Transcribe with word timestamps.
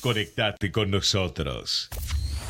Conectate 0.00 0.70
con 0.70 0.92
nosotros. 0.92 1.88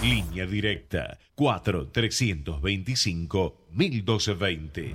Línea 0.02 0.44
directa 0.46 1.18
4 1.34 1.88
325 1.88 3.68
1220. 3.70 4.94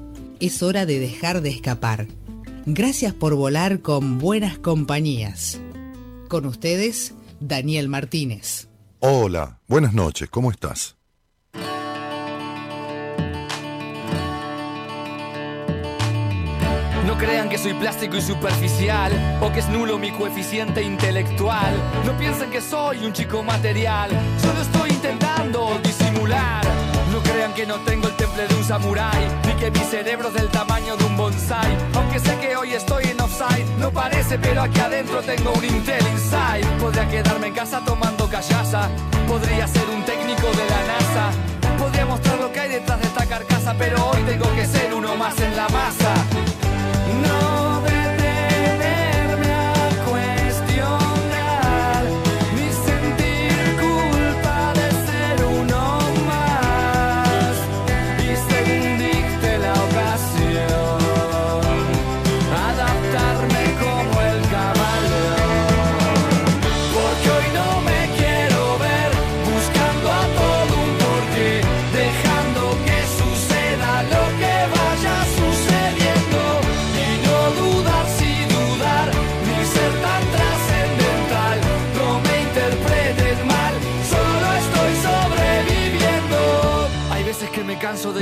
Es 0.41 0.63
hora 0.63 0.87
de 0.87 0.99
dejar 0.99 1.41
de 1.41 1.49
escapar. 1.51 2.07
Gracias 2.65 3.13
por 3.13 3.35
volar 3.35 3.81
con 3.81 4.17
buenas 4.17 4.57
compañías. 4.57 5.61
Con 6.29 6.47
ustedes, 6.47 7.13
Daniel 7.39 7.87
Martínez. 7.89 8.67
Hola, 9.01 9.59
buenas 9.67 9.93
noches, 9.93 10.31
¿cómo 10.31 10.49
estás? 10.49 10.95
No 17.05 17.17
crean 17.19 17.47
que 17.47 17.59
soy 17.59 17.75
plástico 17.75 18.17
y 18.17 18.21
superficial 18.21 19.11
o 19.43 19.51
que 19.51 19.59
es 19.59 19.69
nulo 19.69 19.99
mi 19.99 20.09
coeficiente 20.09 20.81
intelectual. 20.81 21.75
No 22.03 22.17
piensen 22.17 22.49
que 22.49 22.61
soy 22.61 23.05
un 23.05 23.13
chico 23.13 23.43
material, 23.43 24.09
solo 24.41 24.61
estoy 24.61 24.89
intentando 24.89 25.79
disimular. 25.83 26.65
No 27.11 27.21
crean 27.21 27.53
que 27.53 27.65
no 27.65 27.75
tengo 27.81 28.07
el 28.07 28.15
temple 28.15 28.47
de 28.47 28.55
un 28.55 28.63
samurái, 28.63 29.27
que 29.61 29.69
mi 29.69 29.85
cerebro 29.91 30.29
es 30.29 30.33
del 30.33 30.49
tamaño 30.49 30.97
de 30.97 31.05
un 31.05 31.15
bonsai. 31.15 31.77
Aunque 31.93 32.19
sé 32.19 32.35
que 32.39 32.55
hoy 32.55 32.73
estoy 32.73 33.03
en 33.03 33.21
offside, 33.21 33.67
no 33.77 33.91
parece, 33.91 34.39
pero 34.39 34.63
aquí 34.63 34.79
adentro 34.79 35.21
tengo 35.21 35.53
un 35.53 35.63
Intel 35.63 36.03
Inside. 36.07 36.65
Podría 36.79 37.07
quedarme 37.07 37.47
en 37.47 37.53
casa 37.53 37.79
tomando 37.85 38.27
callaza, 38.27 38.89
podría 39.27 39.67
ser 39.67 39.87
un 39.95 40.03
técnico 40.03 40.47
de 40.47 40.65
la 40.67 40.81
NASA. 40.91 41.77
Podría 41.77 42.07
mostrar 42.07 42.39
lo 42.39 42.51
que 42.51 42.59
hay 42.59 42.69
detrás 42.69 43.01
de 43.01 43.07
esta 43.07 43.25
carcasa, 43.27 43.75
pero 43.77 44.09
hoy 44.09 44.23
tengo 44.23 44.51
que 44.55 44.65
ser 44.65 44.95
uno 44.95 45.15
más 45.15 45.39
en 45.39 45.55
la 45.55 45.69
masa. 45.69 46.13
No 47.21 47.60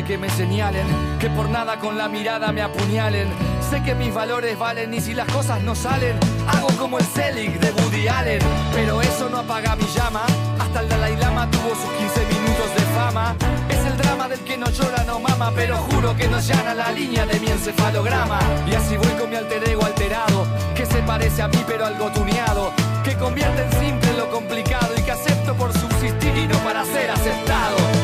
que 0.10 0.18
me 0.18 0.30
señalen 0.32 0.88
que 1.20 1.30
por 1.30 1.48
nada 1.50 1.78
con 1.78 1.96
la 1.96 2.10
mirada 2.10 2.52
me 2.52 2.64
apuñalen. 2.64 3.28
Sé 3.70 3.84
que 3.84 3.94
mis 3.94 4.12
valores 4.12 4.58
valen 4.58 4.92
y 4.92 5.02
si 5.02 5.14
las 5.14 5.32
cosas 5.32 5.62
no 5.62 5.76
salen 5.76 6.18
hago 6.48 6.68
como 6.80 6.98
el 6.98 7.06
Selig 7.06 7.60
de 7.60 7.72
Woody 7.74 8.08
Allen. 8.08 8.40
Pero 8.74 9.04
eso 9.04 9.30
no 9.30 9.38
apaga 9.38 9.76
mi 9.76 9.86
llama 9.96 10.24
hasta 10.60 10.80
el 10.80 10.90
Dalai 10.90 11.16
Lama 11.16 11.48
tuvo 11.52 11.76
sus 11.76 11.92
15 11.92 12.26
minutos 12.26 12.74
de 12.76 12.82
fama. 12.98 13.36
Es 13.70 13.86
el 13.86 13.98
drama 13.98 14.28
del 14.28 14.40
que 14.40 14.58
no 14.58 14.68
llora 14.72 15.04
no 15.04 15.20
mama 15.20 15.54
pero 15.56 15.78
juro 15.78 16.18
que 16.18 16.28
no 16.28 16.40
llana 16.40 16.74
la 16.74 16.92
línea 16.92 17.28
de 17.28 17.40
mi 17.40 17.46
encefalograma. 17.46 18.40
Y 18.66 18.74
así 18.74 18.98
voy 18.98 19.14
con 19.20 19.30
mi 19.30 19.36
alter 19.36 19.70
ego 19.70 19.86
alterado 19.86 20.48
que 20.74 20.88
se 20.88 21.04
parece 21.04 21.44
a 21.44 21.48
mí 21.50 21.64
pero 21.68 21.86
algo 21.86 22.10
tuneado 22.10 22.72
que 23.04 23.14
convierte 23.16 23.62
en 23.62 23.72
simple 23.74 24.14
lo 24.18 24.28
complicado 24.32 24.92
y 24.98 25.04
que 25.04 25.12
acepto 25.12 25.54
por 25.54 25.72
subsistir 25.72 26.36
y 26.36 26.48
no 26.48 26.58
para 26.64 26.84
ser 26.84 27.12
aceptado 27.12 27.99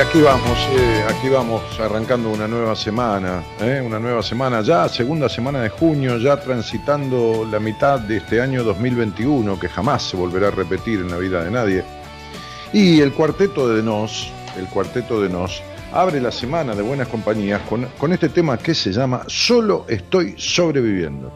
Y 0.00 0.02
aquí 0.02 0.22
vamos, 0.22 0.58
eh, 0.78 1.04
aquí 1.06 1.28
vamos 1.28 1.62
arrancando 1.78 2.30
una 2.30 2.48
nueva 2.48 2.74
semana, 2.74 3.42
eh, 3.60 3.82
una 3.84 3.98
nueva 3.98 4.22
semana 4.22 4.62
ya, 4.62 4.88
segunda 4.88 5.28
semana 5.28 5.60
de 5.60 5.68
junio, 5.68 6.16
ya 6.16 6.40
transitando 6.40 7.46
la 7.50 7.60
mitad 7.60 8.00
de 8.00 8.16
este 8.16 8.40
año 8.40 8.64
2021, 8.64 9.60
que 9.60 9.68
jamás 9.68 10.04
se 10.04 10.16
volverá 10.16 10.48
a 10.48 10.52
repetir 10.52 11.00
en 11.00 11.10
la 11.10 11.18
vida 11.18 11.44
de 11.44 11.50
nadie. 11.50 11.84
Y 12.72 13.02
el 13.02 13.12
cuarteto 13.12 13.68
de 13.68 13.82
Nos, 13.82 14.32
el 14.56 14.68
cuarteto 14.68 15.20
de 15.20 15.28
Nos, 15.28 15.62
abre 15.92 16.18
la 16.18 16.32
semana 16.32 16.74
de 16.74 16.80
buenas 16.80 17.08
compañías 17.08 17.60
con, 17.68 17.84
con 17.98 18.14
este 18.14 18.30
tema 18.30 18.56
que 18.56 18.74
se 18.74 18.92
llama 18.92 19.24
Solo 19.26 19.84
estoy 19.86 20.34
sobreviviendo. 20.38 21.30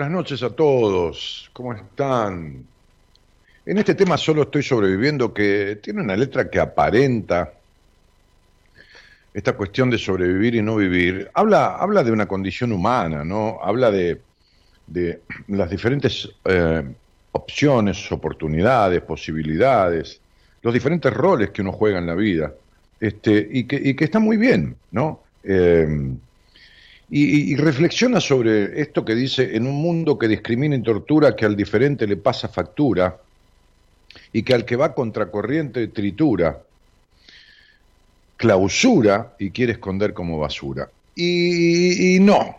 Buenas 0.00 0.16
noches 0.16 0.42
a 0.42 0.48
todos, 0.48 1.50
¿cómo 1.52 1.74
están? 1.74 2.64
En 3.66 3.76
este 3.76 3.94
tema 3.94 4.16
solo 4.16 4.44
estoy 4.44 4.62
sobreviviendo 4.62 5.34
que 5.34 5.78
tiene 5.82 6.00
una 6.00 6.16
letra 6.16 6.48
que 6.48 6.58
aparenta 6.58 7.52
esta 9.34 9.52
cuestión 9.52 9.90
de 9.90 9.98
sobrevivir 9.98 10.54
y 10.54 10.62
no 10.62 10.76
vivir. 10.76 11.30
Habla, 11.34 11.76
habla 11.76 12.02
de 12.02 12.12
una 12.12 12.24
condición 12.24 12.72
humana, 12.72 13.26
¿no? 13.26 13.58
Habla 13.62 13.90
de, 13.90 14.22
de 14.86 15.20
las 15.48 15.68
diferentes 15.68 16.30
eh, 16.46 16.82
opciones, 17.32 18.10
oportunidades, 18.10 19.02
posibilidades, 19.02 20.18
los 20.62 20.72
diferentes 20.72 21.12
roles 21.12 21.50
que 21.50 21.60
uno 21.60 21.72
juega 21.72 21.98
en 21.98 22.06
la 22.06 22.14
vida, 22.14 22.54
este, 22.98 23.46
y, 23.52 23.64
que, 23.64 23.76
y 23.76 23.92
que 23.92 24.04
está 24.04 24.18
muy 24.18 24.38
bien, 24.38 24.76
¿no? 24.92 25.20
Eh, 25.44 26.14
y, 27.12 27.56
reflexiona 27.56 28.20
sobre 28.20 28.80
esto 28.80 29.04
que 29.04 29.16
dice, 29.16 29.56
en 29.56 29.66
un 29.66 29.74
mundo 29.82 30.16
que 30.16 30.28
discrimina 30.28 30.76
y 30.76 30.82
tortura, 30.82 31.34
que 31.34 31.44
al 31.44 31.56
diferente 31.56 32.06
le 32.06 32.16
pasa 32.16 32.46
factura 32.46 33.18
y 34.32 34.44
que 34.44 34.54
al 34.54 34.64
que 34.64 34.76
va 34.76 34.94
contracorriente 34.94 35.88
tritura, 35.88 36.62
clausura 38.36 39.34
y 39.40 39.50
quiere 39.50 39.72
esconder 39.72 40.14
como 40.14 40.38
basura. 40.38 40.88
Y, 41.16 42.18
no. 42.20 42.56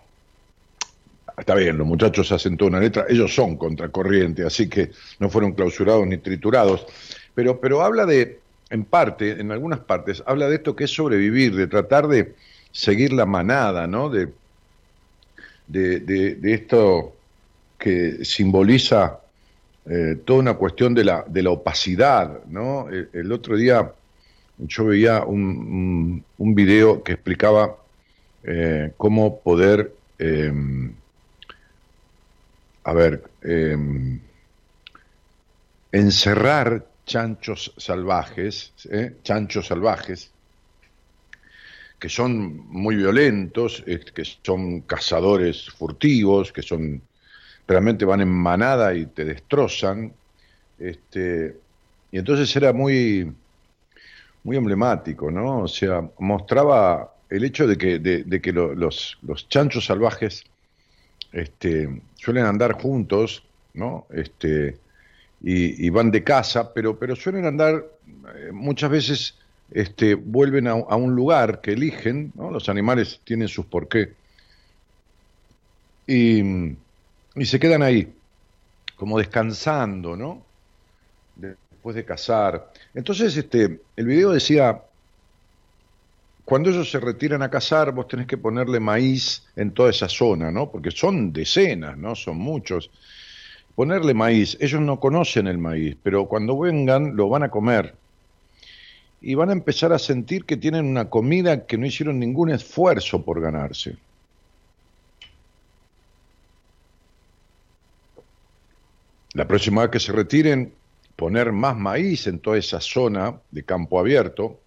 Está 1.37 1.55
bien, 1.55 1.77
los 1.77 1.87
muchachos 1.87 2.29
hacen 2.33 2.57
toda 2.57 2.71
una 2.71 2.79
letra, 2.81 3.05
ellos 3.07 3.33
son 3.33 3.55
contracorriente, 3.55 4.45
así 4.45 4.67
que 4.67 4.91
no 5.19 5.29
fueron 5.29 5.53
clausurados 5.53 6.05
ni 6.05 6.17
triturados, 6.17 6.85
pero, 7.33 7.59
pero 7.61 7.81
habla 7.81 8.05
de, 8.05 8.39
en 8.69 8.83
parte, 8.83 9.39
en 9.39 9.49
algunas 9.49 9.79
partes, 9.79 10.21
habla 10.25 10.49
de 10.49 10.55
esto 10.57 10.75
que 10.75 10.83
es 10.83 10.91
sobrevivir, 10.91 11.55
de 11.55 11.67
tratar 11.67 12.09
de 12.09 12.35
seguir 12.73 13.13
la 13.13 13.25
manada, 13.25 13.87
¿no? 13.87 14.09
De, 14.09 14.27
de, 15.67 16.39
esto 16.43 17.15
que 17.77 18.23
simboliza 18.23 19.19
eh, 19.85 20.17
toda 20.25 20.39
una 20.39 20.53
cuestión 20.53 20.93
de 20.93 21.03
la, 21.03 21.25
de 21.27 21.41
la 21.41 21.51
opacidad, 21.51 22.43
¿no? 22.45 22.87
El, 22.89 23.31
otro 23.31 23.57
día 23.57 23.91
yo 24.57 24.85
veía 24.85 25.23
un, 25.23 26.23
un, 26.37 26.55
video 26.55 27.01
que 27.03 27.13
explicaba 27.13 27.77
eh, 28.43 28.91
cómo 28.97 29.39
poder, 29.39 29.93
em, 30.19 30.93
a 32.83 32.93
ver, 32.93 33.23
em, 33.41 34.19
encerrar 35.91 36.85
chanchos 37.05 37.73
salvajes, 37.77 38.71
¿eh? 38.89 39.15
chanchos 39.23 39.67
salvajes, 39.67 40.31
que 42.01 42.09
son 42.09 42.67
muy 42.67 42.95
violentos, 42.95 43.83
que 43.85 44.25
son 44.41 44.81
cazadores 44.81 45.69
furtivos, 45.69 46.51
que 46.51 46.63
son 46.63 46.99
realmente 47.67 48.05
van 48.05 48.21
en 48.21 48.27
manada 48.27 48.95
y 48.95 49.05
te 49.05 49.23
destrozan. 49.23 50.11
Este, 50.79 51.55
y 52.11 52.17
entonces 52.17 52.55
era 52.55 52.73
muy, 52.73 53.31
muy 54.43 54.57
emblemático, 54.57 55.29
¿no? 55.29 55.59
O 55.59 55.67
sea, 55.67 56.03
mostraba 56.17 57.13
el 57.29 57.43
hecho 57.45 57.67
de 57.67 57.77
que, 57.77 57.99
de, 57.99 58.41
que 58.41 58.51
los, 58.51 59.19
los, 59.21 59.47
chanchos 59.47 59.85
salvajes 59.85 60.43
este, 61.31 62.01
suelen 62.15 62.45
andar 62.45 62.81
juntos, 62.81 63.43
¿no? 63.75 64.07
Este, 64.11 64.75
y, 65.43 65.85
y, 65.85 65.89
van 65.91 66.09
de 66.09 66.23
casa, 66.23 66.73
pero, 66.73 66.97
pero 66.97 67.15
suelen 67.15 67.45
andar 67.45 67.85
eh, 68.35 68.51
muchas 68.51 68.89
veces 68.89 69.35
este, 69.71 70.15
vuelven 70.15 70.67
a, 70.67 70.75
un 70.75 71.15
lugar 71.15 71.61
que 71.61 71.71
eligen, 71.71 72.33
los 72.35 72.67
animales 72.69 73.21
tienen 73.23 73.47
sus 73.47 73.65
porqué, 73.65 74.13
y, 76.05 76.41
y, 77.35 77.45
se 77.45 77.59
quedan 77.59 77.81
ahí, 77.81 78.13
como 78.97 79.17
descansando, 79.17 80.17
¿no? 80.17 80.43
Después 81.35 81.95
de 81.95 82.03
cazar. 82.03 82.71
Entonces, 82.93 83.37
este, 83.37 83.79
el 83.95 84.05
video 84.05 84.31
decía, 84.31 84.81
cuando 86.43 86.69
ellos 86.69 86.91
se 86.91 86.99
retiran 86.99 87.43
a 87.43 87.49
cazar, 87.49 87.93
vos 87.93 88.09
tenés 88.09 88.27
que 88.27 88.37
ponerle 88.37 88.79
maíz 88.81 89.43
en 89.55 89.71
toda 89.71 89.91
esa 89.91 90.09
zona, 90.09 90.51
¿no? 90.51 90.69
Porque 90.69 90.91
son 90.91 91.31
decenas, 91.31 91.97
¿no? 91.97 92.13
Son 92.13 92.37
muchos. 92.37 92.91
Ponerle 93.73 94.13
maíz, 94.13 94.57
ellos 94.59 94.81
no 94.81 94.99
conocen 94.99 95.47
el 95.47 95.57
maíz, 95.57 95.95
pero 96.03 96.25
cuando 96.25 96.59
vengan 96.59 97.15
lo 97.15 97.29
van 97.29 97.43
a 97.43 97.49
comer 97.49 97.95
y 99.21 99.35
van 99.35 99.49
a 99.49 99.53
empezar 99.53 99.93
a 99.93 99.99
sentir 99.99 100.45
que 100.45 100.57
tienen 100.57 100.85
una 100.85 101.09
comida 101.09 101.65
que 101.67 101.77
no 101.77 101.85
hicieron 101.85 102.19
ningún 102.19 102.49
esfuerzo 102.49 103.23
por 103.23 103.39
ganarse. 103.39 103.97
La 109.33 109.47
próxima 109.47 109.83
vez 109.83 109.91
que 109.91 109.99
se 109.99 110.11
retiren, 110.11 110.73
poner 111.15 111.51
más 111.51 111.77
maíz 111.77 112.27
en 112.27 112.39
toda 112.39 112.57
esa 112.57 112.81
zona 112.81 113.39
de 113.51 113.63
campo 113.63 113.99
abierto, 113.99 114.59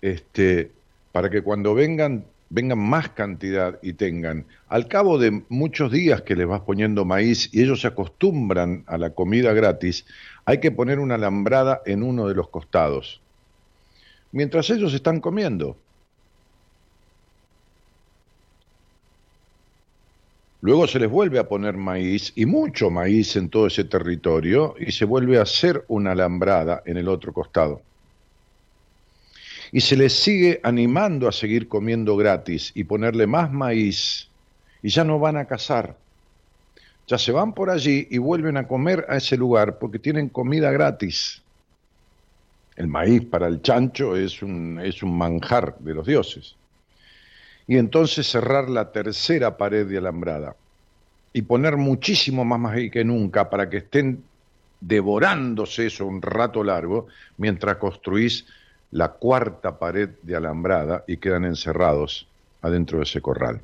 este, 0.00 0.70
para 1.12 1.28
que 1.28 1.42
cuando 1.42 1.74
vengan, 1.74 2.24
vengan 2.48 2.78
más 2.78 3.10
cantidad 3.10 3.78
y 3.82 3.94
tengan. 3.94 4.46
Al 4.68 4.88
cabo 4.88 5.18
de 5.18 5.42
muchos 5.48 5.92
días 5.92 6.22
que 6.22 6.36
les 6.36 6.46
vas 6.46 6.60
poniendo 6.60 7.04
maíz 7.04 7.50
y 7.52 7.62
ellos 7.62 7.80
se 7.80 7.88
acostumbran 7.88 8.84
a 8.86 8.96
la 8.96 9.10
comida 9.10 9.52
gratis, 9.52 10.06
hay 10.48 10.60
que 10.60 10.70
poner 10.70 10.98
una 10.98 11.16
alambrada 11.16 11.82
en 11.84 12.02
uno 12.02 12.26
de 12.26 12.34
los 12.34 12.48
costados, 12.48 13.20
mientras 14.32 14.70
ellos 14.70 14.94
están 14.94 15.20
comiendo. 15.20 15.76
Luego 20.62 20.86
se 20.86 21.00
les 21.00 21.10
vuelve 21.10 21.38
a 21.38 21.46
poner 21.46 21.76
maíz 21.76 22.32
y 22.34 22.46
mucho 22.46 22.88
maíz 22.88 23.36
en 23.36 23.50
todo 23.50 23.66
ese 23.66 23.84
territorio 23.84 24.74
y 24.78 24.90
se 24.90 25.04
vuelve 25.04 25.36
a 25.36 25.42
hacer 25.42 25.84
una 25.86 26.12
alambrada 26.12 26.82
en 26.86 26.96
el 26.96 27.08
otro 27.08 27.34
costado. 27.34 27.82
Y 29.70 29.82
se 29.82 29.98
les 29.98 30.14
sigue 30.14 30.60
animando 30.62 31.28
a 31.28 31.32
seguir 31.32 31.68
comiendo 31.68 32.16
gratis 32.16 32.72
y 32.74 32.84
ponerle 32.84 33.26
más 33.26 33.52
maíz 33.52 34.30
y 34.82 34.88
ya 34.88 35.04
no 35.04 35.18
van 35.18 35.36
a 35.36 35.44
cazar 35.44 35.94
ya 37.08 37.16
se 37.16 37.32
van 37.32 37.54
por 37.54 37.70
allí 37.70 38.06
y 38.10 38.18
vuelven 38.18 38.58
a 38.58 38.68
comer 38.68 39.06
a 39.08 39.16
ese 39.16 39.36
lugar 39.36 39.78
porque 39.78 39.98
tienen 39.98 40.28
comida 40.28 40.70
gratis. 40.70 41.42
El 42.76 42.86
maíz 42.86 43.24
para 43.24 43.48
el 43.48 43.62
chancho 43.62 44.14
es 44.14 44.42
un, 44.42 44.78
es 44.80 45.02
un 45.02 45.16
manjar 45.16 45.78
de 45.78 45.94
los 45.94 46.06
dioses. 46.06 46.54
Y 47.66 47.78
entonces 47.78 48.30
cerrar 48.30 48.68
la 48.68 48.92
tercera 48.92 49.56
pared 49.56 49.86
de 49.86 49.96
alambrada 49.96 50.54
y 51.32 51.42
poner 51.42 51.78
muchísimo 51.78 52.44
más 52.44 52.60
maíz 52.60 52.92
que 52.92 53.04
nunca 53.04 53.48
para 53.48 53.70
que 53.70 53.78
estén 53.78 54.22
devorándose 54.80 55.86
eso 55.86 56.06
un 56.06 56.20
rato 56.20 56.62
largo 56.62 57.08
mientras 57.38 57.76
construís 57.76 58.46
la 58.90 59.12
cuarta 59.12 59.78
pared 59.78 60.10
de 60.22 60.36
alambrada 60.36 61.04
y 61.06 61.16
quedan 61.16 61.46
encerrados 61.46 62.28
adentro 62.60 62.98
de 62.98 63.04
ese 63.04 63.22
corral. 63.22 63.60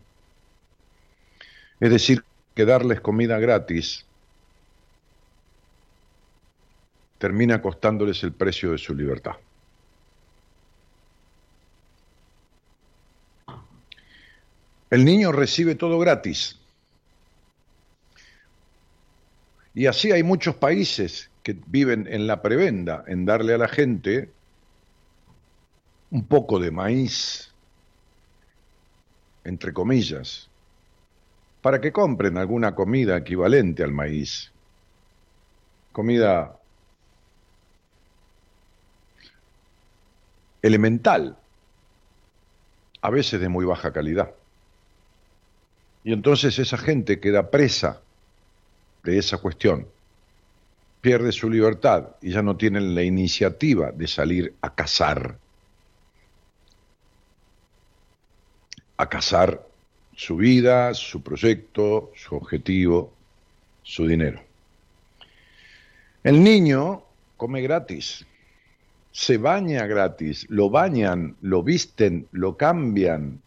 Es 1.80 1.90
decir, 1.90 2.24
que 2.54 2.64
darles 2.64 3.00
comida 3.00 3.38
gratis 3.38 4.06
termina 7.18 7.60
costándoles 7.62 8.22
el 8.22 8.32
precio 8.32 8.72
de 8.72 8.78
su 8.78 8.94
libertad. 8.94 9.36
El 14.90 15.04
niño 15.04 15.32
recibe 15.32 15.74
todo 15.74 15.98
gratis. 15.98 16.60
Y 19.74 19.86
así 19.86 20.12
hay 20.12 20.22
muchos 20.22 20.54
países 20.54 21.30
que 21.42 21.56
viven 21.66 22.06
en 22.08 22.28
la 22.28 22.42
prebenda, 22.42 23.04
en 23.08 23.24
darle 23.24 23.54
a 23.54 23.58
la 23.58 23.68
gente 23.68 24.30
un 26.12 26.24
poco 26.24 26.60
de 26.60 26.70
maíz, 26.70 27.52
entre 29.42 29.72
comillas, 29.72 30.48
para 31.64 31.80
que 31.80 31.92
compren 31.92 32.36
alguna 32.36 32.74
comida 32.74 33.16
equivalente 33.16 33.82
al 33.82 33.90
maíz. 33.90 34.52
Comida 35.92 36.60
elemental, 40.60 41.38
a 43.00 43.08
veces 43.08 43.40
de 43.40 43.48
muy 43.48 43.64
baja 43.64 43.94
calidad. 43.94 44.34
Y 46.04 46.12
entonces 46.12 46.58
esa 46.58 46.76
gente 46.76 47.18
queda 47.18 47.50
presa 47.50 48.02
de 49.02 49.16
esa 49.16 49.38
cuestión, 49.38 49.88
pierde 51.00 51.32
su 51.32 51.48
libertad 51.48 52.08
y 52.20 52.32
ya 52.32 52.42
no 52.42 52.58
tienen 52.58 52.94
la 52.94 53.04
iniciativa 53.04 53.90
de 53.90 54.06
salir 54.06 54.54
a 54.60 54.74
cazar. 54.74 55.38
A 58.98 59.08
cazar 59.08 59.73
su 60.16 60.36
vida, 60.36 60.94
su 60.94 61.22
proyecto, 61.22 62.12
su 62.14 62.36
objetivo, 62.36 63.12
su 63.82 64.06
dinero. 64.06 64.40
El 66.22 66.42
niño 66.42 67.02
come 67.36 67.60
gratis, 67.60 68.24
se 69.10 69.38
baña 69.38 69.86
gratis, 69.86 70.46
lo 70.48 70.70
bañan, 70.70 71.36
lo 71.42 71.62
visten, 71.62 72.26
lo 72.32 72.56
cambian, 72.56 73.40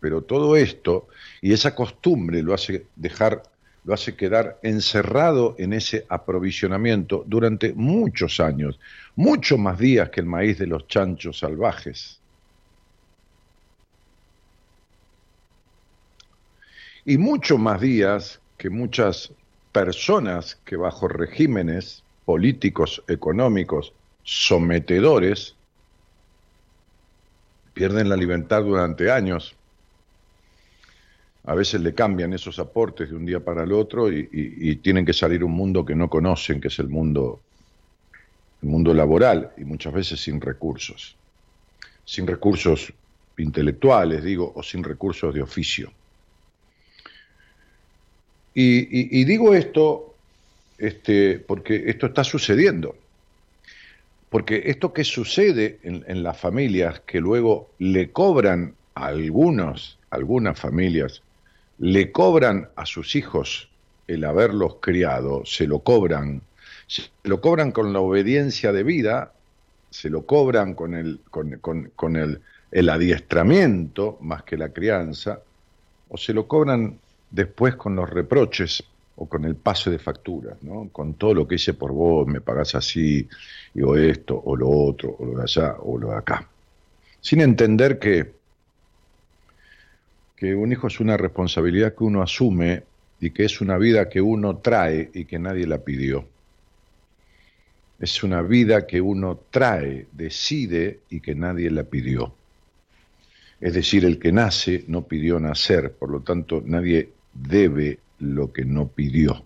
pero 0.00 0.22
todo 0.22 0.56
esto 0.56 1.08
y 1.40 1.52
esa 1.52 1.74
costumbre 1.74 2.42
lo 2.42 2.54
hace 2.54 2.86
dejar, 2.96 3.42
lo 3.84 3.94
hace 3.94 4.14
quedar 4.14 4.58
encerrado 4.62 5.54
en 5.58 5.72
ese 5.72 6.06
aprovisionamiento 6.08 7.24
durante 7.26 7.72
muchos 7.72 8.40
años, 8.40 8.78
mucho 9.16 9.58
más 9.58 9.78
días 9.78 10.10
que 10.10 10.20
el 10.20 10.26
maíz 10.26 10.58
de 10.58 10.66
los 10.66 10.86
chanchos 10.86 11.38
salvajes. 11.38 12.19
Y 17.10 17.18
mucho 17.18 17.58
más 17.58 17.80
días 17.80 18.38
que 18.56 18.70
muchas 18.70 19.32
personas 19.72 20.60
que 20.64 20.76
bajo 20.76 21.08
regímenes 21.08 22.04
políticos, 22.24 23.02
económicos, 23.08 23.92
sometedores, 24.22 25.56
pierden 27.74 28.08
la 28.08 28.14
libertad 28.14 28.62
durante 28.62 29.10
años. 29.10 29.56
A 31.46 31.56
veces 31.56 31.80
le 31.80 31.94
cambian 31.94 32.32
esos 32.32 32.60
aportes 32.60 33.10
de 33.10 33.16
un 33.16 33.26
día 33.26 33.40
para 33.40 33.64
el 33.64 33.72
otro 33.72 34.08
y, 34.12 34.76
tienen 34.76 35.04
que 35.04 35.12
salir 35.12 35.42
un 35.42 35.50
mundo 35.50 35.84
que 35.84 35.96
no 35.96 36.08
conocen, 36.08 36.60
que 36.60 36.68
es 36.68 36.78
el 36.78 36.90
mundo, 36.90 37.40
el 38.62 38.68
mundo 38.68 38.94
laboral 38.94 39.50
y 39.58 39.64
muchas 39.64 39.92
veces 39.92 40.22
sin 40.22 40.40
recursos, 40.40 41.16
sin 42.04 42.28
recursos 42.28 42.92
intelectuales, 43.36 44.22
digo, 44.22 44.52
o 44.54 44.62
sin 44.62 44.84
recursos 44.84 45.34
de 45.34 45.42
oficio. 45.42 45.90
Y, 48.54 49.24
digo 49.24 49.54
esto 49.54 50.14
este, 50.78 51.38
porque 51.38 51.84
esto 51.86 52.06
está 52.06 52.24
sucediendo. 52.24 52.96
Porque 54.28 54.62
esto 54.66 54.92
que 54.92 55.04
sucede 55.04 55.78
en, 55.82 56.22
las 56.22 56.38
familias, 56.38 57.00
que 57.00 57.20
luego 57.20 57.70
le 57.78 58.10
cobran 58.10 58.74
a 58.94 59.06
algunos, 59.06 59.98
algunas 60.10 60.58
familias, 60.58 61.22
le 61.78 62.12
cobran 62.12 62.68
a 62.76 62.86
sus 62.86 63.16
hijos 63.16 63.68
el 64.06 64.24
haberlos 64.24 64.76
criado, 64.80 65.44
se 65.44 65.66
lo 65.66 65.80
cobran, 65.80 66.42
se 66.86 67.10
lo 67.24 67.40
cobran 67.40 67.72
con 67.72 67.92
la 67.92 68.00
obediencia 68.00 68.72
de 68.72 68.84
vida, 68.84 69.32
se 69.90 70.10
lo 70.10 70.26
cobran 70.26 70.74
con 70.74 70.94
el, 70.94 71.20
con, 71.30 71.58
con 71.58 72.16
el, 72.16 72.40
el 72.70 72.88
adiestramiento 72.88 74.16
más 74.20 74.44
que 74.44 74.56
la 74.56 74.68
crianza, 74.68 75.40
o 76.08 76.16
se 76.16 76.32
lo 76.32 76.46
cobran 76.46 76.99
después 77.30 77.76
con 77.76 77.94
los 77.96 78.08
reproches 78.10 78.82
o 79.16 79.26
con 79.26 79.44
el 79.44 79.54
paso 79.54 79.90
de 79.90 79.98
facturas, 79.98 80.62
¿no? 80.62 80.88
con 80.90 81.14
todo 81.14 81.34
lo 81.34 81.46
que 81.46 81.56
hice 81.56 81.74
por 81.74 81.92
vos, 81.92 82.26
me 82.26 82.40
pagás 82.40 82.74
así, 82.74 83.28
o 83.82 83.96
esto, 83.96 84.40
o 84.42 84.56
lo 84.56 84.68
otro, 84.68 85.14
o 85.18 85.26
lo 85.26 85.36
de 85.36 85.42
allá, 85.42 85.76
o 85.80 85.98
lo 85.98 86.10
de 86.10 86.16
acá. 86.16 86.48
Sin 87.20 87.40
entender 87.42 87.98
que, 87.98 88.32
que 90.36 90.54
un 90.54 90.72
hijo 90.72 90.86
es 90.86 91.00
una 91.00 91.18
responsabilidad 91.18 91.94
que 91.94 92.04
uno 92.04 92.22
asume 92.22 92.82
y 93.20 93.30
que 93.30 93.44
es 93.44 93.60
una 93.60 93.76
vida 93.76 94.08
que 94.08 94.22
uno 94.22 94.56
trae 94.56 95.10
y 95.12 95.26
que 95.26 95.38
nadie 95.38 95.66
la 95.66 95.78
pidió. 95.78 96.24
Es 97.98 98.22
una 98.22 98.40
vida 98.40 98.86
que 98.86 99.02
uno 99.02 99.38
trae, 99.50 100.06
decide 100.12 101.00
y 101.10 101.20
que 101.20 101.34
nadie 101.34 101.70
la 101.70 101.84
pidió. 101.84 102.32
Es 103.60 103.74
decir, 103.74 104.06
el 104.06 104.18
que 104.18 104.32
nace 104.32 104.84
no 104.88 105.02
pidió 105.02 105.38
nacer, 105.38 105.92
por 105.92 106.08
lo 106.08 106.20
tanto 106.20 106.62
nadie 106.64 107.10
debe 107.32 107.98
lo 108.18 108.52
que 108.52 108.64
no 108.64 108.88
pidió. 108.88 109.44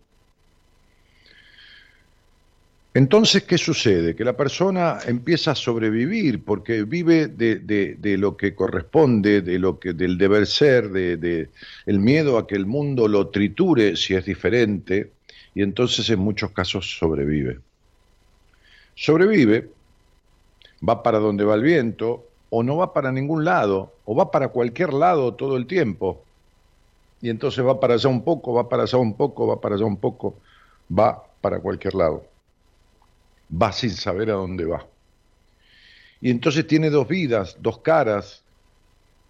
Entonces, 2.97 3.43
¿qué 3.43 3.59
sucede? 3.59 4.15
Que 4.15 4.25
la 4.25 4.37
persona 4.37 5.01
empieza 5.05 5.51
a 5.51 5.55
sobrevivir 5.57 6.45
porque 6.45 6.85
vive 6.85 7.27
de, 7.27 8.17
lo 8.19 8.37
que 8.37 8.55
corresponde, 8.55 9.41
de 9.41 9.59
lo 9.59 9.81
que, 9.81 9.95
del 9.95 10.17
deber 10.17 10.47
ser, 10.47 10.91
de, 10.91 11.51
el 11.87 11.99
miedo 11.99 12.39
a 12.39 12.47
que 12.47 12.55
el 12.55 12.67
mundo 12.67 13.09
lo 13.09 13.31
triture 13.31 13.97
si 13.97 14.15
es 14.15 14.25
diferente, 14.25 15.11
y 15.57 15.63
entonces 15.63 16.09
en 16.09 16.21
muchos 16.21 16.53
casos 16.53 16.97
sobrevive. 16.97 17.59
Sobrevive, 18.95 19.71
va 20.89 21.03
para 21.03 21.19
donde 21.19 21.45
va 21.45 21.57
el 21.57 21.63
viento, 21.63 22.29
o 22.51 22.63
no 22.63 22.77
va 22.77 22.93
para 22.93 23.11
ningún 23.11 23.45
lado, 23.45 23.93
o 24.05 24.15
va 24.15 24.31
para 24.31 24.49
cualquier 24.49 24.93
lado 24.93 25.35
todo 25.35 25.57
el 25.57 25.67
tiempo, 25.67 26.24
y 27.25 27.31
entonces 27.31 27.65
va 27.65 27.81
para 27.81 27.95
allá 27.95 28.11
un 28.11 28.23
poco, 28.23 28.53
va 28.53 28.69
para 28.69 28.83
allá 28.83 28.99
un 28.99 29.17
poco, 29.17 29.47
va 29.47 29.59
para 29.59 29.77
allá 29.77 29.87
un 29.87 29.97
poco, 29.97 30.43
va 30.91 31.25
para 31.41 31.59
cualquier 31.59 31.95
lado. 31.95 32.27
Va 33.51 33.73
sin 33.73 33.93
saber 33.93 34.29
a 34.29 34.35
dónde 34.35 34.67
va. 34.67 34.87
Y 36.21 36.29
entonces 36.29 36.67
tiene 36.67 36.91
dos 36.91 37.09
vidas, 37.09 37.57
dos 37.61 37.79
caras. 37.79 38.43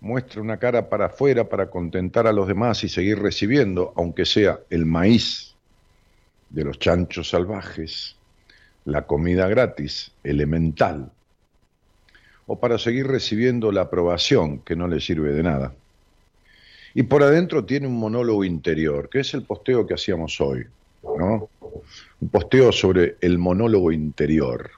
Muestra 0.00 0.42
una 0.42 0.56
cara 0.56 0.88
para 0.88 1.06
afuera 1.06 1.48
para 1.48 1.70
contentar 1.70 2.26
a 2.26 2.32
los 2.32 2.48
demás 2.48 2.82
y 2.82 2.88
seguir 2.88 3.20
recibiendo, 3.20 3.92
aunque 3.94 4.26
sea 4.26 4.58
el 4.70 4.86
maíz 4.86 5.54
de 6.50 6.64
los 6.64 6.80
chanchos 6.80 7.30
salvajes, 7.30 8.16
la 8.86 9.06
comida 9.06 9.46
gratis, 9.46 10.10
elemental, 10.24 11.12
o 12.48 12.58
para 12.58 12.76
seguir 12.76 13.06
recibiendo 13.06 13.70
la 13.70 13.82
aprobación 13.82 14.58
que 14.62 14.74
no 14.74 14.88
le 14.88 14.98
sirve 15.00 15.30
de 15.30 15.44
nada. 15.44 15.74
Y 16.94 17.02
por 17.02 17.22
adentro 17.22 17.64
tiene 17.64 17.88
un 17.88 17.98
monólogo 17.98 18.44
interior, 18.44 19.08
que 19.08 19.20
es 19.20 19.34
el 19.34 19.42
posteo 19.42 19.86
que 19.86 19.94
hacíamos 19.94 20.40
hoy, 20.40 20.64
¿no? 21.02 21.48
Un 22.20 22.28
posteo 22.28 22.70
sobre 22.70 23.16
el 23.20 23.38
monólogo 23.38 23.90
interior. 23.90 24.70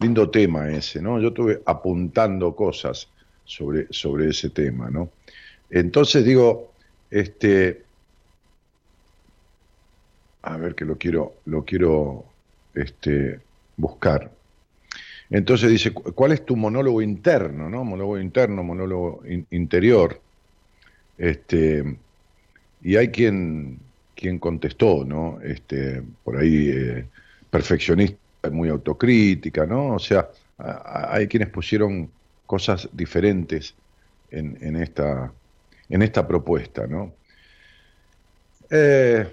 Lindo 0.00 0.30
tema 0.30 0.70
ese, 0.70 1.00
¿no? 1.00 1.20
Yo 1.20 1.28
estuve 1.28 1.62
apuntando 1.64 2.54
cosas 2.54 3.08
sobre, 3.44 3.86
sobre 3.90 4.30
ese 4.30 4.50
tema, 4.50 4.90
¿no? 4.90 5.10
Entonces 5.70 6.24
digo, 6.24 6.72
este, 7.10 7.82
a 10.42 10.56
ver 10.56 10.74
que 10.74 10.84
lo 10.84 10.96
quiero, 10.96 11.34
lo 11.46 11.64
quiero 11.64 12.24
este, 12.74 13.40
buscar. 13.76 14.30
Entonces 15.28 15.70
dice, 15.70 15.92
¿cuál 15.92 16.32
es 16.32 16.44
tu 16.44 16.56
monólogo 16.56 17.02
interno, 17.02 17.68
no? 17.68 17.84
Monólogo 17.84 18.18
interno, 18.18 18.62
monólogo 18.62 19.22
interior. 19.50 20.20
Este, 21.18 21.96
y 22.82 22.96
hay 22.96 23.08
quien, 23.08 23.78
quien 24.14 24.38
contestó, 24.38 25.04
¿no? 25.04 25.40
Este, 25.42 26.02
por 26.24 26.36
ahí, 26.36 26.68
eh, 26.68 27.06
perfeccionista, 27.50 28.50
muy 28.50 28.68
autocrítica, 28.68 29.66
¿no? 29.66 29.94
O 29.94 29.98
sea, 29.98 30.28
hay 30.58 31.26
quienes 31.26 31.48
pusieron 31.50 32.10
cosas 32.46 32.88
diferentes 32.92 33.74
en, 34.30 34.58
en, 34.60 34.76
esta, 34.76 35.32
en 35.88 36.02
esta 36.02 36.26
propuesta, 36.26 36.86
¿no? 36.86 37.12
Eh, 38.70 39.26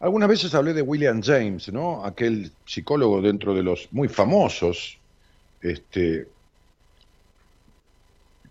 algunas 0.00 0.28
veces 0.28 0.54
hablé 0.54 0.72
de 0.72 0.82
William 0.82 1.22
James, 1.22 1.72
¿no? 1.72 2.04
Aquel 2.04 2.50
psicólogo 2.64 3.22
dentro 3.22 3.54
de 3.54 3.62
los 3.62 3.88
muy 3.92 4.08
famosos, 4.08 4.98
este, 5.60 6.26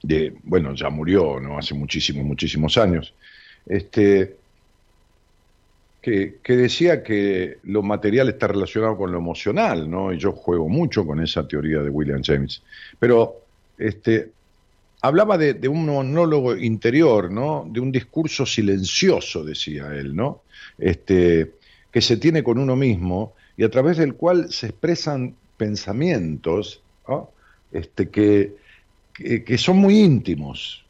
de, 0.03 0.33
bueno, 0.43 0.73
ya 0.73 0.89
murió, 0.89 1.39
¿no? 1.39 1.57
Hace 1.57 1.73
muchísimos, 1.73 2.25
muchísimos 2.25 2.77
años, 2.77 3.13
este, 3.65 4.35
que, 6.01 6.37
que, 6.41 6.57
decía 6.57 7.03
que 7.03 7.57
lo 7.63 7.83
material 7.83 8.29
está 8.29 8.47
relacionado 8.47 8.97
con 8.97 9.11
lo 9.11 9.19
emocional, 9.19 9.89
¿no? 9.89 10.11
Y 10.11 10.17
yo 10.17 10.31
juego 10.31 10.67
mucho 10.67 11.05
con 11.05 11.21
esa 11.21 11.47
teoría 11.47 11.81
de 11.81 11.89
William 11.89 12.21
James. 12.23 12.63
Pero 12.99 13.41
este, 13.77 14.31
hablaba 15.01 15.37
de, 15.37 15.67
un 15.67 15.85
monólogo 15.85 16.55
interior, 16.55 17.31
¿no? 17.31 17.67
De 17.69 17.79
un 17.79 17.91
discurso 17.91 18.45
silencioso, 18.45 19.43
decía 19.43 19.93
él, 19.95 20.15
¿no? 20.15 20.41
Este, 20.77 21.51
que 21.91 22.01
se 22.01 22.17
tiene 22.17 22.43
con 22.43 22.57
uno 22.57 22.75
mismo 22.75 23.33
y 23.57 23.63
a 23.63 23.69
través 23.69 23.97
del 23.97 24.13
cual 24.13 24.51
se 24.51 24.67
expresan 24.67 25.35
pensamientos, 25.57 26.81
¿no? 27.07 27.31
Este, 27.71 28.09
que, 28.09 28.55
que, 29.13 29.57
son 29.57 29.77
muy 29.77 29.99
íntimos, 29.99 30.83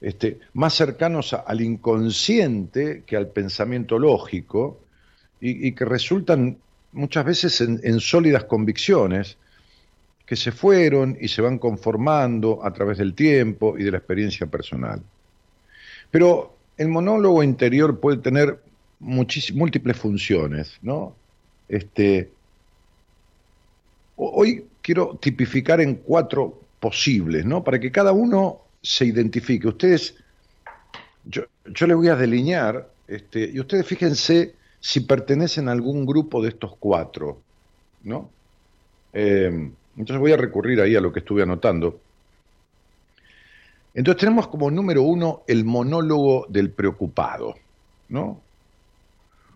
este, 0.00 0.38
más 0.54 0.74
cercanos 0.74 1.32
al 1.32 1.60
inconsciente 1.60 3.02
que 3.06 3.16
al 3.16 3.28
pensamiento 3.28 3.98
lógico 3.98 4.80
y, 5.40 5.72
que 5.72 5.84
resultan 5.84 6.58
muchas 6.92 7.24
veces 7.24 7.60
en, 7.60 8.00
sólidas 8.00 8.44
convicciones 8.44 9.36
que 10.24 10.36
se 10.36 10.52
fueron 10.52 11.16
y 11.20 11.28
se 11.28 11.40
van 11.40 11.58
conformando 11.58 12.64
a 12.64 12.72
través 12.72 12.98
del 12.98 13.14
tiempo 13.14 13.78
y 13.78 13.84
de 13.84 13.92
la 13.92 13.98
experiencia 13.98 14.46
personal. 14.46 15.00
Pero 16.10 16.56
el 16.76 16.88
monólogo 16.88 17.42
interior 17.42 18.00
puede 18.00 18.18
tener 18.18 18.60
múltiples 18.98 19.96
funciones, 19.96 20.78
¿no? 20.82 21.14
Este, 21.68 22.30
hoy 24.16 24.64
quiero 24.82 25.18
tipificar 25.20 25.80
en 25.80 25.96
cuatro 25.96 26.60
posibles, 26.86 27.44
¿no? 27.44 27.64
Para 27.64 27.80
que 27.80 27.90
cada 27.90 28.12
uno 28.12 28.60
se 28.80 29.06
identifique. 29.06 29.66
Ustedes, 29.66 30.14
yo, 31.24 31.42
yo 31.64 31.86
les 31.88 31.96
voy 31.96 32.06
a 32.06 32.14
delinear, 32.14 32.88
este, 33.08 33.50
y 33.52 33.58
ustedes 33.58 33.84
fíjense 33.84 34.54
si 34.78 35.00
pertenecen 35.00 35.68
a 35.68 35.72
algún 35.72 36.06
grupo 36.06 36.40
de 36.40 36.50
estos 36.50 36.76
cuatro, 36.78 37.40
¿no? 38.04 38.30
Eh, 39.12 39.68
entonces 39.96 40.20
voy 40.20 40.30
a 40.30 40.36
recurrir 40.36 40.80
ahí 40.80 40.94
a 40.94 41.00
lo 41.00 41.12
que 41.12 41.18
estuve 41.18 41.42
anotando. 41.42 41.98
Entonces 43.92 44.20
tenemos 44.20 44.46
como 44.46 44.70
número 44.70 45.02
uno 45.02 45.42
el 45.48 45.64
monólogo 45.64 46.46
del 46.48 46.70
preocupado, 46.70 47.56
¿no? 48.10 48.40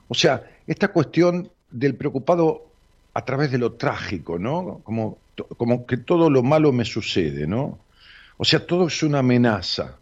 O 0.09 0.15
sea, 0.15 0.51
esta 0.67 0.89
cuestión 0.89 1.49
del 1.71 1.95
preocupado 1.95 2.67
a 3.15 3.25
través 3.25 3.53
de 3.53 3.59
lo 3.59 3.75
trágico, 3.75 4.37
¿no? 4.37 4.81
Como, 4.83 5.19
como 5.57 5.87
que 5.87 5.97
todo 5.97 6.31
lo 6.31 6.43
malo 6.43 6.73
me 6.73 6.85
sucede, 6.85 7.47
¿no? 7.47 7.79
O 8.37 8.45
sea, 8.45 8.67
todo 8.67 8.87
es 8.87 9.03
una 9.03 9.19
amenaza. 9.19 9.97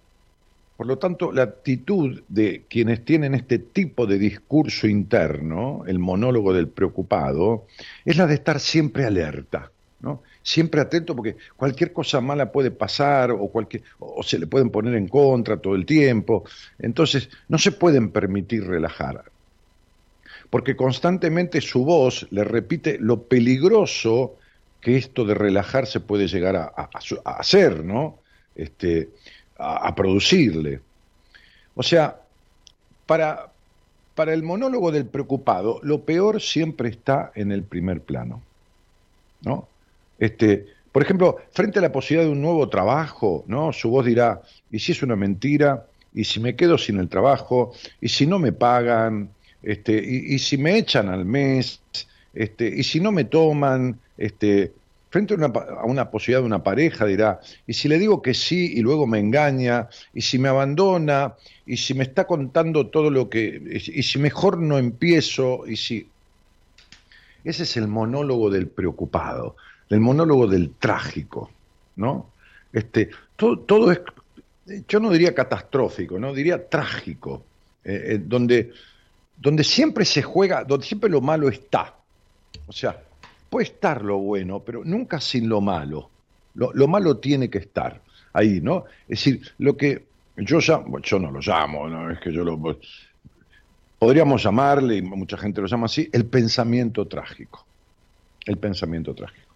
Por 0.79 0.87
lo 0.87 0.97
tanto, 0.97 1.33
la 1.33 1.43
actitud 1.43 2.23
de 2.29 2.63
quienes 2.71 3.05
tienen 3.05 3.35
este 3.35 3.59
tipo 3.59 4.07
de 4.07 4.17
discurso 4.17 4.87
interno, 4.87 5.83
el 5.89 5.99
monólogo 5.99 6.53
del 6.53 6.69
preocupado, 6.69 7.67
es 8.05 8.17
la 8.17 8.29
de 8.29 8.35
estar 8.35 8.61
siempre 8.61 9.05
alerta, 9.05 9.73
¿no? 9.99 10.23
Siempre 10.41 10.81
atento 10.81 11.17
porque 11.17 11.37
cualquier 11.57 11.93
cosa 11.93 12.21
mala 12.21 12.53
puede 12.53 12.71
pasar 12.71 13.33
o, 13.33 13.51
o 13.99 14.23
se 14.23 14.39
le 14.39 14.47
pueden 14.47 14.71
poner 14.71 14.95
en 14.95 15.09
contra 15.09 15.57
todo 15.57 15.75
el 15.75 15.85
tiempo. 15.85 16.45
Entonces, 16.79 17.29
no 17.49 17.59
se 17.59 17.73
pueden 17.73 18.11
permitir 18.11 18.65
relajar. 18.65 19.25
Porque 20.49 20.77
constantemente 20.77 21.61
su 21.61 21.85
voz 21.85 22.25
le 22.31 22.45
repite 22.45 22.99
lo 23.01 23.25
peligroso 23.25 24.38
que 24.81 24.97
esto 24.97 25.25
de 25.25 25.35
relajarse 25.35 26.01
puede 26.01 26.29
llegar 26.29 26.57
a, 26.57 26.73
a 26.77 27.31
hacer, 27.39 27.85
¿no? 27.85 28.19
Este, 28.55 29.09
a, 29.59 29.95
producirle. 29.95 30.81
O 31.75 31.83
sea, 31.83 32.21
para, 33.07 33.51
para 34.15 34.33
el 34.33 34.43
monólogo 34.43 34.91
del 34.93 35.07
preocupado, 35.07 35.81
lo 35.83 36.03
peor 36.05 36.41
siempre 36.41 36.89
está 36.89 37.33
en 37.35 37.53
el 37.53 37.63
primer 37.63 38.01
plano. 38.01 38.43
¿no? 39.43 39.69
Este, 40.19 40.67
por 40.93 41.03
ejemplo, 41.03 41.37
frente 41.53 41.79
a 41.79 41.83
la 41.83 41.93
posibilidad 41.93 42.27
de 42.27 42.33
un 42.33 42.43
nuevo 42.43 42.69
trabajo, 42.69 43.45
¿no? 43.47 43.73
Su 43.73 43.91
voz 43.91 44.07
dirá, 44.07 44.43
¿y 44.71 44.79
si 44.79 44.93
es 44.93 45.03
una 45.03 45.17
mentira? 45.17 45.87
¿Y 46.15 46.25
si 46.25 46.41
me 46.41 46.57
quedo 46.57 46.79
sin 46.79 46.99
el 46.99 47.09
trabajo? 47.09 47.73
¿Y 48.01 48.09
si 48.09 48.27
no 48.27 48.39
me 48.39 48.53
pagan? 48.53 49.31
Este, 49.63 49.93
y, 49.93 50.35
y 50.35 50.39
si 50.39 50.59
me 50.59 50.79
echan 50.79 51.09
al 51.09 51.25
mes? 51.25 51.81
Este, 52.35 52.69
¿Y 52.69 52.83
si 52.83 53.01
no 53.01 53.13
me 53.13 53.25
toman? 53.25 54.01
Este, 54.19 54.73
frente 55.11 55.35
a 55.35 55.85
una, 55.85 56.11
posibilidad 56.11 56.41
de 56.41 56.47
una 56.47 56.63
pareja 56.63 57.07
dirá, 57.07 57.41
y 57.67 57.73
si 57.73 57.89
le 57.89 57.99
digo 57.99 58.21
que 58.21 58.35
sí 58.35 58.73
y 58.75 58.81
luego 58.81 59.07
me 59.07 59.19
engaña, 59.19 59.89
y 60.13 60.21
si 60.21 60.39
me 60.39 60.49
abandona, 60.49 61.35
y 61.65 61.77
si 61.77 61.95
me 61.95 62.05
está 62.05 62.27
contando 62.27 62.89
todo 62.89 63.11
lo 63.11 63.31
que, 63.31 63.81
y 63.87 64.03
si 64.03 64.19
mejor 64.19 64.59
no 64.59 64.79
empiezo, 64.79 65.67
y 65.67 65.77
si... 65.77 66.09
Ese 67.45 67.63
es 67.63 67.77
el 67.77 67.89
monólogo 67.89 68.51
del 68.51 68.67
preocupado, 68.67 69.57
el 69.89 70.01
monólogo 70.01 70.47
del 70.47 70.73
trágico, 70.75 71.51
¿no? 71.97 72.31
Este, 72.73 73.11
todo, 73.37 73.61
todo 73.61 73.93
es, 73.93 74.01
yo 74.89 75.01
no 75.01 75.11
diría 75.11 75.35
catastrófico, 75.35 76.19
no 76.19 76.35
diría 76.35 76.69
trágico, 76.69 77.45
eh, 77.85 78.03
eh, 78.05 78.21
donde, 78.23 78.73
donde 79.37 79.65
siempre 79.65 80.05
se 80.05 80.21
juega, 80.21 80.65
donde 80.65 80.85
siempre 80.85 81.09
lo 81.09 81.21
malo 81.21 81.49
está. 81.49 81.95
O 82.67 82.73
sea, 82.73 83.01
Puede 83.51 83.67
estar 83.67 84.05
lo 84.05 84.19
bueno, 84.19 84.61
pero 84.61 84.85
nunca 84.85 85.21
sin 85.21 85.49
lo 85.49 85.61
malo. 85.61 86.11
Lo, 86.55 86.89
malo 86.89 87.19
tiene 87.19 87.49
que 87.49 87.59
estar 87.59 88.01
ahí, 88.33 88.61
¿no? 88.61 88.85
Es 89.09 89.21
decir, 89.21 89.41
lo 89.59 89.77
que 89.77 90.05
yo 90.37 90.59
llamo, 90.59 90.99
yo 91.01 91.19
no 91.19 91.31
lo 91.31 91.41
llamo, 91.41 91.89
no 91.89 92.11
es 92.11 92.19
que 92.19 92.33
yo 92.33 92.45
lo 92.45 92.59
podríamos 93.99 94.43
llamarle, 94.43 94.97
y 94.97 95.03
mucha 95.03 95.37
gente 95.37 95.61
lo 95.61 95.69
llama 95.69 95.87
así, 95.87 96.09
el 96.13 96.27
pensamiento 96.27 97.07
trágico. 97.07 97.65
El 98.45 98.57
pensamiento 98.59 99.15
trágico. 99.15 99.47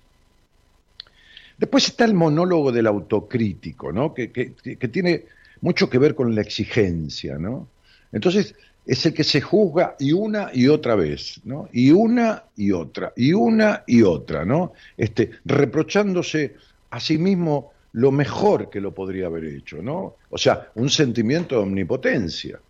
Después 1.59 1.89
está 1.89 2.05
el 2.05 2.15
monólogo 2.15 2.73
del 2.73 2.87
autocrítico, 2.87 3.93
¿no? 3.93 4.15
Que, 4.15 4.31
que, 4.31 4.55
que 4.55 4.89
tiene 4.89 5.25
mucho 5.61 5.91
que 5.91 5.99
ver 5.99 6.15
con 6.15 6.35
la 6.35 6.41
exigencia, 6.41 7.39
¿no? 7.39 7.69
Entonces, 8.13 8.55
es 8.85 9.07
el 9.07 9.15
que 9.15 9.25
se 9.25 9.41
juzga 9.41 9.97
y 9.99 10.13
una 10.13 10.51
y 10.53 10.69
otra 10.69 10.95
vez, 10.95 11.41
¿no? 11.45 11.69
Y 11.73 11.91
una 11.91 12.45
y 12.57 12.73
otra, 12.73 13.13
y 13.17 13.33
una 13.33 13.85
y 13.87 14.03
otra, 14.03 14.45
¿no? 14.45 14.73
Este, 14.97 15.31
reprochándose 15.45 16.57
a 16.91 16.99
sí 16.99 17.19
mismo 17.19 17.73
lo 17.93 18.11
mejor 18.11 18.71
que 18.71 18.81
lo 18.81 18.93
podría 18.93 19.27
haber 19.27 19.45
hecho, 19.45 19.83
¿no? 19.83 20.17
O 20.31 20.39
sea, 20.39 20.71
un 20.75 20.91
sentimiento 20.91 21.57
de 21.57 21.63
omnipotencia. 21.63 22.61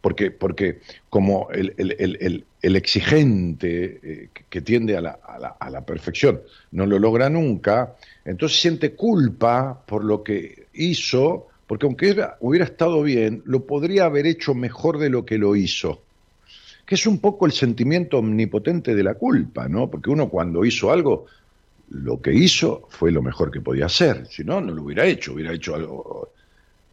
Porque, 0.00 0.30
porque 0.32 0.80
como 1.08 1.48
el, 1.50 2.44
exigente 2.60 4.00
eh, 4.02 4.28
que 4.50 4.60
tiende 4.60 4.96
a 4.96 5.00
la, 5.00 5.18
a 5.58 5.70
la 5.70 5.86
perfección 5.86 6.42
no 6.72 6.84
lo 6.84 6.98
logra 6.98 7.30
nunca, 7.30 7.94
entonces 8.24 8.60
siente 8.60 8.94
culpa 8.94 9.82
por 9.86 10.04
lo 10.04 10.22
que 10.22 10.66
hizo 10.74 11.48
porque 11.66 11.86
aunque 11.86 12.16
hubiera 12.40 12.64
estado 12.64 13.02
bien, 13.02 13.42
lo 13.46 13.64
podría 13.64 14.04
haber 14.04 14.26
hecho 14.26 14.54
mejor 14.54 14.98
de 14.98 15.10
lo 15.10 15.24
que 15.24 15.38
lo 15.38 15.56
hizo. 15.56 16.02
Que 16.84 16.96
es 16.96 17.06
un 17.06 17.18
poco 17.18 17.46
el 17.46 17.52
sentimiento 17.52 18.18
omnipotente 18.18 18.94
de 18.94 19.02
la 19.02 19.14
culpa, 19.14 19.68
¿no? 19.68 19.90
Porque 19.90 20.10
uno 20.10 20.28
cuando 20.28 20.64
hizo 20.64 20.92
algo, 20.92 21.26
lo 21.90 22.20
que 22.20 22.34
hizo 22.34 22.86
fue 22.90 23.10
lo 23.10 23.22
mejor 23.22 23.50
que 23.50 23.60
podía 23.60 23.86
hacer. 23.86 24.26
Si 24.26 24.44
no, 24.44 24.60
no 24.60 24.74
lo 24.74 24.82
hubiera 24.82 25.06
hecho, 25.06 25.32
hubiera 25.32 25.54
hecho 25.54 25.74
algo, 25.74 26.28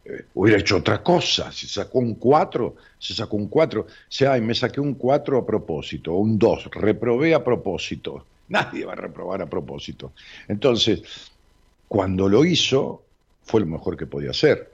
eh, 0.04 0.24
hubiera 0.34 0.58
hecho 0.58 0.78
otra 0.78 1.02
cosa. 1.02 1.52
Si 1.52 1.66
sacó 1.66 1.98
un 1.98 2.14
4, 2.14 2.76
se 2.98 3.14
sacó 3.14 3.36
un 3.36 3.48
4. 3.48 3.86
sea, 4.08 4.40
me 4.40 4.54
saqué 4.54 4.80
un 4.80 4.94
4 4.94 5.38
a 5.38 5.46
propósito, 5.46 6.14
o 6.14 6.18
un 6.18 6.38
2, 6.38 6.70
reprobé 6.72 7.34
a 7.34 7.44
propósito. 7.44 8.24
Nadie 8.48 8.84
va 8.84 8.92
a 8.92 8.96
reprobar 8.96 9.42
a 9.42 9.46
propósito. 9.46 10.12
Entonces, 10.48 11.02
cuando 11.88 12.28
lo 12.28 12.44
hizo, 12.44 13.02
fue 13.44 13.60
lo 13.60 13.66
mejor 13.66 13.96
que 13.96 14.06
podía 14.06 14.30
hacer. 14.30 14.70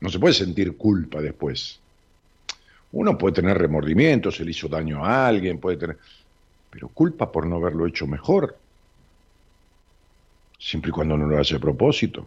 No 0.00 0.08
se 0.08 0.18
puede 0.18 0.34
sentir 0.34 0.76
culpa 0.76 1.20
después. 1.20 1.78
Uno 2.92 3.16
puede 3.16 3.34
tener 3.34 3.56
remordimiento, 3.56 4.30
se 4.30 4.44
le 4.44 4.50
hizo 4.50 4.68
daño 4.68 5.04
a 5.04 5.26
alguien, 5.26 5.58
puede 5.58 5.76
tener... 5.76 5.98
Pero 6.70 6.88
culpa 6.88 7.30
por 7.30 7.46
no 7.46 7.56
haberlo 7.56 7.86
hecho 7.86 8.06
mejor. 8.06 8.56
Siempre 10.58 10.90
y 10.90 10.92
cuando 10.92 11.16
no 11.16 11.26
lo 11.26 11.38
hace 11.38 11.56
a 11.56 11.58
propósito. 11.58 12.26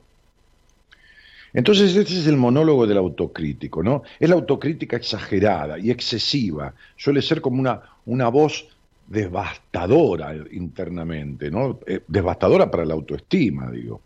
Entonces, 1.53 1.95
este 1.95 2.19
es 2.19 2.27
el 2.27 2.35
monólogo 2.35 2.85
del 2.85 2.97
autocrítico, 2.97 3.81
¿no? 3.81 4.03
Es 4.19 4.29
la 4.29 4.35
autocrítica 4.35 4.97
exagerada 4.97 5.79
y 5.79 5.89
excesiva. 5.89 6.73
Suele 6.97 7.21
ser 7.21 7.41
como 7.41 7.61
una, 7.61 7.81
una 8.05 8.27
voz 8.27 8.67
devastadora 9.07 10.35
internamente, 10.51 11.49
¿no? 11.49 11.79
Eh, 11.87 12.01
devastadora 12.07 12.69
para 12.69 12.85
la 12.85 12.93
autoestima, 12.93 13.71
digo. 13.71 14.01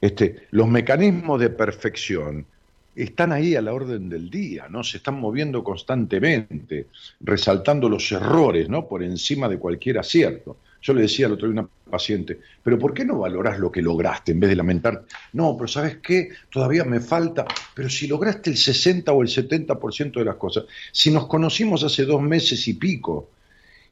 Este, 0.00 0.46
los 0.50 0.66
mecanismos 0.66 1.40
de 1.40 1.50
perfección 1.50 2.46
están 2.94 3.32
ahí 3.32 3.54
a 3.54 3.62
la 3.62 3.72
orden 3.72 4.08
del 4.08 4.30
día, 4.30 4.66
¿no? 4.68 4.82
Se 4.82 4.96
están 4.96 5.20
moviendo 5.20 5.62
constantemente, 5.62 6.86
resaltando 7.20 7.88
los 7.88 8.10
errores, 8.12 8.68
¿no? 8.68 8.86
Por 8.86 9.02
encima 9.02 9.48
de 9.48 9.58
cualquier 9.58 9.98
acierto. 9.98 10.56
Yo 10.82 10.94
le 10.94 11.02
decía 11.02 11.26
al 11.26 11.32
otro 11.32 11.48
día 11.48 11.60
a 11.60 11.64
una 11.64 11.70
paciente, 11.90 12.40
pero 12.62 12.78
¿por 12.78 12.94
qué 12.94 13.04
no 13.04 13.18
valorás 13.18 13.58
lo 13.58 13.70
que 13.70 13.82
lograste 13.82 14.32
en 14.32 14.40
vez 14.40 14.50
de 14.50 14.56
lamentar? 14.56 15.04
No, 15.34 15.54
pero 15.56 15.68
¿sabes 15.68 15.98
qué? 15.98 16.30
Todavía 16.50 16.84
me 16.84 17.00
falta, 17.00 17.44
pero 17.74 17.90
si 17.90 18.06
lograste 18.06 18.50
el 18.50 18.56
60 18.56 19.12
o 19.12 19.22
el 19.22 19.28
70% 19.28 20.12
de 20.12 20.24
las 20.24 20.36
cosas, 20.36 20.64
si 20.90 21.10
nos 21.10 21.26
conocimos 21.26 21.84
hace 21.84 22.06
dos 22.06 22.22
meses 22.22 22.66
y 22.66 22.74
pico, 22.74 23.28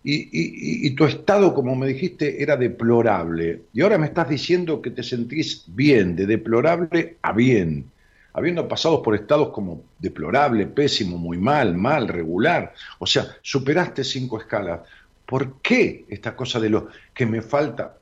y, 0.05 0.91
tu 0.91 1.05
estado, 1.05 1.53
como 1.53 1.75
me 1.75 1.89
dijiste, 1.89 2.43
era 2.43 2.57
deplorable. 2.57 3.63
Y 3.73 3.83
ahora 3.83 3.99
me 3.99 4.07
estás 4.07 4.29
diciendo 4.29 4.81
que 4.81 4.91
te 4.91 5.03
sentís 5.03 5.65
bien, 5.67 6.15
de 6.15 6.27
deplorable 6.27 7.17
a 7.21 7.33
bien, 7.33 7.91
habiendo 8.33 8.69
pasado 8.69 9.03
por 9.03 9.15
estados 9.15 9.51
como 9.51 9.83
deplorable, 9.99 10.67
pésimo, 10.67 11.19
muy 11.19 11.39
mal, 11.39 11.77
mal, 11.77 12.09
regular. 12.09 12.73
O 12.99 13.07
sea, 13.07 13.37
superaste 13.43 14.05
cinco 14.05 14.39
escalas. 14.41 14.81
¿Por 15.27 15.61
qué 15.61 16.05
esta 16.09 16.35
cosa 16.35 16.61
de 16.61 16.71
lo 16.71 16.89
que 17.13 17.27
me 17.27 17.43
falta 17.43 17.99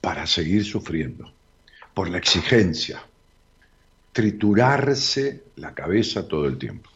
para 0.00 0.26
seguir 0.26 0.64
sufriendo? 0.64 1.30
Por 1.92 2.08
la 2.08 2.18
exigencia. 2.18 3.02
Triturarse 4.12 5.42
la 5.56 5.74
cabeza 5.74 6.26
todo 6.26 6.46
el 6.46 6.56
tiempo. 6.56 6.88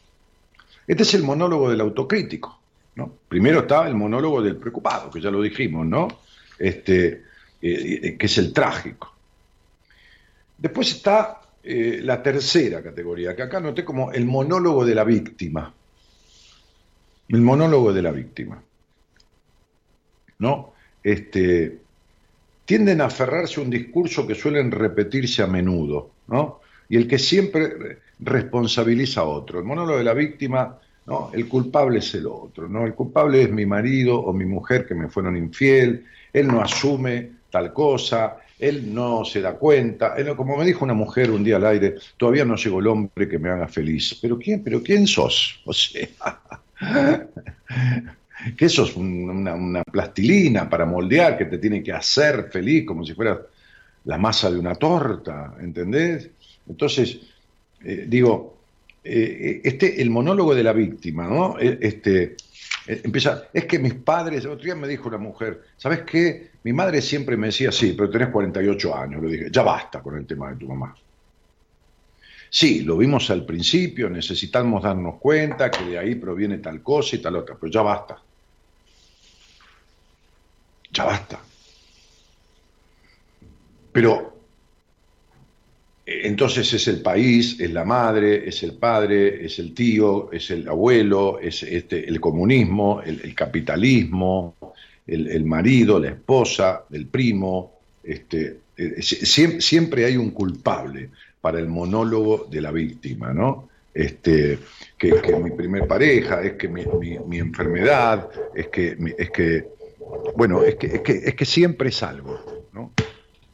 Este 0.86 1.02
es 1.02 1.14
el 1.14 1.22
monólogo 1.22 1.68
del 1.68 1.80
autocrítico. 1.80 2.59
Primero 3.08 3.60
está 3.60 3.86
el 3.86 3.94
monólogo 3.94 4.42
del 4.42 4.56
preocupado, 4.56 5.10
que 5.10 5.20
ya 5.20 5.30
lo 5.30 5.40
dijimos, 5.42 5.86
¿no? 5.86 6.08
Este, 6.58 7.06
eh, 7.62 8.00
eh, 8.02 8.16
que 8.18 8.26
es 8.26 8.38
el 8.38 8.52
trágico. 8.52 9.14
Después 10.58 10.92
está 10.92 11.40
eh, 11.62 12.00
la 12.02 12.22
tercera 12.22 12.82
categoría, 12.82 13.36
que 13.36 13.42
acá 13.42 13.60
noté 13.60 13.84
como 13.84 14.12
el 14.12 14.24
monólogo 14.24 14.84
de 14.84 14.94
la 14.94 15.04
víctima. 15.04 15.72
El 17.28 17.40
monólogo 17.40 17.92
de 17.92 18.02
la 18.02 18.10
víctima. 18.10 18.62
¿No? 20.38 20.72
Este, 21.02 21.78
tienden 22.64 23.00
a 23.00 23.06
aferrarse 23.06 23.60
a 23.60 23.64
un 23.64 23.70
discurso 23.70 24.26
que 24.26 24.34
suelen 24.34 24.70
repetirse 24.70 25.42
a 25.42 25.46
menudo, 25.46 26.10
¿no? 26.28 26.60
Y 26.88 26.96
el 26.96 27.06
que 27.06 27.18
siempre 27.18 27.98
responsabiliza 28.18 29.20
a 29.20 29.24
otro. 29.24 29.58
El 29.58 29.64
monólogo 29.64 29.98
de 29.98 30.04
la 30.04 30.14
víctima 30.14 30.78
¿no? 31.06 31.30
El 31.32 31.48
culpable 31.48 31.98
es 31.98 32.14
el 32.14 32.26
otro, 32.26 32.68
¿no? 32.68 32.86
El 32.86 32.94
culpable 32.94 33.42
es 33.42 33.50
mi 33.50 33.66
marido 33.66 34.18
o 34.18 34.32
mi 34.32 34.44
mujer 34.44 34.86
que 34.86 34.94
me 34.94 35.08
fueron 35.08 35.36
infiel, 35.36 36.04
él 36.32 36.46
no 36.46 36.60
asume 36.60 37.30
tal 37.50 37.72
cosa, 37.72 38.36
él 38.58 38.94
no 38.94 39.24
se 39.24 39.40
da 39.40 39.54
cuenta, 39.54 40.14
como 40.36 40.56
me 40.56 40.64
dijo 40.64 40.84
una 40.84 40.94
mujer 40.94 41.30
un 41.30 41.42
día 41.42 41.56
al 41.56 41.66
aire, 41.66 41.94
todavía 42.16 42.44
no 42.44 42.56
llegó 42.56 42.80
el 42.80 42.86
hombre 42.88 43.28
que 43.28 43.38
me 43.38 43.48
haga 43.48 43.66
feliz. 43.66 44.18
¿Pero 44.20 44.38
quién, 44.38 44.62
pero 44.62 44.82
quién 44.82 45.06
sos? 45.06 45.62
O 45.66 45.72
sea, 45.72 47.28
que 48.56 48.68
sos 48.70 48.96
una, 48.96 49.54
una, 49.54 49.84
plastilina 49.84 50.68
para 50.68 50.86
moldear, 50.86 51.36
que 51.36 51.44
te 51.44 51.58
tiene 51.58 51.82
que 51.82 51.92
hacer 51.92 52.48
feliz 52.50 52.86
como 52.86 53.04
si 53.04 53.12
fuera 53.12 53.38
la 54.04 54.16
masa 54.16 54.50
de 54.50 54.58
una 54.58 54.74
torta, 54.74 55.54
¿entendés? 55.60 56.30
Entonces, 56.66 57.20
eh, 57.84 58.06
digo, 58.08 58.59
eh, 59.02 59.60
este, 59.64 60.02
el 60.02 60.10
monólogo 60.10 60.54
de 60.54 60.62
la 60.62 60.72
víctima, 60.72 61.26
¿no? 61.26 61.58
E, 61.58 61.78
este, 61.80 62.36
eh, 62.86 63.00
empieza, 63.04 63.48
es 63.52 63.64
que 63.64 63.78
mis 63.78 63.94
padres, 63.94 64.44
otro 64.44 64.64
día 64.64 64.74
me 64.74 64.88
dijo 64.88 65.08
una 65.08 65.18
mujer, 65.18 65.62
¿sabes 65.76 66.02
qué? 66.02 66.50
Mi 66.64 66.72
madre 66.72 67.00
siempre 67.00 67.36
me 67.36 67.48
decía, 67.48 67.72
sí, 67.72 67.94
pero 67.96 68.10
tenés 68.10 68.28
48 68.28 68.96
años, 68.96 69.22
le 69.22 69.32
dije, 69.32 69.48
ya 69.50 69.62
basta 69.62 70.02
con 70.02 70.16
el 70.16 70.26
tema 70.26 70.50
de 70.50 70.56
tu 70.56 70.68
mamá. 70.68 70.94
Sí, 72.50 72.80
lo 72.82 72.96
vimos 72.96 73.30
al 73.30 73.46
principio, 73.46 74.10
necesitamos 74.10 74.82
darnos 74.82 75.20
cuenta 75.20 75.70
que 75.70 75.84
de 75.84 75.98
ahí 75.98 76.16
proviene 76.16 76.58
tal 76.58 76.82
cosa 76.82 77.16
y 77.16 77.20
tal 77.20 77.36
otra, 77.36 77.56
pero 77.58 77.70
ya 77.70 77.82
basta. 77.82 78.20
Ya 80.92 81.04
basta. 81.04 81.40
Pero 83.92 84.39
entonces 86.12 86.72
es 86.72 86.88
el 86.88 87.02
país, 87.02 87.60
es 87.60 87.70
la 87.72 87.84
madre, 87.84 88.48
es 88.48 88.64
el 88.64 88.72
padre, 88.72 89.44
es 89.44 89.60
el 89.60 89.72
tío, 89.72 90.32
es 90.32 90.50
el 90.50 90.66
abuelo, 90.66 91.38
es 91.38 91.62
este, 91.62 92.08
el 92.08 92.20
comunismo, 92.20 93.00
el, 93.00 93.32
capitalismo, 93.32 94.56
el, 95.06 95.44
marido, 95.44 96.00
la 96.00 96.08
esposa, 96.08 96.84
el 96.90 97.06
primo. 97.06 97.78
Este, 98.02 98.58
eh, 98.76 99.00
siempre, 99.02 100.04
hay 100.04 100.16
un 100.16 100.32
culpable 100.32 101.10
para 101.40 101.60
el 101.60 101.68
monólogo 101.68 102.48
de 102.50 102.60
la 102.60 102.72
víctima, 102.72 103.32
¿no? 103.32 103.68
Este, 103.94 104.58
que, 104.98 105.20
que 105.20 105.36
mi 105.36 105.50
primer 105.50 105.86
pareja, 105.86 106.42
es 106.42 106.54
que 106.54 106.68
mi, 106.68 107.38
enfermedad, 107.38 108.28
es 108.52 108.66
que, 108.66 108.96
es 109.16 109.30
que, 109.30 109.68
bueno, 110.36 110.64
es 110.64 110.74
que, 110.74 110.86
es 110.88 111.00
que, 111.02 111.12
es 111.12 111.34
que 111.36 111.44
siempre 111.44 111.90
es 111.90 112.02
algo, 112.02 112.68
¿no? 112.72 112.92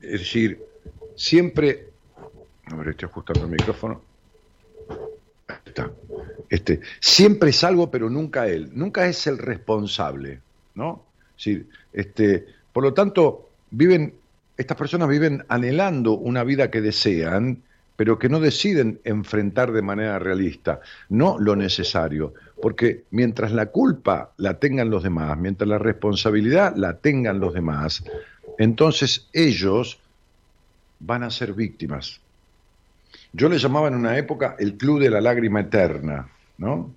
Es 0.01 0.21
decir, 0.21 0.59
siempre. 1.17 1.96
A 2.67 2.77
ver, 2.77 2.89
estoy 2.89 3.09
ajustando 3.09 3.45
el 3.45 3.51
micrófono. 3.51 4.03
Ahí 5.49 5.57
está. 5.65 5.91
Este, 6.49 6.81
siempre 7.01 7.51
es 7.51 7.63
algo, 7.65 7.91
pero 7.91 8.11
nunca 8.11 8.49
él. 8.49 8.71
Nunca 8.73 9.07
es 9.07 9.27
el 9.27 9.39
responsable, 9.39 10.41
¿no? 10.75 11.05
Sí, 11.37 11.67
este, 11.93 12.47
por 12.73 12.83
lo 12.83 12.95
tanto, 12.95 13.51
viven, 13.71 14.15
estas 14.57 14.77
personas 14.77 15.09
viven 15.09 15.45
anhelando 15.49 16.13
una 16.13 16.45
vida 16.45 16.71
que 16.71 16.81
desean, 16.81 17.63
pero 17.97 18.19
que 18.19 18.29
no 18.29 18.41
deciden 18.41 19.01
enfrentar 19.05 19.73
de 19.73 19.83
manera 19.83 20.19
realista, 20.19 20.81
no 21.09 21.39
lo 21.39 21.57
necesario, 21.57 22.35
porque 22.61 23.05
mientras 23.11 23.53
la 23.53 23.67
culpa 23.67 24.33
la 24.37 24.59
tengan 24.59 24.91
los 24.91 25.03
demás, 25.03 25.39
mientras 25.39 25.69
la 25.69 25.79
responsabilidad 25.79 26.75
la 26.77 26.99
tengan 26.99 27.41
los 27.41 27.55
demás, 27.55 28.05
entonces 28.59 29.29
ellos 29.33 29.99
van 31.01 31.23
a 31.23 31.31
ser 31.31 31.55
víctimas. 31.55 32.21
Yo 33.37 33.51
le 33.51 33.59
llamaba 33.59 33.89
en 33.89 33.95
una 33.97 34.17
época 34.17 34.57
el 34.59 34.79
club 34.79 34.99
de 34.99 35.11
la 35.11 35.21
lágrima 35.21 35.61
eterna, 35.61 36.27
¿no? 36.57 36.95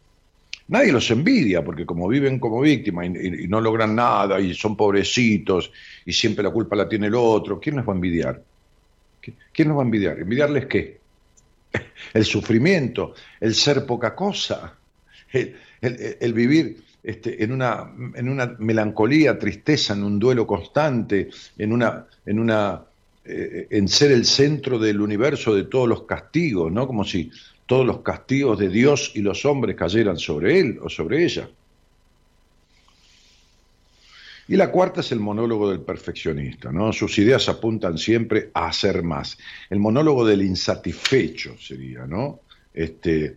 Nadie 0.70 0.94
los 0.94 1.12
envidia 1.12 1.66
porque 1.66 1.86
como 1.86 2.08
viven 2.08 2.40
como 2.40 2.62
víctimas 2.62 3.08
y, 3.08 3.48
no 3.50 3.60
logran 3.60 3.94
nada 3.94 4.40
y 4.40 4.54
son 4.54 4.78
pobrecitos 4.78 5.70
y 6.06 6.14
siempre 6.14 6.42
la 6.42 6.52
culpa 6.52 6.78
la 6.78 6.88
tiene 6.88 7.08
el 7.08 7.16
otro, 7.16 7.60
¿quién 7.60 7.76
los 7.76 7.86
va 7.86 7.92
a 7.92 7.96
envidiar? 7.96 8.42
¿Quién 9.52 9.68
los 9.68 9.78
va 9.78 9.82
a 9.82 9.86
envidiar? 9.86 10.20
¿Envidiarles 10.20 10.68
qué? 10.68 11.00
El 12.14 12.24
sufrimiento, 12.24 13.14
el 13.42 13.54
ser 13.54 13.86
poca 13.86 14.16
cosa, 14.16 14.76
el, 15.32 16.34
vivir 16.34 16.78
este, 17.04 17.44
en, 17.44 17.52
una, 17.52 17.92
en 18.16 18.30
una 18.30 18.56
melancolía, 18.60 19.38
tristeza, 19.38 19.94
en 19.94 20.04
un 20.04 20.18
duelo 20.18 20.48
constante, 20.48 21.30
en 21.58 21.74
una, 21.74 22.08
en 22.26 22.40
una 22.40 22.89
eh, 23.32 23.68
en 23.70 23.88
ser 23.88 24.12
el 24.12 24.26
centro 24.26 24.80
del 24.80 25.00
universo 25.00 25.54
de 25.54 25.66
todos 25.66 25.88
los 25.88 26.04
castigos, 26.04 26.72
¿no? 26.72 26.88
Como 26.88 27.04
si 27.04 27.30
todos 27.68 27.86
los 27.86 28.00
castigos 28.00 28.58
de 28.58 28.70
Dios 28.70 29.12
y 29.14 29.22
los 29.22 29.46
hombres 29.46 29.76
cayeran 29.76 30.18
sobre 30.18 30.60
él 30.60 30.80
o 30.82 30.90
sobre 30.90 31.24
ella. 31.24 31.48
Y 34.48 34.56
la 34.56 34.72
cuarta 34.72 35.02
es 35.02 35.12
el 35.12 35.20
monólogo 35.20 35.70
del 35.70 35.82
perfeccionista, 35.82 36.72
¿no? 36.72 36.92
Sus 36.92 37.20
ideas 37.20 37.48
apuntan 37.50 38.00
siempre 38.00 38.50
a 38.52 38.70
hacer 38.70 39.04
más. 39.04 39.38
El 39.70 39.78
monólogo 39.78 40.26
del 40.26 40.42
insatisfecho 40.42 41.56
sería, 41.60 42.08
¿no? 42.08 42.40
Este, 42.74 43.36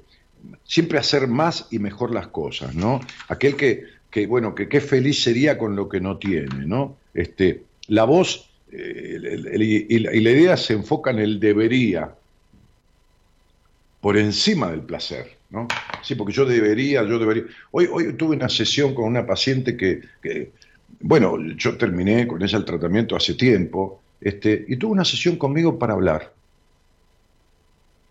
siempre 0.65 0.99
hacer 0.99 1.29
más 1.29 1.69
y 1.71 1.79
mejor 1.79 2.15
las 2.15 2.29
cosas, 2.29 2.75
¿no? 2.75 3.01
Aquel 3.29 3.57
que, 3.57 3.85
que 4.11 4.27
bueno, 4.27 4.55
que 4.55 4.69
qué 4.69 4.81
feliz 4.81 5.23
sería 5.23 5.59
con 5.59 5.77
lo 5.77 5.87
que 5.87 6.01
no 6.01 6.17
tiene, 6.17 6.65
¿no? 6.65 6.97
Este, 7.13 7.65
la 7.89 8.05
voz 8.05 8.52
y 8.73 9.99
la 9.99 10.31
idea 10.31 10.57
se 10.57 10.73
enfoca 10.73 11.11
en 11.11 11.19
el 11.19 11.39
debería 11.39 12.15
por 14.03 14.17
encima 14.17 14.69
del 14.69 14.81
placer, 14.81 15.39
¿no? 15.51 15.69
Sí, 16.03 16.17
porque 16.17 16.33
yo 16.33 16.45
debería, 16.45 17.05
yo 17.05 17.21
debería. 17.21 17.45
Hoy, 17.71 17.89
hoy 17.91 18.13
tuve 18.15 18.35
una 18.35 18.49
sesión 18.49 18.95
con 18.95 19.05
una 19.05 19.25
paciente 19.25 19.77
que, 19.77 20.51
bueno, 21.01 21.39
yo 21.55 21.79
terminé 21.79 22.27
con 22.27 22.43
ella 22.43 22.59
el 22.59 22.65
tratamiento 22.65 23.15
hace 23.15 23.35
tiempo, 23.35 24.03
este, 24.21 24.65
y 24.67 24.77
tuvo 24.77 24.93
una 24.93 25.05
sesión 25.05 25.37
conmigo 25.37 25.79
para 25.79 25.93
hablar. 25.93 26.33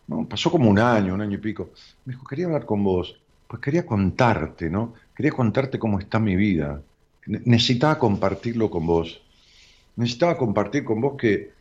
¿no? 0.08 0.26
Pasó 0.30 0.50
como 0.50 0.70
un 0.70 0.80
año, 0.80 1.14
un 1.14 1.22
año 1.22 1.36
y 1.36 1.42
pico. 1.42 1.72
Me 2.06 2.14
dijo, 2.14 2.26
quería 2.26 2.46
hablar 2.46 2.66
con 2.66 2.86
vos, 2.86 3.20
pues 3.50 3.62
quería 3.62 3.86
contarte, 3.86 4.70
¿no? 4.70 4.94
Quería 5.14 5.32
contarte 5.32 5.78
cómo 5.78 6.00
está 6.00 6.20
mi 6.20 6.38
vida. 6.38 6.82
Necesitaba 7.26 8.00
compartirlo 8.00 8.70
con 8.70 8.88
vos 8.88 9.22
necesitaba 9.96 10.38
compartir 10.38 10.84
con 10.84 11.02
vos 11.02 11.16
que, 11.18 11.52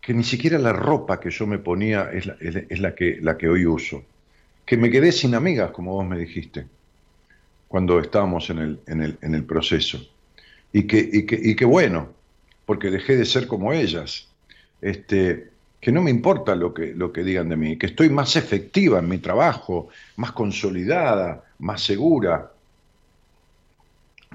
que 0.00 0.14
ni 0.14 0.24
siquiera 0.24 0.58
la 0.58 0.72
ropa 0.72 1.20
que 1.20 1.30
yo 1.30 1.46
me 1.46 1.58
ponía 1.58 2.10
es 2.12 2.26
la, 2.26 2.36
es 2.40 2.80
la, 2.80 2.94
que, 2.94 3.18
la 3.20 3.36
que 3.36 3.48
hoy 3.48 3.66
uso. 3.66 4.04
Que 4.64 4.76
me 4.76 4.90
quedé 4.90 5.12
sin 5.12 5.34
amigas, 5.34 5.70
como 5.70 5.92
vos 5.92 6.06
me 6.06 6.18
dijiste, 6.18 6.66
cuando 7.68 7.98
estábamos 8.00 8.50
en 8.50 8.58
el, 8.58 8.80
en 8.86 9.02
el, 9.02 9.18
en 9.22 9.34
el 9.34 9.44
proceso. 9.44 10.00
Y 10.72 10.84
que, 10.84 10.98
y, 11.12 11.26
que, 11.26 11.38
y 11.42 11.54
que 11.54 11.64
bueno, 11.64 12.08
porque 12.64 12.90
dejé 12.90 13.16
de 13.16 13.24
ser 13.24 13.46
como 13.46 13.72
ellas. 13.72 14.28
Este, 14.80 15.50
que 15.80 15.92
no 15.92 16.02
me 16.02 16.10
importa 16.10 16.54
lo 16.54 16.74
que, 16.74 16.94
lo 16.94 17.12
que 17.12 17.22
digan 17.22 17.48
de 17.48 17.56
mí, 17.56 17.78
que 17.78 17.86
estoy 17.86 18.10
más 18.10 18.34
efectiva 18.36 18.98
en 18.98 19.08
mi 19.08 19.18
trabajo, 19.18 19.88
más 20.16 20.32
consolidada, 20.32 21.44
más 21.58 21.82
segura, 21.82 22.52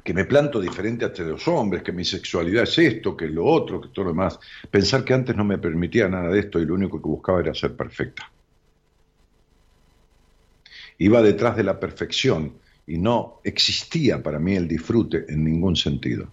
que 0.04 0.14
me 0.14 0.26
planto 0.26 0.60
diferente 0.60 1.06
ante 1.06 1.24
los 1.24 1.48
hombres, 1.48 1.84
que 1.84 1.92
mi 1.92 2.04
sexualidad 2.04 2.64
es 2.64 2.78
esto, 2.78 3.16
que 3.16 3.26
es 3.26 3.32
lo 3.32 3.46
otro, 3.46 3.80
que 3.80 3.90
todo 3.90 4.06
lo 4.06 4.12
demás. 4.12 4.40
Pensar 4.70 5.04
que 5.04 5.14
antes 5.14 5.36
no 5.36 5.44
me 5.44 5.58
permitía 5.58 6.08
nada 6.08 6.30
de 6.30 6.40
esto 6.40 6.60
y 6.60 6.66
lo 6.66 6.74
único 6.74 7.02
que 7.02 7.08
buscaba 7.08 7.40
era 7.40 7.54
ser 7.54 7.76
perfecta. 7.76 8.30
Iba 10.98 11.22
detrás 11.22 11.56
de 11.56 11.64
la 11.64 11.80
perfección 11.80 12.54
y 12.88 12.98
no 12.98 13.40
existía 13.44 14.22
para 14.22 14.40
mí 14.40 14.56
el 14.56 14.68
disfrute 14.68 15.26
en 15.30 15.44
ningún 15.44 15.76
sentido. 15.76 16.28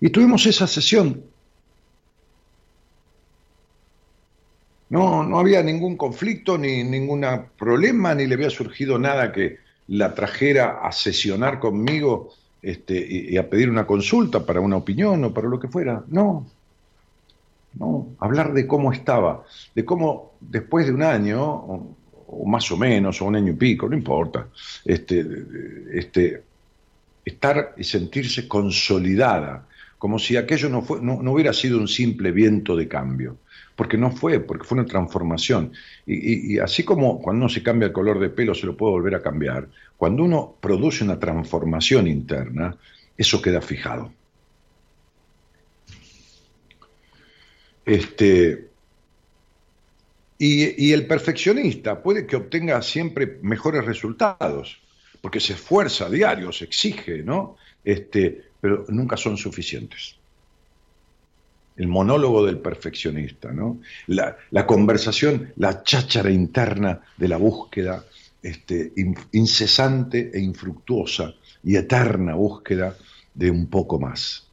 Y 0.00 0.10
tuvimos 0.10 0.46
esa 0.46 0.66
sesión. 0.66 1.22
No, 4.88 5.24
no 5.24 5.38
había 5.38 5.62
ningún 5.62 5.96
conflicto, 5.96 6.56
ni 6.56 6.84
ningún 6.84 7.26
problema, 7.58 8.14
ni 8.14 8.26
le 8.26 8.34
había 8.34 8.50
surgido 8.50 8.98
nada 8.98 9.32
que 9.32 9.58
la 9.88 10.14
trajera 10.14 10.80
a 10.82 10.92
sesionar 10.92 11.58
conmigo 11.58 12.32
este, 12.64 12.94
y, 12.94 13.36
a 13.36 13.48
pedir 13.48 13.68
una 13.68 13.86
consulta 13.86 14.44
para 14.44 14.60
una 14.60 14.76
opinión 14.76 15.22
o 15.24 15.32
para 15.32 15.48
lo 15.48 15.60
que 15.60 15.68
fuera. 15.68 16.02
No, 16.08 16.46
no, 17.78 18.08
hablar 18.18 18.52
de 18.52 18.66
cómo 18.66 18.92
estaba, 18.92 19.44
de 19.74 19.84
cómo 19.84 20.34
después 20.40 20.86
de 20.86 20.92
un 20.92 21.02
año, 21.02 21.42
o, 21.42 21.96
más 22.46 22.70
o 22.70 22.76
menos, 22.76 23.20
o 23.20 23.26
un 23.26 23.36
año 23.36 23.52
y 23.52 23.56
pico, 23.56 23.88
no 23.88 23.96
importa, 23.96 24.48
este, 24.84 25.24
este, 25.92 26.42
estar 27.24 27.74
y 27.76 27.84
sentirse 27.84 28.48
consolidada, 28.48 29.66
como 29.98 30.18
si 30.18 30.36
aquello 30.36 30.68
no, 30.68 30.82
fue, 30.82 31.00
no, 31.00 31.20
hubiera 31.32 31.52
sido 31.52 31.78
un 31.78 31.88
simple 31.88 32.30
viento 32.30 32.76
de 32.76 32.88
cambio, 32.88 33.38
porque 33.76 33.96
no 33.96 34.10
fue, 34.10 34.40
porque 34.40 34.64
fue 34.64 34.78
una 34.78 34.86
transformación. 34.86 35.72
Y, 36.06 36.54
y, 36.54 36.58
así 36.58 36.84
como 36.84 37.20
cuando 37.20 37.44
uno 37.44 37.48
se 37.48 37.62
cambia 37.62 37.86
el 37.86 37.92
color 37.92 38.18
de 38.20 38.30
pelo 38.30 38.54
se 38.54 38.66
lo 38.66 38.76
puede 38.76 38.92
volver 38.92 39.14
a 39.14 39.22
cambiar, 39.22 39.68
cuando 39.96 40.22
uno 40.22 40.56
produce 40.60 41.04
una 41.04 41.18
transformación 41.18 42.06
interna, 42.06 42.76
eso 43.16 43.40
queda 43.42 43.60
fijado. 43.60 44.12
Este, 47.84 48.68
y, 50.38 50.92
el 50.92 51.06
perfeccionista 51.06 52.02
puede 52.02 52.26
que 52.26 52.36
obtenga 52.36 52.80
siempre 52.82 53.38
mejores 53.42 53.84
resultados, 53.84 54.80
porque 55.20 55.40
se 55.40 55.54
esfuerza 55.54 56.06
a 56.06 56.10
diario, 56.10 56.52
se 56.52 56.64
exige, 56.64 57.22
¿no? 57.22 57.56
Este, 57.84 58.42
pero 58.60 58.84
nunca 58.88 59.16
son 59.16 59.36
suficientes. 59.36 60.16
El 61.76 61.88
monólogo 61.88 62.44
del 62.46 62.58
perfeccionista, 62.58 63.52
¿no? 63.52 63.80
La, 64.06 64.36
conversación, 64.66 65.52
la 65.56 65.82
cháchara 65.82 66.30
interna 66.30 67.00
de 67.16 67.28
la 67.28 67.36
búsqueda 67.36 68.04
este, 68.42 68.92
in- 68.96 69.16
incesante 69.32 70.30
e 70.32 70.40
infructuosa 70.40 71.34
y 71.62 71.76
eterna 71.76 72.34
búsqueda 72.34 72.96
de 73.34 73.50
un 73.50 73.66
poco 73.68 73.98
más, 73.98 74.46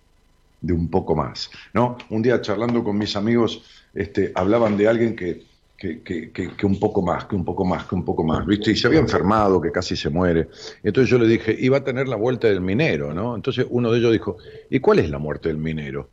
de 0.62 0.74
un 0.74 0.90
poco 0.90 1.16
más, 1.16 1.50
¿no? 1.74 1.98
Un 2.10 2.22
día 2.22 2.42
charlando 2.42 2.84
con 2.84 2.98
mis 2.98 3.16
amigos, 3.16 3.64
este, 3.94 4.32
hablaban 4.34 4.78
de 4.78 4.88
alguien 4.88 5.16
que, 5.16 5.44
que, 5.78 6.02
que- 6.04 6.32
que- 6.32 6.66
un 6.66 6.80
poco 6.80 7.02
más, 7.02 7.26
que 7.26 7.36
un 7.36 7.44
poco 7.44 7.66
más, 7.66 7.86
que 7.86 7.96
un 7.96 8.06
poco 8.06 8.24
más, 8.24 8.46
¿viste? 8.46 8.72
Y 8.72 8.76
se 8.76 8.88
había 8.88 9.00
enfermado, 9.00 9.60
que 9.60 9.72
casi 9.72 9.96
se 9.96 10.10
muere. 10.10 10.48
Entonces 10.84 11.10
yo 11.10 11.18
le 11.20 11.28
dije, 11.28 11.56
iba 11.60 11.78
a 11.78 11.84
tener 11.84 12.08
la 12.08 12.16
vuelta 12.16 12.48
del 12.48 12.62
minero, 12.62 13.14
¿no? 13.14 13.36
Entonces 13.36 13.66
uno 13.70 13.92
de 13.92 14.00
ellos 14.00 14.12
dijo, 14.14 14.38
¿y 14.70 14.80
cuál 14.80 15.00
es 15.00 15.10
la 15.10 15.18
muerte 15.20 15.50
del 15.50 15.58
minero? 15.58 16.12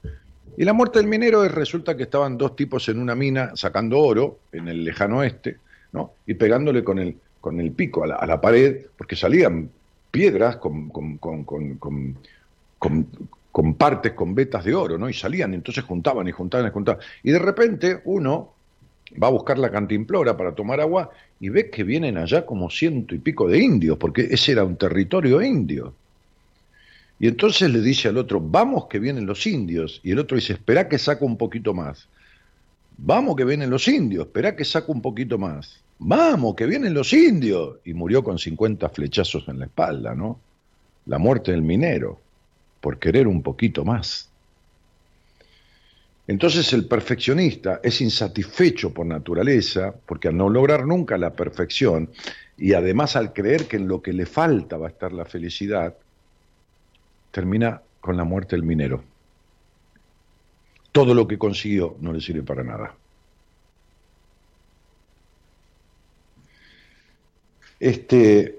Y 0.61 0.64
la 0.64 0.73
muerte 0.73 0.99
del 0.99 1.07
minero 1.07 1.44
es, 1.44 1.53
resulta 1.53 1.97
que 1.97 2.03
estaban 2.03 2.37
dos 2.37 2.57
tipos 2.57 2.88
en 2.88 2.99
una 2.99 3.14
mina 3.14 3.53
sacando 3.55 4.01
oro 4.01 4.40
en 4.51 4.66
el 4.66 4.85
lejano 4.85 5.18
oeste, 5.18 5.59
¿no? 5.92 6.14
Y 6.27 6.35
pegándole 6.35 6.83
con 6.83 6.99
el, 6.99 7.16
con 7.40 7.61
el 7.61 7.71
pico 7.71 8.03
a 8.03 8.27
la, 8.27 8.40
pared, 8.40 8.87
porque 8.97 9.14
salían 9.14 9.71
piedras 10.11 10.57
con, 10.57 10.88
con- 10.90 11.16
con- 11.18 11.79
con 13.53 13.75
partes, 13.75 14.12
con 14.14 14.35
vetas 14.35 14.64
de 14.64 14.75
oro, 14.75 14.99
¿no? 14.99 15.09
Y 15.09 15.14
salían, 15.14 15.55
entonces 15.55 15.85
juntaban 15.85 16.27
y 16.27 16.33
juntaban 16.33 16.66
y 16.66 16.71
juntaban. 16.71 17.01
Y 17.23 17.31
de 17.31 17.38
repente 17.38 18.01
uno 18.05 18.53
va 19.23 19.29
a 19.29 19.31
buscar 19.31 19.59
la 19.59 19.71
cantimplora 19.71 20.37
para 20.37 20.55
tomar 20.57 20.81
agua 20.81 21.11
y 21.40 21.49
ve 21.51 21.71
que 21.71 21.85
vienen 21.85 22.18
allá 22.18 22.44
como 22.44 22.68
ciento 22.68 23.14
y 23.14 23.18
pico 23.18 23.49
de 23.49 23.59
indios, 23.59 23.97
porque 23.97 24.23
ese 24.31 24.53
era 24.53 24.64
un 24.64 24.77
territorio 24.77 25.40
indio. 25.40 25.94
Y 27.21 27.27
entonces 27.27 27.71
le 27.71 27.81
dice 27.81 28.09
al 28.09 28.17
otro, 28.17 28.41
vamos 28.41 28.87
que 28.87 28.99
vienen 28.99 29.27
los 29.27 29.47
indios. 29.47 30.01
Y 30.05 30.13
el 30.13 30.21
otro 30.21 30.37
dice, 30.37 30.53
espera 30.53 30.89
que 30.89 30.99
saco 30.99 31.27
un 31.27 31.37
poquito 31.37 31.75
más. 31.75 32.09
Vamos 32.97 33.37
que 33.37 33.45
vienen 33.45 33.71
los 33.71 33.87
indios, 33.89 34.27
espera 34.27 34.55
que 34.55 34.65
saco 34.65 34.93
un 34.93 35.03
poquito 35.03 35.39
más. 35.39 35.81
Vamos 35.99 36.55
que 36.55 36.67
vienen 36.67 36.95
los 36.95 37.13
indios. 37.13 37.79
Y 37.85 37.95
murió 37.95 38.23
con 38.23 38.39
50 38.39 38.89
flechazos 38.91 39.49
en 39.49 39.59
la 39.59 39.65
espalda, 39.67 40.15
¿no? 40.15 40.39
La 41.07 41.19
muerte 41.19 41.51
del 41.51 41.63
minero, 41.63 42.21
por 42.81 42.99
querer 42.99 43.27
un 43.27 43.43
poquito 43.43 43.85
más. 43.85 44.29
Entonces 46.29 46.73
el 46.75 46.87
perfeccionista 46.87 47.81
es 47.83 48.03
insatisfecho 48.03 48.93
por 48.93 49.07
naturaleza, 49.07 49.95
porque 50.07 50.29
al 50.29 50.37
no 50.37 50.51
lograr 50.51 50.87
nunca 50.87 51.17
la 51.17 51.33
perfección, 51.33 52.11
y 52.59 52.75
además 52.75 53.17
al 53.17 53.33
creer 53.33 53.65
que 53.65 53.79
en 53.79 53.89
lo 53.89 54.03
que 54.03 54.13
le 54.13 54.27
falta 54.27 54.77
va 54.77 54.89
a 54.89 54.91
estar 54.91 55.13
la 55.13 55.25
felicidad, 55.25 55.97
termina 57.31 57.83
con 58.01 58.17
la 58.17 58.25
muerte 58.25 58.57
del 58.57 58.64
minero. 58.64 59.03
Todo 60.93 61.14
lo 61.14 61.27
que 61.29 61.38
consiguió 61.38 61.97
no 62.01 62.12
le 62.12 62.21
sirve 62.21 62.43
para 62.43 62.64
nada. 62.64 62.95
Este, 67.79 68.59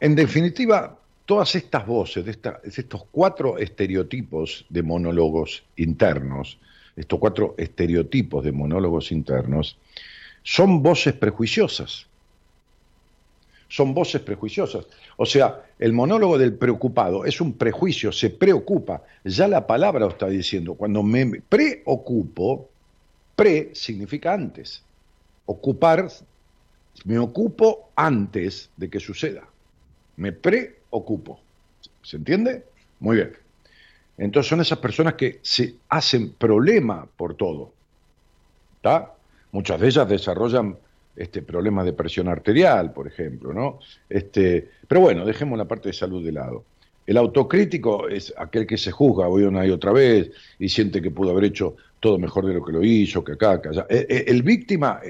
en 0.00 0.14
definitiva, 0.16 0.98
todas 1.26 1.54
estas 1.54 1.86
voces, 1.86 2.24
de, 2.24 2.36
estos 2.64 3.04
cuatro 3.12 3.58
estereotipos 3.58 4.66
de 4.68 4.82
monólogos 4.82 5.62
internos, 5.76 6.58
estos 6.96 7.18
cuatro 7.20 7.54
estereotipos 7.56 8.44
de 8.44 8.52
monólogos 8.52 9.12
internos, 9.12 9.78
son 10.42 10.82
voces 10.82 11.14
prejuiciosas 11.14 12.06
son 13.72 13.94
voces 13.94 14.20
prejuiciosas. 14.20 14.86
O 15.16 15.24
sea, 15.24 15.64
el 15.78 15.94
monólogo 15.94 16.36
del 16.36 16.52
preocupado 16.52 17.24
es 17.24 17.40
un 17.40 17.54
prejuicio, 17.54 18.12
se 18.12 18.28
preocupa. 18.28 19.02
Ya 19.24 19.48
la 19.48 19.66
palabra 19.66 20.00
lo 20.04 20.10
está 20.10 20.26
diciendo. 20.28 20.74
Cuando 20.74 21.02
me 21.02 21.40
preocupo, 21.40 22.68
pre 23.34 23.74
significa 23.74 24.34
antes. 24.34 24.82
Ocupar, 25.46 26.06
me 27.06 27.18
ocupo 27.18 27.88
antes 27.96 28.68
de 28.76 28.90
que 28.90 29.00
suceda. 29.00 29.48
Me 30.16 30.32
preocupo. 30.32 31.40
¿Se 32.02 32.18
entiende? 32.18 32.66
Muy 33.00 33.16
bien. 33.16 33.32
Entonces 34.18 34.50
son 34.50 34.60
esas 34.60 34.80
personas 34.80 35.14
que 35.14 35.40
se 35.40 35.76
hacen 35.88 36.34
problema 36.34 37.08
por 37.16 37.36
todo. 37.36 37.72
¿Está? 38.76 39.14
Muchas 39.50 39.80
de 39.80 39.86
ellas 39.86 40.06
desarrollan 40.06 40.76
este, 41.16 41.42
problemas 41.42 41.84
de 41.84 41.92
presión 41.92 42.28
arterial, 42.28 42.92
por 42.92 43.06
ejemplo, 43.06 43.52
¿no? 43.52 43.78
Este, 44.08 44.68
pero 44.88 45.00
bueno, 45.00 45.24
dejemos 45.24 45.58
la 45.58 45.66
parte 45.66 45.88
de 45.90 45.92
salud 45.94 46.24
de 46.24 46.32
lado. 46.32 46.64
El 47.06 47.16
autocrítico 47.16 48.08
es 48.08 48.32
aquel 48.36 48.66
que 48.66 48.78
se 48.78 48.92
juzga 48.92 49.28
hoy 49.28 49.42
una 49.42 49.66
y 49.66 49.70
otra 49.70 49.92
vez 49.92 50.30
y 50.58 50.68
siente 50.68 51.02
que 51.02 51.10
pudo 51.10 51.30
haber 51.32 51.44
hecho 51.44 51.76
todo 52.00 52.18
mejor 52.18 52.46
de 52.46 52.54
lo 52.54 52.64
que 52.64 52.72
lo 52.72 52.82
hizo, 52.84 53.22
que 53.24 53.32
acá, 53.32 53.60
que 53.60 53.70
allá. 53.70 53.86
Eh, 53.88 54.06
eh, 54.08 54.24
El, 54.28 54.42
víctima, 54.42 55.00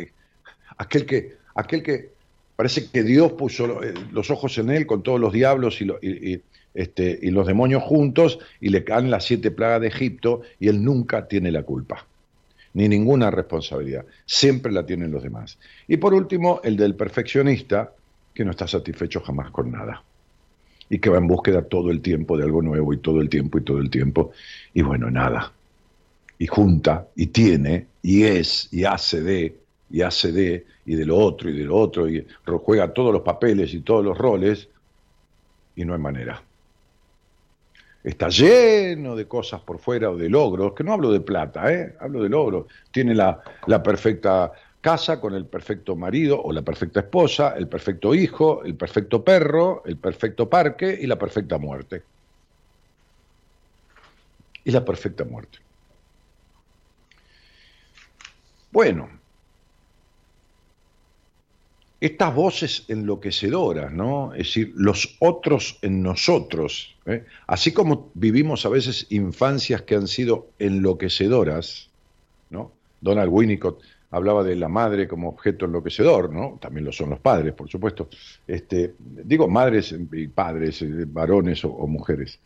aquel 0.78 1.06
que, 1.06 1.36
aquel 1.54 1.82
que 1.82 2.10
parece 2.56 2.90
que 2.90 3.02
Dios 3.02 3.32
puso 3.32 3.82
eh, 3.82 3.94
los 4.12 4.30
ojos 4.30 4.56
en 4.58 4.70
él 4.70 4.86
con 4.86 5.02
todos 5.02 5.20
los 5.20 5.32
diablos 5.32 5.80
y, 5.80 5.84
lo- 5.84 5.98
y- 6.02 6.32
y, 6.34 6.42
este, 6.74 7.18
y 7.22 7.30
los 7.30 7.46
demonios 7.46 7.82
juntos 7.82 8.38
y 8.60 8.70
le 8.70 8.84
caen 8.84 9.10
las 9.10 9.24
siete 9.24 9.50
plagas 9.50 9.80
de 9.82 9.88
Egipto 9.88 10.42
y 10.58 10.68
él 10.68 10.82
nunca 10.82 11.28
tiene 11.28 11.50
la 11.52 11.62
culpa 11.62 12.06
ni 12.74 12.88
ninguna 12.88 13.30
responsabilidad. 13.30 14.04
Siempre 14.24 14.72
la 14.72 14.84
tienen 14.84 15.10
los 15.10 15.22
demás. 15.22 15.58
Y 15.88 15.96
por 15.96 16.14
último, 16.14 16.60
el 16.64 16.76
del 16.76 16.94
perfeccionista, 16.94 17.92
que 18.34 18.44
no 18.44 18.52
está 18.52 18.66
satisfecho 18.66 19.20
jamás 19.20 19.50
con 19.50 19.70
nada. 19.70 20.02
Y 20.88 20.98
que 20.98 21.10
va 21.10 21.18
en 21.18 21.26
búsqueda 21.26 21.62
todo 21.62 21.90
el 21.90 22.00
tiempo 22.00 22.36
de 22.36 22.44
algo 22.44 22.62
nuevo 22.62 22.92
y 22.92 22.98
todo 22.98 23.20
el 23.20 23.28
tiempo 23.28 23.58
y 23.58 23.62
todo 23.62 23.78
el 23.78 23.90
tiempo. 23.90 24.32
Y 24.74 24.82
bueno, 24.82 25.10
nada. 25.10 25.52
Y 26.38 26.46
junta, 26.46 27.08
y 27.14 27.26
tiene, 27.26 27.86
y 28.02 28.24
es, 28.24 28.68
y 28.72 28.84
hace 28.84 29.22
de, 29.22 29.58
y 29.90 30.02
hace 30.02 30.32
de, 30.32 30.66
y 30.84 30.94
de 30.96 31.06
lo 31.06 31.16
otro, 31.18 31.50
y 31.50 31.56
de 31.56 31.64
lo 31.64 31.76
otro, 31.76 32.08
y 32.08 32.26
juega 32.44 32.92
todos 32.92 33.12
los 33.12 33.22
papeles 33.22 33.72
y 33.74 33.80
todos 33.80 34.04
los 34.04 34.18
roles, 34.18 34.68
y 35.76 35.84
no 35.84 35.94
hay 35.94 36.00
manera 36.00 36.42
está 38.02 38.28
lleno 38.28 39.14
de 39.14 39.26
cosas 39.26 39.60
por 39.60 39.78
fuera 39.78 40.10
o 40.10 40.16
de 40.16 40.28
logros, 40.28 40.74
que 40.74 40.84
no 40.84 40.92
hablo 40.92 41.12
de 41.12 41.20
plata, 41.20 41.72
¿eh? 41.72 41.94
hablo 42.00 42.22
de 42.22 42.28
logros. 42.28 42.66
Tiene 42.90 43.14
la, 43.14 43.40
la 43.66 43.82
perfecta 43.82 44.52
casa 44.80 45.20
con 45.20 45.34
el 45.34 45.46
perfecto 45.46 45.94
marido 45.94 46.42
o 46.42 46.52
la 46.52 46.62
perfecta 46.62 47.00
esposa, 47.00 47.54
el 47.56 47.68
perfecto 47.68 48.14
hijo, 48.14 48.64
el 48.64 48.74
perfecto 48.74 49.22
perro, 49.24 49.82
el 49.86 49.96
perfecto 49.96 50.50
parque 50.50 50.98
y 51.00 51.06
la 51.06 51.16
perfecta 51.16 51.56
muerte. 51.58 52.02
Y 54.64 54.70
la 54.70 54.84
perfecta 54.84 55.24
muerte. 55.24 55.58
Bueno, 58.72 59.21
estas 62.02 62.34
voces 62.34 62.84
enloquecedoras, 62.88 63.92
¿no? 63.92 64.32
Es 64.34 64.48
decir, 64.48 64.72
los 64.74 65.16
otros 65.20 65.78
en 65.82 66.02
nosotros, 66.02 66.96
¿eh? 67.06 67.24
así 67.46 67.70
como 67.70 68.10
vivimos 68.14 68.66
a 68.66 68.70
veces 68.70 69.06
infancias 69.10 69.82
que 69.82 69.94
han 69.94 70.08
sido 70.08 70.48
enloquecedoras, 70.58 71.90
¿no? 72.50 72.72
Donald 73.00 73.30
Winnicott 73.32 73.80
hablaba 74.10 74.42
de 74.42 74.56
la 74.56 74.68
madre 74.68 75.06
como 75.06 75.28
objeto 75.28 75.66
enloquecedor, 75.66 76.32
¿no? 76.32 76.58
También 76.60 76.86
lo 76.86 76.90
son 76.90 77.10
los 77.10 77.20
padres, 77.20 77.54
por 77.54 77.68
supuesto. 77.68 78.08
Este, 78.48 78.94
digo 78.98 79.46
madres 79.46 79.94
y 80.12 80.26
padres, 80.26 80.82
eh, 80.82 81.04
varones 81.06 81.64
o, 81.64 81.86
mujeres. 81.86 82.40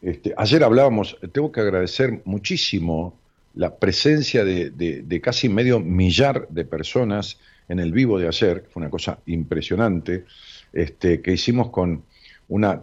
Este, 0.00 0.32
ayer 0.36 0.62
hablábamos, 0.62 1.18
tengo 1.32 1.50
que 1.50 1.62
agradecer 1.62 2.22
muchísimo 2.24 3.18
la 3.56 3.74
presencia 3.74 4.44
de 4.44 5.20
casi 5.20 5.48
medio 5.48 5.80
millar 5.80 6.46
de 6.48 6.64
personas 6.64 7.38
en 7.68 7.78
el 7.80 7.92
vivo 7.92 8.18
de 8.18 8.28
ayer, 8.28 8.66
fue 8.70 8.80
una 8.82 8.90
cosa 8.90 9.18
impresionante, 9.26 10.24
este, 10.72 11.20
que 11.22 11.32
hicimos 11.32 11.70
con 11.70 12.04
una 12.48 12.82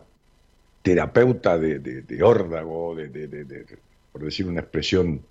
terapeuta 0.82 1.58
de, 1.58 1.80
de- 1.80 2.02
de 2.04 2.24
órdago, 2.24 2.96
de, 2.96 3.10
de- 3.10 3.66
por 4.12 4.24
decir 4.24 4.48
una 4.48 4.62
expresión 4.62 5.22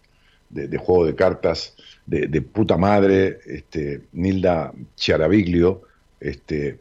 de, 0.51 0.77
juego 0.79 1.07
de 1.07 1.15
cartas, 1.15 1.75
de, 2.07 2.27
de 2.29 2.43
puta 2.43 2.77
madre, 2.77 3.41
este, 3.47 4.03
Nilda 4.13 4.73
Chiaraviglio, 4.97 5.83
este, 6.21 6.81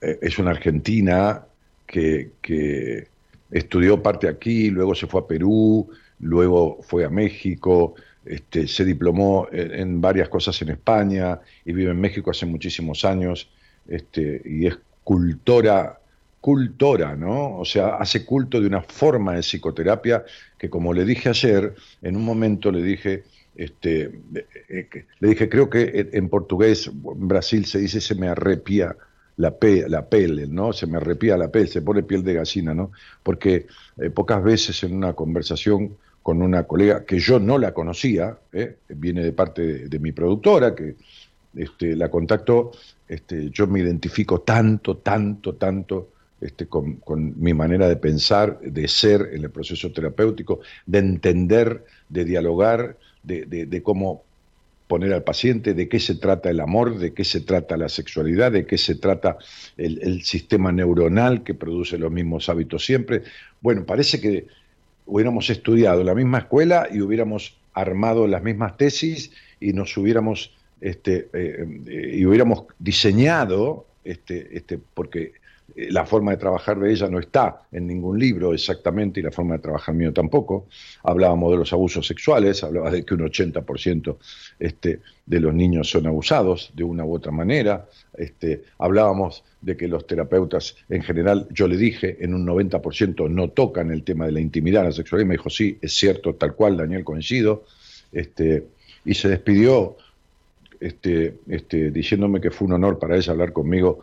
eh, 0.00 0.18
es 0.22 0.38
una 0.38 0.50
argentina 0.50 1.46
que, 1.86 2.32
que 2.42 3.08
estudió 3.50 4.02
parte 4.02 4.28
aquí, 4.28 4.70
luego 4.70 4.94
se 4.94 5.06
fue 5.06 5.20
a 5.22 5.26
Perú, 5.26 5.88
luego 6.20 6.80
fue 6.82 7.04
a 7.04 7.10
México, 7.10 7.94
este, 8.24 8.66
se 8.68 8.84
diplomó 8.84 9.48
en, 9.52 10.00
varias 10.00 10.28
cosas 10.28 10.60
en 10.62 10.70
España 10.70 11.40
y 11.64 11.72
vive 11.72 11.90
en 11.90 12.00
México 12.00 12.30
hace 12.30 12.46
muchísimos 12.46 13.04
años 13.04 13.50
este, 13.86 14.40
y 14.44 14.66
es 14.66 14.78
cultora, 15.02 16.00
cultora, 16.40 17.16
¿no? 17.16 17.58
O 17.58 17.64
sea, 17.64 17.96
hace 17.96 18.24
culto 18.24 18.60
de 18.60 18.66
una 18.66 18.82
forma 18.82 19.34
de 19.34 19.42
psicoterapia 19.42 20.24
que, 20.58 20.70
como 20.70 20.92
le 20.92 21.04
dije 21.04 21.28
ayer, 21.28 21.74
en 22.02 22.16
un 22.16 22.24
momento 22.24 22.70
le 22.70 22.82
dije, 22.82 23.24
este, 23.54 24.04
eh, 24.34 24.46
eh, 24.68 25.06
le 25.20 25.28
dije, 25.28 25.48
creo 25.48 25.70
que 25.70 26.08
en- 26.12 26.28
portugués, 26.28 26.88
en 26.88 27.28
Brasil 27.28 27.64
se 27.66 27.78
dice 27.78 28.00
se 28.00 28.14
me 28.14 28.28
arrepía 28.28 28.96
la, 29.36 29.56
pe, 29.58 29.88
la 29.88 30.08
piel, 30.08 30.52
¿no? 30.54 30.72
Se 30.72 30.86
me 30.86 30.96
arrepía 30.96 31.36
la 31.36 31.50
piel, 31.50 31.68
se 31.68 31.82
pone 31.82 32.02
piel 32.02 32.22
de 32.24 32.34
gallina, 32.34 32.74
¿no? 32.74 32.92
Porque 33.22 33.66
eh, 33.98 34.10
pocas 34.10 34.42
veces 34.42 34.82
en 34.84 34.94
una 34.96 35.12
conversación 35.14 35.96
con 36.24 36.40
una 36.40 36.62
colega 36.62 37.04
que 37.04 37.18
yo 37.18 37.38
no 37.38 37.58
la 37.58 37.74
conocía, 37.74 38.38
¿eh? 38.50 38.76
viene 38.88 39.22
de 39.22 39.32
parte 39.32 39.88
de, 39.88 39.98
mi 39.98 40.10
productora, 40.10 40.74
que 40.74 40.96
este, 41.54 41.94
la 41.94 42.10
contactó, 42.10 42.72
este, 43.06 43.50
yo 43.50 43.66
me 43.66 43.80
identifico 43.80 44.40
tanto, 44.40 44.96
tanto, 44.96 45.56
tanto 45.56 46.08
este, 46.40 46.66
con, 46.66 46.98
mi 47.36 47.52
manera 47.52 47.86
de 47.86 47.96
pensar, 47.96 48.58
de 48.60 48.88
ser 48.88 49.32
en 49.34 49.44
el 49.44 49.50
proceso 49.50 49.92
terapéutico, 49.92 50.60
de 50.86 51.00
entender, 51.00 51.84
de 52.08 52.24
dialogar, 52.24 52.96
de, 53.22 53.44
de 53.44 53.82
cómo 53.82 54.22
poner 54.86 55.12
al 55.12 55.24
paciente 55.24 55.74
de 55.74 55.88
qué 55.88 55.98
se 55.98 56.14
trata 56.14 56.50
el 56.50 56.60
amor, 56.60 56.98
de 56.98 57.14
qué 57.14 57.24
se 57.24 57.40
trata 57.40 57.76
la 57.76 57.88
sexualidad, 57.88 58.52
de 58.52 58.66
qué 58.66 58.78
se 58.78 58.94
trata 58.94 59.38
el, 59.76 60.22
sistema 60.22 60.72
neuronal 60.72 61.42
que 61.42 61.54
produce 61.54 61.98
los 61.98 62.12
mismos 62.12 62.48
hábitos 62.48 62.84
siempre. 62.84 63.22
Bueno, 63.60 63.84
parece 63.84 64.20
que 64.20 64.46
hubiéramos 65.06 65.50
estudiado 65.50 66.00
en 66.00 66.06
la 66.06 66.14
misma 66.14 66.38
escuela 66.38 66.88
y 66.90 67.00
hubiéramos 67.00 67.56
armado 67.72 68.26
las 68.26 68.42
mismas 68.42 68.76
tesis 68.76 69.32
y 69.60 69.72
nos 69.72 69.96
hubiéramos 69.96 70.52
este, 70.80 71.28
eh, 71.32 71.66
eh, 71.86 72.16
y 72.18 72.26
hubiéramos 72.26 72.64
diseñado 72.78 73.86
este, 74.04 74.56
este, 74.56 74.78
porque 74.78 75.32
eh, 75.74 75.90
la 75.90 76.04
forma 76.04 76.32
de 76.32 76.36
trabajar 76.36 76.78
de 76.78 76.92
ella 76.92 77.08
no 77.08 77.18
está 77.18 77.62
en 77.72 77.86
ningún 77.86 78.18
libro 78.18 78.52
exactamente 78.52 79.20
y 79.20 79.22
la 79.22 79.30
forma 79.30 79.54
de 79.54 79.60
trabajar 79.60 79.94
mío 79.94 80.12
tampoco. 80.12 80.66
Hablábamos 81.02 81.50
de 81.52 81.58
los 81.58 81.72
abusos 81.72 82.06
sexuales, 82.06 82.62
hablaba 82.62 82.90
de 82.90 83.04
que 83.04 83.14
un 83.14 83.20
80% 83.20 84.16
este, 84.58 85.00
de 85.24 85.40
los 85.40 85.54
niños 85.54 85.88
son 85.88 86.06
abusados 86.06 86.70
de 86.74 86.84
una 86.84 87.04
u 87.04 87.14
otra 87.14 87.32
manera. 87.32 87.88
Este, 88.16 88.64
hablábamos 88.78 89.44
de 89.60 89.76
que 89.76 89.88
los 89.88 90.06
terapeutas 90.06 90.76
en 90.88 91.02
general, 91.02 91.48
yo 91.50 91.66
le 91.68 91.76
dije, 91.76 92.18
en 92.20 92.34
un 92.34 92.46
90% 92.46 93.28
no 93.30 93.50
tocan 93.50 93.90
el 93.90 94.02
tema 94.02 94.26
de 94.26 94.32
la 94.32 94.40
intimidad, 94.40 94.84
la 94.84 94.92
sexualidad. 94.92 95.26
Y 95.26 95.28
me 95.28 95.34
dijo, 95.34 95.50
sí, 95.50 95.78
es 95.80 95.94
cierto, 95.94 96.34
tal 96.34 96.54
cual, 96.54 96.76
Daniel, 96.76 97.04
coincido. 97.04 97.64
Este, 98.12 98.64
y 99.04 99.14
se 99.14 99.28
despidió 99.28 99.96
este, 100.80 101.34
diciéndome 101.90 102.40
que 102.40 102.50
fue 102.50 102.66
un 102.66 102.74
honor 102.74 102.98
para 102.98 103.16
ella 103.16 103.32
hablar 103.32 103.52
conmigo 103.52 104.00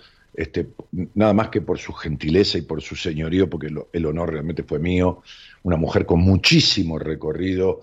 nada 1.16 1.34
más 1.34 1.50
que 1.50 1.62
por 1.62 1.78
su 1.78 1.94
gentileza 1.94 2.58
y 2.58 2.62
por 2.62 2.82
su 2.82 2.96
señorío, 2.96 3.50
porque 3.50 3.68
el 3.92 4.06
honor 4.06 4.32
realmente 4.32 4.64
fue 4.64 4.80
mío, 4.80 5.22
una 5.64 5.78
mujer 5.78 6.06
con 6.06 6.22
muchísimo 6.22 6.98
recorrido 6.98 7.82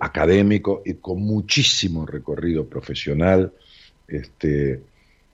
académico 0.00 0.82
y 0.84 0.94
con 0.94 1.20
muchísimo 1.20 2.06
recorrido 2.06 2.66
profesional. 2.66 3.52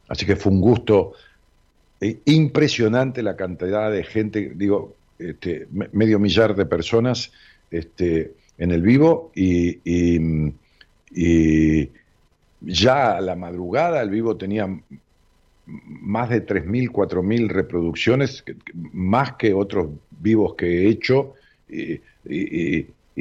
Así 0.09 0.27
que 0.27 0.37
fue 0.37 0.53
un 0.53 0.61
gusto 0.61 1.13
eh, 2.01 2.21
impresionante 2.27 3.23
la 3.23 3.37
cantidad 3.37 3.91
de 3.91 4.05
gente, 4.05 4.53
digo, 4.55 4.95
este, 5.19 5.69
medio 5.93 6.19
millar 6.19 6.55
de 6.55 6.67
personas 6.67 7.33
este, 7.71 8.35
en 8.59 8.73
el 8.73 8.83
vivo 8.83 9.33
y, 9.35 9.79
ya 12.61 13.17
a 13.17 13.21
la 13.21 13.37
madrugada 13.37 14.03
el 14.03 14.11
vivo 14.11 14.37
tenía 14.37 14.67
más 15.67 16.29
de 16.31 16.45
3.000, 16.45 16.91
4.000 16.91 17.49
reproducciones, 17.49 18.45
más 18.93 19.35
que 19.35 19.55
otros 19.55 19.91
vivos 20.11 20.55
que 20.55 20.67
he 20.67 20.89
hecho 20.89 21.35
y, 21.69 22.01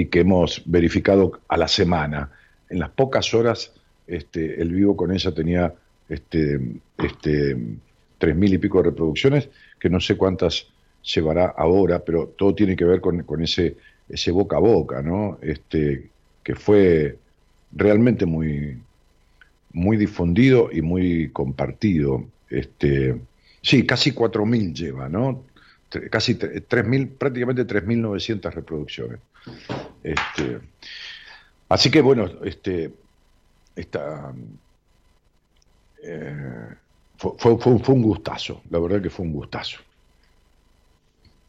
que 0.05 0.19
hemos 0.19 0.61
verificado 0.65 1.39
a 1.47 1.57
la 1.57 1.67
semana. 1.67 2.31
En 2.69 2.79
las 2.79 2.89
pocas 2.89 3.33
horas, 3.33 3.73
este, 4.07 4.61
el 4.61 4.73
vivo 4.73 4.97
con 4.97 5.11
ella 5.11 5.31
tenía 5.33 5.73
este, 6.13 6.59
este, 6.97 7.55
3.000 8.19 8.53
y 8.53 8.57
pico 8.57 8.77
de 8.77 8.89
reproducciones, 8.89 9.49
que 9.79 9.89
no 9.89 9.99
sé 9.99 10.15
cuántas 10.15 10.67
llevará 11.03 11.47
ahora, 11.57 11.99
pero 11.99 12.27
todo 12.27 12.55
tiene 12.55 12.75
que 12.75 12.85
ver 12.85 13.01
con, 13.01 13.41
ese, 13.41 13.75
ese 14.07 14.31
boca 14.31 14.57
a 14.57 14.59
boca, 14.59 15.01
¿no? 15.01 15.37
Este, 15.41 16.09
que 16.43 16.55
fue 16.55 17.17
realmente 17.71 18.25
muy, 18.25 18.77
muy 19.73 19.97
difundido 19.97 20.69
y 20.71 20.81
muy 20.81 21.29
compartido. 21.31 22.25
Este, 22.49 23.19
sí, 23.61 23.85
casi 23.85 24.11
4.000 24.11 24.73
lleva, 24.73 25.09
¿no? 25.09 25.43
Casi 26.09 26.35
3.000, 26.35 27.09
prácticamente 27.17 27.67
3.900 27.67 28.53
reproducciones. 28.53 29.19
Este, 30.03 30.59
así 31.69 31.91
que 31.91 32.01
bueno, 32.01 32.29
este, 32.43 32.91
esta, 33.75 34.33
eh, 36.03 36.67
fue, 37.17 37.57
fue, 37.57 37.95
un 37.95 38.01
gustazo, 38.01 38.61
la 38.69 38.79
verdad 38.79 39.01
que 39.01 39.09
fue 39.09 39.25
un 39.25 39.33
gustazo. 39.33 39.79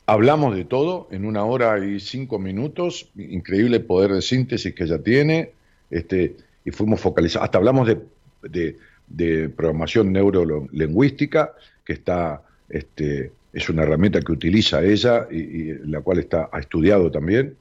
Hablamos 0.06 0.54
de 0.54 0.64
todo 0.64 1.08
en 1.10 1.24
una 1.24 1.44
hora 1.44 1.84
y 1.84 1.98
cinco 1.98 2.38
minutos, 2.38 3.10
increíble 3.16 3.80
poder 3.80 4.12
de 4.12 4.22
síntesis 4.22 4.74
que 4.74 4.84
ella 4.84 5.02
tiene, 5.02 5.52
este, 5.90 6.36
y 6.64 6.70
fuimos 6.70 7.00
focalizados, 7.00 7.44
hasta 7.44 7.58
hablamos 7.58 7.86
de 7.86 8.76
de 9.06 9.48
programación 9.48 10.12
neurolingüística, 10.12 11.54
que 11.84 11.92
está, 11.94 12.42
este, 12.68 13.32
es 13.52 13.68
una 13.68 13.82
herramienta 13.82 14.20
que 14.20 14.32
utiliza 14.32 14.82
ella 14.82 15.26
y, 15.30 15.72
la 15.86 16.00
cual 16.00 16.18
está, 16.18 16.48
ha 16.52 16.60
estudiado 16.60 17.10
también. 17.10 17.56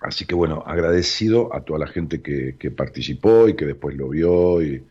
Así 0.00 0.26
que 0.26 0.34
bueno, 0.34 0.62
agradecido 0.66 1.54
a 1.54 1.62
toda 1.62 1.78
la 1.78 1.86
gente 1.86 2.20
que, 2.20 2.70
participó 2.70 3.48
y 3.48 3.56
que 3.56 3.64
después 3.64 3.96
lo 3.96 4.10
vio 4.10 4.62
y, 4.62 4.82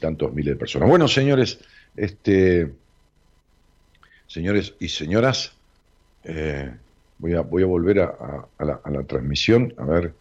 tantos 0.00 0.32
miles 0.32 0.54
de 0.54 0.58
personas. 0.58 0.88
Bueno, 0.88 1.08
señores, 1.08 1.58
este, 1.96 2.72
señores 4.26 4.74
y 4.80 4.88
señoras, 4.88 5.52
eh, 6.24 6.70
voy, 7.18 7.34
a, 7.34 7.40
voy 7.42 7.62
a 7.62 7.66
volver 7.66 8.00
a, 8.00 8.46
la, 8.58 9.02
transmisión, 9.06 9.74
a 9.76 9.84
ver, 9.84 10.14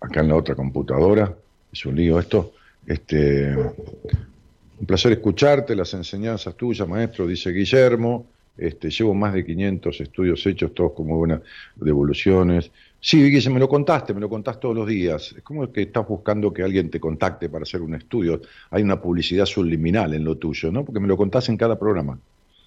acá 0.00 0.20
en 0.20 0.28
la 0.28 0.36
otra 0.36 0.54
computadora, 0.54 1.34
es 1.72 1.84
un 1.86 1.96
lío 1.96 2.18
esto. 2.18 2.52
Este, 2.86 3.54
un 3.54 4.86
placer 4.86 5.12
escucharte, 5.12 5.74
las 5.74 5.92
enseñanzas 5.94 6.54
tuyas, 6.54 6.88
maestro, 6.88 7.26
dice 7.26 7.50
Guillermo. 7.50 8.26
Este, 8.56 8.90
llevo 8.90 9.14
más 9.14 9.34
de 9.34 9.44
500 9.44 10.00
estudios 10.00 10.44
hechos, 10.44 10.74
todos 10.74 10.92
como 10.92 11.16
buenas 11.16 11.42
devoluciones. 11.76 12.72
Sí, 13.00 13.30
me 13.50 13.60
lo 13.60 13.68
contaste, 13.68 14.12
me 14.12 14.20
lo 14.20 14.28
contás 14.28 14.58
todos 14.58 14.74
los 14.74 14.86
días. 14.86 15.34
Es 15.36 15.42
como 15.42 15.70
que 15.72 15.82
estás 15.82 16.06
buscando 16.06 16.52
que 16.52 16.62
alguien 16.62 16.90
te 16.90 16.98
contacte 16.98 17.48
para 17.48 17.62
hacer 17.62 17.80
un 17.80 17.94
estudio. 17.94 18.40
Hay 18.70 18.82
una 18.82 19.00
publicidad 19.00 19.46
subliminal 19.46 20.14
en 20.14 20.24
lo 20.24 20.36
tuyo, 20.36 20.72
¿no? 20.72 20.84
Porque 20.84 21.00
me 21.00 21.06
lo 21.06 21.16
contás 21.16 21.48
en 21.48 21.56
cada 21.56 21.78
programa. 21.78 22.18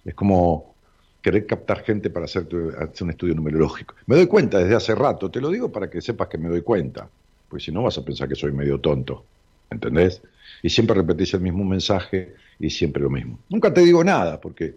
Es 0.05 0.15
como 0.15 0.73
querer 1.21 1.45
captar 1.45 1.83
gente 1.83 2.09
para 2.09 2.25
hacer, 2.25 2.47
hacer 2.79 3.03
un 3.03 3.09
estudio 3.11 3.35
numerológico. 3.35 3.95
Me 4.07 4.15
doy 4.15 4.27
cuenta 4.27 4.57
desde 4.57 4.75
hace 4.75 4.95
rato, 4.95 5.29
te 5.29 5.41
lo 5.41 5.49
digo 5.49 5.71
para 5.71 5.89
que 5.89 6.01
sepas 6.01 6.27
que 6.29 6.37
me 6.37 6.49
doy 6.49 6.61
cuenta, 6.61 7.07
pues 7.49 7.63
si 7.63 7.71
no 7.71 7.83
vas 7.83 7.97
a 7.97 8.05
pensar 8.05 8.27
que 8.27 8.35
soy 8.35 8.51
medio 8.53 8.79
tonto. 8.79 9.25
¿entendés? 9.71 10.21
Y 10.61 10.69
siempre 10.69 10.95
repetís 10.95 11.33
el 11.33 11.41
mismo 11.41 11.63
mensaje 11.63 12.35
y 12.59 12.69
siempre 12.69 13.01
lo 13.01 13.09
mismo. 13.09 13.39
Nunca 13.49 13.73
te 13.73 13.81
digo 13.81 14.03
nada 14.03 14.39
porque 14.39 14.75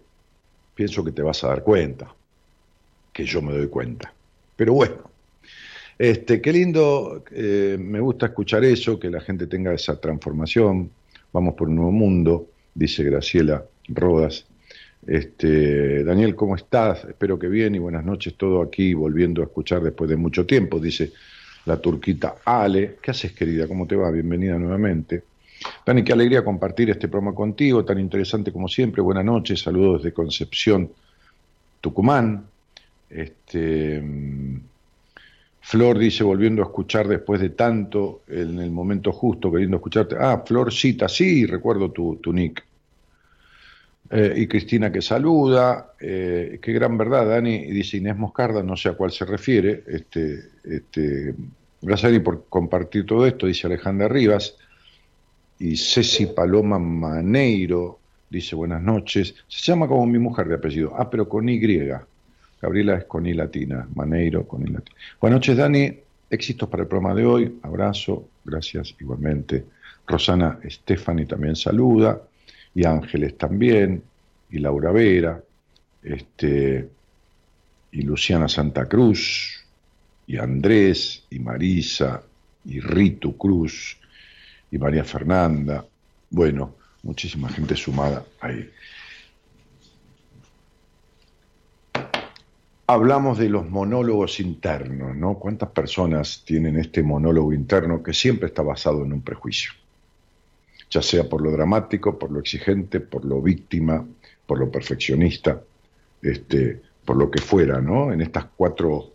pienso 0.73 1.03
que 1.03 1.11
te 1.11 1.21
vas 1.21 1.43
a 1.43 1.49
dar 1.49 1.61
cuenta, 1.61 2.13
que 3.13 3.25
yo 3.25 3.41
me 3.41 3.53
doy 3.53 3.67
cuenta. 3.67 4.11
Pero 4.55 4.73
bueno, 4.73 4.95
este, 5.97 6.41
qué 6.41 6.51
lindo, 6.51 7.23
eh, 7.31 7.77
me 7.79 7.99
gusta 7.99 8.27
escuchar 8.27 8.63
eso, 8.65 8.99
que 8.99 9.09
la 9.09 9.21
gente 9.21 9.47
tenga 9.47 9.73
esa 9.73 9.99
transformación. 9.99 10.89
Vamos 11.31 11.55
por 11.55 11.69
un 11.69 11.75
nuevo 11.75 11.91
mundo, 11.91 12.49
dice 12.73 13.03
Graciela 13.03 13.63
Rodas. 13.87 14.45
Este, 15.07 16.03
Daniel, 16.03 16.35
¿cómo 16.35 16.55
estás? 16.55 17.05
Espero 17.05 17.37
que 17.37 17.47
bien 17.47 17.75
y 17.75 17.79
buenas 17.79 18.03
noches, 18.03 18.35
todo 18.35 18.61
aquí, 18.61 18.93
volviendo 18.93 19.41
a 19.41 19.45
escuchar 19.45 19.81
después 19.83 20.09
de 20.09 20.15
mucho 20.15 20.45
tiempo, 20.45 20.79
dice 20.79 21.11
la 21.65 21.77
turquita 21.77 22.35
Ale. 22.43 22.97
¿Qué 23.01 23.11
haces, 23.11 23.31
querida? 23.33 23.67
¿Cómo 23.67 23.87
te 23.87 23.95
va? 23.95 24.09
Bienvenida 24.11 24.57
nuevamente. 24.57 25.23
Dani, 25.85 26.03
qué 26.03 26.13
alegría 26.13 26.43
compartir 26.43 26.89
este 26.89 27.07
programa 27.07 27.35
contigo, 27.35 27.85
tan 27.85 27.99
interesante 27.99 28.51
como 28.51 28.67
siempre. 28.67 29.01
Buenas 29.01 29.25
noches, 29.25 29.61
saludos 29.61 30.03
desde 30.03 30.13
Concepción, 30.13 30.91
Tucumán. 31.81 32.45
Este, 33.09 34.03
Flor 35.67 35.97
dice, 35.97 36.23
volviendo 36.23 36.61
a 36.61 36.65
escuchar 36.65 37.07
después 37.07 37.41
de 37.41 37.49
tanto, 37.49 38.21
en 38.27 38.59
el 38.59 38.69
momento 38.69 39.11
justo, 39.11 39.51
queriendo 39.51 39.77
escucharte. 39.77 40.15
Ah, 40.19 40.43
Florcita, 40.45 41.09
sí, 41.09 41.47
recuerdo 41.47 41.89
tu, 41.89 42.17
tu 42.17 42.31
nick. 42.31 42.63
Eh, 44.11 44.35
y 44.37 44.47
Cristina 44.47 44.91
que 44.91 45.01
saluda, 45.01 45.93
eh, 45.99 46.59
qué 46.61 46.71
gran 46.71 46.95
verdad, 46.99 47.27
Dani, 47.27 47.65
dice 47.71 47.97
Inés 47.97 48.15
Moscarda, 48.15 48.61
no 48.61 48.77
sé 48.77 48.89
a 48.89 48.93
cuál 48.93 49.11
se 49.11 49.25
refiere, 49.25 49.83
este, 49.87 50.49
este, 50.63 51.33
gracias 51.81 52.11
Dani 52.11 52.23
por 52.23 52.45
compartir 52.47 53.03
todo 53.07 53.25
esto, 53.25 53.47
dice 53.47 53.65
Alejandra 53.65 54.07
Rivas, 54.07 54.55
y 55.57 55.75
Ceci 55.77 56.27
Paloma 56.27 56.77
Maneiro, 56.77 57.97
dice 58.29 58.55
buenas 58.55 58.83
noches, 58.83 59.33
se 59.47 59.63
llama 59.63 59.87
como 59.87 60.05
mi 60.05 60.19
mujer 60.19 60.47
de 60.47 60.55
apellido, 60.55 60.93
ah, 60.95 61.09
pero 61.09 61.27
con 61.27 61.49
Y, 61.49 61.59
Gabriela 62.65 62.95
es 62.95 63.03
con 63.05 63.23
latina, 63.37 63.87
Maneiro 63.93 64.47
con 64.47 64.63
I 64.63 64.71
latina. 64.71 64.97
Buenas 65.21 65.37
noches 65.37 65.55
Dani, 65.55 65.99
éxitos 66.31 66.67
para 66.67 66.81
el 66.81 66.89
programa 66.89 67.13
de 67.13 67.23
hoy, 67.23 67.59
abrazo, 67.61 68.27
gracias 68.43 68.95
igualmente. 68.99 69.65
Rosana 70.07 70.57
Stefani 70.67 71.27
también 71.27 71.55
saluda. 71.55 72.19
y 72.73 72.83
Ángeles 72.85 73.37
también, 73.37 74.01
y 74.49 74.57
Laura 74.57 74.91
Vera, 74.91 75.39
este, 76.01 76.89
y 77.91 78.01
Luciana 78.01 78.49
Santa 78.49 78.85
Cruz, 78.85 79.63
y 80.25 80.37
Andrés, 80.37 81.23
y 81.29 81.39
Marisa, 81.39 82.23
y 82.65 82.79
Ritu 82.79 83.37
Cruz, 83.37 83.97
y 84.71 84.77
María 84.79 85.03
Fernanda. 85.03 85.85
Bueno, 86.31 86.75
muchísima 87.03 87.47
gente 87.47 87.75
sumada 87.75 88.25
ahí. 88.41 88.69
Hablamos 92.87 93.39
de 93.39 93.49
los 93.49 93.67
monólogos 93.67 94.39
internos, 94.39 95.15
¿no? 95.15 95.39
¿Cuántas 95.39 95.69
personas 95.69 96.43
tienen 96.45 96.77
este 96.77 97.01
monólogo 97.01 97.51
interno 97.51 98.03
que 98.03 98.13
siempre 98.13 98.47
está 98.47 98.61
basado 98.61 99.03
en 99.03 99.11
un 99.11 99.21
prejuicio? 99.21 99.71
Ya 100.91 101.01
sea 101.01 101.27
por 101.27 101.41
lo 101.41 101.49
dramático, 101.49 102.19
por 102.19 102.31
lo 102.31 102.39
exigente, 102.39 102.99
por 102.99 103.25
lo 103.25 103.41
víctima, 103.41 104.05
por 104.45 104.59
lo 104.59 104.69
perfeccionista, 104.69 105.59
este, 106.21 106.79
por 107.03 107.17
lo 107.17 107.31
que 107.31 107.41
fuera, 107.41 107.81
¿no? 107.81 108.13
En 108.13 108.21
estas 108.21 108.45
cuatro, 108.55 109.13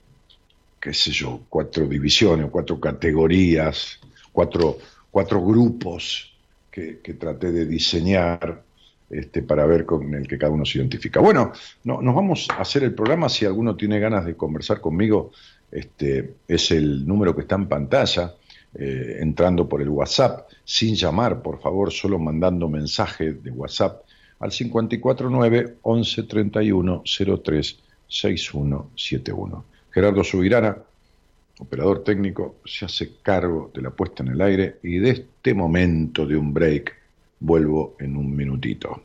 qué 0.80 0.92
sé 0.92 1.12
yo, 1.12 1.42
cuatro 1.48 1.86
divisiones, 1.86 2.50
cuatro 2.50 2.80
categorías, 2.80 4.00
cuatro, 4.32 4.78
cuatro 5.12 5.40
grupos 5.44 6.36
que, 6.72 6.98
que 6.98 7.14
traté 7.14 7.52
de 7.52 7.66
diseñar 7.66 8.64
este, 9.10 9.42
para 9.42 9.66
ver 9.66 9.84
con 9.84 10.14
el 10.14 10.28
que 10.28 10.38
cada 10.38 10.52
uno 10.52 10.64
se 10.64 10.78
identifica. 10.78 11.18
Bueno, 11.20 11.52
no, 11.84 12.00
nos 12.00 12.14
vamos 12.14 12.46
a 12.48 12.62
hacer 12.62 12.84
el 12.84 12.94
programa. 12.94 13.28
Si 13.28 13.44
alguno 13.44 13.76
tiene 13.76 13.98
ganas 13.98 14.24
de 14.24 14.36
conversar 14.36 14.80
conmigo, 14.80 15.32
este, 15.70 16.34
es 16.46 16.70
el 16.70 17.06
número 17.06 17.34
que 17.34 17.42
está 17.42 17.56
en 17.56 17.68
pantalla, 17.68 18.34
eh, 18.72 19.18
entrando 19.20 19.68
por 19.68 19.82
el 19.82 19.88
WhatsApp, 19.88 20.48
sin 20.64 20.94
llamar, 20.94 21.42
por 21.42 21.60
favor, 21.60 21.92
solo 21.92 22.20
mandando 22.20 22.68
mensaje 22.68 23.32
de 23.32 23.50
WhatsApp 23.50 24.04
al 24.38 24.50
549 24.50 25.78
11 25.82 26.22
31 26.22 27.02
03 27.42 27.78
6171. 28.06 29.64
Gerardo 29.90 30.22
Subirana, 30.22 30.76
operador 31.58 32.04
técnico, 32.04 32.60
se 32.64 32.84
hace 32.84 33.16
cargo 33.22 33.72
de 33.74 33.82
la 33.82 33.90
puesta 33.90 34.22
en 34.22 34.30
el 34.30 34.40
aire 34.40 34.78
y 34.84 34.98
de 34.98 35.10
este 35.10 35.52
momento 35.52 36.24
de 36.24 36.36
un 36.36 36.54
break 36.54 36.99
Vuelvo 37.40 37.96
en 37.98 38.16
un 38.16 38.36
minutito. 38.36 39.02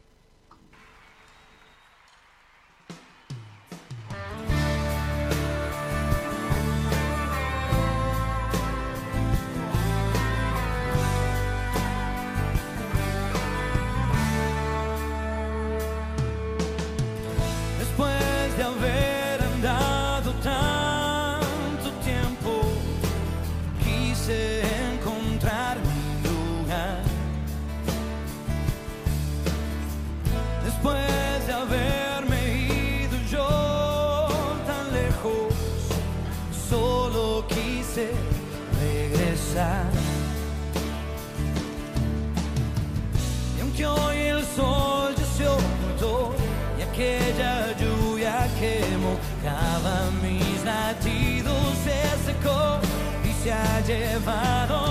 Llevado 53.85 54.84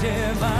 y 0.00 0.57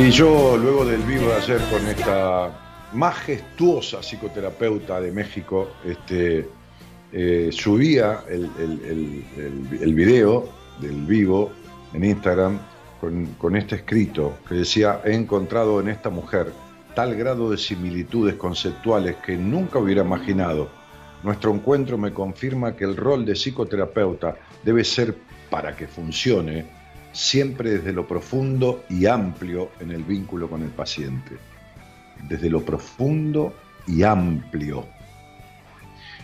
Y 0.00 0.10
yo, 0.12 0.56
luego 0.56 0.86
del 0.86 1.02
vivo 1.02 1.28
de 1.28 1.34
ayer 1.34 1.60
con 1.70 1.86
esta 1.86 2.50
majestuosa 2.94 4.02
psicoterapeuta 4.02 4.98
de 4.98 5.12
México, 5.12 5.72
este, 5.84 6.48
eh, 7.12 7.50
subía 7.52 8.20
el, 8.26 9.94
video 9.94 10.48
del 10.80 11.04
vivo 11.04 11.52
en 11.92 12.04
Instagram 12.04 12.58
con, 12.98 13.26
con 13.34 13.56
este 13.56 13.74
escrito 13.76 14.38
que 14.48 14.54
decía, 14.54 15.02
he 15.04 15.12
encontrado 15.12 15.80
en 15.80 15.88
esta 15.88 16.08
mujer 16.08 16.50
tal 16.94 17.14
grado 17.14 17.50
de 17.50 17.58
similitudes 17.58 18.36
conceptuales 18.36 19.16
que 19.16 19.36
nunca 19.36 19.80
hubiera 19.80 20.00
imaginado. 20.02 20.70
Nuestro 21.22 21.52
encuentro 21.52 21.98
me 21.98 22.14
confirma 22.14 22.74
que 22.74 22.84
el 22.84 22.96
rol 22.96 23.26
de 23.26 23.34
psicoterapeuta 23.34 24.34
debe 24.64 24.82
ser, 24.82 25.14
para 25.50 25.76
que 25.76 25.86
funcione, 25.86 26.79
siempre 27.12 27.70
desde 27.70 27.92
lo 27.92 28.06
profundo 28.06 28.84
y 28.88 29.06
amplio 29.06 29.70
en 29.80 29.90
el 29.90 30.04
vínculo 30.04 30.48
con 30.48 30.62
el 30.62 30.70
paciente. 30.70 31.36
Desde 32.28 32.50
lo 32.50 32.64
profundo 32.64 33.54
y 33.86 34.02
amplio. 34.02 34.86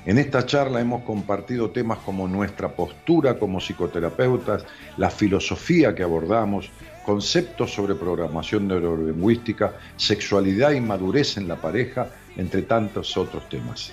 En 0.04 0.18
esta 0.18 0.46
charla 0.46 0.80
hemos 0.80 1.02
compartido 1.02 1.70
temas 1.70 1.98
como 1.98 2.28
nuestra 2.28 2.68
postura 2.68 3.38
como 3.38 3.58
psicoterapeutas, 3.58 4.64
la 4.96 5.10
filosofía 5.10 5.96
que 5.96 6.04
abordamos, 6.04 6.70
conceptos 7.04 7.74
sobre 7.74 7.96
programación 7.96 8.68
neurolingüística, 8.68 9.74
sexualidad 9.96 10.72
y 10.72 10.80
madurez 10.80 11.36
en 11.38 11.48
la 11.48 11.56
pareja, 11.56 12.08
entre 12.36 12.62
tantos 12.62 13.16
otros 13.16 13.48
temas. 13.48 13.92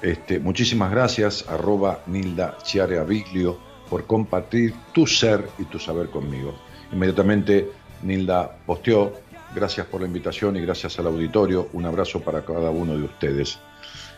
Este, 0.00 0.38
muchísimas 0.38 0.90
gracias, 0.90 1.46
arroba 1.48 2.00
Nilda 2.06 2.56
Chiare 2.62 2.98
Aviglio, 2.98 3.58
por 3.94 4.08
compartir 4.08 4.74
tu 4.92 5.06
ser 5.06 5.48
y 5.56 5.66
tu 5.66 5.78
saber 5.78 6.10
conmigo. 6.10 6.52
Inmediatamente 6.90 7.70
Nilda 8.02 8.56
posteó, 8.66 9.12
gracias 9.54 9.86
por 9.86 10.00
la 10.00 10.08
invitación 10.08 10.56
y 10.56 10.62
gracias 10.62 10.98
al 10.98 11.06
auditorio, 11.06 11.68
un 11.74 11.86
abrazo 11.86 12.18
para 12.20 12.44
cada 12.44 12.70
uno 12.70 12.98
de 12.98 13.04
ustedes. 13.04 13.56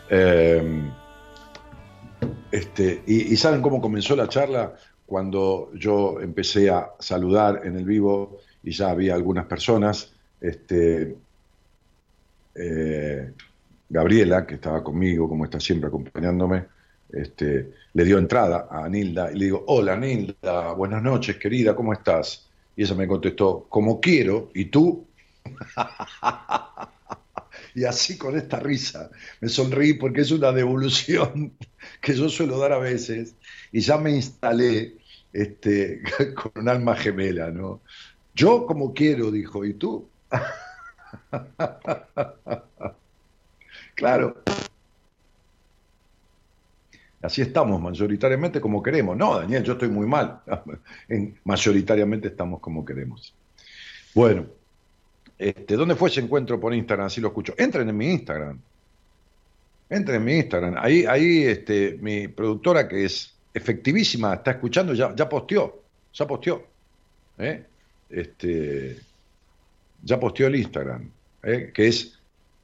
Eh, 0.09 0.81
este, 2.51 3.03
y, 3.05 3.31
y 3.31 3.37
saben 3.37 3.61
cómo 3.61 3.79
comenzó 3.79 4.15
la 4.15 4.27
charla 4.27 4.73
cuando 5.05 5.69
yo 5.75 6.21
empecé 6.21 6.71
a 6.71 6.93
saludar 6.97 7.61
en 7.63 7.77
el 7.77 7.85
vivo 7.85 8.39
y 8.63 8.71
ya 8.71 8.89
había 8.89 9.13
algunas 9.13 9.45
personas, 9.45 10.11
este, 10.41 11.15
eh, 12.55 13.31
Gabriela, 13.87 14.47
que 14.47 14.55
estaba 14.55 14.83
conmigo, 14.83 15.29
como 15.29 15.45
está 15.45 15.59
siempre 15.59 15.89
acompañándome, 15.89 16.65
este, 17.11 17.71
le 17.93 18.03
dio 18.03 18.17
entrada 18.17 18.67
a 18.69 18.87
Nilda 18.89 19.31
y 19.31 19.37
le 19.37 19.45
digo, 19.45 19.63
hola 19.67 19.95
Nilda, 19.95 20.73
buenas 20.73 21.01
noches 21.01 21.37
querida, 21.37 21.75
¿cómo 21.75 21.93
estás? 21.93 22.49
Y 22.75 22.83
ella 22.83 22.95
me 22.95 23.07
contestó, 23.07 23.65
como 23.69 23.99
quiero, 23.99 24.51
¿y 24.53 24.65
tú? 24.65 25.07
y 27.75 27.85
así 27.85 28.17
con 28.17 28.37
esta 28.37 28.59
risa 28.59 29.09
me 29.39 29.49
sonreí 29.49 29.93
porque 29.93 30.21
es 30.21 30.31
una 30.31 30.51
devolución 30.51 31.53
que 32.01 32.13
yo 32.13 32.29
suelo 32.29 32.59
dar 32.59 32.73
a 32.73 32.79
veces 32.79 33.35
y 33.71 33.79
ya 33.79 33.97
me 33.97 34.11
instalé 34.11 34.97
este, 35.33 36.01
con 36.35 36.51
un 36.55 36.69
alma 36.69 36.95
gemela, 36.95 37.51
¿no? 37.51 37.81
Yo 38.35 38.65
como 38.65 38.93
quiero, 38.93 39.31
dijo, 39.31 39.65
¿y 39.65 39.73
tú? 39.73 40.07
claro. 43.95 44.43
Así 47.21 47.41
estamos 47.41 47.81
mayoritariamente 47.81 48.61
como 48.61 48.81
queremos. 48.81 49.17
No, 49.17 49.39
Daniel, 49.39 49.63
yo 49.63 49.73
estoy 49.73 49.89
muy 49.89 50.05
mal. 50.05 50.41
mayoritariamente 51.43 52.27
estamos 52.27 52.59
como 52.59 52.85
queremos. 52.85 53.33
Bueno, 54.13 54.45
este, 55.37 55.75
¿dónde 55.75 55.95
fue 55.95 56.09
ese 56.09 56.21
encuentro 56.21 56.59
por 56.59 56.73
Instagram? 56.73 57.07
Así 57.07 57.21
lo 57.21 57.29
escucho. 57.29 57.53
Entren 57.57 57.89
en 57.89 57.97
mi 57.97 58.11
Instagram. 58.11 58.59
Entren 59.89 60.17
en 60.17 60.25
mi 60.25 60.33
Instagram. 60.37 60.75
Ahí, 60.77 61.05
ahí 61.05 61.43
este, 61.43 61.97
mi 62.01 62.27
productora, 62.27 62.87
que 62.87 63.05
es 63.05 63.35
efectivísima, 63.53 64.35
está 64.35 64.51
escuchando, 64.51 64.93
ya, 64.93 65.15
ya 65.15 65.27
posteó. 65.27 65.81
Ya 66.13 66.27
posteó. 66.27 66.63
¿eh? 67.37 67.65
Este, 68.09 68.97
ya 70.03 70.19
posteó 70.19 70.47
el 70.47 70.55
Instagram, 70.55 71.09
¿eh? 71.43 71.71
que 71.73 71.87
es 71.87 72.19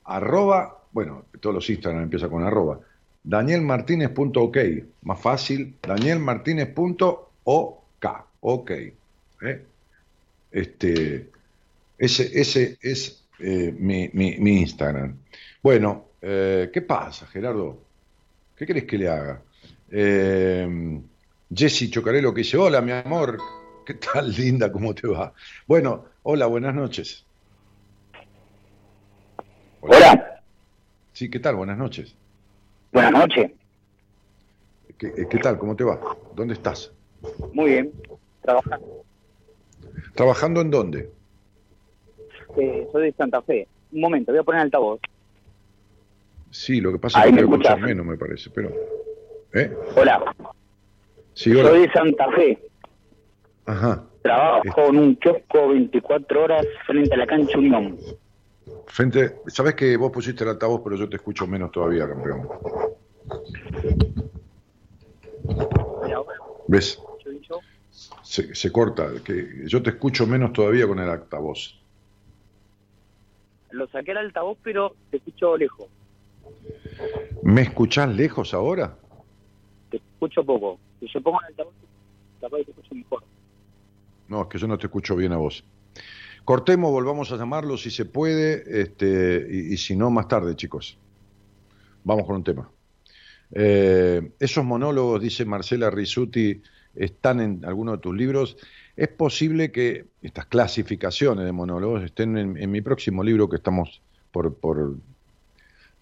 arroba, 0.06 0.84
bueno, 0.92 1.26
todos 1.40 1.56
los 1.56 1.70
Instagram 1.70 2.04
empiezan 2.04 2.30
con 2.30 2.44
arroba, 2.44 2.80
danielmartinez.ok, 3.24 4.58
más 5.04 5.22
fácil, 5.22 5.78
danielmartinez.ok, 5.82 8.06
ok. 8.42 8.72
¿eh? 8.72 9.66
Este, 10.52 11.30
ese, 11.98 12.40
ese 12.40 12.78
es 12.82 13.26
eh, 13.40 13.74
mi, 13.78 14.10
mi, 14.14 14.62
Instagram. 14.62 15.18
Bueno, 15.62 16.06
¿qué 16.22 16.84
pasa, 16.88 17.28
Gerardo? 17.28 17.82
¿Qué 18.56 18.66
crees 18.66 18.86
que 18.86 18.98
le 18.98 19.10
haga? 19.10 19.42
Eh, 19.90 21.02
Jessy 21.54 21.90
Chocarelo 21.90 22.34
que 22.34 22.42
dice, 22.42 22.58
hola 22.58 22.82
mi 22.82 22.92
amor, 22.92 23.38
¿qué 23.86 23.96
tal 23.96 24.32
linda? 24.38 24.72
¿Cómo 24.72 24.96
te 24.96 25.08
va? 25.08 25.34
Bueno, 25.68 26.06
hola, 26.24 26.48
buenas 26.48 26.74
noches. 26.74 27.26
Hola. 29.82 30.42
Sí, 31.12 31.30
¿qué 31.30 31.40
tal? 31.40 31.56
Buenas 31.56 31.78
noches. 31.78 32.16
Buenas 32.94 33.12
noches. 33.12 33.52
¿Qué, 35.00 35.08
eh, 35.08 35.28
¿Qué, 35.30 35.38
tal? 35.40 35.58
¿Cómo 35.58 35.76
te 35.76 35.84
va? 35.84 36.00
¿Dónde 36.36 36.54
estás? 36.54 36.94
Muy 37.52 37.72
bien, 37.72 37.92
trabajando. 38.42 39.04
¿Trabajando 40.14 40.62
en 40.62 40.70
dónde? 40.70 41.10
Eh, 42.58 42.88
soy 42.92 43.06
de 43.06 43.12
Santa 43.14 43.42
Fe. 43.42 43.68
Un 43.92 44.02
momento, 44.02 44.32
voy 44.32 44.40
a 44.40 44.44
poner 44.44 44.62
altavoz. 44.62 45.00
Sí, 46.52 46.80
lo 46.82 46.92
que 46.92 47.00
pasa 47.00 47.20
es 47.20 47.26
que 47.26 47.32
quiero 47.32 47.48
escuchar 47.48 47.82
menos, 47.82 48.06
me 48.06 48.16
parece, 48.16 48.52
pero... 48.52 48.70
¿eh? 49.54 49.76
Hola. 49.96 50.36
Sí, 51.34 51.52
hola. 51.52 51.70
Soy 51.70 51.82
de 51.82 51.92
Santa 51.92 52.32
Fe. 52.32 52.60
Ajá. 53.66 54.04
Trabajo 54.22 54.88
en 54.90 55.00
un 55.00 55.16
kiosco 55.16 55.70
24 55.70 56.44
horas 56.44 56.66
frente 56.86 57.14
a 57.16 57.18
la 57.18 57.26
cancha 57.26 57.58
Unión. 57.58 57.98
Frente, 58.88 59.42
sabes 59.48 59.76
que 59.76 59.98
vos 59.98 60.12
pusiste 60.12 60.44
el 60.44 60.52
altavoz, 60.52 60.82
pero 60.84 60.96
yo 60.96 61.10
te 61.10 61.16
escucho 61.16 61.48
menos 61.48 61.72
todavía, 61.72 62.08
campeón. 62.08 62.48
¿Ves? 66.68 67.00
Se, 68.22 68.56
se 68.56 68.72
corta, 68.72 69.10
que 69.24 69.68
yo 69.68 69.82
te 69.82 69.92
escucho 69.92 70.26
menos 70.26 70.54
todavía 70.54 70.88
con 70.88 71.00
el 71.00 71.10
altavoz. 71.10 71.80
Lo 73.72 73.88
saqué 73.88 74.12
al 74.12 74.18
altavoz, 74.18 74.58
pero 74.64 74.96
te 75.10 75.18
escucho 75.18 75.58
lejos. 75.58 75.88
¿Me 77.42 77.64
escuchás 77.64 78.10
lejos 78.10 78.54
ahora? 78.54 78.98
Te 79.90 79.98
escucho 79.98 80.44
poco. 80.44 80.80
Si 81.00 81.08
yo 81.12 81.22
pongo 81.22 81.40
el 81.42 81.48
altavoz, 81.48 81.74
capaz 82.40 82.58
te 82.58 82.72
escucho 82.72 82.96
mejor. 82.96 83.24
No, 84.28 84.44
es 84.44 84.48
que 84.48 84.58
yo 84.58 84.68
no 84.68 84.78
te 84.78 84.88
escucho 84.88 85.16
bien 85.16 85.34
a 85.34 85.38
vos. 85.38 85.64
Cortemos, 86.46 86.92
volvamos 86.92 87.32
a 87.32 87.38
llamarlo 87.38 87.78
si 87.78 87.90
se 87.90 88.04
puede, 88.04 88.82
este, 88.82 89.48
y, 89.50 89.78
si 89.78 89.96
no, 89.96 90.10
más 90.10 90.28
tarde, 90.28 90.56
chicos. 90.56 90.98
Vamos 92.04 92.26
con 92.26 92.36
un 92.36 92.44
tema. 92.44 92.70
Eh, 93.52 94.32
esos 94.40 94.66
monólogos, 94.66 95.22
dice 95.22 95.46
Marcela 95.46 95.90
Risuti, 95.90 96.62
están 96.96 97.40
en 97.40 97.66
alguno 97.66 97.94
de 97.94 97.98
tus 98.00 98.16
libros. 98.16 98.58
Es 98.98 99.08
posible 99.08 99.72
que 99.72 100.06
estas 100.22 100.46
clasificaciones 100.48 101.46
de 101.46 101.52
monólogos 101.54 102.04
estén 102.04 102.38
en, 102.38 102.72
mi 102.72 102.82
próximo 102.82 103.24
libro 103.24 103.48
que 103.48 103.56
estamos 103.56 104.02
por, 104.32 104.54
por, 104.56 104.98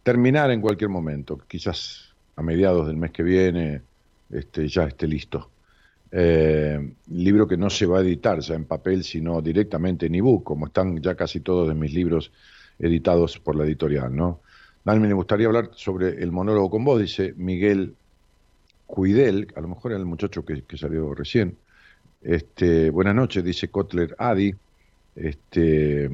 terminar 0.02 0.50
en 0.50 0.62
cualquier 0.62 0.90
momento, 0.90 1.38
quizás 1.48 2.16
a 2.36 2.42
mediados 2.42 2.88
del 2.88 2.98
mes 2.98 3.12
que 3.12 3.22
viene 3.22 3.84
este, 4.32 4.68
ya 4.68 4.86
esté 4.86 5.08
listo. 5.08 5.52
Eh, 6.14 6.94
libro 7.08 7.48
que 7.48 7.56
no 7.56 7.70
se 7.70 7.86
va 7.86 8.00
a 8.00 8.02
editar 8.02 8.40
ya 8.40 8.56
en 8.56 8.66
papel, 8.66 9.04
sino 9.04 9.42
directamente 9.42 10.08
en 10.08 10.16
ebook, 10.16 10.44
como 10.44 10.68
están 10.68 11.02
ya 11.02 11.16
casi 11.16 11.40
todos 11.40 11.70
de 11.70 11.74
mis 11.74 11.94
libros 11.94 12.32
editados 12.78 13.40
por 13.40 13.56
la 13.56 13.64
editorial, 13.64 14.14
¿no? 14.14 14.42
Dani, 14.84 15.00
me 15.08 15.14
gustaría 15.14 15.48
hablar 15.48 15.72
sobre 15.76 16.22
el 16.22 16.32
monólogo 16.32 16.70
con 16.72 16.84
vos, 16.84 17.00
dice 17.00 17.34
Miguel 17.38 17.96
Cuidel, 18.88 19.48
a 19.56 19.62
lo 19.62 19.70
mejor 19.70 19.92
era 19.92 20.00
el 20.00 20.06
muchacho 20.06 20.44
que, 20.44 20.64
salió 20.76 21.14
recién. 21.14 21.58
Este, 22.22 22.90
buenas 22.90 23.16
noches, 23.16 23.44
dice 23.44 23.70
Kotler 23.70 24.16
Adi. 24.18 24.54
Este, 25.16 26.10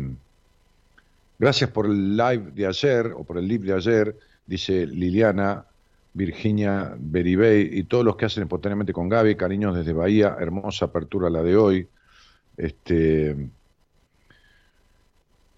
gracias 1.40 1.72
por 1.72 1.88
el 1.88 2.16
live 2.16 2.52
de 2.54 2.68
ayer, 2.68 3.14
o 3.16 3.24
por 3.24 3.38
el 3.38 3.48
live 3.48 3.66
de 3.66 3.74
ayer, 3.74 4.16
dice 4.46 4.86
Liliana 4.86 5.66
Virginia 6.18 6.96
Beribey 6.98 7.70
y 7.78 7.84
todos 7.84 8.04
los 8.04 8.16
que 8.16 8.26
hacen 8.26 8.44
espontáneamente 8.44 8.92
con 8.92 9.08
Gaby, 9.08 9.36
cariños 9.36 9.76
desde 9.76 9.94
Bahía, 9.94 10.36
hermosa 10.40 10.86
apertura 10.86 11.30
la 11.30 11.44
de 11.44 11.56
hoy. 11.56 11.88
Este, 12.58 13.36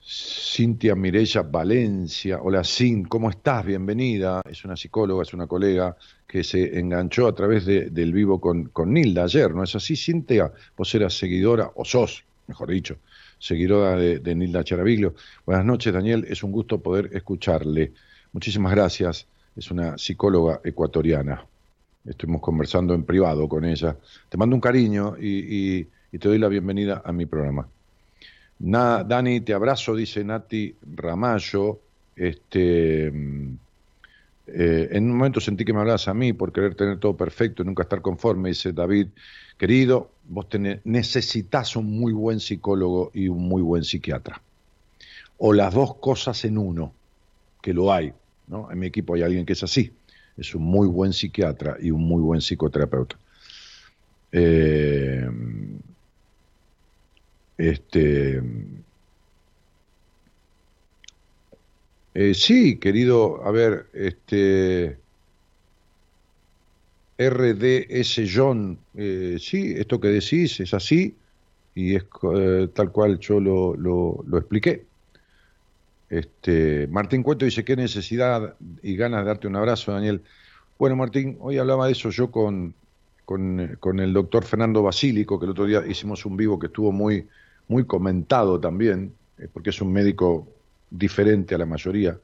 Cintia 0.01 0.95
Mirella 0.95 1.43
Valencia, 1.43 2.39
hola 2.41 2.65
Cin, 2.65 3.05
¿cómo 3.05 3.29
estás? 3.29 3.65
Bienvenida, 3.65 4.41
es 4.49 4.65
una 4.65 4.75
psicóloga, 4.75 5.23
es 5.23 5.33
una 5.33 5.47
colega 5.47 5.95
que 6.27 6.43
se 6.43 6.77
enganchó 6.77 7.27
a 7.27 7.33
través 7.33 7.65
del 7.65 8.11
vivo 8.11 8.41
con, 8.41 8.65
con 8.65 8.91
Nilda 8.91 9.23
ayer, 9.23 9.55
¿no 9.55 9.63
es 9.63 9.73
así, 9.75 9.95
Cintia? 9.95 10.51
Vos 10.75 10.93
eras 10.93 11.17
seguidora, 11.17 11.71
o 11.75 11.85
sos, 11.85 12.25
mejor 12.47 12.69
dicho, 12.69 12.97
seguidora 13.37 13.95
de, 13.95 14.19
de 14.19 14.35
Nilda 14.35 14.65
Charaviglio. 14.65 15.15
Buenas 15.45 15.63
noches, 15.63 15.93
Daniel, 15.93 16.25
es 16.27 16.43
un 16.43 16.51
gusto 16.51 16.81
poder 16.81 17.11
escucharle. 17.13 17.93
Muchísimas 18.33 18.73
gracias 18.73 19.25
es 19.59 19.71
una 19.71 19.97
psicóloga 19.97 20.61
ecuatoriana. 20.63 21.45
Estuvimos 22.05 22.41
conversando 22.41 22.93
en 22.93 23.03
privado 23.03 23.47
con 23.49 23.65
ella. 23.65 23.95
Te 24.29 24.37
mando 24.37 24.55
un 24.55 24.61
cariño 24.61 25.17
y, 25.19 25.83
te 25.83 26.27
doy 26.27 26.39
la 26.39 26.47
bienvenida 26.47 27.01
a 27.05 27.11
mi 27.11 27.25
programa. 27.25 27.67
Dani, 28.57 29.41
te 29.41 29.53
abrazo, 29.53 29.95
dice 29.95 30.23
Nati 30.23 30.73
Ramallo. 30.95 31.79
Este, 32.15 33.11
mm, 33.11 33.57
eh, 34.47 34.89
en 34.91 35.11
un 35.11 35.17
momento 35.17 35.41
sentí 35.41 35.65
que 35.65 35.73
me 35.73 35.79
hablabas 35.79 36.07
a 36.07 36.13
mí 36.13 36.33
por 36.33 36.53
querer 36.53 36.75
tener 36.75 36.97
todo 36.97 37.15
perfecto 37.15 37.61
y 37.61 37.65
nunca 37.65 37.83
estar 37.83 38.01
conforme, 38.01 38.49
dice 38.49 38.71
David. 38.71 39.07
Querido, 39.57 40.09
vos 40.29 40.47
necesitas 40.85 41.75
un 41.75 41.99
muy 41.99 42.13
buen 42.13 42.39
psicólogo 42.39 43.11
y 43.13 43.27
un 43.27 43.43
muy 43.47 43.61
buen 43.61 43.83
psiquiatra. 43.83 44.41
O 45.37 45.51
las 45.51 45.73
dos 45.73 45.95
cosas 45.95 46.45
en 46.45 46.57
uno, 46.57 46.93
que 47.61 47.73
lo 47.73 47.91
hay. 47.91 48.13
En 48.49 48.79
mi 48.79 48.87
equipo 48.87 49.13
hay 49.15 49.21
alguien 49.23 49.45
que 49.45 49.53
es 49.53 49.63
así, 49.63 49.91
es 50.37 50.55
un 50.55 50.63
muy 50.63 50.87
buen 50.87 51.13
psiquiatra 51.13 51.77
y 51.79 51.91
un 51.91 52.01
muy 52.01 52.21
buen 52.21 52.41
psicoterapeuta. 52.41 53.19
Eh, 54.31 55.27
este, 57.57 58.41
eh, 62.13 62.33
sí, 62.33 62.79
querido, 62.79 63.43
a 63.45 63.51
ver, 63.51 63.89
este, 63.93 65.03
RDS 67.17 68.23
John, 68.33 68.79
eh, 68.93 69.37
sí, 69.39 69.73
esto 69.77 69.99
que 69.99 70.07
decís 70.09 70.59
es 70.59 70.73
así 70.73 71.17
y 71.75 71.95
es 71.95 72.05
tal 72.73 72.91
cual 72.91 73.19
yo 73.19 73.39
lo, 73.39 73.75
lo, 73.75 74.23
lo 74.27 74.37
expliqué. 74.37 74.88
Este, 76.09 76.87
Martín 76.87 77.23
Cueto 77.23 77.45
dice, 77.45 77.63
qué 77.63 77.75
necesidad 77.75 78.55
y 78.81 78.95
ganas 78.95 79.21
de 79.21 79.27
darte 79.27 79.47
un 79.47 79.55
abrazo, 79.55 79.91
Daniel. 79.91 80.23
Bueno, 80.77 80.95
Martín, 80.95 81.37
hoy 81.39 81.57
hablaba 81.57 81.85
de 81.85 81.91
eso 81.91 82.09
yo 82.09 82.31
con, 82.31 82.73
con, 83.25 83.77
con 83.79 83.99
el 83.99 84.13
doctor 84.13 84.43
Fernando 84.43 84.81
Basílico, 84.81 85.39
que 85.39 85.45
el 85.45 85.51
otro 85.51 85.65
día 85.65 85.85
hicimos 85.87 86.25
un 86.25 86.35
vivo 86.35 86.57
que 86.57 86.67
estuvo 86.67 86.91
muy, 86.91 87.27
muy 87.67 87.85
comentado 87.85 88.59
también, 88.59 89.13
eh, 89.37 89.47
porque 89.51 89.69
es 89.69 89.81
un 89.81 89.93
médico 89.93 90.47
diferente 90.89 91.55
a 91.55 91.57
la 91.57 91.65
mayoría. 91.65 92.17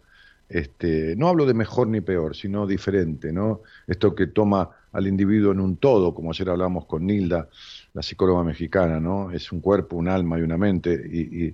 Este, 0.48 1.16
no 1.16 1.28
hablo 1.28 1.46
de 1.46 1.54
mejor 1.54 1.88
ni 1.88 2.02
peor, 2.02 2.36
sino 2.36 2.68
diferente, 2.68 3.34
¿no? 3.34 3.62
Esto 3.88 4.14
que 4.14 4.28
toma 4.28 4.70
al 4.92 5.08
individuo 5.08 5.52
en 5.52 5.60
un 5.60 5.78
todo, 5.78 6.14
como 6.14 6.32
ayer 6.32 6.50
hablamos 6.50 6.86
con 6.86 7.06
Nilda, 7.06 7.50
la 7.94 8.02
psicóloga 8.04 8.44
mexicana, 8.44 9.00
¿no? 9.00 9.32
Es 9.32 9.52
un 9.52 9.60
cuerpo, 9.60 9.96
un 9.96 10.08
alma 10.08 10.38
y 10.40 10.44
una 10.44 10.58
mente, 10.58 10.94
y, 10.94 11.54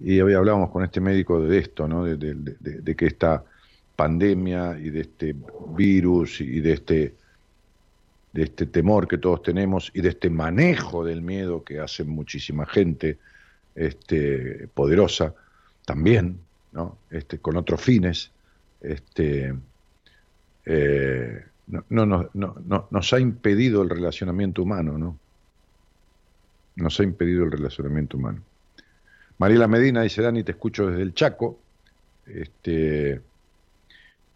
y 0.00 0.20
hoy 0.20 0.34
hablábamos 0.34 0.70
con 0.70 0.84
este 0.84 1.00
médico 1.00 1.40
de 1.40 1.58
esto, 1.58 1.88
¿no? 1.88 2.04
De, 2.04 2.96
que 2.96 3.06
esta 3.06 3.44
pandemia 3.94 4.78
y 4.78 4.90
de 4.90 5.00
este 5.00 5.34
virus 5.74 6.40
y 6.40 6.60
de 6.60 6.72
este, 6.72 7.14
de 8.32 8.42
este 8.42 8.66
temor 8.66 9.08
que 9.08 9.18
todos 9.18 9.42
tenemos 9.42 9.90
y 9.94 10.00
de 10.00 10.10
este 10.10 10.30
manejo 10.30 11.04
del 11.04 11.22
miedo 11.22 11.64
que 11.64 11.80
hace 11.80 12.04
muchísima 12.04 12.66
gente 12.66 13.18
este, 13.74 14.68
poderosa 14.74 15.34
también, 15.84 16.38
¿no? 16.72 16.98
Este, 17.10 17.38
con 17.38 17.56
otros 17.56 17.80
fines, 17.80 18.32
este, 18.80 19.54
eh, 20.66 21.44
no, 21.68 21.84
no, 21.88 22.30
no, 22.34 22.56
no, 22.64 22.88
nos 22.90 23.12
ha 23.12 23.20
impedido 23.20 23.82
el 23.82 23.90
relacionamiento 23.90 24.62
humano, 24.62 24.98
¿no? 24.98 25.18
Nos 26.76 27.00
ha 27.00 27.02
impedido 27.02 27.44
el 27.44 27.52
relacionamiento 27.52 28.18
humano. 28.18 28.42
Mariela 29.38 29.68
Medina 29.68 30.02
dice, 30.02 30.22
Dani, 30.22 30.42
te 30.42 30.52
escucho 30.52 30.86
desde 30.86 31.02
el 31.02 31.14
Chaco. 31.14 31.58
Este, 32.26 33.20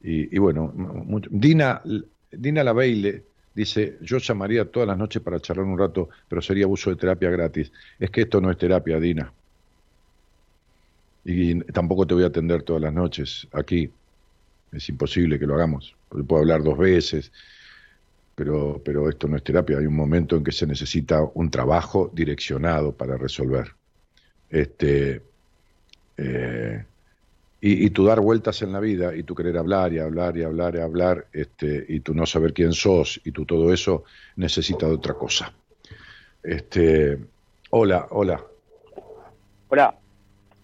y, 0.02 0.38
bueno, 0.38 0.72
mucho, 0.74 1.28
Dina, 1.32 1.82
Dina 2.30 2.64
Laveile 2.64 3.24
dice, 3.54 3.98
yo 4.00 4.18
llamaría 4.18 4.70
todas 4.70 4.88
las 4.88 4.98
noches 4.98 5.22
para 5.22 5.40
charlar 5.40 5.66
un 5.66 5.78
rato, 5.78 6.08
pero 6.28 6.40
sería 6.40 6.66
uso 6.66 6.90
de 6.90 6.96
terapia 6.96 7.30
gratis. 7.30 7.72
Es 7.98 8.10
que 8.10 8.22
esto 8.22 8.40
no 8.40 8.50
es 8.50 8.58
terapia, 8.58 8.98
Dina. 9.00 9.32
Y 11.24 11.60
tampoco 11.72 12.06
te 12.06 12.14
voy 12.14 12.24
a 12.24 12.28
atender 12.28 12.62
todas 12.62 12.82
las 12.82 12.92
noches 12.92 13.46
aquí. 13.52 13.90
Es 14.72 14.88
imposible 14.88 15.38
que 15.38 15.46
lo 15.46 15.54
hagamos. 15.54 15.94
Porque 16.08 16.24
puedo 16.26 16.42
hablar 16.42 16.62
dos 16.62 16.78
veces, 16.78 17.32
pero, 18.34 18.80
pero 18.84 19.08
esto 19.08 19.28
no 19.28 19.36
es 19.36 19.44
terapia. 19.44 19.78
Hay 19.78 19.86
un 19.86 19.96
momento 19.96 20.36
en 20.36 20.44
que 20.44 20.52
se 20.52 20.66
necesita 20.66 21.22
un 21.34 21.50
trabajo 21.50 22.10
direccionado 22.14 22.92
para 22.92 23.18
resolver. 23.18 23.79
Este, 24.50 25.22
eh, 26.16 26.84
y, 27.60 27.86
y 27.86 27.90
tu 27.90 28.04
dar 28.04 28.20
vueltas 28.20 28.62
en 28.62 28.72
la 28.72 28.80
vida 28.80 29.14
y 29.14 29.22
tu 29.22 29.34
querer 29.34 29.56
hablar 29.58 29.92
y 29.92 29.98
hablar 29.98 30.36
y 30.36 30.42
hablar 30.42 30.74
y 30.74 30.80
hablar 30.80 31.26
este, 31.32 31.84
y 31.88 32.00
tu 32.00 32.14
no 32.14 32.26
saber 32.26 32.52
quién 32.52 32.72
sos 32.72 33.20
y 33.24 33.32
tu 33.32 33.44
todo 33.44 33.72
eso 33.72 34.04
necesita 34.36 34.86
de 34.86 34.94
otra 34.94 35.14
cosa. 35.14 35.52
Este, 36.42 37.18
hola, 37.70 38.06
hola. 38.10 38.44
Hola. 39.68 39.94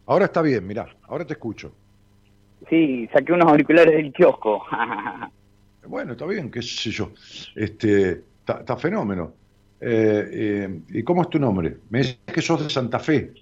Ahora 0.07 0.25
está 0.27 0.43
bien, 0.43 0.67
mirá, 0.67 0.89
ahora 1.03 1.27
te 1.27 1.35
escucho. 1.35 1.73
Sí, 2.69 3.09
saqué 3.13 3.33
unos 3.33 3.49
auriculares 3.49 3.95
del 3.95 4.13
kiosco. 4.13 4.65
bueno, 5.87 6.13
está 6.13 6.27
bien, 6.27 6.51
qué 6.51 6.63
sé 6.63 6.91
yo. 6.91 7.13
Este, 7.55 8.23
está 8.41 8.77
fenómeno. 8.77 9.35
Eh, 9.81 10.29
eh, 10.33 10.81
¿Y 10.89 11.03
cómo 11.03 11.23
es 11.23 11.29
tu 11.29 11.39
nombre? 11.39 11.77
Me 11.91 11.99
dices 11.99 12.19
que 12.27 12.41
sos 12.41 12.65
de 12.65 12.71
Santa 12.71 12.99
Fe. 12.99 13.33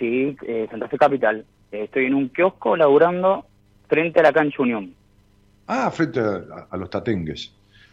Sí, 0.00 0.34
eh, 0.46 0.66
Santa 0.70 0.88
Fe 0.88 0.96
Capital. 0.96 1.44
Estoy 1.70 2.06
en 2.06 2.14
un 2.14 2.30
kiosco 2.30 2.74
laburando 2.74 3.44
frente 3.86 4.18
a 4.18 4.22
la 4.22 4.32
cancha 4.32 4.62
Unión. 4.62 4.94
Ah, 5.66 5.90
frente 5.90 6.18
a, 6.18 6.66
a 6.70 6.76
los 6.78 6.88
tatengues. 6.88 7.52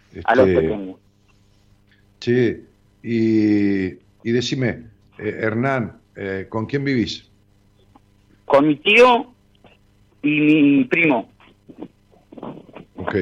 Este, 0.10 0.22
a 0.24 0.36
los 0.36 0.47
tatengues. 0.47 0.95
Sí, 2.20 2.64
y, 3.03 3.88
y 4.24 4.32
decime, 4.32 4.86
eh, 5.20 5.39
Hernán, 5.41 5.97
eh, 6.16 6.47
¿con 6.49 6.66
quién 6.66 6.86
vivís? 6.86 7.30
Con 8.45 8.68
mi 8.68 8.78
tío 8.78 9.28
y 10.24 10.30
mi 10.30 10.84
primo. 10.86 11.30
Ok. 12.95 13.16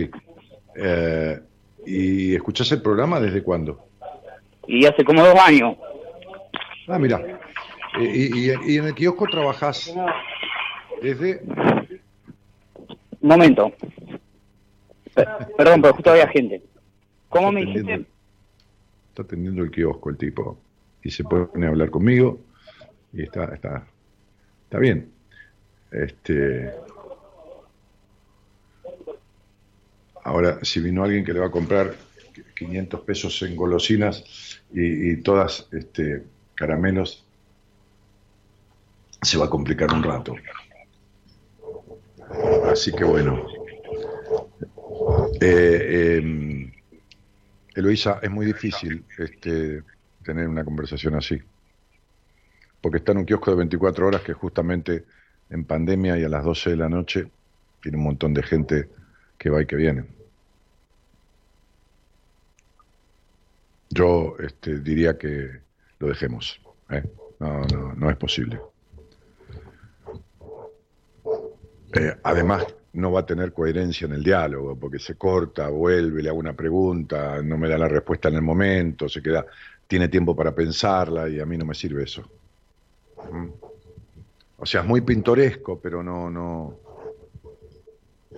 Eh, 0.75 1.39
¿Y 1.87 2.35
escuchás 2.35 2.71
el 2.71 2.81
programa 2.83 3.19
desde 3.19 3.41
cuándo? 3.41 3.83
Y 4.67 4.85
hace 4.85 5.03
como 5.03 5.23
dos 5.25 5.39
años. 5.39 5.75
Ah, 6.87 6.99
mira. 6.99 7.41
Y, 7.99 8.49
y, 8.49 8.53
y, 8.65 8.77
en 8.77 8.85
el 8.85 8.95
kiosco 8.95 9.25
trabajás 9.27 9.93
desde... 11.01 11.41
Un 13.21 13.29
momento. 13.29 13.71
Perdón, 15.57 15.81
pero 15.81 15.93
justo 15.93 16.11
había 16.11 16.27
gente. 16.27 16.61
¿Cómo 17.29 17.51
me 17.51 17.61
dijiste? 17.61 18.05
Está 19.09 19.23
atendiendo 19.23 19.63
el 19.63 19.71
kiosco 19.71 20.09
el 20.09 20.17
tipo. 20.17 20.59
Y 21.03 21.11
se 21.11 21.23
pone 21.23 21.65
a 21.65 21.69
hablar 21.69 21.89
conmigo. 21.89 22.39
Y 23.13 23.23
está, 23.23 23.45
está, 23.45 23.87
está 24.63 24.79
bien. 24.79 25.11
Este... 25.91 26.71
Ahora, 30.23 30.59
si 30.63 30.79
vino 30.79 31.03
alguien 31.03 31.23
que 31.23 31.33
le 31.33 31.39
va 31.39 31.47
a 31.47 31.51
comprar 31.51 31.93
500 32.57 33.01
pesos 33.01 33.41
en 33.43 33.55
golosinas 33.55 34.59
y, 34.73 35.11
y 35.11 35.17
todas 35.17 35.67
este, 35.71 36.23
caramelos, 36.55 37.24
se 39.25 39.37
va 39.37 39.45
a 39.45 39.49
complicar 39.49 39.91
un 39.91 40.03
rato. 40.03 40.35
Así 42.71 42.91
que 42.91 43.03
bueno. 43.03 43.45
Eh, 45.41 46.19
eh, 46.21 46.71
Eloisa, 47.75 48.19
es 48.21 48.31
muy 48.31 48.45
difícil 48.45 49.03
este, 49.17 49.83
tener 50.23 50.47
una 50.47 50.63
conversación 50.63 51.15
así. 51.15 51.41
Porque 52.81 52.97
está 52.97 53.11
en 53.11 53.19
un 53.19 53.25
kiosco 53.25 53.51
de 53.51 53.57
24 53.57 54.07
horas 54.07 54.21
que 54.21 54.33
justamente 54.33 55.05
en 55.49 55.65
pandemia 55.65 56.17
y 56.17 56.23
a 56.23 56.29
las 56.29 56.43
12 56.43 56.71
de 56.71 56.77
la 56.77 56.89
noche 56.89 57.27
tiene 57.81 57.97
un 57.97 58.03
montón 58.03 58.33
de 58.33 58.43
gente 58.43 58.89
que 59.37 59.49
va 59.49 59.61
y 59.61 59.65
que 59.65 59.75
viene. 59.75 60.05
Yo 63.89 64.35
este, 64.39 64.79
diría 64.79 65.17
que 65.17 65.59
lo 65.99 66.07
dejemos. 66.07 66.59
¿eh? 66.89 67.03
No, 67.39 67.61
no, 67.65 67.93
no 67.93 68.09
es 68.09 68.17
posible. 68.17 68.59
Eh, 71.95 72.17
además, 72.23 72.65
no 72.93 73.11
va 73.11 73.21
a 73.21 73.25
tener 73.25 73.53
coherencia 73.53 74.05
en 74.05 74.13
el 74.13 74.23
diálogo, 74.23 74.77
porque 74.77 74.99
se 74.99 75.15
corta, 75.15 75.69
vuelve, 75.69 76.21
le 76.21 76.29
hago 76.29 76.39
una 76.39 76.53
pregunta, 76.53 77.41
no 77.41 77.57
me 77.57 77.69
da 77.69 77.77
la 77.77 77.87
respuesta 77.87 78.29
en 78.29 78.35
el 78.35 78.41
momento, 78.41 79.07
se 79.07 79.21
queda, 79.21 79.45
tiene 79.87 80.07
tiempo 80.07 80.35
para 80.35 80.53
pensarla 80.53 81.29
y 81.29 81.39
a 81.39 81.45
mí 81.45 81.57
no 81.57 81.65
me 81.65 81.73
sirve 81.73 82.03
eso. 82.03 82.23
¿Mm? 83.31 83.47
O 84.57 84.65
sea, 84.65 84.81
es 84.81 84.87
muy 84.87 85.01
pintoresco, 85.01 85.79
pero 85.79 86.01
no, 86.01 86.29
no, 86.29 86.79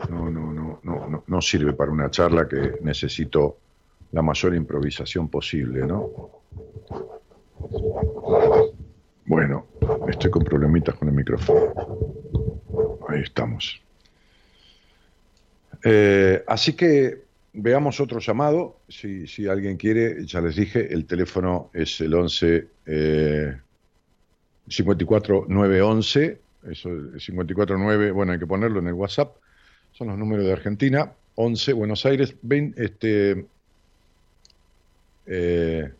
no, 0.10 0.30
no, 0.30 0.54
no, 0.54 0.80
no, 0.84 1.24
no, 1.26 1.42
sirve 1.42 1.74
para 1.74 1.92
una 1.92 2.10
charla 2.10 2.48
que 2.48 2.80
necesito 2.82 3.58
la 4.12 4.22
mayor 4.22 4.56
improvisación 4.56 5.30
posible, 5.30 5.86
¿no? 5.86 6.10
Bueno, 9.26 9.68
estoy 10.08 10.32
con 10.32 10.44
problemitas 10.44 10.96
con 10.96 11.10
el 11.10 11.14
micrófono. 11.14 12.17
Ahí 13.08 13.22
estamos. 13.22 13.82
Eh, 15.84 16.44
así 16.48 16.74
que 16.74 17.22
veamos 17.54 18.00
otro 18.00 18.20
llamado. 18.20 18.78
Si, 18.90 19.48
alguien 19.48 19.78
quiere, 19.78 20.26
ya 20.26 20.42
les 20.42 20.56
dije, 20.56 20.94
el 20.94 21.06
teléfono 21.06 21.70
es 21.74 22.02
el 22.02 22.14
11 22.14 22.68
eh, 22.86 23.58
54911. 24.68 26.40
Eso, 26.70 26.90
549, 27.18 28.12
bueno, 28.12 28.34
hay 28.34 28.40
que 28.40 28.48
ponerlo 28.48 28.80
en 28.80 28.88
el 28.88 28.94
WhatsApp. 28.94 29.38
Son 29.94 30.08
los 30.08 30.18
números 30.18 30.46
de 30.46 30.52
Argentina. 30.52 31.12
11 31.36 31.74
Buenos 31.74 32.06
Aires. 32.06 32.36
20, 32.42 32.84
este, 32.84 33.46
eh, 35.28 35.92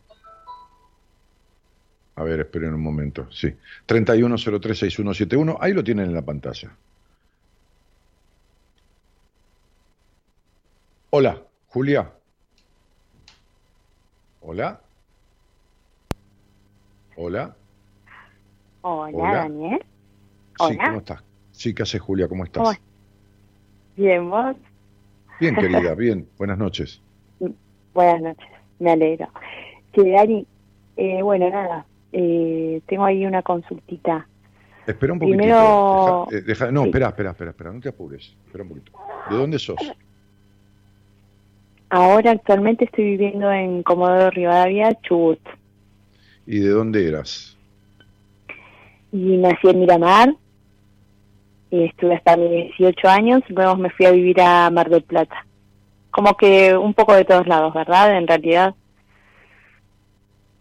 a 2.16 2.22
ver, 2.22 2.40
esperen 2.40 2.74
un 2.74 2.82
momento. 2.82 3.28
Sí. 3.30 3.54
31036171. 3.86 5.56
Ahí 5.60 5.72
lo 5.72 5.82
tienen 5.82 6.06
en 6.06 6.14
la 6.14 6.22
pantalla. 6.22 6.76
Hola, 11.10 11.42
Julia. 11.68 12.12
Hola. 14.42 14.78
Hola. 17.16 17.56
Hola, 18.82 19.16
Hola. 19.16 19.34
Daniel. 19.34 19.80
Hola. 20.58 20.70
Sí, 20.70 20.78
¿cómo 20.78 20.98
estás? 20.98 21.24
Sí, 21.50 21.74
¿qué 21.74 21.82
haces, 21.82 22.00
Julia? 22.02 22.28
¿Cómo 22.28 22.44
estás? 22.44 22.62
¿Cómo? 22.62 22.78
Bien, 23.96 24.28
¿vos? 24.28 24.54
Bien, 25.40 25.54
querida, 25.54 25.94
bien. 25.96 26.28
Buenas 26.36 26.58
noches. 26.58 27.00
Buenas 27.94 28.20
noches, 28.20 28.48
me 28.78 28.90
alegro. 28.90 29.28
Sí, 29.94 30.10
Dani, 30.10 30.46
eh, 30.98 31.22
bueno, 31.22 31.48
nada, 31.48 31.86
eh, 32.12 32.82
tengo 32.86 33.04
ahí 33.06 33.24
una 33.24 33.42
consultita. 33.42 34.28
Espera 34.86 35.14
un 35.14 35.18
poquitito. 35.20 35.38
Primero... 35.38 36.26
Deja, 36.30 36.38
eh, 36.38 36.46
deja, 36.46 36.70
no, 36.70 36.82
sí. 36.82 36.88
espera, 36.88 37.08
espera, 37.08 37.30
espera, 37.30 37.50
espera, 37.52 37.72
no 37.72 37.80
te 37.80 37.88
apures. 37.88 38.36
Espera 38.44 38.62
un 38.62 38.68
poquito. 38.68 38.92
¿De 39.30 39.36
dónde 39.36 39.58
sos? 39.58 39.76
Ahora 41.90 42.32
actualmente 42.32 42.84
estoy 42.84 43.04
viviendo 43.04 43.50
en 43.50 43.82
Comodoro 43.82 44.30
Rivadavia, 44.30 44.94
Chubut. 45.02 45.40
¿Y 46.46 46.60
de 46.60 46.68
dónde 46.70 47.06
eras? 47.06 47.56
Y 49.12 49.36
nací 49.38 49.68
en 49.68 49.80
Miramar. 49.80 50.34
Y 51.70 51.84
estuve 51.84 52.14
hasta 52.16 52.36
mis 52.36 52.76
18 52.78 53.08
años. 53.08 53.42
Luego 53.48 53.76
me 53.76 53.90
fui 53.90 54.06
a 54.06 54.12
vivir 54.12 54.40
a 54.40 54.70
Mar 54.70 54.88
del 54.90 55.02
Plata. 55.02 55.46
Como 56.10 56.36
que 56.36 56.76
un 56.76 56.94
poco 56.94 57.14
de 57.14 57.24
todos 57.24 57.46
lados, 57.46 57.72
¿verdad? 57.74 58.16
En 58.16 58.26
realidad. 58.26 58.74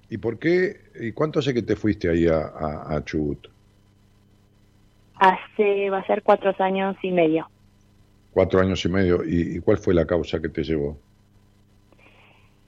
¿Y 0.10 0.18
por 0.18 0.40
qué? 0.40 0.78
¿Y 1.00 1.12
cuánto 1.12 1.40
hace 1.40 1.54
que 1.54 1.62
te 1.62 1.76
fuiste 1.76 2.10
ahí 2.10 2.28
a, 2.28 2.38
a- 2.40 2.96
a 2.96 3.04
Chubut? 3.06 3.48
Hace, 5.16 5.90
va 5.90 6.00
a 6.00 6.06
ser 6.06 6.22
cuatro 6.24 6.54
años 6.60 6.96
y 7.02 7.12
medio. 7.12 7.50
Cuatro 8.32 8.60
años 8.62 8.84
y 8.86 8.90
medio. 8.90 9.24
¿Y, 9.26 9.58
y 9.58 9.60
cuál 9.60 9.78
fue 9.78 9.94
la 9.94 10.06
causa 10.06 10.42
que 10.42 10.50
te 10.50 10.64
llevó? 10.64 10.98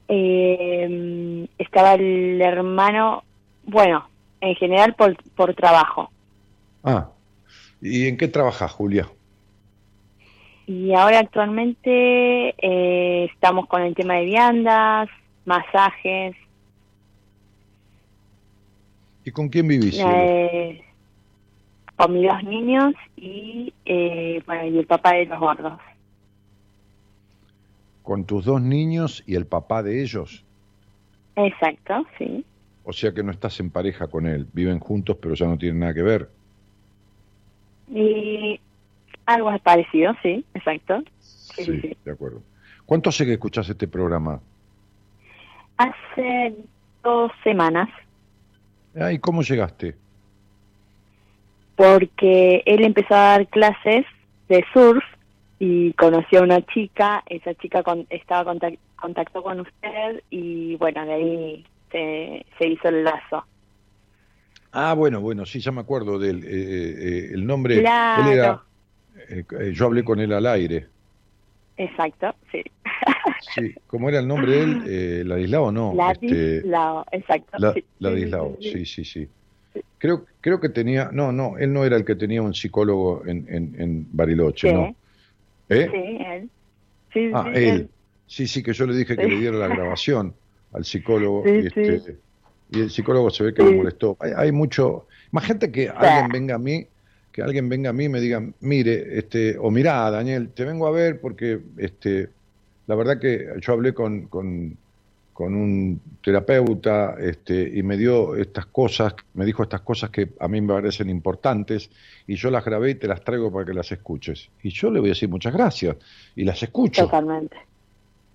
Eh, 0.10 1.48
estaba 1.58 1.94
el 1.94 2.42
hermano, 2.42 3.24
bueno, 3.64 4.10
en 4.42 4.56
general 4.56 4.96
por, 4.96 5.16
por 5.36 5.54
trabajo. 5.54 6.12
Ah, 6.84 7.10
¿y 7.82 8.08
en 8.08 8.18
qué 8.18 8.28
trabajas, 8.28 8.72
Julia? 8.72 9.08
Y 10.66 10.94
ahora 10.94 11.20
actualmente 11.20 12.56
eh, 12.58 13.30
estamos 13.34 13.68
con 13.68 13.82
el 13.84 13.96
tema 13.96 14.16
de 14.16 14.26
viandas, 14.26 15.10
masajes, 15.46 16.36
¿Y 19.26 19.32
con 19.32 19.50
quién 19.50 19.68
vivís? 19.68 20.00
eh, 20.00 20.82
con 21.96 22.14
mis 22.14 22.28
dos 22.28 22.44
niños 22.44 22.94
y, 23.18 23.74
eh, 23.86 24.42
bueno, 24.46 24.66
y 24.66 24.78
el 24.80 24.88
papá 24.88 25.14
de 25.14 25.26
los 25.26 25.40
gordos. 25.40 25.80
¿Con 28.04 28.26
tus 28.26 28.46
dos 28.46 28.62
niños 28.62 29.24
y 29.28 29.36
el 29.36 29.46
papá 29.46 29.84
de 29.84 30.02
ellos? 30.02 30.44
Exacto, 31.36 32.06
sí. 32.18 32.44
O 32.84 32.94
sea 32.94 33.14
que 33.14 33.24
no 33.24 33.32
estás 33.32 33.60
en 33.60 33.70
pareja 33.70 34.08
con 34.08 34.26
él. 34.26 34.48
Viven 34.54 34.80
juntos, 34.80 35.18
pero 35.22 35.36
ya 35.36 35.46
no 35.46 35.58
tienen 35.58 35.80
nada 35.80 35.94
que 35.94 36.02
ver. 36.02 36.30
Y 37.94 38.60
algo 39.26 39.56
parecido, 39.60 40.14
sí, 40.24 40.44
exacto. 40.54 41.04
Sí, 41.20 41.66
sí, 41.66 41.82
sí. 41.82 41.98
de 42.04 42.12
acuerdo. 42.12 42.42
¿Cuánto 42.86 43.10
hace 43.10 43.26
que 43.26 43.34
escuchás 43.34 43.70
este 43.70 43.88
programa? 43.88 44.40
Hace 45.78 46.56
dos 47.04 47.32
semanas, 47.44 47.90
Ah, 49.00 49.14
¿Y 49.14 49.20
cómo 49.20 49.44
llegaste? 49.44 49.96
porque 51.76 52.62
él 52.66 52.84
empezó 52.84 53.14
a 53.16 53.20
dar 53.38 53.48
clases 53.48 54.06
de 54.50 54.66
surf 54.74 55.02
y 55.60 55.92
conoció 55.94 56.40
a 56.40 56.44
una 56.44 56.66
chica, 56.68 57.24
esa 57.28 57.54
chica 57.56 57.84
con- 57.84 58.08
estaba 58.10 58.54
contac- 58.54 58.80
contactó 58.96 59.44
con 59.44 59.60
usted 59.60 60.24
y 60.30 60.76
bueno, 60.78 61.06
de 61.06 61.14
ahí 61.14 61.66
se, 61.92 62.46
se 62.58 62.68
hizo 62.68 62.88
el 62.88 63.04
lazo. 63.04 63.44
Ah, 64.72 64.94
bueno, 64.94 65.20
bueno, 65.20 65.46
sí, 65.46 65.60
ya 65.60 65.72
me 65.72 65.82
acuerdo 65.82 66.18
del 66.20 66.44
eh, 66.46 67.32
el 67.34 67.46
nombre. 67.46 67.80
Claro. 67.80 68.22
Él 68.22 68.38
era, 68.38 68.62
eh, 69.30 69.44
eh, 69.60 69.72
yo 69.74 69.86
hablé 69.86 70.04
con 70.04 70.20
él 70.20 70.32
al 70.32 70.46
aire. 70.46 70.88
Exacto, 71.78 72.34
sí. 72.52 72.64
Sí, 73.56 73.74
¿cómo 73.88 74.10
era 74.10 74.20
el 74.20 74.28
nombre 74.28 74.52
de 74.52 74.64
él? 74.64 74.84
Eh, 74.86 75.24
¿Ladislao 75.26 75.72
no? 75.72 75.94
este, 76.12 76.62
Ladislao, 76.62 77.06
exacto. 77.12 77.58
La- 77.58 77.74
sí. 77.74 77.84
Ladislao, 78.00 78.58
Sí, 78.62 78.72
sí, 78.72 78.86
sí, 78.86 79.06
sí. 79.06 79.28
Creo, 79.98 80.26
creo 80.42 80.60
que 80.60 80.70
tenía, 80.70 81.10
no, 81.12 81.32
no, 81.32 81.58
él 81.58 81.74
no 81.74 81.84
era 81.86 81.96
el 81.98 82.06
que 82.06 82.16
tenía 82.16 82.42
un 82.42 82.54
psicólogo 82.54 83.26
en, 83.26 83.48
en, 83.50 83.82
en 83.82 84.08
Bariloche, 84.12 84.70
Sí. 84.70 84.74
¿no? 84.74 84.96
¿Eh? 85.70 85.88
Sí, 85.92 86.18
él. 86.26 86.50
Sí, 87.14 87.32
Ah, 87.34 87.52
sí, 87.54 87.64
él. 87.64 87.90
Sí, 88.26 88.48
sí, 88.48 88.62
que 88.64 88.74
yo 88.74 88.86
le 88.86 88.96
dije 88.96 89.16
que 89.16 89.24
Sí. 89.24 89.30
le 89.30 89.40
diera 89.40 89.58
la 89.58 89.68
grabación 89.68 90.36
al 90.74 90.86
psicólogo 90.86 91.44
Sí, 91.46 91.52
y, 91.64 91.68
este, 91.68 92.00
sí. 92.00 92.12
y 92.72 92.80
el 92.82 92.90
psicólogo 92.92 93.30
se 93.32 93.44
ve 93.44 93.54
que 93.54 93.64
le 93.64 93.72
molestó. 93.72 94.18
Hay, 94.20 94.32
hay 94.36 94.52
mucho, 94.52 95.08
imagínate 95.32 95.72
que 95.72 95.90
alguien 95.90 96.30
venga 96.32 96.56
a 96.56 96.60
mí, 96.60 96.86
que 97.32 97.42
alguien 97.42 97.70
venga 97.70 97.90
a 97.90 97.94
mí 97.94 98.06
y 98.06 98.10
me 98.10 98.20
diga, 98.22 98.44
mire, 98.60 99.18
este, 99.18 99.58
o 99.58 99.72
mirá, 99.72 100.10
Daniel, 100.12 100.50
te 100.54 100.66
vengo 100.66 100.86
a 100.86 100.92
ver 100.92 101.20
porque 101.22 101.60
este, 101.78 102.30
la 102.86 102.96
verdad 102.96 103.20
que 103.20 103.48
yo 103.60 103.74
hablé 103.74 103.94
con, 103.94 104.28
con, 104.28 104.78
con 105.40 105.56
un 105.56 106.02
terapeuta 106.22 107.16
este, 107.18 107.72
y 107.74 107.82
me 107.82 107.96
dio 107.96 108.36
estas 108.36 108.66
cosas, 108.66 109.16
me 109.36 109.46
dijo 109.46 109.64
estas 109.64 109.80
cosas 109.80 110.10
que 110.10 110.34
a 110.38 110.50
mí 110.50 110.60
me 110.60 110.74
parecen 110.74 111.10
importantes 111.10 111.90
y 112.28 112.36
yo 112.36 112.52
las 112.52 112.66
grabé 112.66 112.92
y 112.92 112.96
te 112.96 113.08
las 113.08 113.24
traigo 113.24 113.50
para 113.50 113.64
que 113.64 113.74
las 113.74 113.90
escuches. 113.90 114.50
Y 114.62 114.72
yo 114.72 114.92
le 114.92 115.00
voy 115.00 115.08
a 115.08 115.12
decir 115.14 115.30
muchas 115.30 115.54
gracias 115.54 115.96
y 116.36 116.44
las 116.44 116.62
escucho. 116.62 117.06
Totalmente. 117.06 117.56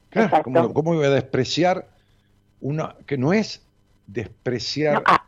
Claro, 0.09 0.29
Exacto. 0.29 0.45
¿cómo, 0.45 0.73
cómo 0.73 0.95
voy 0.95 1.05
a 1.05 1.11
despreciar 1.11 1.91
una 2.63 2.97
que 3.05 3.19
no 3.19 3.35
es 3.35 3.61
despreciar 4.07 4.95
No, 4.95 5.03
ah, 5.05 5.27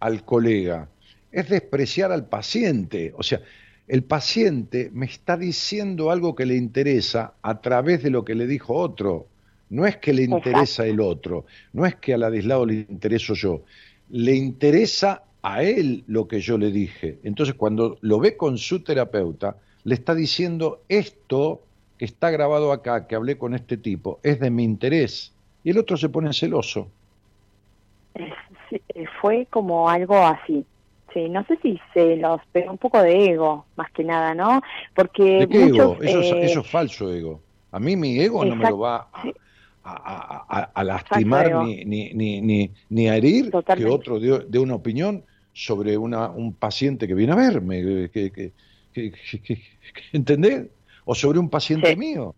al 0.00 0.24
colega, 0.24 0.88
es 1.30 1.48
despreciar 1.48 2.10
al 2.10 2.26
paciente? 2.26 3.14
O 3.16 3.22
sea, 3.22 3.40
el 3.86 4.02
paciente 4.02 4.90
me 4.92 5.06
está 5.06 5.36
diciendo 5.36 6.10
algo 6.10 6.34
que 6.34 6.44
le 6.44 6.56
interesa 6.56 7.34
a 7.40 7.60
través 7.60 8.02
de 8.02 8.10
lo 8.10 8.24
que 8.24 8.34
le 8.34 8.48
dijo 8.48 8.74
otro. 8.74 9.28
No 9.68 9.86
es 9.86 9.96
que 9.98 10.12
le 10.12 10.22
interesa 10.22 10.86
el 10.86 11.00
otro, 11.00 11.46
no 11.72 11.86
es 11.86 11.96
que 11.96 12.14
a 12.14 12.18
Ladislao 12.18 12.66
le 12.66 12.74
intereso 12.88 13.34
yo, 13.34 13.64
le 14.08 14.34
interesa 14.34 15.24
a 15.42 15.62
él 15.62 16.04
lo 16.06 16.28
que 16.28 16.40
yo 16.40 16.58
le 16.58 16.70
dije. 16.70 17.20
Entonces, 17.24 17.54
cuando 17.54 17.98
lo 18.02 18.18
ve 18.20 18.36
con 18.36 18.58
su 18.58 18.82
terapeuta, 18.84 19.58
le 19.84 19.94
está 19.94 20.14
diciendo 20.14 20.84
esto 20.88 21.68
que 21.98 22.04
está 22.06 22.30
grabado 22.30 22.72
acá, 22.72 23.06
que 23.06 23.14
hablé 23.14 23.38
con 23.38 23.54
este 23.54 23.76
tipo, 23.76 24.20
es 24.22 24.40
de 24.40 24.50
mi 24.50 24.64
interés. 24.64 25.36
Y 25.62 25.70
el 25.70 25.78
otro 25.78 25.96
se 25.96 26.08
pone 26.08 26.32
celoso. 26.32 26.92
Fue 29.20 29.46
como 29.50 29.88
algo 29.88 30.16
así. 30.18 30.66
Sí, 31.12 31.28
no 31.28 31.44
sé 31.44 31.58
si 31.62 31.80
se 31.92 32.16
los 32.16 32.40
pegó 32.50 32.72
un 32.72 32.78
poco 32.78 33.00
de 33.00 33.26
ego, 33.30 33.66
más 33.76 33.90
que 33.92 34.02
nada, 34.02 34.34
¿no? 34.34 34.60
Porque 34.94 35.22
¿De 35.38 35.48
qué 35.48 35.58
muchos, 35.60 35.68
ego? 35.68 36.02
Eso, 36.02 36.20
es- 36.20 36.32
eh, 36.32 36.38
eso 36.40 36.60
es 36.60 36.70
falso 36.70 37.12
ego. 37.12 37.42
A 37.70 37.80
mí 37.80 37.96
mi 37.96 38.18
ego 38.20 38.44
no 38.44 38.56
me 38.56 38.66
lo 38.66 38.78
va 38.78 39.10
a. 39.12 39.32
a- 39.84 40.46
a- 40.48 40.60
a- 40.60 40.70
a 40.74 40.84
lastimar 40.84 41.64
ni, 41.64 41.84
ni, 41.84 42.14
ni, 42.14 42.40
ni, 42.40 42.70
ni 42.88 43.08
a 43.08 43.16
herir 43.16 43.50
Totalmente. 43.50 43.88
que 43.88 43.94
otro 43.94 44.18
de, 44.18 44.46
de 44.48 44.58
una 44.58 44.74
opinión 44.74 45.22
sobre 45.52 45.96
una, 45.98 46.30
un 46.30 46.52
paciente 46.54 47.06
que 47.06 47.14
viene 47.14 47.32
a 47.32 47.36
verme. 47.36 47.82
Que, 48.10 48.10
que, 48.10 48.52
que- 48.92 49.12
que- 49.12 49.60
¿Entendés? 50.12 50.66
O 51.04 51.14
sobre 51.14 51.38
un 51.38 51.48
paciente 51.50 51.90
Sí. 51.90 51.96
mío. 51.96 52.34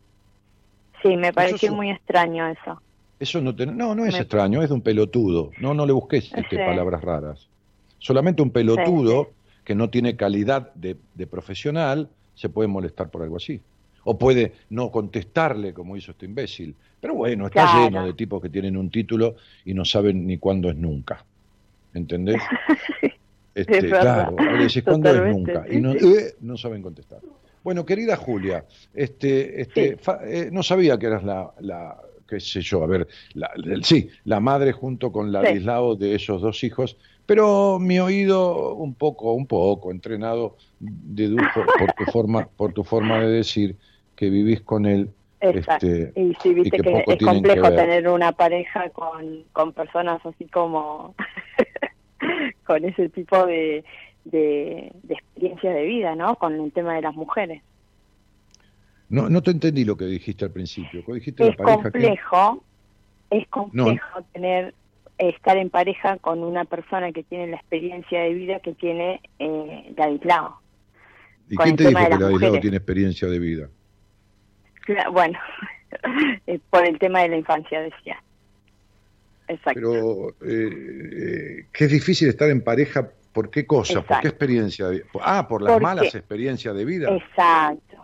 sí, 1.03 1.17
me 1.17 1.33
pareció 1.33 1.69
es- 1.71 1.75
muy 1.75 1.91
extraño 1.91 2.49
eso. 2.49 2.81
Eso 3.21 3.41
no, 3.41 3.55
te- 3.55 3.65
no, 3.67 3.95
no 3.95 4.05
es 4.05 4.15
Me- 4.15 4.21
extraño, 4.21 4.63
es 4.63 4.69
de 4.69 4.75
un 4.75 4.83
pelotudo. 4.83 5.51
No, 5.61 5.73
no 5.73 5.87
le 5.87 5.93
busques 5.93 6.31
este, 6.35 6.57
Sí. 6.57 6.57
palabras 6.57 7.01
raras. 7.03 7.49
Solamente 7.99 8.43
un 8.43 8.51
pelotudo 8.51 9.31
que 9.65 9.75
no 9.75 9.89
tiene 9.89 10.17
calidad 10.17 10.75
de, 10.75 10.97
de 11.15 11.27
profesional 11.27 12.09
se 12.35 12.49
puede 12.49 12.69
molestar 12.69 13.09
por 13.11 13.23
algo 13.23 13.37
así. 13.37 13.61
O 14.09 14.17
puede 14.17 14.53
no 14.71 14.91
contestarle 14.91 15.75
como 15.75 15.97
hizo 15.97 16.13
este 16.13 16.27
imbécil. 16.27 16.77
Pero 17.01 17.15
bueno, 17.15 17.47
está 17.47 17.65
Claro. 17.65 17.85
lleno 17.85 18.07
de 18.07 18.15
tipos 18.15 18.41
que 18.41 18.49
tienen 18.49 18.77
un 18.77 18.89
título 18.91 19.35
y 19.65 19.75
no 19.75 19.85
saben 19.85 20.27
ni 20.27 20.39
cuándo 20.39 20.71
es 20.71 20.77
nunca. 20.77 21.25
¿Entendés? 21.93 22.41
Este, 23.55 23.79
Es 23.79 23.85
claro, 23.87 24.37
decís 24.59 24.83
cuándo 24.83 25.09
es 25.15 25.35
nunca. 25.35 25.65
sí, 25.67 25.79
Y 25.79 25.81
no, 25.81 25.95
sí. 25.95 25.99
eh, 26.15 26.35
no 26.41 26.59
saben 26.59 26.83
contestar. 26.83 27.21
Bueno, 27.65 27.87
querida 27.87 28.15
Julia, 28.17 28.67
este, 28.93 29.63
este, 29.63 29.93
Sí. 29.93 29.97
fa- 29.99 30.21
eh, 30.27 30.51
no 30.53 30.63
sabía 30.63 30.99
que 30.99 31.07
eras 31.07 31.25
la, 31.25 31.51
la, 31.61 31.97
qué 32.29 32.39
sé 32.39 32.61
yo, 32.61 32.85
a 32.85 32.87
ver, 32.87 33.09
la, 33.33 33.51
la- 33.57 33.83
sí, 33.83 34.11
la 34.25 34.41
madre 34.41 34.73
junto 34.73 35.11
con 35.11 35.33
Ladislao 35.33 35.97
de 35.97 36.15
esos 36.15 36.43
dos 36.43 36.63
hijos, 36.65 36.99
pero 37.25 37.79
mi 37.79 37.99
oído 37.99 38.75
un 38.75 38.95
poco, 38.95 39.33
un 39.33 39.47
poco 39.47 39.91
entrenado 39.91 40.59
dedujo 40.79 41.65
por 41.79 41.93
tu 41.95 42.05
forma, 42.13 42.47
por 42.47 42.75
tu 42.75 42.85
forma 42.85 43.21
de 43.21 43.29
decir 43.29 43.79
que 44.17 44.31
vivís 44.31 44.61
con 44.63 44.87
él. 44.87 45.11
Exacto. 45.41 45.87
Este, 45.87 46.21
y 46.21 46.35
sí, 46.43 46.55
viste 46.55 46.79
que 46.79 46.91
es 46.99 47.05
que 47.19 47.25
complejo 47.25 47.69
tener 47.71 48.09
una 48.09 48.33
pareja 48.33 48.89
con, 48.91 49.45
con 49.53 49.73
personas 49.73 50.25
así 50.25 50.47
como 50.47 51.15
con 52.67 52.85
ese 52.85 53.09
tipo 53.11 53.47
de, 53.47 53.85
de, 54.25 54.91
de 55.03 55.15
experiencias 55.15 55.75
de 55.75 55.85
vida, 55.85 56.15
¿no? 56.17 56.37
Con 56.37 56.55
el 56.59 56.73
tema 56.73 56.95
de 56.95 57.03
las 57.03 57.15
mujeres. 57.15 57.63
No, 59.09 59.29
no 59.29 59.43
te 59.43 59.53
entendí 59.53 59.85
lo 59.85 59.97
que 59.97 60.07
dijiste 60.07 60.45
al 60.47 60.51
principio. 60.51 61.05
¿Qué 61.05 61.13
dijiste 61.15 61.45
Es 61.45 61.51
la 61.51 61.57
pareja 61.65 61.83
que- 61.83 61.91
complejo, 62.01 62.65
es 63.31 63.47
complejo 63.49 64.23
tener 64.33 64.75
estar 65.19 65.57
en 65.57 65.71
pareja 65.71 66.19
con 66.19 66.41
una 66.43 66.65
persona 66.65 67.11
que 67.13 67.23
tiene 67.23 67.47
la 67.47 67.57
experiencia 67.57 68.21
de 68.21 68.35
vida 68.35 68.61
que 68.61 68.73
tiene 68.75 69.21
eh, 69.39 69.93
Ladislao. 69.97 70.61
¿Y 71.49 71.55
con 71.55 71.65
quién 71.65 71.77
te 71.77 71.89
dijo 71.89 71.99
que 71.99 72.09
Ladislao 72.11 72.31
mujeres. 72.33 72.61
tiene 72.61 72.77
experiencia 72.79 73.29
de 73.29 73.39
vida? 73.39 73.69
Bueno, 75.13 75.39
eh, 76.47 76.59
por 76.71 76.85
el 76.87 76.99
tema 76.99 77.21
de 77.23 77.29
la 77.29 77.37
infancia 77.37 77.81
decía. 77.81 78.23
Exacto. 79.49 79.81
Pero 79.81 80.29
eh, 80.51 80.71
eh, 81.61 81.67
que 81.73 81.85
es 81.85 81.91
difícil 81.91 82.29
estar 82.29 82.51
en 82.51 82.63
pareja, 82.63 83.09
¿por 83.33 83.51
qué 83.51 83.65
cosa? 83.67 83.95
¿Por 83.95 84.03
Exacto. 84.03 84.23
qué 84.23 84.29
experiencia? 84.29 84.87
de- 84.89 85.05
Ah, 85.21 85.47
por 85.49 85.63
las 85.63 85.73
Porque- 85.75 85.83
malas 85.85 86.15
experiencias 86.15 86.75
de 86.75 86.85
vida. 86.85 87.11
Exacto. 87.15 87.97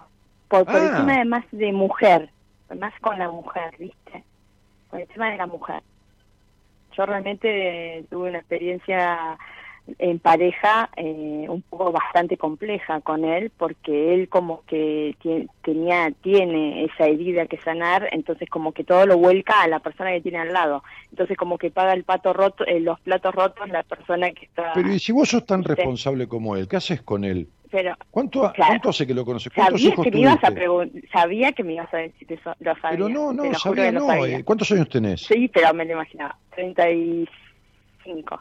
Por, 0.49 0.65
por 0.65 0.77
el 0.77 0.89
Ah. 0.89 0.97
tema 0.99 1.15
además 1.15 1.45
de 1.51 1.73
mujer. 1.73 2.31
más 2.79 2.95
con 3.01 3.19
la 3.19 3.29
mujer, 3.31 3.75
¿viste? 3.79 4.25
Con 4.89 5.01
el 5.01 5.07
tema 5.09 5.31
de 5.31 5.37
la 5.37 5.47
mujer. 5.47 5.83
Yo 6.97 7.05
realmente 7.05 7.99
eh, 7.99 8.05
tuve 8.09 8.31
una 8.31 8.39
experiencia 8.39 9.37
en 9.99 10.21
pareja 10.21 10.91
eh, 10.97 11.47
un 11.49 11.63
poco 11.63 11.91
bastante 11.91 12.37
compleja 12.37 13.01
con 13.01 13.25
él 13.25 13.51
porque 13.57 14.15
él 14.15 14.29
como 14.29 14.63
que 14.67 15.17
tie- 15.23 15.49
tenía 15.65 16.13
tiene 16.23 16.85
esa 16.85 17.07
herida 17.07 17.47
que 17.47 17.59
sanar 17.59 18.09
entonces 18.13 18.49
como 18.49 18.71
que 18.73 18.85
todo 18.85 19.07
lo 19.07 19.19
vuelca 19.19 19.61
a 19.61 19.67
la 19.69 19.81
persona 19.81 20.13
que 20.13 20.21
tiene 20.21 20.39
al 20.39 20.53
lado 20.53 20.85
entonces 21.11 21.37
como 21.37 21.59
que 21.59 21.71
paga 21.73 21.95
el 21.95 22.05
pato 22.05 22.33
roto 22.33 22.65
eh, 22.65 22.79
los 22.79 23.01
platos 23.01 23.35
rotos 23.35 23.69
la 23.71 23.83
persona 23.83 24.31
que 24.31 24.45
está 24.47 24.71
Pero 24.75 24.93
y 24.93 25.01
si 25.01 25.11
vos 25.11 25.29
sos 25.29 25.45
tan 25.45 25.65
responsable 25.65 26.29
como 26.29 26.57
él, 26.57 26.69
¿qué 26.69 26.77
haces 26.77 27.03
con 27.03 27.25
él? 27.25 27.49
pero 27.71 27.95
¿Cuánto, 28.11 28.53
Claro. 28.53 28.69
¿cuánto 28.73 28.91
hace 28.91 29.07
que 29.07 29.15
lo 29.15 29.25
conoces? 29.25 29.51
¿Cuántos 29.53 29.81
sabía 29.81 29.93
hijos 29.95 30.05
que 30.05 30.11
me 30.13 30.21
ibas 30.21 30.45
a 30.45 30.53
sabía 31.13 31.53
que 31.53 31.65
me 31.65 31.73
ibas 31.75 31.93
a 31.95 31.97
decir 31.97 32.33
eso 32.33 32.55
lo 32.61 32.75
sabía 32.77 32.91
Pero 32.91 33.09
no, 33.09 33.33
no, 33.33 33.53
sabía 33.55 33.91
no. 33.91 34.07
sabía. 34.07 34.39
eh, 34.39 34.45
¿Cuántos 34.45 34.71
años 34.71 34.89
tenés? 34.89 35.23
sí 35.23 35.49
pero 35.53 35.75
me 35.75 35.85
lo 35.87 35.93
imaginaba 35.95 36.39
35 36.55 38.41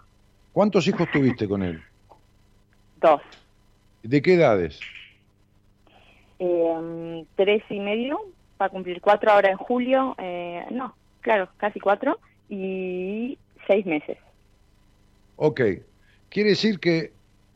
¿Cuántos 0.54 0.88
hijos 0.88 1.08
tuviste 1.12 1.47
con 1.47 1.64
él? 1.64 1.82
dos 3.02 3.22
¿De 4.04 4.22
qué 4.22 4.34
edades? 4.36 4.80
eh, 6.39 7.26
tres 7.36 7.64
y 7.70 7.80
medio, 7.80 8.20
va 8.60 8.66
a 8.66 8.70
cumplir 8.70 8.99
cuatro 8.99 9.32
ahora 9.32 9.52
en 9.52 9.58
julio, 9.58 10.16
eh, 10.18 10.66
no, 10.72 10.95
claro, 11.22 11.49
casi 11.58 11.80
cuatro, 11.80 12.20
y 12.49 13.38
seis 13.68 13.86
meses. 13.86 14.18
Ok. 15.36 15.62
Quiere 16.30 16.49
decir 16.49 16.80
que 16.80 17.12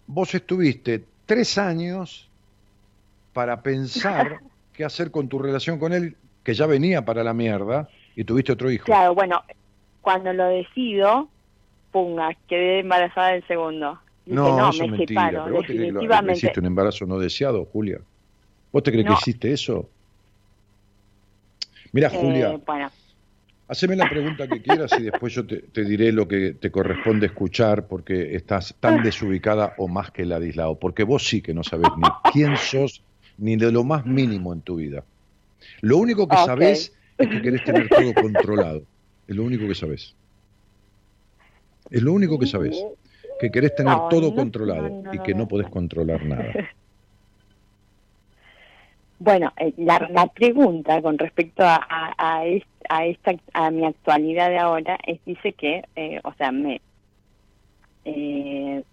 vos 0.06 0.34
estuviste 0.36 1.04
tres 1.26 1.58
años 1.58 2.30
para 3.34 3.62
pensar 3.62 4.39
qué 4.74 4.86
hacer 4.86 5.10
con 5.12 5.28
tu 5.28 5.39
relación 5.39 5.80
con 5.80 5.91
él, 5.91 6.16
que 6.43 6.54
ya 6.54 6.68
venía 6.68 7.04
para 7.04 7.24
la 7.24 7.34
mierda, 7.34 7.89
y 8.16 8.24
tuviste 8.24 8.52
otro 8.52 8.70
hijo. 8.70 8.86
Claro, 8.86 9.16
bueno, 9.16 9.43
cuando 10.02 10.32
lo 10.32 10.46
decido, 10.46 11.30
punga, 11.96 12.36
quedé 12.50 12.80
embarazada 12.82 13.30
del 13.30 13.48
segundo. 13.48 13.98
Dije, 14.26 14.36
No, 14.36 14.58
no, 14.58 14.70
eso 14.70 14.84
es 14.84 14.91
me 14.91 14.98
mentira. 14.98 15.22
separo, 15.22 15.43
¿Pero 15.46 15.56
vos 15.56 15.66
te 15.66 15.74
crees 15.78 15.93
que 15.93 16.06
lo- 16.26 16.32
hiciste 16.34 16.60
un 16.60 16.66
embarazo 16.66 17.06
no 17.06 17.18
deseado, 17.20 17.64
Julia? 17.64 18.00
¿Vos 18.74 18.84
te 18.84 18.91
crees 18.91 19.06
No. 19.06 19.12
que 19.14 19.18
hiciste 19.22 19.54
eso? 19.54 19.89
Mira, 21.93 22.10
Eh, 22.10 22.18
Julia, 22.20 22.60
bueno, 22.66 22.91
haceme 23.70 23.96
la 23.96 24.10
pregunta 24.10 24.46
que 24.46 24.62
quieras 24.62 24.91
y 25.00 25.04
después 25.04 25.34
yo 25.34 25.46
te, 25.48 25.60
te 25.62 25.86
diré 25.86 26.12
lo 26.12 26.28
que 26.28 26.52
te 26.52 26.70
corresponde 26.70 27.28
escuchar 27.28 27.88
porque 27.88 28.36
estás 28.36 28.74
Ah. 28.74 28.78
tan 28.82 29.02
desubicada 29.04 29.74
o 29.78 29.88
más 29.88 30.12
que 30.12 30.26
Ladislao. 30.26 30.78
Porque 30.78 31.04
vos 31.04 31.26
sí 31.26 31.41
que 31.41 31.54
no 31.54 31.64
sabés 31.64 31.88
ni 31.96 32.04
quién 32.34 32.58
sos 32.58 33.02
ni 33.38 33.56
de 33.56 33.72
lo 33.72 33.86
más 33.86 34.06
mínimo 34.06 34.52
en 34.52 34.60
tu 34.60 34.76
vida. 34.76 35.06
Lo 35.80 35.96
único 35.98 36.28
que 36.28 36.36
Ok. 36.36 36.46
sabés 36.46 36.93
es 37.18 37.28
que 37.30 37.41
querés 37.41 37.64
tener 37.64 37.88
todo 37.88 38.14
controlado. 38.14 38.84
Es 39.30 39.36
lo 39.36 39.43
único 39.46 39.66
que 39.66 39.76
sabés. 39.76 40.14
Es 41.90 42.02
lo 42.02 42.14
único 42.14 42.40
que 42.40 42.48
sabés. 42.48 42.86
Que 43.40 43.52
querés 43.52 43.76
tener 43.76 43.96
No, 43.98 44.10
todo 44.10 44.30
no, 44.30 44.36
controlado 44.36 44.90
no, 45.04 45.12
y 45.14 45.20
que 45.20 45.34
no 45.34 45.48
podés 45.48 45.70
controlar 45.70 46.26
nada. 46.26 46.54
bueno 49.20 49.54
eh, 49.58 49.74
la, 49.78 50.08
la 50.12 50.28
pregunta 50.28 51.02
con 51.02 51.18
respecto 51.18 51.64
a, 51.64 51.76
a, 51.76 52.14
a, 52.18 52.46
est- 52.46 52.66
a 52.90 53.06
esta 53.06 53.34
a 53.54 53.72
mi 53.72 53.86
actualidad 53.86 54.50
de 54.50 54.58
ahora 54.60 54.98
es 55.06 55.20
dice 55.26 55.54
que 55.54 55.84
eh, 55.96 56.20
o 56.24 56.34
sea 56.34 56.52
me 56.52 56.82
eh, 58.06 58.84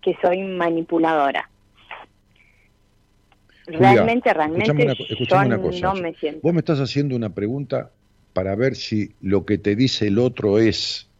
que 0.00 0.16
soy 0.22 0.42
manipuladora 0.42 1.48
Julia, 3.66 3.80
realmente 3.80 4.32
realmente 4.34 4.72
yo 5.28 5.36
una 5.36 5.60
cosa. 5.60 5.86
no 5.88 5.94
me 5.94 6.14
siento 6.14 6.40
Vos 6.42 6.52
me 6.52 6.58
estás 6.60 6.80
haciendo 6.80 7.14
una 7.16 7.34
pregunta 7.34 7.94
para 8.32 8.54
ver 8.56 8.74
si 8.74 9.16
lo 9.20 9.44
que 9.44 9.58
te 9.58 9.76
dice 9.76 10.08
el 10.08 10.18
otro 10.18 10.58
es. 10.58 11.11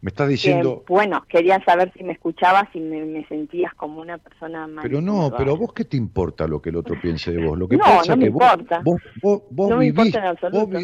Me 0.00 0.10
estás 0.10 0.26
que, 0.26 0.32
diciendo, 0.32 0.84
bueno 0.86 1.24
quería 1.28 1.62
saber 1.64 1.92
si 1.96 2.04
me 2.04 2.12
escuchabas 2.12 2.68
y 2.72 2.78
me, 2.78 3.04
me 3.04 3.26
sentías 3.26 3.74
como 3.74 4.00
una 4.00 4.16
persona 4.18 4.68
pero 4.80 5.00
no, 5.00 5.32
pero 5.36 5.56
vos 5.56 5.72
qué 5.72 5.84
te 5.84 5.96
importa 5.96 6.46
lo 6.46 6.62
que 6.62 6.70
el 6.70 6.76
otro 6.76 7.00
piense 7.00 7.32
de 7.32 7.44
vos. 7.44 7.58
Lo 7.58 7.66
que 7.68 7.76
No, 7.76 7.82
pasa 7.84 7.96
no 7.96 8.12
es 8.12 8.18
me 8.18 8.24
que 8.26 8.30
vos, 8.30 8.42
importa. 8.52 8.80
vos, 8.84 9.00
vos, 9.20 9.42
vos 9.50 9.70
No 9.70 9.76
me 9.78 9.86
importa 9.86 10.18
en 10.20 10.24
absoluto. 10.26 10.78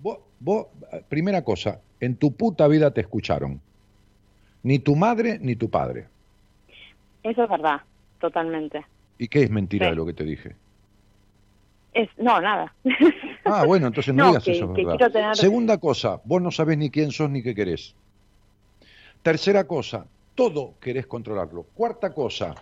vos 0.00 0.18
vos- 0.38 0.66
primera 1.08 1.42
cosa, 1.42 1.80
en 1.98 2.14
tu 2.16 2.36
puta 2.36 2.68
vida 2.68 2.92
te 2.92 3.00
escucharon. 3.00 3.60
Ni 4.62 4.78
tu 4.78 4.94
madre 4.94 5.38
ni 5.40 5.56
tu 5.56 5.68
padre. 5.70 6.06
eso 7.24 7.42
es 7.44 7.50
verdad 7.50 7.80
totalmente 8.20 8.84
¿Y 9.18 9.26
qué 9.28 9.42
es 9.42 9.50
mentira 9.50 9.86
Sí. 9.86 9.90
de 9.90 9.96
lo 9.96 10.06
que 10.06 10.12
te 10.12 10.24
dije? 10.24 10.54
es 11.94 12.08
no 12.18 12.40
nada 12.40 12.72
Ah, 13.44 13.64
bueno, 13.66 13.86
entonces 13.88 14.14
no, 14.14 14.22
No, 14.24 14.28
digas 14.30 14.44
que- 14.44 14.52
eso, 14.52 14.70
es 14.70 14.76
que 14.76 14.84
verdad. 14.84 15.10
tener- 15.10 15.36
Segunda 15.36 15.78
cosa, 15.78 16.20
vos 16.24 16.40
no 16.42 16.50
sabés 16.52 16.78
ni 16.78 16.90
quién 16.90 17.10
sos 17.10 17.28
ni 17.30 17.42
qué 17.42 17.52
querés. 17.54 17.94
Tercera 19.26 19.66
cosa, 19.66 20.06
todo 20.36 20.74
querés 20.80 21.08
controlarlo. 21.08 21.64
Cuarta 21.74 22.14
cosa, 22.14 22.54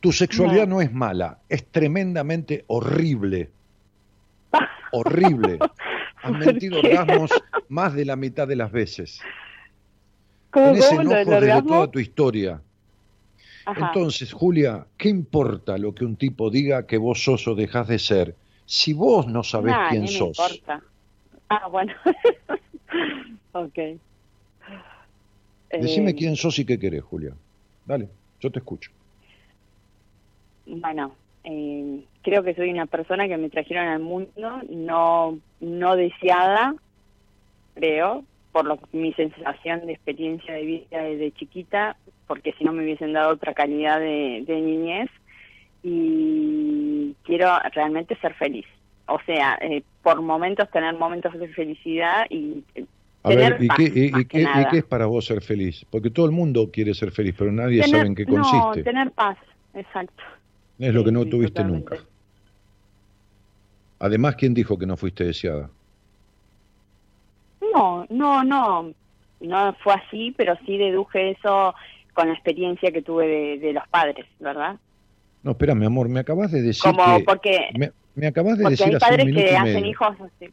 tu 0.00 0.10
sexualidad 0.10 0.66
no, 0.66 0.80
es 0.80 0.90
mala, 0.90 1.40
es 1.50 1.66
tremendamente 1.66 2.64
horrible. 2.68 3.50
Horrible. 4.92 5.58
Has 5.60 6.32
¿Por 6.32 6.46
mentido 6.46 6.78
orgasmos 6.78 7.30
más 7.68 7.92
de 7.92 8.06
la 8.06 8.16
mitad 8.16 8.48
de 8.48 8.56
las 8.56 8.72
veces. 8.72 9.20
¿Cómo, 10.50 10.68
Tenés 10.68 10.88
cómo, 10.88 11.00
enojos 11.02 11.26
desde 11.26 11.62
toda 11.62 11.90
tu 11.90 11.98
historia. 11.98 12.62
Ajá. 13.66 13.88
Entonces, 13.88 14.32
Julia, 14.32 14.86
¿qué 14.96 15.10
importa 15.10 15.76
lo 15.76 15.94
que 15.94 16.06
un 16.06 16.16
tipo 16.16 16.48
diga 16.48 16.86
que 16.86 16.96
vos 16.96 17.22
sos 17.22 17.46
o 17.48 17.54
dejás 17.54 17.88
de 17.88 17.98
ser? 17.98 18.34
Si 18.64 18.94
vos 18.94 19.26
no 19.26 19.42
sabés 19.42 19.74
Nah, 19.74 19.90
quién 19.90 20.08
sos. 20.08 20.38
importa. 20.38 20.82
Ah, 21.50 21.68
bueno. 21.68 21.92
ok. 23.52 23.78
Decime 25.72 26.10
Eh, 26.10 26.14
quién 26.14 26.36
sos 26.36 26.58
y 26.58 26.64
qué 26.64 26.78
querés, 26.78 27.02
Julia. 27.02 27.32
Dale, 27.86 28.08
yo 28.40 28.50
te 28.50 28.58
escucho. 28.58 28.90
Bueno, 30.66 31.14
eh, 31.44 32.04
creo 32.22 32.42
que 32.42 32.54
soy 32.54 32.70
una 32.70 32.86
persona 32.86 33.26
que 33.26 33.36
me 33.36 33.50
trajeron 33.50 33.88
al 33.88 34.00
mundo 34.00 34.62
no 34.68 35.38
no 35.60 35.96
deseada, 35.96 36.74
creo, 37.74 38.24
por 38.52 38.66
lo 38.66 38.78
mi 38.92 39.12
sensación 39.14 39.86
de 39.86 39.92
experiencia 39.92 40.54
de 40.54 40.62
vida 40.62 41.02
desde 41.02 41.32
chiquita, 41.32 41.96
porque 42.26 42.52
si 42.52 42.64
no 42.64 42.72
me 42.72 42.84
hubiesen 42.84 43.12
dado 43.12 43.32
otra 43.32 43.54
calidad 43.54 43.98
de, 43.98 44.44
de 44.46 44.60
niñez 44.60 45.10
y 45.82 47.14
quiero 47.24 47.48
realmente 47.72 48.16
ser 48.16 48.34
feliz. 48.34 48.66
O 49.06 49.18
sea, 49.26 49.58
eh, 49.60 49.82
por 50.02 50.22
momentos 50.22 50.70
tener 50.70 50.94
momentos 50.94 51.32
de 51.38 51.48
felicidad 51.48 52.26
y 52.30 52.62
eh, 52.74 52.84
A 53.24 53.28
tener 53.28 53.52
ver, 53.52 53.62
¿y 53.64 53.68
paz, 53.68 53.76
qué, 53.78 53.84
y- 53.84 54.20
y 54.20 54.24
qué- 54.26 54.40
y 54.40 54.44
nada. 54.44 54.70
qué 54.70 54.78
es 54.78 54.84
para 54.84 55.06
vos 55.06 55.24
ser 55.24 55.42
feliz? 55.42 55.86
Porque 55.90 56.10
todo 56.10 56.26
el 56.26 56.32
mundo 56.32 56.70
quiere 56.72 56.92
ser 56.94 57.12
feliz, 57.12 57.34
pero 57.38 57.52
nadie 57.52 57.82
tener, 57.82 57.90
sabe 57.90 58.06
en 58.08 58.14
qué 58.14 58.24
No, 58.26 58.32
consiste. 58.32 58.82
tener 58.82 59.10
paz, 59.12 59.38
exacto. 59.74 60.22
es 60.78 60.92
lo 60.94 61.04
que 61.04 61.12
no 61.12 61.22
Sí, 61.22 61.30
tuviste 61.30 61.62
totalmente. 61.62 61.96
nunca. 61.96 62.08
Además, 64.00 64.34
¿quién 64.34 64.52
dijo 64.54 64.76
que 64.76 64.86
no 64.86 64.96
fuiste 64.96 65.24
deseada? 65.24 65.70
No, 67.72 68.06
no, 68.10 68.42
no, 68.44 68.92
no 69.40 69.76
fue 69.82 69.94
así, 69.94 70.34
pero 70.36 70.56
sí 70.66 70.76
deduje 70.76 71.30
eso 71.30 71.74
con 72.12 72.26
la 72.28 72.34
experiencia 72.34 72.90
que 72.90 73.02
tuve 73.02 73.26
de, 73.26 73.58
de 73.58 73.72
los 73.72 73.84
padres, 73.88 74.26
¿verdad? 74.40 74.78
No, 75.42 75.52
espera, 75.52 75.74
mi 75.74 75.86
amor, 75.86 76.08
me 76.08 76.20
acabas 76.20 76.52
de 76.52 76.62
decir 76.62 76.92
Como 76.92 77.18
que... 77.18 77.24
porque, 77.24 77.70
Me, 77.78 77.92
me 78.14 78.26
acabas 78.26 78.58
de 78.58 78.66
porque 78.66 78.70
decir 78.70 78.94
hay 78.94 78.96
hace 78.96 79.14
un 79.14 79.24
minuto 79.24 79.52
que 79.52 79.54
y 79.54 79.56
hacen 79.56 79.84
medio. 79.84 79.86
hijos 79.86 80.16
así 80.20 80.52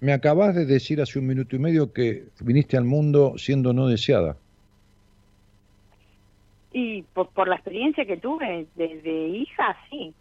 Me 0.00 0.12
acabas 0.12 0.54
de 0.54 0.66
decir 0.66 1.00
hace 1.00 1.18
un 1.18 1.26
minuto 1.26 1.56
y 1.56 1.58
medio 1.58 1.92
que 1.92 2.28
viniste 2.40 2.76
al 2.76 2.84
mundo 2.84 3.34
siendo 3.38 3.72
no 3.72 3.86
deseada. 3.88 4.36
y 6.72 7.02
por, 7.02 7.28
por 7.30 7.48
la 7.48 7.56
experiencia 7.56 8.04
que 8.06 8.16
tuve 8.18 8.66
de, 8.76 9.00
de 9.02 9.28
hija, 9.28 9.76
sí. 9.90 10.14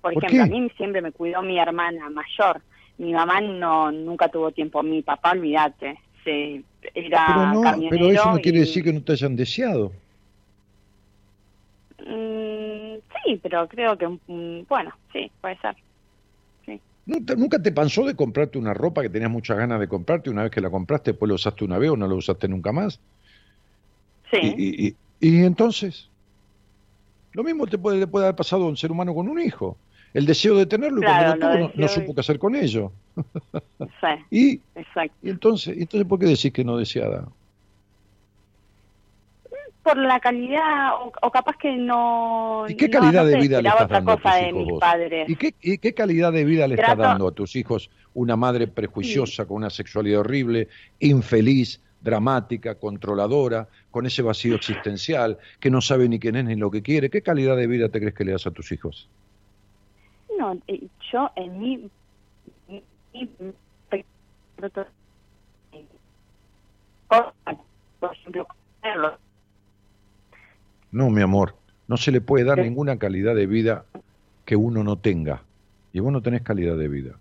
Por, 0.00 0.12
¿Por 0.12 0.24
ejemplo, 0.24 0.30
qué? 0.30 0.40
a 0.42 0.46
mí 0.46 0.70
siempre 0.76 1.02
me 1.02 1.12
cuidó 1.12 1.42
mi 1.42 1.58
hermana 1.58 2.08
mayor. 2.10 2.62
Mi 2.98 3.12
mamá 3.12 3.40
no 3.40 3.92
nunca 3.92 4.28
tuvo 4.28 4.52
tiempo. 4.52 4.82
Mi 4.82 5.02
papá, 5.02 5.32
olvídate, 5.32 5.98
se 6.24 6.64
era 6.94 7.26
Pero 7.26 7.46
no, 7.46 7.74
pero 7.90 8.10
eso 8.10 8.30
no 8.30 8.40
quiere 8.40 8.60
decir 8.60 8.84
que 8.84 8.92
no 8.92 9.02
te 9.02 9.12
hayan 9.12 9.36
deseado. 9.36 9.92
Mm, 11.98 12.98
sí, 13.24 13.38
pero 13.42 13.68
creo 13.68 13.96
que, 13.98 14.08
mm, 14.08 14.66
bueno, 14.68 14.92
sí, 15.12 15.30
puede 15.40 15.56
ser. 15.58 15.76
¿Nunca, 17.06 17.62
te 17.62 17.72
pasó 17.72 18.04
de 18.04 18.14
comprarte 18.16 18.58
una 18.58 18.74
ropa 18.74 19.02
que 19.02 19.08
tenías 19.10 19.30
muchas 19.30 19.56
ganas 19.56 19.80
de 19.80 19.88
comprarte? 19.88 20.28
Una 20.30 20.42
vez 20.42 20.50
que 20.50 20.60
la 20.60 20.70
compraste, 20.70 21.12
después 21.12 21.28
la 21.28 21.34
usaste 21.36 21.64
una 21.64 21.78
vez 21.78 21.90
o 21.90 21.96
no 21.96 22.06
la 22.08 22.14
usaste 22.14 22.48
nunca 22.48 22.72
más. 22.72 23.00
Sí. 24.30 24.38
Y, 24.40 24.86
y- 24.86 24.98
y- 25.20 25.28
y 25.40 25.44
entonces, 25.44 26.10
lo 27.32 27.44
mismo 27.44 27.66
te 27.66 27.78
puede, 27.78 27.98
le 27.98 28.06
puede 28.06 28.26
haber 28.26 28.36
pasado 28.36 28.64
a 28.64 28.68
un 28.68 28.76
ser 28.76 28.90
humano 28.92 29.14
con 29.14 29.28
un 29.28 29.40
hijo. 29.40 29.80
El 30.14 30.24
deseo 30.26 30.56
de 30.56 30.66
tenerlo 30.66 31.02
y 31.02 31.04
cuando 31.04 31.24
lo 31.24 31.38
tuvo 31.38 31.72
no, 31.74 31.88
supo 31.88 32.14
qué 32.14 32.20
hacer 32.20 32.38
con 32.38 32.56
ello. 32.56 32.94
Sí, 34.00 34.06
Y, 34.30 34.64
exacto. 34.74 35.16
y 35.22 35.30
entonces, 35.30 35.76
y 35.76 35.82
entonces, 35.82 36.08
¿por 36.08 36.18
qué 36.18 36.26
decís 36.26 36.52
que 36.52 36.64
no 36.64 36.76
deseada? 36.76 37.28
Por 39.86 39.96
la 39.98 40.18
calidad, 40.18 40.94
o, 41.00 41.12
o 41.22 41.30
capaz 41.30 41.56
que 41.58 41.76
no. 41.76 42.64
¿Y 42.68 42.74
qué 42.74 42.90
calidad 42.90 43.22
no 43.22 43.28
de 43.28 43.38
vida 43.38 43.62
le 43.62 43.68
estás 43.68 43.88
dando 43.88 44.10
a 44.12 44.16
tus 44.16 44.32
de 44.34 44.48
hijos 44.48 44.62
mis 44.64 44.72
vos? 44.72 44.80
padres. 44.80 45.28
¿Y 45.30 45.36
qué, 45.36 45.54
y 45.60 45.78
qué 45.78 45.94
calidad 45.94 46.32
de 46.32 46.44
vida 46.44 46.66
le 46.66 46.74
estás 46.74 46.96
Trato- 46.96 47.02
dando 47.02 47.28
a 47.28 47.32
tus 47.32 47.54
hijos 47.54 47.88
una 48.12 48.34
madre 48.34 48.66
prejuiciosa, 48.66 49.46
con 49.46 49.58
una 49.58 49.70
sexualidad 49.70 50.20
horrible, 50.20 50.66
infeliz, 50.98 51.80
dramática, 52.00 52.74
controladora, 52.80 53.68
con 53.92 54.06
ese 54.06 54.22
vacío 54.22 54.56
existencial, 54.56 55.38
que 55.60 55.70
no 55.70 55.80
sabe 55.80 56.08
ni 56.08 56.18
quién 56.18 56.34
es 56.34 56.44
ni 56.46 56.56
lo 56.56 56.68
que 56.68 56.82
quiere? 56.82 57.08
¿Qué 57.08 57.22
calidad 57.22 57.56
de 57.56 57.68
vida 57.68 57.88
te 57.88 58.00
crees 58.00 58.14
que 58.14 58.24
le 58.24 58.32
das 58.32 58.46
a 58.48 58.50
tus 58.50 58.72
hijos? 58.72 59.08
No, 60.36 60.58
eh, 60.66 60.88
yo 61.12 61.30
en 61.36 61.60
mi. 61.60 61.90
por 68.00 68.12
ejemplo. 68.12 68.46
No, 70.96 71.10
mi 71.10 71.20
amor, 71.20 71.54
no 71.88 71.96
se 71.98 72.10
le 72.10 72.20
puede 72.22 72.44
dar 72.44 72.58
ninguna 72.58 72.98
calidad 72.98 73.34
de 73.34 73.46
vida 73.46 73.84
que 74.46 74.56
uno 74.56 74.82
no 74.82 74.96
tenga. 74.96 75.42
Y 75.92 76.00
vos 76.00 76.10
no 76.10 76.22
tenés 76.22 76.40
calidad 76.42 76.76
de 76.76 76.88
vida. 76.88 77.12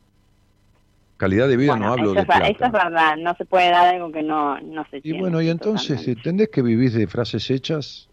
Calidad 1.18 1.48
de 1.50 1.58
vida 1.58 1.72
Bueno, 1.74 1.88
no 1.88 1.94
hablo 1.94 2.14
de 2.14 2.22
es, 2.22 2.26
plata. 2.26 2.48
eso 2.48 2.66
es 2.66 2.72
verdad, 2.72 3.18
no 3.18 3.36
se 3.36 3.46
puede 3.46 3.70
dar 3.70 3.94
algo 3.96 4.12
que 4.12 4.24
no, 4.24 4.60
no 4.62 4.86
se 4.92 4.98
Y 4.98 5.02
tiene. 5.02 5.20
bueno, 5.20 5.42
y 5.42 5.50
entonces. 5.50 6.08
¿entendés 6.08 6.50
que 6.50 6.62
vivís 6.62 6.94
de 6.94 7.08
frases 7.08 7.50
hechas? 7.52 8.08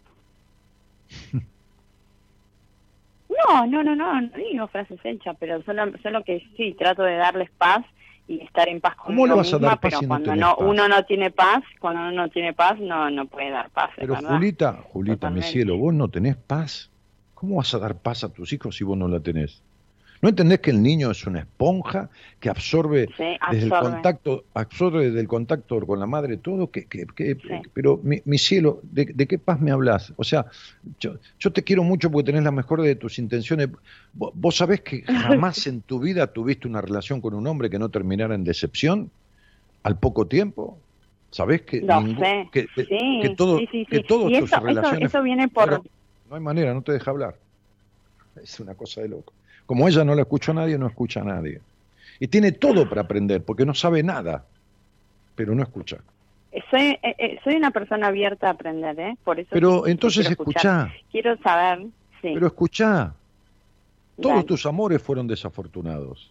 No, 3.29 3.67
no, 3.67 3.83
no, 3.83 3.95
no, 3.97 4.21
no 4.21 4.29
digo 4.37 4.69
frases 4.69 5.01
hechas, 5.05 5.37
pero 5.41 5.63
solo, 5.63 5.93
solo 6.03 6.23
que 6.25 6.43
sí, 6.57 6.75
trato 6.79 7.03
de 7.03 7.17
darles 7.17 7.51
paz 7.59 7.85
y 8.29 8.41
estar 8.43 8.69
en 8.69 8.81
paz 8.81 8.97
¿Cómo 8.97 9.27
le 9.27 9.35
conmigo 9.35 9.37
vas 9.37 9.53
a 9.53 9.59
misma, 9.59 9.69
dar 9.71 9.81
paz 9.81 9.81
pero 9.81 9.99
si 9.99 10.07
no 10.07 10.09
cuando 10.09 10.37
no, 10.37 10.57
paz? 10.57 10.67
uno 10.69 10.89
no 10.89 11.05
tiene 11.05 11.31
paz, 11.31 11.63
cuando 11.81 12.01
uno 12.03 12.13
no 12.13 12.29
tiene 12.31 12.53
paz, 12.55 12.79
no, 12.81 13.11
no 13.11 13.27
puede 13.27 13.51
dar 13.51 13.71
paz, 13.71 13.91
Pero 13.97 14.15
verdad. 14.15 14.31
Julita, 14.31 14.73
Julita, 14.93 15.31
mi 15.31 15.41
Totalmente. 15.41 15.49
cielo, 15.51 15.77
vos 15.79 15.95
no 15.95 16.09
tenés 16.09 16.37
paz. 16.37 16.91
¿Cómo 17.35 17.57
vas 17.57 17.75
a 17.75 17.79
dar 17.79 17.97
paz 18.01 18.25
a 18.25 18.33
tus 18.33 18.53
hijos 18.53 18.77
si 18.77 18.85
vos 18.85 18.97
no 18.97 19.09
la 19.09 19.21
tenés? 19.21 19.63
¿No 20.23 20.29
entendés 20.29 20.61
que 20.61 20.71
el 20.71 20.81
niño 20.81 21.11
es 21.11 21.27
una 21.27 21.41
esponja 21.41 22.09
que 22.39 22.49
absorbe 22.49 23.09
Sí, 23.17 23.25
desde 23.51 23.65
el 23.67 23.71
contacto, 23.73 24.45
absorbe 24.55 25.07
desde 25.07 25.19
el 25.19 25.27
contacto 25.27 25.85
con 25.85 25.99
la 25.99 26.07
madre 26.07 26.37
todo? 26.37 26.71
Que, 26.71 26.85
que- 26.87 27.07
que- 27.07 27.35
Sí. 27.35 27.49
Pero 27.75 27.99
mi, 28.05 28.23
mi 28.25 28.39
cielo, 28.39 28.79
¿de, 28.85 29.07
de 29.07 29.27
qué 29.27 29.39
paz 29.41 29.61
me 29.61 29.73
hablas? 29.73 30.13
O 30.17 30.23
sea, 30.23 30.47
yo, 31.01 31.17
yo 31.41 31.53
te 31.53 31.65
quiero 31.65 31.83
mucho 31.83 32.09
porque 32.09 32.27
tenés 32.27 32.45
la 32.45 32.53
mejor 32.53 32.83
de 32.83 32.95
tus 32.95 33.19
intenciones. 33.19 33.69
Vos, 34.13 34.31
vos 34.35 34.57
sabés 34.57 34.83
que 34.83 35.03
jamás 35.43 35.67
en 35.67 35.81
tu 35.83 35.99
vida 35.99 36.29
tuviste 36.29 36.69
una 36.69 36.81
relación 36.81 37.21
con 37.21 37.35
un 37.35 37.45
hombre 37.49 37.69
que 37.69 37.81
no 37.81 37.89
terminara 37.89 38.37
en 38.37 38.45
decepción 38.45 39.11
al 39.83 39.99
poco 39.99 40.29
tiempo. 40.29 40.79
¿Sabés 41.33 41.63
que, 41.63 41.81
Lo 41.81 42.01
ningún- 42.01 42.21
sé, 42.21 42.49
que, 42.53 42.67
que- 42.69 42.85
sí, 42.85 43.19
que 43.23 43.31
todo, 43.31 43.59
que 43.59 43.65
Y 43.97 44.05
tus 44.05 44.53
eso, 44.53 44.61
relaciones 44.61 45.09
eso 45.09 45.21
viene 45.23 45.49
por... 45.49 45.83
no 46.31 46.37
hay 46.37 46.41
manera, 46.41 46.73
no 46.75 46.83
te 46.83 46.93
deja 46.93 47.11
hablar. 47.11 47.35
Es 48.41 48.61
una 48.61 48.75
cosa 48.77 49.01
de 49.01 49.09
loco. 49.09 49.33
Como 49.73 49.89
ella 49.89 50.05
no 50.05 50.15
la 50.15 50.21
escuchó 50.21 50.51
a 50.53 50.57
nadie, 50.57 50.77
no 50.77 50.87
escucha 50.87 51.23
a 51.23 51.25
nadie. 51.25 51.59
Y 52.21 52.29
tiene 52.29 52.53
todo 52.53 52.87
para 52.87 53.01
aprender, 53.01 53.43
porque 53.43 53.65
no 53.65 53.73
sabe 53.73 54.03
nada, 54.03 54.45
pero 55.35 55.55
no 55.55 55.63
escucha. 55.63 55.97
Soy, 56.71 56.99
eh, 57.03 57.15
eh, 57.17 57.39
soy 57.43 57.55
una 57.55 57.71
persona 57.71 58.09
abierta 58.09 58.49
a 58.49 58.51
aprender, 58.51 59.01
¿eh? 59.01 59.17
Por 59.25 59.41
eso 59.41 59.49
Pero 59.51 59.87
entonces 59.87 60.29
escuchá, 60.29 60.93
Quiero 61.11 61.39
saber, 61.39 61.87
sí. 62.21 62.33
pero 62.35 62.49
escuchá. 62.49 63.15
Todos 64.21 64.35
dale. 64.35 64.45
tus 64.45 64.67
amores 64.67 65.01
fueron 65.01 65.27
desafortunados, 65.27 66.31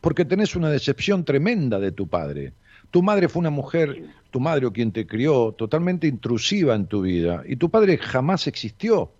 porque 0.00 0.24
tenés 0.24 0.56
una 0.56 0.70
decepción 0.70 1.26
tremenda 1.26 1.78
de 1.78 1.92
tu 1.92 2.06
padre. 2.06 2.54
Tu 2.90 3.02
madre 3.02 3.28
fue 3.28 3.40
una 3.40 3.50
mujer, 3.50 4.02
tu 4.30 4.40
madre 4.40 4.64
o 4.64 4.72
quien 4.72 4.92
te 4.92 5.06
crió, 5.06 5.52
totalmente 5.52 6.06
intrusiva 6.06 6.74
en 6.74 6.86
tu 6.86 7.02
vida, 7.02 7.42
y 7.46 7.56
tu 7.56 7.68
padre 7.68 7.98
jamás 7.98 8.46
existió 8.46 9.10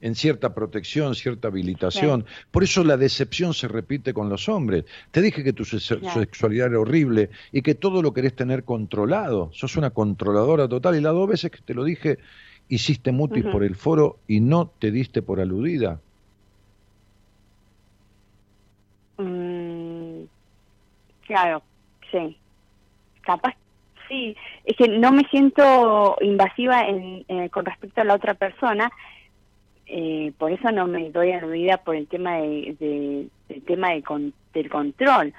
en 0.00 0.14
cierta 0.14 0.54
protección, 0.54 1.14
cierta 1.14 1.48
habilitación. 1.48 2.24
Por 2.50 2.62
eso 2.64 2.84
la 2.84 2.96
decepción 2.96 3.54
se 3.54 3.68
repite 3.68 4.12
con 4.14 4.28
los 4.28 4.48
hombres. 4.48 4.84
Te 5.10 5.20
dije 5.20 5.42
que 5.44 5.52
tu 5.52 5.64
se- 5.64 5.78
sexualidad 5.80 6.68
era 6.68 6.80
horrible 6.80 7.30
y 7.52 7.62
que 7.62 7.74
todo 7.74 8.02
lo 8.02 8.12
querés 8.12 8.34
tener 8.36 8.64
controlado. 8.64 9.50
Sos 9.52 9.76
una 9.76 9.90
controladora 9.90 10.68
total 10.68 10.96
y 10.96 11.00
las 11.00 11.12
dos 11.14 11.28
veces 11.28 11.50
que 11.50 11.60
te 11.62 11.74
lo 11.74 11.84
dije 11.84 12.18
hiciste 12.68 13.12
mutis 13.12 13.44
por 13.44 13.64
el 13.64 13.74
foro 13.76 14.18
y 14.26 14.40
no 14.40 14.68
te 14.78 14.90
diste 14.90 15.22
por 15.22 15.40
aludida. 15.40 16.00
Mm, 19.16 20.24
claro, 21.26 21.62
sí. 22.10 22.36
Capaz, 23.22 23.54
sí. 24.08 24.36
Es 24.64 24.76
que 24.76 24.88
no 24.88 25.12
me 25.12 25.24
siento 25.30 26.16
invasiva 26.20 26.86
en, 26.86 27.24
eh, 27.28 27.50
con 27.50 27.64
respecto 27.64 28.00
a 28.00 28.04
la 28.04 28.14
otra 28.14 28.34
persona. 28.34 28.90
Eh, 29.88 30.32
por 30.38 30.52
eso 30.52 30.70
no 30.70 30.86
me 30.86 31.10
doy 31.10 31.32
aludida 31.32 31.78
por 31.78 31.96
el 31.96 32.06
tema 32.08 32.36
de, 32.36 32.76
de- 32.78 33.28
del 33.48 33.62
tema 33.64 33.90
de 33.92 34.02
con- 34.02 34.34
del 34.52 34.68
control. 34.68 35.32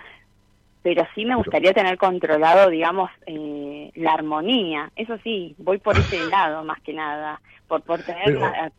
Pero 0.81 1.05
sí 1.13 1.25
me 1.25 1.35
gustaría 1.35 1.73
tener 1.73 1.97
controlado, 1.97 2.69
digamos, 2.69 3.09
eh, 3.25 3.91
la 3.95 4.13
armonía. 4.13 4.91
Eso 4.95 5.17
sí, 5.23 5.53
voy 5.57 5.77
por 5.77 5.97
ese 5.97 6.23
lado 6.29 6.63
más 6.63 6.81
que 6.81 6.93
nada, 6.93 7.41
por, 7.67 7.81
por 7.83 8.03
tener 8.03 8.23
Pero- 8.25 8.39
la- 8.39 8.71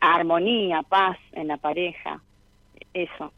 armonía, 0.00 0.82
paz 0.82 1.16
en 1.32 1.48
la 1.48 1.56
pareja. 1.56 2.22
Eso. 2.92 3.32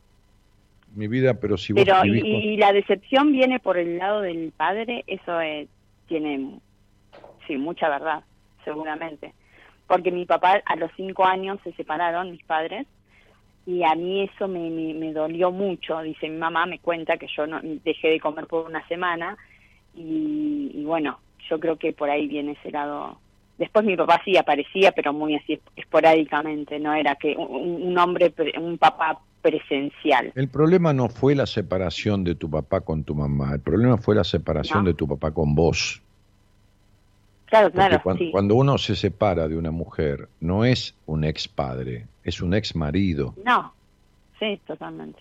Mi 0.94 1.06
vida, 1.08 1.34
pero 1.40 1.56
si 1.56 1.72
vos 1.72 1.84
Pero 1.84 2.04
y, 2.04 2.20
con- 2.20 2.30
y 2.30 2.56
la 2.56 2.72
decepción 2.72 3.32
viene 3.32 3.58
por 3.60 3.78
el 3.78 3.98
lado 3.98 4.20
del 4.22 4.52
padre, 4.56 5.04
eso 5.06 5.40
eh, 5.40 5.68
tiene, 6.06 6.58
sí, 7.46 7.56
mucha 7.56 7.88
verdad, 7.88 8.24
seguramente. 8.64 9.34
Porque 9.90 10.12
mi 10.12 10.24
papá 10.24 10.62
a 10.64 10.76
los 10.76 10.90
cinco 10.96 11.24
años 11.24 11.58
se 11.64 11.72
separaron, 11.72 12.30
mis 12.30 12.44
padres, 12.44 12.86
y 13.66 13.82
a 13.82 13.96
mí 13.96 14.22
eso 14.22 14.46
me, 14.46 14.70
me, 14.70 14.94
me 14.94 15.12
dolió 15.12 15.50
mucho. 15.50 16.00
Dice 16.02 16.28
mi 16.28 16.36
mamá, 16.36 16.64
me 16.64 16.78
cuenta 16.78 17.16
que 17.16 17.26
yo 17.36 17.44
no 17.48 17.58
dejé 17.84 18.08
de 18.10 18.20
comer 18.20 18.46
por 18.46 18.66
una 18.66 18.86
semana, 18.86 19.36
y, 19.96 20.70
y 20.74 20.84
bueno, 20.84 21.18
yo 21.48 21.58
creo 21.58 21.76
que 21.76 21.92
por 21.92 22.08
ahí 22.08 22.28
viene 22.28 22.52
ese 22.52 22.70
lado. 22.70 23.18
Después 23.58 23.84
mi 23.84 23.96
papá 23.96 24.22
sí 24.24 24.36
aparecía, 24.36 24.92
pero 24.92 25.12
muy 25.12 25.34
así 25.34 25.60
esporádicamente, 25.74 26.78
no 26.78 26.94
era 26.94 27.16
que 27.16 27.34
un, 27.36 27.82
un 27.82 27.98
hombre, 27.98 28.32
un 28.58 28.78
papá 28.78 29.18
presencial. 29.42 30.30
El 30.36 30.48
problema 30.48 30.92
no 30.92 31.08
fue 31.08 31.34
la 31.34 31.46
separación 31.46 32.22
de 32.22 32.36
tu 32.36 32.48
papá 32.48 32.80
con 32.82 33.02
tu 33.02 33.16
mamá, 33.16 33.54
el 33.54 33.60
problema 33.60 33.96
fue 33.98 34.14
la 34.14 34.24
separación 34.24 34.84
No. 34.84 34.90
de 34.90 34.94
tu 34.94 35.08
papá 35.08 35.32
con 35.32 35.56
vos. 35.56 36.00
Claro, 37.50 37.70
claro, 37.72 38.00
cuan- 38.02 38.16
sí. 38.18 38.30
cuando 38.30 38.54
uno 38.54 38.78
se 38.78 38.94
separa 38.94 39.48
de 39.48 39.56
una 39.56 39.70
mujer, 39.72 40.28
no 40.40 40.64
es 40.64 40.94
un 41.06 41.24
ex 41.24 41.48
padre, 41.48 42.06
es 42.22 42.40
un 42.40 42.54
ex 42.54 42.74
marido. 42.76 43.34
No, 43.44 43.74
sí, 44.38 44.60
totalmente. 44.66 45.18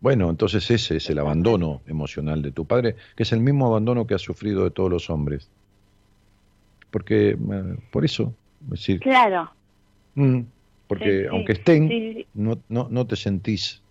Bueno, 0.00 0.30
entonces 0.30 0.70
ese 0.70 0.96
es 0.98 1.10
el 1.10 1.18
abandono 1.18 1.82
emocional 1.86 2.42
de 2.42 2.52
tu 2.52 2.64
padre, 2.66 2.94
que 3.16 3.24
es 3.24 3.32
el 3.32 3.40
mismo 3.40 3.66
abandono 3.66 4.06
que 4.06 4.14
ha 4.14 4.18
sufrido 4.18 4.62
de 4.64 4.70
todos 4.70 4.90
los 4.90 5.10
hombres. 5.10 5.50
Porque, 6.90 7.30
eh, 7.30 7.36
por 7.90 8.04
eso, 8.04 8.34
es 8.64 8.70
decir, 8.70 9.00
Claro. 9.00 9.50
mm, 10.14 10.40
porque 10.86 11.22
Sí, 11.22 11.26
aunque 11.30 11.52
estén, 11.52 11.88
sí, 11.88 12.26
no, 12.34 12.62
no, 12.68 12.88
no 12.90 13.06
te 13.06 13.16
sentís 13.16 13.82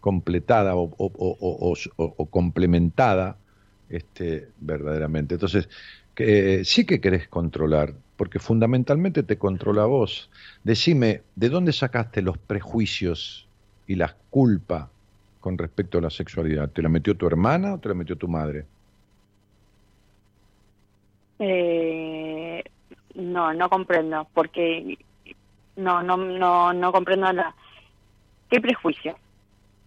completada 0.00 0.76
o- 0.76 0.94
o 0.98 2.26
complementada 2.30 3.36
este, 3.88 4.48
verdaderamente. 4.60 5.34
Entonces, 5.34 5.68
que, 6.14 6.64
sí 6.64 6.84
que 6.84 7.00
querés 7.00 7.28
controlar, 7.28 7.94
porque 8.16 8.38
fundamentalmente 8.38 9.22
te 9.22 9.38
controla 9.38 9.84
vos. 9.84 10.30
Decime, 10.64 11.22
¿de 11.36 11.48
dónde 11.48 11.72
sacaste 11.72 12.22
los 12.22 12.38
prejuicios 12.38 13.46
y 13.86 13.94
la 13.94 14.14
culpa 14.30 14.90
con 15.40 15.56
respecto 15.56 15.98
a 15.98 16.02
la 16.02 16.10
sexualidad? 16.10 16.70
¿Te 16.70 16.82
la 16.82 16.88
metió 16.88 17.16
tu 17.16 17.26
hermana 17.26 17.74
o 17.74 17.78
te 17.78 17.88
la 17.88 17.94
metió 17.94 18.16
tu 18.16 18.28
madre? 18.28 18.66
Eh, 21.38 22.62
no, 23.14 23.54
no 23.54 23.68
comprendo, 23.70 24.28
porque 24.34 24.98
no, 25.76 26.02
no, 26.02 26.16
no, 26.16 26.72
no 26.72 26.92
comprendo 26.92 27.32
la. 27.32 27.54
¿Qué 28.50 28.60
prejuicio, 28.60 29.16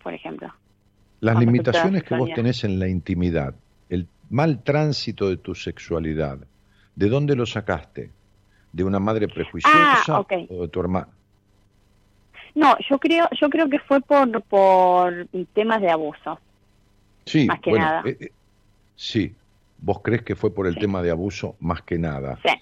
por 0.02 0.14
ejemplo? 0.14 0.52
Las 1.20 1.40
limitaciones 1.40 2.04
que 2.04 2.16
vos 2.16 2.30
tenés 2.34 2.64
en 2.64 2.80
la 2.80 2.88
intimidad, 2.88 3.56
mal 4.34 4.64
tránsito 4.64 5.30
de 5.30 5.38
tu 5.38 5.53
sexualidad, 5.53 6.39
¿de 6.95 7.07
dónde 7.07 7.35
lo 7.35 7.45
sacaste? 7.45 8.10
¿De 8.72 8.84
una 8.84 8.99
madre 8.99 9.27
prejuiciosa 9.27 9.77
Ah, 10.18 10.26
o 10.49 10.61
de 10.64 10.68
tu 10.69 10.80
hermana? 10.80 11.07
No, 12.55 12.76
yo 12.89 12.97
creo, 12.97 13.27
yo 13.39 13.47
creo 13.49 13.69
que 13.69 13.77
fue 13.80 14.01
por, 14.01 14.41
por 14.43 15.27
temas 15.53 15.81
de 15.81 15.91
abuso. 15.91 16.39
Sí, 17.26 17.45
Más 17.45 17.60
que 17.61 17.69
bueno, 17.69 17.85
nada. 17.85 18.01
eh, 18.05 18.18
eh, 18.19 18.31
sí. 18.95 19.35
¿Vos 19.77 19.99
crees 20.03 20.23
que 20.23 20.35
fue 20.35 20.53
por 20.53 20.65
el 20.65 20.73
Sí. 20.76 20.80
tema 20.80 21.03
de 21.03 21.11
abuso 21.11 21.55
más 21.60 21.84
que 21.84 21.99
nada? 21.99 22.39
Sí, 22.43 22.53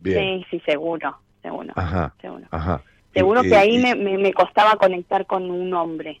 Bien. 0.00 0.40
sí, 0.50 0.58
sí, 0.58 0.62
seguro, 0.66 1.16
seguro, 1.42 1.72
Ajá, 1.76 2.14
seguro. 2.20 2.46
ajá. 2.50 2.82
Seguro 3.14 3.40
Y- 3.42 3.48
que 3.48 3.54
y- 3.54 3.58
ahí 3.58 3.76
y- 3.76 3.82
me, 3.82 3.94
me, 3.94 4.18
me 4.18 4.32
costaba 4.34 4.76
conectar 4.76 5.24
con 5.26 5.50
un 5.50 5.72
hombre. 5.72 6.20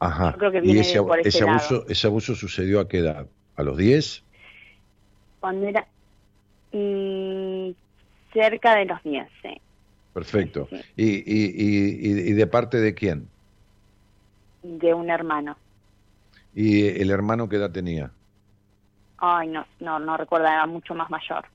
Ajá. 0.00 0.32
yo 0.32 0.38
creo 0.38 0.52
que 0.52 0.58
y 0.58 0.60
viene 0.62 0.80
ese, 0.80 0.98
de- 0.98 1.04
por 1.04 1.18
ese 1.20 1.28
ese 1.28 1.40
lado. 1.44 1.50
abuso, 1.52 1.84
ese 1.88 2.06
abuso 2.06 2.34
sucedió 2.34 2.80
a 2.80 2.88
qué 2.88 2.98
edad? 2.98 3.26
¿A 3.56 3.62
los 3.64 3.76
10? 3.76 4.24
Cuando 5.38 5.66
era 5.68 5.88
mm, 6.72 7.72
cerca 8.32 8.76
de 8.76 8.84
los 8.86 9.02
10, 9.04 9.28
sí. 9.42 9.62
Perfecto. 10.12 10.70
Sí. 10.70 10.84
¿Y, 10.96 11.06
y, 11.16 11.44
y, 11.56 12.10
y- 12.10 12.30
y 12.30 12.32
de 12.34 12.46
parte 12.46 12.78
de 12.80 12.94
quién? 12.94 13.32
De 14.62 14.92
un 14.94 15.10
hermano. 15.10 15.60
¿Y 16.52 16.86
el 16.86 17.10
hermano 17.10 17.48
qué 17.50 17.56
edad 17.56 17.70
tenía? 17.72 18.16
Ay, 19.16 19.48
no, 19.48 19.66
no, 19.80 19.98
no 19.98 20.16
recuerdo, 20.16 20.46
era 20.46 20.66
mucho 20.66 20.94
más 20.94 21.10
mayor. 21.10 21.48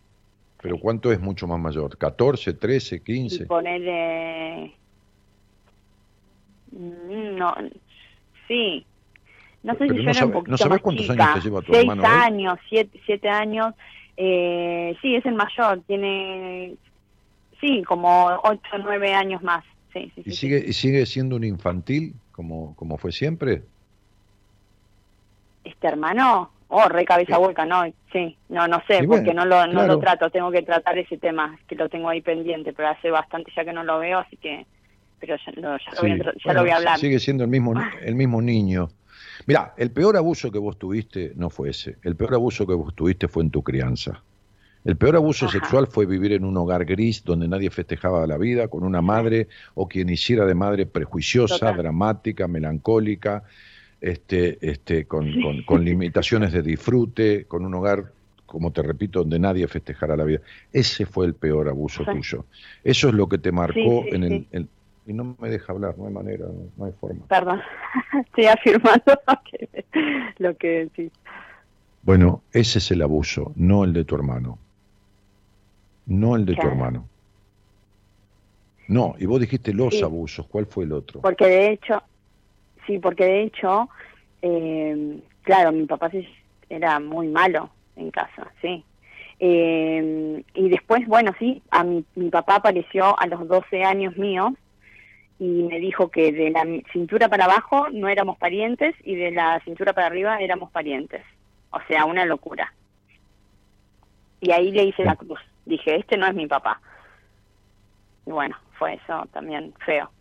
¿Pero 0.62 0.80
cuánto 0.80 1.12
es 1.12 1.20
mucho 1.20 1.48
más 1.48 1.60
mayor? 1.60 1.98
¿14, 1.98 2.54
13, 2.54 3.04
Y 3.30 3.40
15? 3.40 3.40
ponerle... 3.40 4.78
Mm, 6.72 7.38
No, 7.38 7.54
sí. 8.48 8.89
No 9.64 9.74
sé 9.74 9.80
Pero 9.80 9.94
si 9.94 9.98
yo 9.98 10.04
no 10.04 10.12
era 10.12 10.20
sabe- 10.20 10.26
un 10.26 10.32
¿no 10.32 10.40
poquito 10.40 10.58
sabés 10.58 10.72
más 10.72 10.82
cuántos 10.82 11.10
chica. 11.10 11.24
años 11.24 11.34
te 11.34 11.42
lleva 11.50 11.62
tu 11.62 11.74
Seis 11.74 11.90
hermano, 11.90 12.04
eh? 12.04 12.08
años, 12.08 12.60
siete, 12.70 13.02
siete 13.06 13.30
años. 13.30 13.74
Eh, 14.18 14.96
sí, 15.02 15.16
es 15.16 15.26
el 15.26 15.36
mayor. 15.36 15.84
Tiene, 15.86 16.76
sí, 17.60 17.84
como 17.84 18.28
ocho 18.44 18.78
nueve 18.84 19.14
años 19.14 19.42
más. 19.44 19.64
Sí, 19.94 20.12
sí. 20.16 20.22
¿Y 20.26 20.32
sí. 20.32 20.36
sigue, 20.38 20.64
y 20.68 20.74
sigue 20.74 21.06
siendo 21.06 21.36
un 21.36 21.44
infantil 21.44 22.14
como, 22.32 22.76
como 22.76 22.98
fue 22.98 23.12
siempre? 23.12 23.64
Este 25.64 25.88
hermano, 25.88 26.52
oh, 26.70 26.88
re 26.88 27.06
cabeza 27.06 27.38
hueca, 27.38 27.66
no, 27.66 27.84
sí, 28.12 28.38
no, 28.48 28.68
no 28.68 28.82
sé, 28.88 29.04
bueno, 29.04 29.10
porque 29.18 29.34
no 29.34 29.46
lo, 29.46 29.66
no 29.68 29.74
claro. 29.74 29.94
lo 29.96 30.00
trato, 30.00 30.30
tengo 30.30 30.52
que 30.52 30.62
tratar 30.62 30.98
ese 30.98 31.18
tema, 31.18 31.60
que 31.68 31.76
lo 31.76 31.90
tengo 31.90 32.08
ahí 32.10 32.22
pendiente, 32.22 32.72
pero 32.74 32.88
hace 32.90 33.12
bastante 33.12 33.52
ya 33.56 33.66
que 33.66 33.74
no 33.74 33.84
lo 33.84 34.00
veo, 34.00 34.20
así 34.20 34.38
que, 34.38 34.66
pero 35.20 35.36
ya, 35.36 35.52
lo, 35.56 35.78
ya 35.78 35.92
lo, 35.96 36.02
voy, 36.02 36.12
a, 36.12 36.18
ya 36.18 36.32
bueno, 36.46 36.60
lo 36.60 36.62
voy 36.62 36.72
a 36.72 36.76
hablar. 36.78 36.98
Sigue 37.00 37.20
siendo 37.20 37.44
el 37.44 37.50
mismo, 37.50 37.74
el 38.02 38.16
mismo 38.16 38.42
niño. 38.42 38.88
Mira, 39.48 39.74
el 39.78 39.92
peor 39.92 40.18
abuso 40.18 40.52
que 40.52 40.60
vos 40.60 40.78
tuviste 40.78 41.34
no 41.36 41.50
fue 41.50 41.70
ese. 41.72 41.98
El 42.04 42.16
peor 42.16 42.34
abuso 42.36 42.68
que 42.68 42.74
vos 42.74 42.94
tuviste 42.96 43.28
fue 43.28 43.44
en 43.44 43.50
tu 43.52 43.64
crianza. 43.64 44.22
El 44.86 44.96
peor 44.96 45.16
abuso 45.18 45.46
Ajá. 45.48 45.60
sexual 45.60 45.88
fue 45.88 46.06
vivir 46.06 46.32
en 46.34 46.46
un 46.46 46.56
hogar 46.58 46.86
gris 46.86 47.24
donde 47.24 47.48
nadie 47.48 47.70
festejaba 47.70 48.26
la 48.28 48.38
vida, 48.38 48.68
con 48.70 48.84
una 48.84 49.02
madre 49.02 49.48
o 49.76 49.88
quien 49.88 50.10
hiciera 50.10 50.46
de 50.46 50.56
madre 50.56 50.86
prejuiciosa, 50.86 51.58
Total. 51.60 51.78
dramática, 51.78 52.48
melancólica, 52.48 53.44
este, 54.02 54.58
este, 54.62 55.06
con, 55.06 55.30
con- 55.42 55.64
con 55.64 55.84
limitaciones 55.84 56.54
de 56.54 56.62
disfrute, 56.62 57.46
con 57.46 57.66
un 57.66 57.74
hogar, 57.74 58.14
como 58.46 58.72
te 58.72 58.82
repito, 58.82 59.20
donde 59.20 59.38
nadie 59.40 59.68
festejara 59.68 60.16
la 60.16 60.24
vida. 60.24 60.40
Ese 60.72 61.06
fue 61.06 61.26
el 61.26 61.34
peor 61.34 61.68
abuso 61.68 62.06
Sí. 62.06 62.12
tuyo. 62.12 62.46
Eso 62.84 63.10
es 63.10 63.14
lo 63.14 63.28
que 63.28 63.38
te 63.38 63.52
marcó 63.52 64.04
sí, 64.10 64.16
en 64.16 64.24
el, 64.24 64.48
en- 64.52 64.70
y 65.10 65.14
no 65.14 65.36
me 65.40 65.50
deja 65.50 65.74
hablar, 65.74 65.98
no 65.98 66.06
hay 66.06 66.14
manera, 66.14 66.46
no, 66.46 66.70
no 66.78 66.86
hay 66.86 66.92
forma. 67.00 67.26
Perdón, 67.28 67.60
estoy 68.26 68.46
afirmando 68.46 69.04
lo 69.28 69.42
que, 69.44 69.86
lo 70.38 70.58
que 70.58 70.68
decís. 70.86 71.12
Bueno, 72.04 72.44
ese 72.54 72.78
es 72.78 72.92
el 72.92 73.02
abuso, 73.02 73.52
no 73.56 73.84
el 73.84 73.92
de 73.94 74.06
tu 74.06 74.16
hermano. 74.16 74.60
No 76.06 76.36
el 76.36 76.46
de 76.46 76.56
tu 76.56 76.66
hermano. 76.68 77.08
No, 78.88 79.16
y 79.20 79.26
vos 79.26 79.40
dijiste 79.40 79.74
los 79.74 79.96
Sí. 79.96 80.04
abusos, 80.04 80.46
¿cuál 80.48 80.66
fue 80.68 80.84
el 80.86 80.94
otro? 80.94 81.22
Porque 81.22 81.46
de 81.46 81.72
hecho, 81.72 82.02
sí, 82.88 82.98
porque 83.00 83.26
de 83.26 83.44
hecho, 83.44 83.90
eh, 84.42 85.20
claro, 85.44 85.72
mi 85.72 85.86
papá 85.86 86.10
sí 86.10 86.28
era 86.70 87.00
muy 87.00 87.28
malo 87.28 87.70
en 87.96 88.12
casa, 88.12 88.52
sí. 88.62 88.84
Eh, 89.40 90.44
y 90.54 90.70
después, 90.70 91.08
bueno, 91.08 91.32
sí, 91.40 91.62
a 91.72 91.84
mi, 91.84 92.04
mi 92.16 92.30
papá 92.30 92.56
apareció 92.56 93.20
a 93.20 93.26
los 93.28 93.48
12 93.48 93.84
años 93.84 94.16
míos 94.18 94.54
y 95.40 95.64
me 95.64 95.80
dijo 95.80 96.10
que 96.10 96.34
de 96.34 96.50
la 96.52 96.66
cintura 96.92 97.30
para 97.30 97.46
abajo 97.46 97.88
no 97.92 98.10
éramos 98.10 98.38
parientes 98.38 98.94
y 99.04 99.16
de 99.16 99.32
la 99.32 99.62
cintura 99.64 99.94
para 99.94 100.08
arriba 100.08 100.38
éramos 100.40 100.70
parientes. 100.70 101.24
O 101.72 101.80
sea, 101.88 102.04
una 102.06 102.26
locura. 102.26 102.74
Y 104.42 104.52
ahí 104.52 104.72
le 104.72 104.84
hice 104.84 105.06
la 105.06 105.16
cruz. 105.16 105.40
Dije, 105.66 105.96
este 105.96 106.18
no 106.18 106.28
es 106.28 106.36
mi 106.36 106.46
papá. 106.46 106.82
Y 108.26 108.32
bueno, 108.32 108.58
fue 108.78 108.96
eso 108.96 109.28
también 109.32 109.74
feo. 109.86 110.12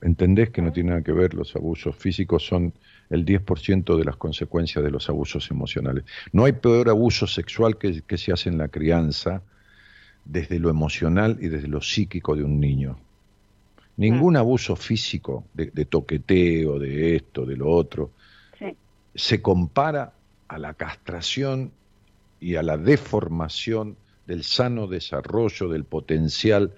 ¿Entendés 0.00 0.50
que 0.50 0.62
no 0.62 0.72
tiene 0.72 0.90
nada 0.90 1.02
que 1.02 1.12
ver? 1.12 1.34
Los 1.34 1.54
abusos 1.54 1.94
físicos 1.94 2.44
son 2.44 2.72
el 3.10 3.24
10% 3.24 3.96
de 3.96 4.04
las 4.04 4.16
consecuencias 4.16 4.84
de 4.84 4.90
los 4.90 5.08
abusos 5.08 5.50
emocionales. 5.50 6.04
No 6.32 6.44
hay 6.44 6.52
peor 6.52 6.88
abuso 6.88 7.26
sexual 7.26 7.78
que, 7.78 8.02
que 8.02 8.18
se 8.18 8.32
hace 8.32 8.48
en 8.48 8.58
la 8.58 8.68
crianza 8.68 9.42
desde 10.24 10.58
lo 10.58 10.70
emocional 10.70 11.38
y 11.40 11.48
desde 11.48 11.68
lo 11.68 11.80
psíquico 11.80 12.34
de 12.36 12.44
un 12.44 12.60
niño. 12.60 12.98
Ningún 13.98 14.36
abuso 14.36 14.76
físico, 14.76 15.44
de, 15.52 15.66
de 15.66 15.84
toqueteo, 15.84 16.78
de 16.78 17.16
esto, 17.16 17.44
de 17.44 17.56
lo 17.56 17.68
otro, 17.70 18.10
Sí. 18.58 18.74
se 19.14 19.42
compara 19.42 20.12
a 20.48 20.58
la 20.58 20.74
castración 20.74 21.70
y 22.40 22.54
a 22.54 22.62
la 22.62 22.76
deformación 22.76 23.96
del 24.26 24.44
sano 24.44 24.86
desarrollo 24.86 25.68
del 25.68 25.84
potencial 25.84 26.72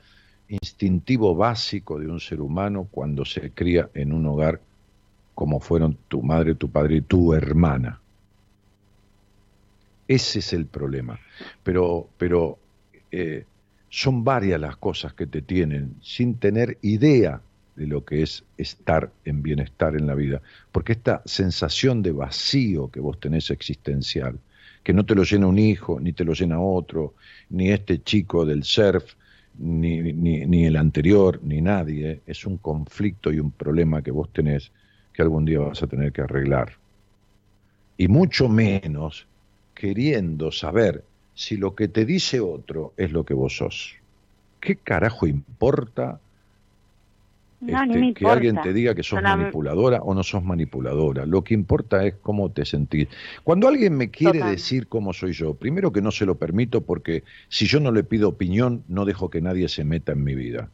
instintivo 0.48 1.34
básico 1.34 1.98
de 1.98 2.08
un 2.08 2.20
ser 2.20 2.40
humano 2.40 2.88
cuando 2.90 3.24
se 3.24 3.50
cría 3.50 3.88
en 3.94 4.12
un 4.12 4.26
hogar 4.26 4.60
como 5.34 5.60
fueron 5.60 5.96
tu 6.08 6.22
madre, 6.22 6.54
tu 6.54 6.70
padre 6.70 6.96
y 6.96 7.00
tu 7.02 7.32
hermana. 7.34 8.00
Ese 10.08 10.40
es 10.40 10.52
el 10.52 10.66
problema. 10.66 11.18
Pero, 11.62 12.08
pero 12.18 12.58
eh, 13.12 13.44
son 13.90 14.24
varias 14.24 14.60
las 14.60 14.76
cosas 14.76 15.12
que 15.12 15.26
te 15.26 15.42
tienen 15.42 15.96
sin 16.00 16.36
tener 16.36 16.78
idea 16.80 17.42
de 17.74 17.86
lo 17.86 18.04
que 18.04 18.22
es 18.22 18.44
estar 18.56 19.10
en 19.24 19.42
bienestar 19.42 19.96
en 19.96 20.06
la 20.06 20.14
vida. 20.14 20.40
Porque 20.70 20.92
esta 20.92 21.22
sensación 21.24 22.02
de 22.02 22.12
vacío 22.12 22.90
que 22.90 23.00
vos 23.00 23.18
tenés 23.18 23.50
existencial, 23.50 24.38
que 24.84 24.92
no 24.92 25.04
te 25.04 25.14
lo 25.14 25.24
llena 25.24 25.48
un 25.48 25.58
hijo, 25.58 25.98
ni 25.98 26.12
te 26.12 26.24
lo 26.24 26.34
llena 26.34 26.60
otro, 26.60 27.14
ni 27.50 27.70
este 27.70 28.02
chico 28.02 28.46
del 28.46 28.62
surf, 28.62 29.14
ni, 29.58 30.00
ni, 30.12 30.46
ni 30.46 30.66
el 30.66 30.76
anterior, 30.76 31.40
ni 31.42 31.60
nadie, 31.60 32.20
es 32.26 32.46
un 32.46 32.58
conflicto 32.58 33.32
y 33.32 33.40
un 33.40 33.50
problema 33.50 34.02
que 34.02 34.12
vos 34.12 34.32
tenés 34.32 34.70
que 35.12 35.22
algún 35.22 35.44
día 35.44 35.58
vas 35.58 35.82
a 35.82 35.88
tener 35.88 36.12
que 36.12 36.22
arreglar. 36.22 36.72
Y 37.96 38.06
mucho 38.06 38.48
menos 38.48 39.26
queriendo 39.74 40.52
saber 40.52 41.04
si 41.44 41.56
lo 41.56 41.74
que 41.74 41.88
te 41.88 42.04
dice 42.04 42.40
otro 42.40 42.94
es 42.96 43.12
lo 43.12 43.24
que 43.24 43.34
vos 43.34 43.56
sos. 43.56 43.78
¿Qué 44.60 44.82
carajo 44.82 45.26
importa 45.28 46.22
No, 47.60 47.74
este, 47.74 48.10
que 48.12 48.28
alguien 48.30 48.60
te 48.60 48.72
diga 48.72 48.94
que 48.94 49.02
sos 49.02 49.22
manipuladora 49.22 50.00
o 50.02 50.14
no 50.14 50.22
sos 50.24 50.42
manipuladora. 50.42 51.26
Lo 51.26 51.44
que 51.44 51.54
importa 51.54 52.04
es 52.06 52.16
cómo 52.20 52.52
te 52.52 52.64
sentís. 52.64 53.08
Cuando 53.44 53.68
alguien 53.68 53.96
me 53.96 54.10
quiere 54.10 54.42
decir 54.42 54.88
cómo 54.88 55.12
soy 55.12 55.32
yo, 55.34 55.54
primero 55.58 55.92
que 55.92 56.00
no 56.02 56.10
se 56.10 56.26
lo 56.26 56.38
permito 56.38 56.84
porque 56.84 57.24
si 57.48 57.66
yo 57.66 57.78
no 57.80 57.92
le 57.92 58.02
pido 58.04 58.28
opinión, 58.30 58.84
no 58.88 59.04
dejo 59.04 59.30
que 59.30 59.40
nadie 59.42 59.68
se 59.68 59.84
meta 59.84 60.12
en 60.12 60.24
mi 60.24 60.34
vida. 60.34 60.72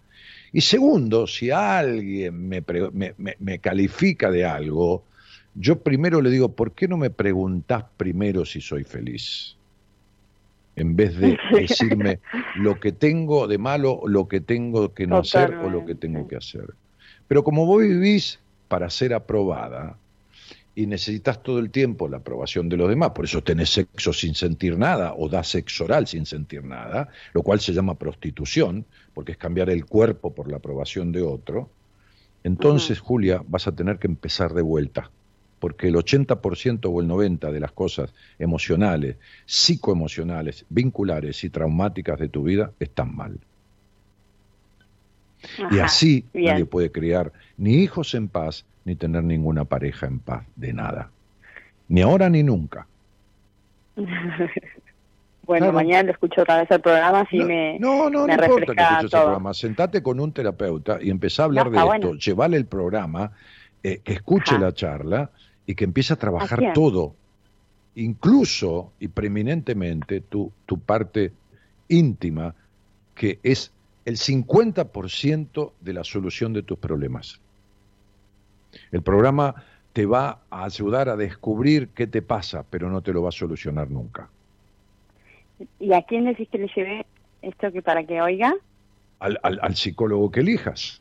Y 0.52 0.60
segundo, 0.62 1.26
si 1.26 1.50
alguien 1.50 2.48
me, 2.48 2.62
pre- 2.62 2.90
me, 2.92 3.14
me- 3.18 3.36
me 3.40 3.60
califica 3.60 4.30
de 4.30 4.44
algo, 4.46 5.08
yo 5.54 5.82
primero 5.82 6.22
le 6.22 6.30
digo, 6.30 6.54
¿por 6.54 6.74
qué 6.74 6.88
no 6.88 6.96
me 6.96 7.10
preguntás 7.10 7.84
primero 7.96 8.44
si 8.44 8.60
soy 8.60 8.84
feliz? 8.84 9.55
En 10.76 10.94
vez 10.94 11.16
de 11.16 11.38
decirme 11.52 12.20
lo 12.56 12.78
que 12.78 12.92
tengo 12.92 13.46
de 13.46 13.58
malo, 13.58 14.02
lo 14.06 14.28
que 14.28 14.40
tengo 14.40 14.94
que 14.94 15.06
no 15.06 15.18
hacer 15.18 15.54
o 15.54 15.70
lo 15.70 15.84
que 15.84 15.94
tengo 15.94 16.28
que 16.28 16.36
hacer. 16.36 16.74
Pero 17.26 17.42
como 17.42 17.66
vos 17.66 17.82
vivís 17.82 18.38
para 18.68 18.88
ser 18.90 19.14
aprobada 19.14 19.96
y 20.74 20.86
necesitas 20.86 21.42
todo 21.42 21.58
el 21.58 21.70
tiempo 21.70 22.08
la 22.08 22.18
aprobación 22.18 22.68
de 22.68 22.76
los 22.76 22.88
demás, 22.88 23.10
por 23.10 23.24
eso 23.24 23.42
tenés 23.42 23.70
sexo 23.70 24.12
sin 24.12 24.34
sentir 24.34 24.78
nada 24.78 25.14
o 25.16 25.28
das 25.28 25.48
sexo 25.48 25.84
oral 25.84 26.06
sin 26.06 26.26
sentir 26.26 26.62
nada, 26.62 27.08
lo 27.32 27.42
cual 27.42 27.60
se 27.60 27.72
llama 27.72 27.94
prostitución, 27.94 28.84
porque 29.14 29.32
es 29.32 29.38
cambiar 29.38 29.70
el 29.70 29.86
cuerpo 29.86 30.34
por 30.34 30.50
la 30.50 30.58
aprobación 30.58 31.12
de 31.12 31.22
otro, 31.22 31.70
entonces, 32.46 33.00
Julia, 33.00 33.42
vas 33.48 33.66
a 33.66 33.72
tener 33.72 33.98
que 33.98 34.06
empezar 34.06 34.54
de 34.54 34.62
vuelta, 34.62 35.10
porque 35.58 35.88
el 35.88 35.94
80% 35.94 36.86
o 36.92 37.00
el 37.00 37.08
90% 37.08 37.50
de 37.50 37.60
las 37.60 37.72
cosas 37.72 38.12
emocionales, 38.38 39.16
psicoemocionales, 39.46 40.64
vinculares 40.68 41.42
y 41.44 41.50
traumáticas 41.50 42.18
de 42.18 42.28
tu 42.28 42.42
vida 42.42 42.72
están 42.78 43.14
mal. 43.16 43.38
Y 45.70 45.78
así 45.78 46.24
bien. 46.32 46.52
nadie 46.52 46.66
puede 46.66 46.90
criar 46.90 47.32
ni 47.56 47.74
hijos 47.76 48.14
en 48.14 48.28
paz, 48.28 48.64
ni 48.84 48.96
tener 48.96 49.22
ninguna 49.24 49.64
pareja 49.64 50.06
en 50.06 50.18
paz, 50.18 50.44
de 50.56 50.72
nada. 50.72 51.10
Ni 51.88 52.00
ahora 52.02 52.28
ni 52.28 52.42
nunca. 52.42 52.86
bueno, 53.96 55.66
Claro. 55.66 55.72
mañana 55.72 56.02
lo 56.04 56.12
escucho 56.12 56.42
otra 56.42 56.58
vez 56.58 56.70
el 56.70 56.80
programa, 56.80 57.20
así 57.20 57.38
no, 57.38 57.46
me, 57.46 57.78
no, 57.78 58.10
no, 58.10 58.26
no 58.26 58.26
me 58.26 58.32
importa 58.34 58.74
que 58.74 58.82
escuches 58.82 59.04
el 59.04 59.10
todo. 59.10 59.22
programa. 59.22 59.54
Sentate 59.54 60.02
con 60.02 60.18
un 60.20 60.32
terapeuta 60.32 60.98
y 61.00 61.10
empezá 61.10 61.42
a 61.42 61.44
hablar 61.46 61.66
No, 61.66 61.70
de 61.72 61.76
esto. 61.78 61.86
bueno. 61.86 62.12
Llevale 62.14 62.56
el 62.56 62.66
programa, 62.66 63.32
eh, 63.82 64.00
que 64.02 64.14
escuche 64.14 64.54
Ajá. 64.56 64.64
la 64.64 64.72
charla 64.74 65.30
y 65.66 65.74
que 65.74 65.84
empiece 65.84 66.12
a 66.12 66.16
trabajar 66.16 66.72
todo. 66.72 67.14
Incluso 67.94 68.92
y 69.00 69.08
preeminentemente 69.08 70.20
tu, 70.20 70.52
tu 70.66 70.78
parte 70.78 71.32
íntima, 71.88 72.54
que 73.14 73.38
es 73.42 73.72
el 74.04 74.16
50% 74.18 75.72
de 75.80 75.92
la 75.92 76.04
solución 76.04 76.52
de 76.52 76.62
tus 76.62 76.78
problemas. 76.78 77.40
El 78.92 79.02
programa 79.02 79.54
te 79.92 80.04
va 80.04 80.42
a 80.50 80.64
ayudar 80.64 81.08
a 81.08 81.16
descubrir 81.16 81.88
qué 81.88 82.06
te 82.06 82.20
pasa, 82.20 82.64
pero 82.68 82.90
no 82.90 83.00
te 83.00 83.12
lo 83.12 83.22
va 83.22 83.30
a 83.30 83.32
solucionar 83.32 83.90
nunca. 83.90 84.28
¿Y 85.80 85.94
a 85.94 86.02
quién 86.02 86.26
decís 86.26 86.48
que 86.50 86.58
le 86.58 86.68
llevé 86.74 87.06
¿Esto 87.40 87.70
que 87.72 87.80
para 87.80 88.04
que 88.04 88.20
oiga? 88.20 88.54
Al, 89.20 89.38
al- 89.42 89.60
al 89.62 89.76
psicólogo 89.76 90.30
que 90.30 90.40
elijas. 90.40 91.00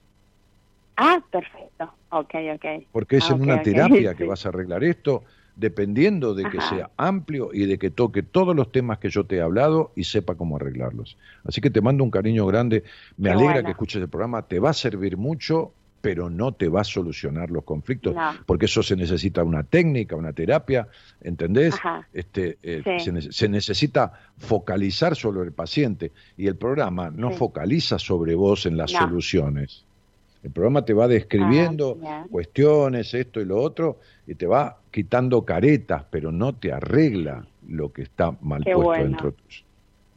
Ah, 0.96 1.20
perfecto. 1.32 1.92
Ok, 2.20 2.34
ok. 2.56 2.66
Porque 2.92 3.18
es 3.18 3.30
Ah, 3.30 3.34
en 3.36 3.42
una 3.42 3.62
terapia 3.62 4.14
que 4.14 4.24
vas 4.26 4.46
a 4.46 4.50
arreglar 4.50 4.84
esto, 4.84 5.24
dependiendo 5.56 6.34
de 6.34 6.44
que 6.50 6.58
Ajá. 6.58 6.70
sea 6.76 6.90
amplio 6.98 7.50
y 7.54 7.66
de 7.66 7.78
que 7.78 7.90
toque 7.90 8.24
todos 8.24 8.56
los 8.56 8.72
temas 8.72 9.00
que 9.00 9.10
yo 9.10 9.26
te 9.26 9.38
he 9.38 9.42
hablado 9.42 9.92
y 9.96 10.04
sepa 10.04 10.36
cómo 10.36 10.58
arreglarlos. 10.58 11.18
Así 11.46 11.62
que 11.62 11.70
te 11.70 11.82
mando 11.82 12.04
un 12.04 12.12
cariño 12.12 12.46
grande. 12.46 12.84
Me 13.18 13.30
Qué 13.30 13.36
alegra 13.36 13.64
que 13.64 13.72
escuches 13.72 14.02
el 14.02 14.10
programa. 14.10 14.42
Te 14.44 14.60
va 14.60 14.70
a 14.72 14.74
servir 14.74 15.18
mucho, 15.18 15.72
pero 16.02 16.30
no 16.30 16.52
te 16.52 16.68
va 16.70 16.82
a 16.82 16.84
solucionar 16.84 17.50
los 17.50 17.64
conflictos, 17.64 18.14
No. 18.14 18.32
porque 18.46 18.66
eso 18.66 18.84
se 18.84 18.96
necesita 18.96 19.44
una 19.44 19.64
técnica, 19.64 20.16
una 20.16 20.34
terapia, 20.34 20.88
¿entendés? 21.22 21.74
Ajá. 21.76 22.08
Este, 22.14 22.58
eh, 22.62 22.82
Sí. 22.84 23.06
se, 23.06 23.14
nece- 23.14 23.32
se 23.32 23.50
necesita 23.50 24.14
focalizar 24.38 25.16
sobre 25.16 25.42
el 25.44 25.52
paciente 25.52 26.12
y 26.38 26.48
el 26.48 26.58
programa 26.58 27.10
no 27.10 27.32
Sí. 27.32 27.38
focaliza 27.38 27.98
sobre 27.98 28.36
vos 28.36 28.66
en 28.68 28.78
las 28.78 28.94
No. 28.94 29.00
soluciones. 29.00 29.84
El 30.46 30.52
programa 30.52 30.86
te 30.86 30.94
va 30.94 31.08
describiendo 31.08 31.98
Ah, 32.06 32.24
cuestiones, 32.30 33.16
esto 33.16 33.42
y 33.42 33.46
lo 33.46 33.58
otro, 33.60 33.98
y 34.28 34.36
te 34.36 34.46
va 34.46 34.78
quitando 34.92 35.44
caretas, 35.44 36.04
pero 36.12 36.32
no 36.32 36.54
te 36.54 36.72
arregla 36.72 37.48
lo 37.68 37.92
que 37.92 38.04
está 38.04 38.32
mal 38.42 38.64
Qué 38.64 38.74
puesto 38.74 38.90
bueno. 38.90 39.04
dentro 39.06 39.32
tuyo. 39.32 39.64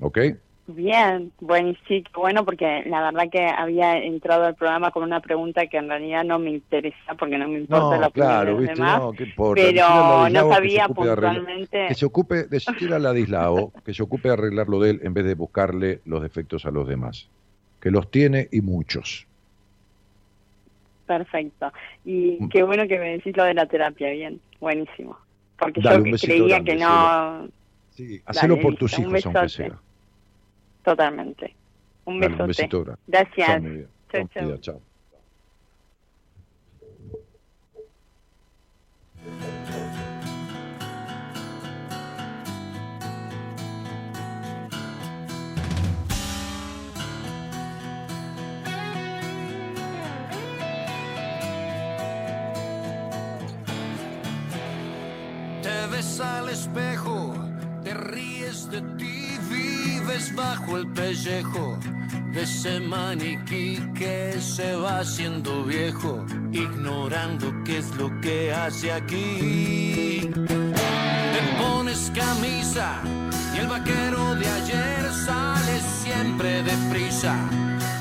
¿Ok? 0.01 0.19
Bien, 0.67 1.33
bueno, 1.41 1.71
y 1.71 1.79
sí, 1.89 2.05
bueno, 2.15 2.45
porque 2.45 2.83
la 2.85 3.11
verdad 3.11 3.31
que 3.33 3.43
había 3.47 3.97
entrado 4.05 4.45
al 4.45 4.55
programa 4.55 4.91
con 4.91 5.03
una 5.03 5.21
pregunta 5.21 5.67
que 5.67 5.79
en 5.79 5.89
realidad 5.89 6.25
no 6.25 6.39
me 6.39 6.51
interesa, 6.51 7.15
porque 7.19 7.39
no 7.39 7.49
me 7.49 7.61
importa 7.61 7.93
la 7.97 8.01
No, 8.03 8.07
opinión 8.09 8.29
claro, 8.29 8.57
viste, 8.59 8.75
demás, 8.75 9.01
no, 9.01 9.13
¿qué 9.15 9.25
importa? 9.25 9.63
pero 9.65 10.29
no 10.29 10.49
que 10.49 10.55
sabía 10.55 10.85
arreglar- 10.85 10.95
puntualmente... 10.95 11.87
Que 11.89 11.95
se 11.95 12.05
ocupe, 12.05 12.45
decirle 12.49 12.97
a 12.97 12.99
Ladislao 12.99 13.73
que 13.83 13.95
se 13.95 14.03
ocupe 14.03 14.29
de 14.29 14.35
arreglarlo 14.35 14.79
de 14.79 14.91
él 14.91 15.01
en 15.05 15.15
vez 15.15 15.25
de 15.25 15.35
buscarle 15.35 16.01
los 16.05 16.21
defectos 16.21 16.67
a 16.67 16.71
los 16.71 16.87
demás. 16.87 17.31
Que 17.81 17.91
los 17.91 18.11
tiene 18.11 18.49
y 18.53 18.61
muchos. 18.61 19.27
Perfecto. 21.09 21.72
Y 22.05 22.36
Mm. 22.39 22.48
qué 22.51 22.62
bueno 22.62 22.86
que 22.86 22.98
me 22.98 23.12
decís 23.12 23.35
lo 23.35 23.44
de 23.44 23.55
la 23.55 23.66
terapia, 23.66 24.10
bien, 24.10 24.43
buenísimo. 24.60 25.18
Porque 25.59 25.80
Dale, 25.80 26.10
yo 26.10 26.18
creía 26.18 26.47
grande, 26.48 26.72
que 26.72 26.78
no, 26.78 27.48
Sí, 27.90 28.22
hacelo 28.26 28.55
Dale, 28.56 28.62
por 28.62 28.76
tus 28.76 28.98
listo, 28.98 29.09
hijos, 29.09 29.26
aunque 29.26 29.48
sea. 29.48 29.82
totalmente. 30.85 31.56
Un 32.05 32.20
Dale, 32.20 32.36
un 32.36 32.47
besito 32.47 32.85
grande. 32.85 33.01
Gracias. 33.06 33.62
Chao, 34.12 34.28
cuidado, 34.28 34.59
chao. 34.59 34.82
Ves 55.99 56.20
al 56.20 56.49
espejo, 56.49 57.35
te 57.83 57.93
ríes 57.93 58.70
de 58.70 58.81
ti, 58.99 59.37
vives 59.51 60.33
bajo 60.37 60.77
el 60.77 60.87
pellejo 60.93 61.77
de 62.33 62.43
ese 62.43 62.79
maniquí 62.79 63.81
que 63.97 64.37
se 64.41 64.77
va 64.77 65.01
haciendo 65.01 65.65
viejo, 65.65 66.25
ignorando 66.53 67.53
qué 67.65 67.79
es 67.79 67.91
lo 67.97 68.09
que 68.20 68.53
hace 68.53 68.93
aquí. 68.93 70.31
Te 71.35 71.41
pones 71.61 72.12
camisa 72.15 73.01
y 73.55 73.59
el 73.59 73.66
vaquero 73.66 74.37
de 74.37 74.47
ayer 74.47 75.03
sale 75.27 75.81
siempre 76.03 76.62
deprisa. 76.62 77.35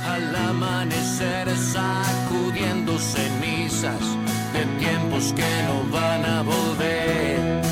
Al 0.08 0.36
amanecer 0.36 1.48
sacudiendo 1.58 2.98
cenizas 3.00 4.04
de 4.54 4.64
tiempos 4.80 5.34
que 5.34 5.50
no 5.68 5.92
van 5.92 6.26
a 6.26 6.42
volver. 6.44 7.67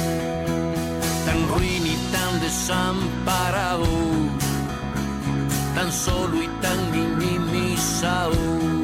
Desamparado, 2.45 3.87
tan 5.73 5.91
solo 5.91 6.43
y 6.43 6.47
tan 6.61 6.91
minimizado. 6.91 8.74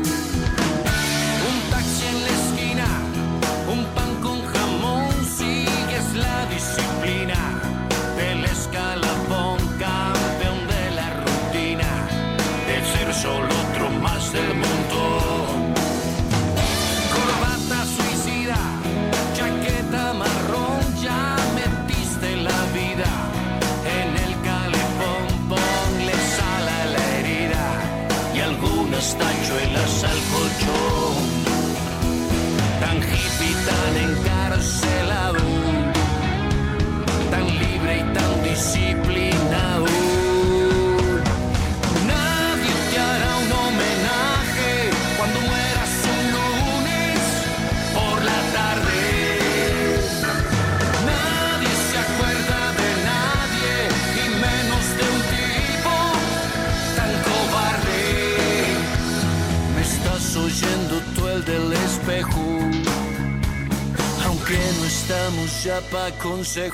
Estamos 65.80 66.54
ya 66.54 66.70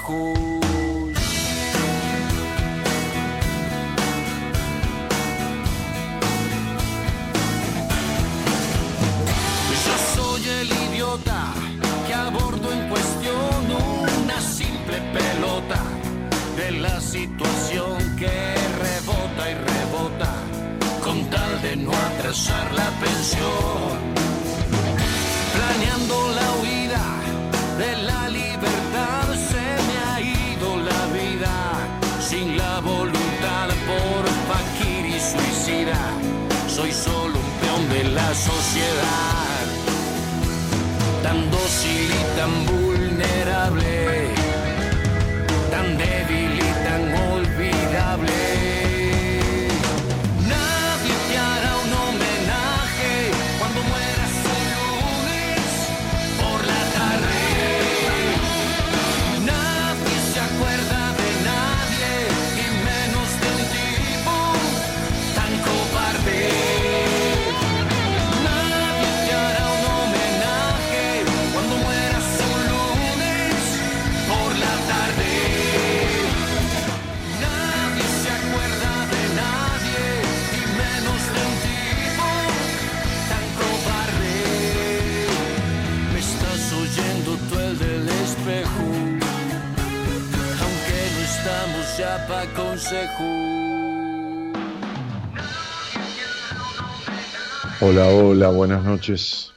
Hola, 98.38 98.50
buenas 98.50 98.84
noches. 98.84 99.52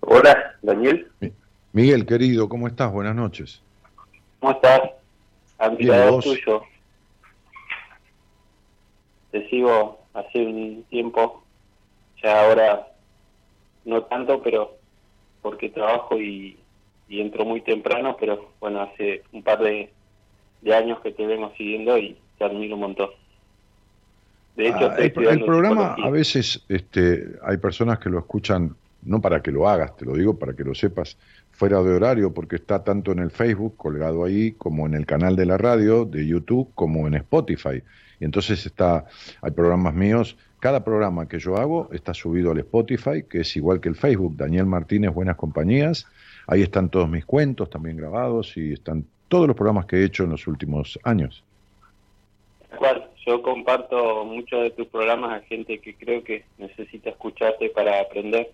Hola, 0.00 0.56
Daniel. 0.62 1.06
Miguel, 1.74 2.06
querido, 2.06 2.48
¿cómo 2.48 2.68
estás? 2.68 2.90
Buenas 2.90 3.14
noches. 3.14 3.60
¿Cómo 4.40 4.52
estás? 4.52 4.80
Admirador 5.58 6.24
tuyo. 6.24 6.62
Te 9.30 9.46
sigo 9.50 9.98
hace 10.14 10.38
un 10.38 10.84
tiempo, 10.88 11.44
ya 12.22 12.46
ahora 12.46 12.86
no 13.84 14.04
tanto, 14.04 14.42
pero 14.42 14.78
porque 15.42 15.68
trabajo 15.68 16.18
y, 16.18 16.58
y 17.10 17.20
entro 17.20 17.44
muy 17.44 17.60
temprano, 17.60 18.16
pero 18.18 18.52
bueno, 18.58 18.80
hace 18.80 19.22
un 19.32 19.42
par 19.42 19.58
de, 19.58 19.92
de 20.62 20.74
años 20.74 20.98
que 21.00 21.12
te 21.12 21.26
vengo 21.26 21.52
siguiendo 21.58 21.98
y 21.98 22.16
te 22.38 22.44
admiro 22.46 22.76
un 22.76 22.80
montón. 22.80 23.10
De 24.56 24.68
hecho, 24.68 24.90
Ah, 24.90 24.96
el, 24.98 25.44
programa 25.44 25.96
a 26.02 26.10
veces 26.10 26.64
este, 26.68 27.26
hay 27.42 27.56
personas 27.56 27.98
que 27.98 28.08
lo 28.08 28.18
escuchan 28.20 28.76
no 29.02 29.20
para 29.20 29.42
que 29.42 29.50
lo 29.50 29.68
hagas, 29.68 29.96
te 29.96 30.04
lo 30.04 30.14
digo 30.14 30.38
para 30.38 30.54
que 30.54 30.64
lo 30.64 30.74
sepas 30.74 31.16
fuera 31.50 31.82
de 31.82 31.94
horario, 31.94 32.32
porque 32.32 32.56
está 32.56 32.82
tanto 32.82 33.12
en 33.12 33.18
el 33.18 33.30
Facebook 33.30 33.76
colgado 33.76 34.24
ahí, 34.24 34.52
como 34.52 34.86
en 34.86 34.94
el 34.94 35.06
canal 35.06 35.36
de 35.36 35.46
la 35.46 35.58
radio, 35.58 36.04
de 36.04 36.26
YouTube, 36.26 36.70
como 36.74 37.06
en 37.06 37.14
Spotify. 37.14 37.82
Y 38.18 38.24
entonces 38.24 38.64
está, 38.64 39.06
hay 39.42 39.50
programas 39.50 39.94
míos, 39.94 40.36
cada 40.58 40.82
programa 40.82 41.28
que 41.28 41.38
yo 41.38 41.56
hago 41.56 41.90
está 41.92 42.14
subido 42.14 42.50
al 42.50 42.58
Spotify, 42.58 43.24
que 43.28 43.40
es 43.40 43.56
igual 43.56 43.80
que 43.80 43.88
el 43.88 43.96
Facebook, 43.96 44.36
Daniel 44.36 44.66
Martínez, 44.66 45.12
Buenas 45.12 45.36
Compañías. 45.36 46.06
Ahí 46.46 46.62
están 46.62 46.88
todos 46.88 47.08
mis 47.08 47.24
cuentos 47.24 47.68
también 47.70 47.96
grabados 47.96 48.56
y 48.56 48.72
están 48.72 49.04
todos 49.28 49.46
los 49.46 49.56
programas 49.56 49.86
que 49.86 49.96
he 49.96 50.04
hecho 50.04 50.24
en 50.24 50.30
los 50.30 50.46
últimos 50.46 50.98
años. 51.04 51.44
Cual, 52.76 53.10
yo 53.26 53.42
comparto 53.42 54.24
muchos 54.24 54.62
de 54.62 54.70
tus 54.70 54.86
programas 54.88 55.32
a 55.32 55.46
gente 55.46 55.78
que 55.78 55.94
creo 55.94 56.22
que 56.22 56.44
necesita 56.58 57.10
escucharte 57.10 57.70
para 57.70 58.00
aprender. 58.00 58.50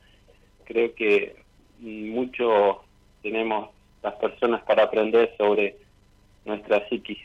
Creo 0.64 0.94
que 0.94 1.36
mucho 1.80 2.82
tenemos 3.22 3.70
las 4.02 4.14
personas 4.14 4.62
para 4.62 4.84
aprender 4.84 5.34
sobre 5.36 5.76
nuestra 6.44 6.88
psiquis. 6.88 7.18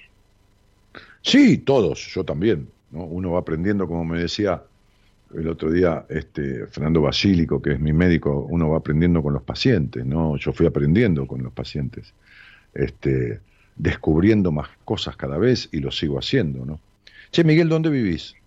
Sí, 1.22 1.58
todos, 1.58 2.14
yo 2.14 2.24
también. 2.24 2.70
¿no? 2.92 3.04
Uno 3.04 3.32
va 3.32 3.40
aprendiendo, 3.40 3.88
como 3.88 4.06
me 4.06 4.20
decía 4.20 4.62
el 5.34 5.48
otro 5.48 5.72
día 5.72 6.06
este, 6.10 6.68
Fernando 6.68 7.02
Basílico, 7.02 7.62
que 7.62 7.74
es 7.74 7.80
mi 7.80 7.94
médico, 7.94 8.48
uno 8.50 8.70
va 8.70 8.78
aprendiendo 8.78 9.22
con 9.22 9.34
los 9.34 9.44
pacientes, 9.44 10.06
¿no? 10.06 10.38
Yo 10.38 10.54
fui 10.54 10.66
aprendiendo 10.66 11.28
con 11.28 11.44
los 11.44 11.52
pacientes, 11.52 12.14
este, 12.74 13.40
descubriendo 13.76 14.52
más 14.52 14.70
cosas 14.86 15.18
cada 15.18 15.38
vez 15.38 15.70
y 15.72 15.80
lo 15.80 15.92
sigo 15.92 16.20
haciendo, 16.20 16.66
¿no? 16.66 16.82
Che, 17.32 17.44
Miguel, 17.44 17.70
¿dónde 17.70 17.90
vivís? 17.90 18.38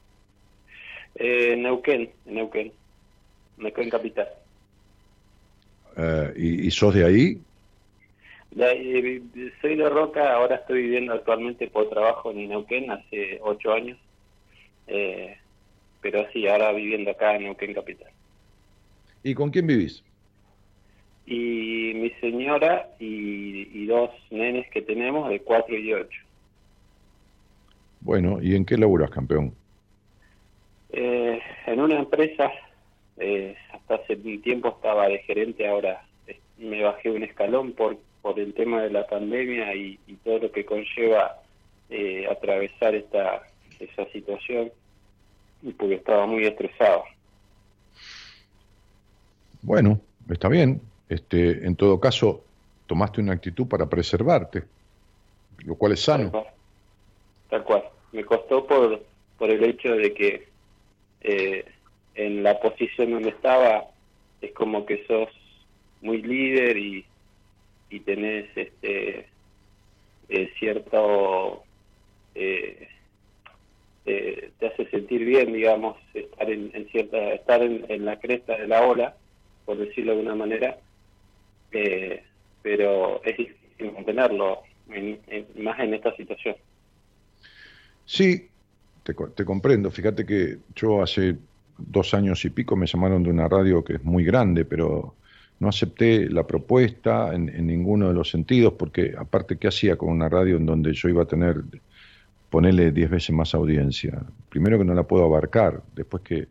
Eh, 1.14 1.56
Neuquén, 1.56 2.02
en 2.24 2.34
Neuquén, 2.34 2.68
Neuquén 3.58 3.90
Capital. 3.90 4.28
Eh, 5.96 6.32
y, 6.36 6.66
y 6.68 6.70
sos 6.70 6.94
de 6.94 7.04
ahí? 7.04 7.44
La- 8.50 8.72
eh, 8.72 9.22
soy 9.60 9.76
de 9.76 9.88
Roca, 9.88 10.34
ahora 10.34 10.56
estoy 10.56 10.82
viviendo 10.82 11.12
actualmente 11.12 11.68
por 11.68 11.88
trabajo 11.90 12.30
en 12.30 12.48
Neuquén 12.48 12.90
hace 12.90 13.38
ocho 13.42 13.72
años, 13.72 13.98
eh, 14.86 15.36
pero 16.00 16.28
sí, 16.32 16.48
ahora 16.48 16.72
viviendo 16.72 17.10
acá 17.12 17.36
en 17.36 17.44
Neuquén 17.44 17.74
Capital. 17.74 18.12
¿Y 19.22 19.34
con 19.34 19.50
quién 19.50 19.66
vivís? 19.66 20.04
Y 21.30 21.92
mi 21.94 22.10
señora 22.20 22.88
y, 22.98 23.68
y 23.82 23.86
dos 23.86 24.10
nenes 24.30 24.66
que 24.70 24.80
tenemos 24.80 25.28
de 25.28 25.40
cuatro 25.40 25.76
y 25.76 25.92
ocho. 25.92 26.20
Bueno, 28.00 28.38
¿y 28.40 28.54
en 28.54 28.64
qué 28.64 28.78
laburas, 28.78 29.10
campeón? 29.10 29.52
Eh, 30.90 31.38
en 31.66 31.80
una 31.80 31.98
empresa, 31.98 32.50
eh, 33.18 33.54
hasta 33.72 33.96
hace 33.96 34.14
un 34.14 34.40
tiempo 34.40 34.68
estaba 34.68 35.08
de 35.08 35.18
gerente, 35.18 35.68
ahora 35.68 36.02
me 36.56 36.82
bajé 36.82 37.10
un 37.10 37.22
escalón 37.22 37.72
por, 37.72 37.98
por 38.22 38.40
el 38.40 38.54
tema 38.54 38.82
de 38.82 38.90
la 38.90 39.06
pandemia 39.06 39.74
y, 39.74 39.98
y 40.06 40.14
todo 40.14 40.38
lo 40.38 40.50
que 40.50 40.64
conlleva 40.64 41.42
eh, 41.90 42.26
atravesar 42.30 42.94
esta 42.94 43.42
esa 43.80 44.06
situación 44.06 44.70
y 45.62 45.72
porque 45.72 45.96
estaba 45.96 46.26
muy 46.26 46.44
estresado. 46.44 47.04
Bueno, 49.62 50.00
está 50.30 50.48
bien. 50.48 50.80
Este, 51.08 51.66
en 51.66 51.76
todo 51.76 51.98
caso, 51.98 52.44
tomaste 52.86 53.20
una 53.20 53.32
actitud 53.32 53.66
para 53.66 53.88
preservarte, 53.88 54.64
lo 55.64 55.74
cual 55.74 55.92
es 55.92 56.00
sano. 56.00 56.46
Tal 57.48 57.64
cual. 57.64 57.84
Me 58.12 58.24
costó 58.24 58.66
por, 58.66 59.02
por 59.38 59.50
el 59.50 59.64
hecho 59.64 59.94
de 59.94 60.12
que 60.12 60.48
eh, 61.20 61.64
en 62.14 62.42
la 62.42 62.60
posición 62.60 63.12
donde 63.12 63.30
estaba 63.30 63.84
es 64.40 64.52
como 64.52 64.84
que 64.86 65.04
sos 65.06 65.28
muy 66.00 66.22
líder 66.22 66.76
y, 66.76 67.04
y 67.90 68.00
tenés 68.00 68.46
este 68.54 69.26
eh, 70.28 70.52
cierto 70.58 71.62
eh, 72.34 72.88
eh, 74.06 74.50
te 74.58 74.66
hace 74.66 74.88
sentir 74.90 75.24
bien 75.24 75.52
digamos 75.52 75.96
estar 76.14 76.50
en, 76.50 76.70
en 76.74 76.88
cierta 76.88 77.16
estar 77.34 77.62
en 77.62 78.04
la 78.04 78.18
cresta 78.20 78.56
de 78.56 78.68
la 78.68 78.82
ola 78.86 79.16
por 79.64 79.76
decirlo 79.76 80.14
de 80.14 80.22
una 80.22 80.34
manera 80.34 80.78
eh, 81.72 82.24
pero 82.62 83.22
es 83.24 83.36
difícil 83.36 83.92
mantenerlo 83.92 84.62
en- 84.88 85.20
más 85.62 85.78
en 85.80 85.94
esta 85.94 86.14
situación 86.16 86.56
Sí, 88.04 88.50
te, 89.02 89.14
te 89.34 89.44
comprendo. 89.44 89.90
Fíjate 89.90 90.24
que 90.26 90.62
yo 90.74 91.02
hace 91.02 91.38
dos 91.76 92.14
años 92.14 92.44
y 92.44 92.50
pico 92.50 92.76
me 92.76 92.86
llamaron 92.86 93.22
de 93.22 93.30
una 93.30 93.48
radio 93.48 93.84
que 93.84 93.94
es 93.96 94.04
muy 94.04 94.24
grande, 94.24 94.64
pero 94.64 95.18
no 95.58 95.68
acepté 95.68 96.28
la 96.30 96.46
propuesta 96.46 97.34
en, 97.34 97.48
en 97.48 97.66
ninguno 97.66 98.08
de 98.08 98.14
los 98.14 98.30
sentidos, 98.30 98.74
porque 98.78 99.14
aparte, 99.18 99.58
¿qué 99.58 99.68
hacía 99.68 99.96
con 99.98 100.10
una 100.10 100.28
radio 100.28 100.56
en 100.56 100.66
donde 100.66 100.92
yo 100.94 101.08
iba 101.08 101.22
a 101.24 101.26
tener, 101.26 101.64
ponerle 102.48 102.92
diez 102.92 103.10
veces 103.10 103.30
más 103.34 103.54
audiencia? 103.54 104.26
Primero 104.48 104.78
que 104.78 104.84
no 104.84 104.94
la 104.94 105.06
puedo 105.06 105.24
abarcar, 105.24 105.84
después 105.94 106.22
que 106.22 106.48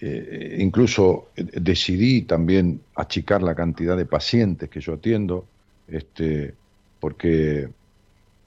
eh, 0.00 0.56
incluso 0.60 1.28
decidí 1.36 2.22
también 2.22 2.80
achicar 2.94 3.42
la 3.42 3.54
cantidad 3.54 3.96
de 3.96 4.06
pacientes 4.06 4.68
que 4.68 4.80
yo 4.80 4.94
atiendo, 4.94 5.46
este, 5.88 6.54
porque 7.00 7.68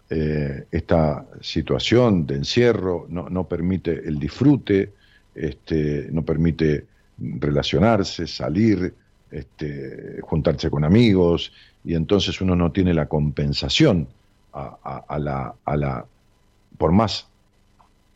eh, 0.09 0.65
esta 0.71 1.25
situación 1.41 2.25
de 2.27 2.35
encierro 2.35 3.05
no, 3.09 3.29
no 3.29 3.47
permite 3.47 3.91
el 4.07 4.19
disfrute, 4.19 4.93
este, 5.35 6.07
no 6.11 6.23
permite 6.23 6.85
relacionarse, 7.17 8.27
salir, 8.27 8.93
este, 9.31 10.19
juntarse 10.21 10.69
con 10.69 10.83
amigos, 10.83 11.53
y 11.83 11.95
entonces 11.95 12.41
uno 12.41 12.55
no 12.55 12.71
tiene 12.71 12.93
la 12.93 13.07
compensación 13.07 14.07
a- 14.53 15.05
a 15.07 15.17
la, 15.19 15.55
a 15.63 15.77
la, 15.77 16.05
por 16.77 16.91
más 16.91 17.27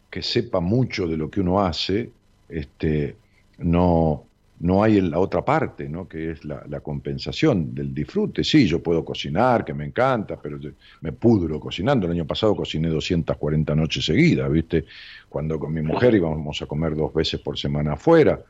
que 0.10 0.22
sepa 0.22 0.60
mucho 0.60 1.08
de 1.08 1.18
lo 1.18 1.30
que 1.30 1.42
uno 1.42 1.62
hace, 1.62 2.10
este, 2.50 3.16
no, 3.60 4.26
no 4.60 4.84
hay 4.84 4.98
en 4.98 5.12
la 5.12 5.20
otra 5.20 5.44
parte, 5.44 5.90
¿no? 5.90 6.08
que 6.08 6.32
es 6.32 6.46
la, 6.46 6.64
la 6.68 6.80
compensación 6.82 7.74
del 7.76 7.94
disfrute. 7.94 8.44
Sí, 8.44 8.68
yo 8.68 8.82
puedo 8.82 9.04
cocinar, 9.04 9.66
que 9.66 9.74
me 9.74 9.86
encanta, 9.86 10.40
pero 10.42 10.60
me 11.02 11.12
pudro 11.12 11.60
cocinando. 11.60 12.06
El 12.06 12.14
año 12.14 12.26
pasado 12.28 12.56
cociné 12.56 12.88
240 12.90 13.76
noches 13.76 14.06
seguidas, 14.06 14.52
¿viste? 14.52 14.86
Cuando 15.30 15.60
con 15.60 15.74
mi 15.74 15.82
mujer 15.82 16.16
íbamos 16.16 16.62
a 16.62 16.66
comer 16.66 16.96
dos 16.96 17.14
veces 17.14 17.40
por 17.42 17.58
semana 17.58 17.94
afuera, 17.94 18.42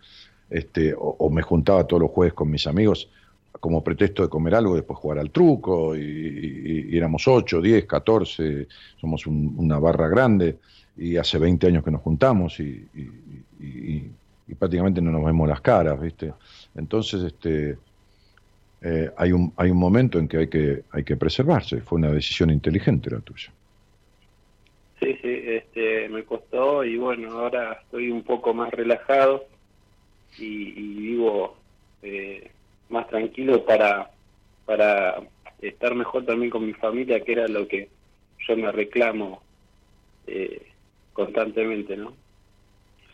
este, 0.50 0.94
o, 0.94 1.16
o 1.20 1.30
me 1.30 1.42
juntaba 1.42 1.86
todos 1.88 2.02
los 2.04 2.12
jueves 2.12 2.34
con 2.34 2.50
mis 2.52 2.68
amigos 2.68 3.10
como 3.60 3.84
pretexto 3.84 4.22
de 4.22 4.30
comer 4.30 4.54
algo, 4.54 4.76
después 4.76 5.00
jugar 5.00 5.18
al 5.18 5.32
truco, 5.32 5.96
y, 5.96 6.02
y- 6.02 6.88
y 6.94 6.98
éramos 6.98 7.28
8, 7.28 7.62
10, 7.62 7.86
14, 7.86 8.68
somos 9.00 9.26
un- 9.26 9.56
una 9.58 9.80
barra 9.80 10.08
grande, 10.08 10.60
y 10.98 11.18
hace 11.18 11.38
20 11.40 11.68
años 11.68 11.84
que 11.84 11.90
nos 11.92 12.02
juntamos 12.02 12.60
y, 12.60 12.88
y- 12.94 14.12
y- 14.48 14.56
prácticamente 14.56 15.02
no 15.02 15.12
nos 15.12 15.26
vemos 15.26 15.48
las 15.48 15.62
caras, 15.62 16.00
¿viste? 16.00 16.34
Entonces, 16.76 17.24
este, 17.24 17.80
eh, 18.82 19.12
hay, 19.18 19.32
un, 19.32 19.54
hay 19.58 19.70
un 19.72 19.78
momento 19.78 20.20
en 20.20 20.28
que 20.28 20.38
hay, 20.38 20.50
que 20.50 20.84
hay 20.92 21.04
que 21.04 21.18
preservarse, 21.18 21.82
fue 21.82 21.98
una 22.00 22.12
decisión 22.12 22.50
inteligente 22.52 23.10
la 23.12 23.22
tuya. 23.22 23.54
Sí, 25.00 25.14
sí, 25.22 25.28
este, 25.46 26.08
me 26.10 26.24
costó 26.26 26.84
y 26.86 26.98
bueno, 26.98 27.32
ahora 27.38 27.74
estoy 27.84 28.10
un 28.12 28.24
poco 28.24 28.54
más 28.54 28.72
relajado 28.72 29.52
y, 30.38 30.46
y 30.80 30.96
vivo 31.00 31.66
eh, 32.02 32.56
más 32.90 33.08
tranquilo 33.10 33.66
para, 33.66 34.12
para 34.66 35.30
estar 35.60 35.96
mejor 35.96 36.26
también 36.26 36.52
con 36.52 36.66
mi 36.66 36.74
familia, 36.74 37.24
que 37.24 37.34
era 37.34 37.48
lo 37.48 37.68
que 37.68 37.94
yo 38.48 38.58
me 38.58 38.72
reclamo 38.72 39.48
eh, 40.28 40.74
constantemente, 41.14 41.98
¿no? 41.98 42.18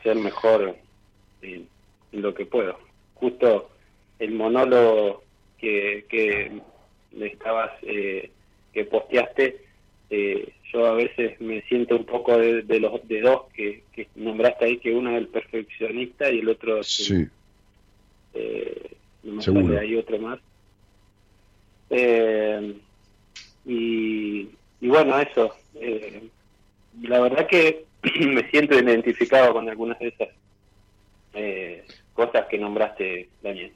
Ser 0.03 0.17
mejor 0.17 0.77
en, 1.41 1.67
en 2.11 2.21
lo 2.21 2.33
que 2.33 2.45
puedo. 2.45 2.77
Justo 3.15 3.69
el 4.19 4.31
monólogo 4.31 5.23
que, 5.57 6.05
que 6.09 6.51
estabas, 7.19 7.71
eh, 7.83 8.29
que 8.73 8.85
posteaste, 8.85 9.61
eh, 10.09 10.49
yo 10.73 10.85
a 10.85 10.93
veces 10.93 11.39
me 11.41 11.61
siento 11.63 11.95
un 11.95 12.05
poco 12.05 12.37
de, 12.37 12.61
de 12.63 12.79
los 12.79 13.07
de 13.07 13.21
dos 13.21 13.43
que, 13.53 13.83
que 13.93 14.07
nombraste 14.15 14.65
ahí, 14.65 14.77
que 14.77 14.93
uno 14.93 15.11
es 15.11 15.17
el 15.17 15.27
perfeccionista 15.27 16.31
y 16.31 16.39
el 16.39 16.49
otro 16.49 16.83
Sí, 16.83 17.25
eh, 18.33 18.91
no 19.23 19.33
me 19.35 19.41
Seguro. 19.41 19.79
ahí 19.79 19.95
otro 19.95 20.17
más. 20.19 20.39
Eh, 21.89 22.73
y, 23.65 24.47
y 24.79 24.87
bueno, 24.87 25.19
eso. 25.19 25.55
eh, 25.75 26.23
la 27.03 27.19
verdad 27.19 27.47
que 27.47 27.85
me 28.27 28.49
siento 28.49 28.79
identificado 28.79 29.53
con 29.53 29.69
algunas 29.69 29.99
de 29.99 30.09
esas 30.09 30.29
eh, 31.33 31.85
cosas 32.13 32.45
que 32.49 32.57
nombraste, 32.57 33.29
Daniel. 33.43 33.71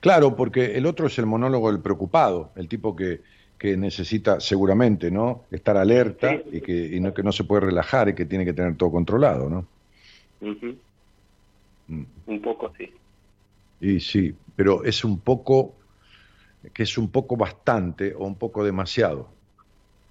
Claro, 0.00 0.34
porque 0.36 0.76
el 0.76 0.86
otro 0.86 1.06
es 1.06 1.18
el 1.18 1.26
monólogo 1.26 1.70
del 1.70 1.80
preocupado, 1.80 2.50
el 2.56 2.68
tipo 2.68 2.94
que, 2.96 3.20
que 3.58 3.76
necesita 3.76 4.40
seguramente, 4.40 5.10
¿no? 5.10 5.44
Estar 5.50 5.76
alerta 5.76 6.30
Sí. 6.30 6.42
y 6.58 6.60
que 6.60 6.96
y 6.96 7.00
no 7.00 7.14
que 7.14 7.22
no 7.22 7.32
se 7.32 7.44
puede 7.44 7.62
relajar 7.66 8.08
y 8.08 8.14
que 8.14 8.24
tiene 8.26 8.44
que 8.44 8.52
tener 8.52 8.76
todo 8.76 8.90
controlado, 8.90 9.48
¿no? 9.48 9.66
Mm. 11.88 12.02
Un 12.26 12.42
poco 12.42 12.72
sí. 12.76 12.90
Y 13.80 14.00
sí, 14.00 14.34
pero 14.56 14.84
es 14.84 15.04
un 15.04 15.18
poco 15.20 15.74
que 16.72 16.84
es 16.84 16.96
un 16.98 17.08
poco 17.10 17.36
bastante 17.36 18.14
o 18.14 18.24
un 18.24 18.36
poco 18.36 18.64
demasiado. 18.64 19.28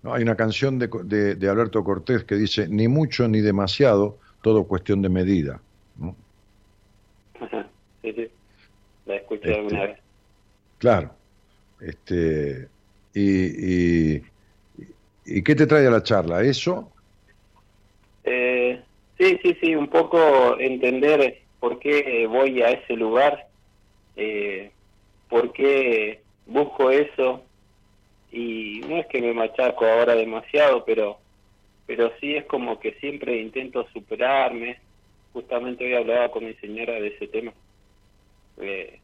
¿no? 0.04 0.14
Hay 0.14 0.24
una 0.24 0.36
canción 0.36 0.80
de, 0.80 0.90
de- 1.06 1.36
de 1.36 1.50
Alberto 1.50 1.84
Cortés 1.84 2.24
que 2.26 2.36
dice 2.36 2.68
ni 2.68 2.88
mucho 2.88 3.28
ni 3.28 3.40
demasiado, 3.42 4.18
todo 4.42 4.66
cuestión 4.66 5.02
de 5.02 5.10
medida. 5.10 5.62
sí, 8.02 8.14
sí. 8.14 8.30
La 9.06 9.16
escuché 9.16 9.50
Este, 9.50 9.56
alguna 9.56 9.86
vez. 9.86 10.00
Claro. 10.78 11.12
Este, 11.80 12.68
y, 13.14 14.16
y, 14.16 14.24
¿Y 15.26 15.44
qué 15.44 15.56
te 15.56 15.68
trae 15.68 15.88
a 15.88 15.92
la 15.92 16.04
charla? 16.04 16.42
¿Eso? 16.44 16.92
Eh, 18.24 18.82
sí, 19.18 19.40
sí, 19.42 19.58
sí, 19.62 19.76
un 19.76 19.88
poco 19.88 20.60
entender 20.60 21.42
por 21.60 21.80
qué 21.80 22.28
voy 22.28 22.62
a 22.62 22.70
ese 22.70 22.94
lugar, 22.94 23.48
eh, 24.16 24.72
por 25.30 25.54
qué 25.54 26.22
busco 26.46 26.90
eso, 26.92 27.44
y 28.32 28.82
no 28.88 28.98
es 28.98 29.08
que 29.08 29.22
me 29.22 29.34
machaco 29.34 29.86
ahora 29.86 30.16
demasiado, 30.16 30.84
pero, 30.86 31.20
pero 31.86 32.12
sí 32.20 32.36
es 32.36 32.46
como 32.46 32.80
que 32.80 32.94
siempre 32.94 33.40
intento 33.40 33.88
superarme. 33.94 34.80
Justamente 35.34 35.86
hoy 35.86 35.94
hablaba 35.94 36.30
con 36.32 36.46
mi 36.46 36.54
señora 36.56 36.94
de 36.94 37.08
ese 37.08 37.28
tema, 37.28 37.54
eh, 38.58 39.00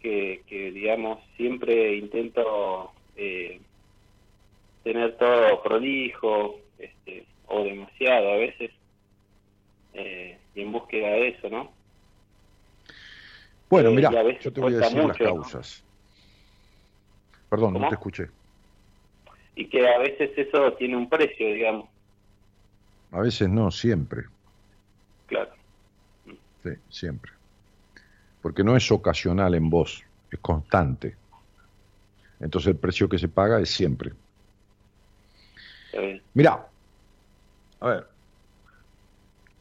que, 0.00 0.42
que 0.46 0.72
digamos 0.72 1.18
siempre 1.36 1.96
intento 1.96 2.90
eh, 3.16 3.60
tener 4.82 5.16
todo 5.16 5.62
prolijo, 5.62 6.60
este, 6.78 7.24
o 7.46 7.62
demasiado 7.62 8.32
a 8.32 8.36
veces, 8.36 8.70
eh, 9.94 10.38
y 10.54 10.62
en 10.62 10.72
búsqueda 10.72 11.08
de 11.08 11.28
eso, 11.28 11.48
¿no? 11.48 11.72
Bueno, 13.68 13.90
Eh, 13.90 13.94
mira, 13.94 14.38
yo 14.40 14.52
te 14.52 14.60
voy 14.60 14.74
a 14.74 14.78
decir 14.78 15.04
las 15.04 15.16
causas. 15.16 15.84
Perdón, 17.48 17.74
no 17.74 17.88
te 17.88 17.94
escuché. 17.94 18.26
Y 19.54 19.66
que 19.66 19.88
a 19.88 19.98
veces 19.98 20.30
eso 20.36 20.72
tiene 20.74 20.96
un 20.96 21.08
precio, 21.08 21.52
digamos, 21.52 21.88
A 23.12 23.20
veces 23.20 23.48
no, 23.48 23.70
siempre. 23.70 24.24
Claro. 25.26 25.52
Sí, 26.62 26.70
siempre. 26.88 27.32
Porque 28.42 28.64
no 28.64 28.76
es 28.76 28.90
ocasional 28.90 29.54
en 29.54 29.70
vos, 29.70 30.02
es 30.30 30.38
constante. 30.40 31.16
Entonces 32.40 32.68
el 32.68 32.76
precio 32.76 33.08
que 33.08 33.18
se 33.18 33.28
paga 33.28 33.60
es 33.60 33.70
siempre. 33.70 34.12
está 35.86 36.00
bien. 36.00 36.22
Mirá, 36.34 36.66
a 37.80 37.86
ver, 37.88 38.06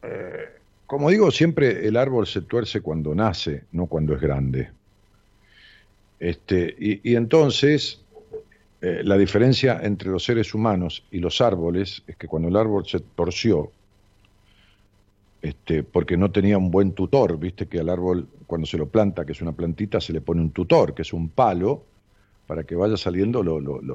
eh, 0.03 0.55
como 0.85 1.09
digo, 1.09 1.31
siempre 1.31 1.87
el 1.87 1.97
árbol 1.97 2.27
se 2.27 2.41
tuerce 2.41 2.81
cuando 2.81 3.15
nace, 3.15 3.63
no 3.71 3.87
cuando 3.87 4.13
es 4.13 4.21
grande. 4.21 4.69
Este, 6.19 6.75
y, 6.77 7.11
y 7.11 7.15
entonces, 7.15 8.01
eh, 8.81 9.01
la 9.03 9.17
diferencia 9.17 9.79
entre 9.81 10.09
los 10.09 10.23
seres 10.23 10.53
humanos 10.53 11.03
y 11.11 11.19
los 11.19 11.41
árboles 11.41 12.03
es 12.07 12.15
que 12.17 12.27
cuando 12.27 12.49
el 12.49 12.55
árbol 12.55 12.85
se 12.85 12.99
torció, 12.99 13.71
este, 15.49 15.83
porque 15.83 16.17
no 16.17 16.31
tenía 16.31 16.57
un 16.57 16.71
buen 16.71 16.93
tutor, 16.93 17.37
viste 17.39 17.67
que 17.67 17.79
al 17.79 17.89
árbol, 17.89 18.27
cuando 18.47 18.67
se 18.67 18.77
lo 18.77 18.89
planta, 18.89 19.25
que 19.25 19.33
es 19.33 19.41
una 19.41 19.53
plantita, 19.55 20.01
se 20.01 20.13
le 20.13 20.21
pone 20.21 20.41
un 20.41 20.51
tutor, 20.51 20.93
que 20.95 21.03
es 21.03 21.13
un 21.13 21.29
palo, 21.29 21.71
para 22.47 22.63
que 22.65 22.75
vaya 22.75 22.97
saliendo 22.97 23.43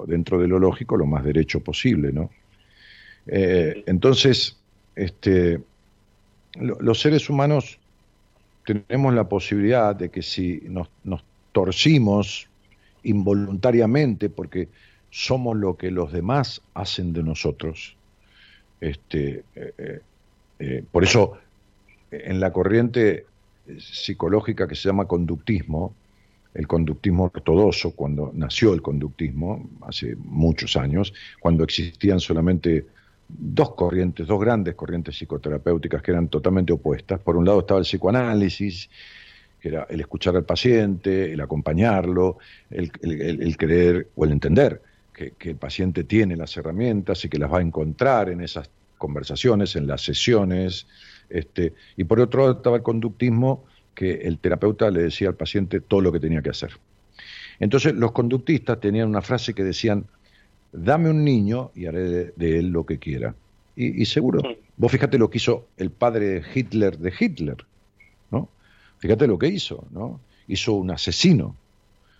dentro 0.06 0.38
de 0.40 0.48
lo 0.48 0.58
lógico 0.58 0.96
lo 0.96 1.06
más 1.06 1.24
derecho 1.24 1.60
posible, 1.62 2.12
¿no? 2.12 2.30
Eh, 3.26 3.84
entonces, 3.86 4.62
este, 4.94 5.64
lo- 6.54 6.78
los 6.80 7.00
seres 7.00 7.30
humanos 7.30 7.80
tenemos 8.64 9.14
la 9.14 9.28
posibilidad 9.28 9.96
de 9.96 10.10
que 10.10 10.22
si 10.22 10.62
nos, 10.68 10.90
torcimos 11.52 12.50
involuntariamente, 13.02 14.30
porque 14.30 14.70
somos 15.10 15.56
lo 15.56 15.76
que 15.76 15.90
los 15.90 16.12
demás 16.12 16.62
hacen 16.74 17.12
de 17.12 17.22
nosotros, 17.24 17.98
este, 18.80 19.46
eh, 19.54 20.00
eh, 20.60 20.84
por 20.92 21.02
eso 21.04 21.38
en 22.10 22.38
la 22.38 22.52
corriente 22.52 23.24
psicológica 23.78 24.68
que 24.68 24.74
se 24.74 24.88
llama 24.88 25.06
conductismo, 25.06 25.94
el 26.52 26.66
conductismo 26.66 27.24
ortodoxo, 27.24 27.92
cuando 27.92 28.30
nació 28.34 28.74
el 28.74 28.82
conductismo, 28.82 29.70
hace 29.82 30.16
muchos 30.16 30.76
años, 30.76 31.14
cuando 31.40 31.64
existían 31.64 32.20
solamente 32.20 32.84
dos 33.28 33.74
corrientes, 33.74 34.26
dos 34.26 34.40
grandes 34.40 34.74
corrientes 34.74 35.16
psicoterapéuticas 35.16 36.02
que 36.02 36.10
eran 36.10 36.28
totalmente 36.28 36.72
opuestas. 36.72 37.20
Por 37.20 37.36
un 37.36 37.46
lado 37.46 37.60
estaba 37.60 37.78
el 37.78 37.86
psicoanálisis, 37.86 38.90
que 39.60 39.68
era 39.68 39.86
el 39.88 40.00
escuchar 40.00 40.36
al 40.36 40.44
paciente, 40.44 41.32
el 41.32 41.40
acompañarlo, 41.40 42.38
el 42.70 43.56
creer 43.56 44.08
o 44.16 44.24
el 44.24 44.32
entender 44.32 44.82
que, 45.14 45.32
que 45.38 45.50
el 45.50 45.56
paciente 45.56 46.04
tiene 46.04 46.36
las 46.36 46.56
herramientas 46.56 47.24
y 47.24 47.28
que 47.28 47.38
las 47.38 47.52
va 47.52 47.58
a 47.58 47.62
encontrar 47.62 48.30
en 48.30 48.40
esas 48.40 48.68
conversaciones, 49.00 49.74
en 49.74 49.88
las 49.88 50.02
sesiones. 50.02 50.86
Este, 51.30 51.72
y 51.96 52.04
por 52.04 52.20
otro 52.20 52.42
lado 52.42 52.58
estaba 52.58 52.76
el 52.76 52.82
conductismo, 52.82 53.64
que 53.94 54.12
el 54.12 54.38
terapeuta 54.38 54.90
le 54.90 55.02
decía 55.02 55.28
al 55.28 55.34
paciente 55.34 55.80
todo 55.80 56.00
lo 56.00 56.12
que 56.12 56.20
tenía 56.20 56.42
que 56.42 56.50
hacer. 56.50 56.70
Entonces 57.58 57.94
los 57.94 58.12
conductistas 58.12 58.78
tenían 58.78 59.08
una 59.08 59.22
frase 59.22 59.54
que 59.54 59.64
decían, 59.64 60.06
dame 60.72 61.10
un 61.10 61.24
niño 61.24 61.72
y 61.74 61.86
haré 61.86 62.02
de, 62.02 62.32
de 62.36 62.58
él 62.58 62.68
lo 62.68 62.86
que 62.86 62.98
quiera. 62.98 63.34
Y, 63.74 64.02
y 64.02 64.04
seguro, 64.04 64.42
vos 64.76 64.92
fíjate 64.92 65.18
lo 65.18 65.30
que 65.30 65.38
hizo 65.38 65.66
el 65.76 65.90
padre 65.90 66.42
Hitler 66.54 66.98
de 66.98 67.12
Hitler, 67.18 67.56
¿no? 68.30 68.48
Fíjate 68.98 69.26
lo 69.26 69.38
que 69.38 69.48
hizo, 69.48 69.86
¿no? 69.90 70.20
Hizo 70.46 70.74
un 70.74 70.90
asesino, 70.90 71.56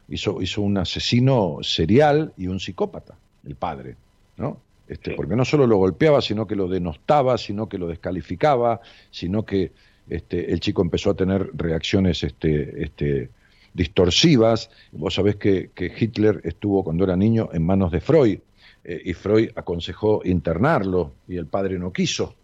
hizo, 0.09 0.41
hizo 0.41 0.63
un 0.63 0.79
asesino 0.79 1.59
serial 1.63 2.33
y 2.37 2.47
un 2.47 2.59
psicópata, 2.59 3.15
el 3.45 3.55
padre, 3.55 3.97
¿no? 4.37 4.59
Este, 4.91 5.11
Sí. 5.11 5.17
Porque 5.17 5.37
no 5.37 5.45
solo 5.45 5.67
lo 5.67 5.77
golpeaba, 5.77 6.21
sino 6.21 6.47
que 6.47 6.57
lo 6.57 6.67
denostaba, 6.69 7.39
sino 7.39 7.69
que 7.69 7.79
lo 7.79 7.87
descalificaba, 7.87 8.81
sino 9.11 9.45
que 9.45 9.71
este, 10.09 10.53
el 10.53 10.59
chico 10.61 10.83
empezó 10.83 11.11
a 11.11 11.15
tener 11.15 11.49
reacciones 11.55 12.23
este, 12.25 12.83
este, 12.83 13.31
distorsivas. 13.73 14.71
Vos 14.93 15.15
sabés 15.15 15.37
que, 15.37 15.71
que 15.75 15.93
Hitler 15.97 16.41
estuvo 16.45 16.83
cuando 16.85 17.05
era 17.05 17.17
niño 17.17 17.49
en 17.53 17.65
manos 17.65 17.91
de 17.93 18.01
Freud 18.01 18.39
eh, 18.85 19.01
y 19.05 19.13
Freud 19.15 19.51
aconsejó 19.55 20.23
internarlo 20.25 21.13
y 21.29 21.37
el 21.37 21.47
padre 21.47 21.79
no 21.79 21.93
quiso. 21.93 22.35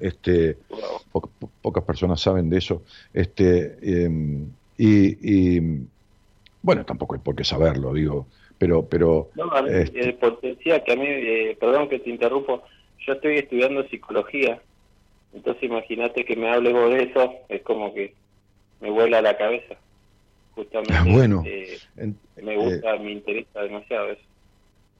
Este, 0.00 0.56
po- 1.10 1.28
po- 1.38 1.50
pocas 1.62 1.82
personas 1.84 2.20
saben 2.20 2.48
de 2.50 2.58
eso. 2.58 2.82
Este, 3.12 3.76
eh, 3.82 4.44
y, 4.76 5.56
y, 5.56 5.82
bueno, 6.62 6.84
tampoco 6.84 7.14
hay 7.14 7.20
por 7.20 7.34
qué 7.34 7.42
saberlo, 7.44 7.92
digo, 7.92 8.26
pero, 8.58 8.88
pero 8.88 9.30
No, 9.34 9.44
a 9.52 9.62
mí, 9.62 9.70
Este. 9.72 10.10
eh, 10.10 10.18
que 10.84 10.92
a 10.92 10.96
mí, 10.96 11.06
eh, 11.06 11.56
perdón 11.60 11.88
que 11.88 12.00
te 12.00 12.10
interrumpo, 12.10 12.62
yo 13.06 13.12
estoy 13.14 13.38
estudiando 13.38 13.86
psicología, 13.88 14.62
entonces 15.32 15.62
imagínate 15.64 16.24
que 16.24 16.36
me 16.36 16.50
hables 16.50 16.72
vos 16.72 16.90
de 16.90 17.02
eso, 17.04 17.32
es 17.48 17.62
como 17.62 17.94
que 17.94 18.14
me 18.80 18.90
vuela 18.90 19.20
la 19.22 19.36
cabeza. 19.36 19.76
Justamente, 20.50 20.94
bueno. 21.12 21.42
eh, 21.46 21.78
me 22.42 22.54
eh, 22.54 22.56
gusta, 22.56 22.96
me 22.98 23.12
interesa 23.12 23.62
demasiado 23.62 24.10
eso. 24.10 24.22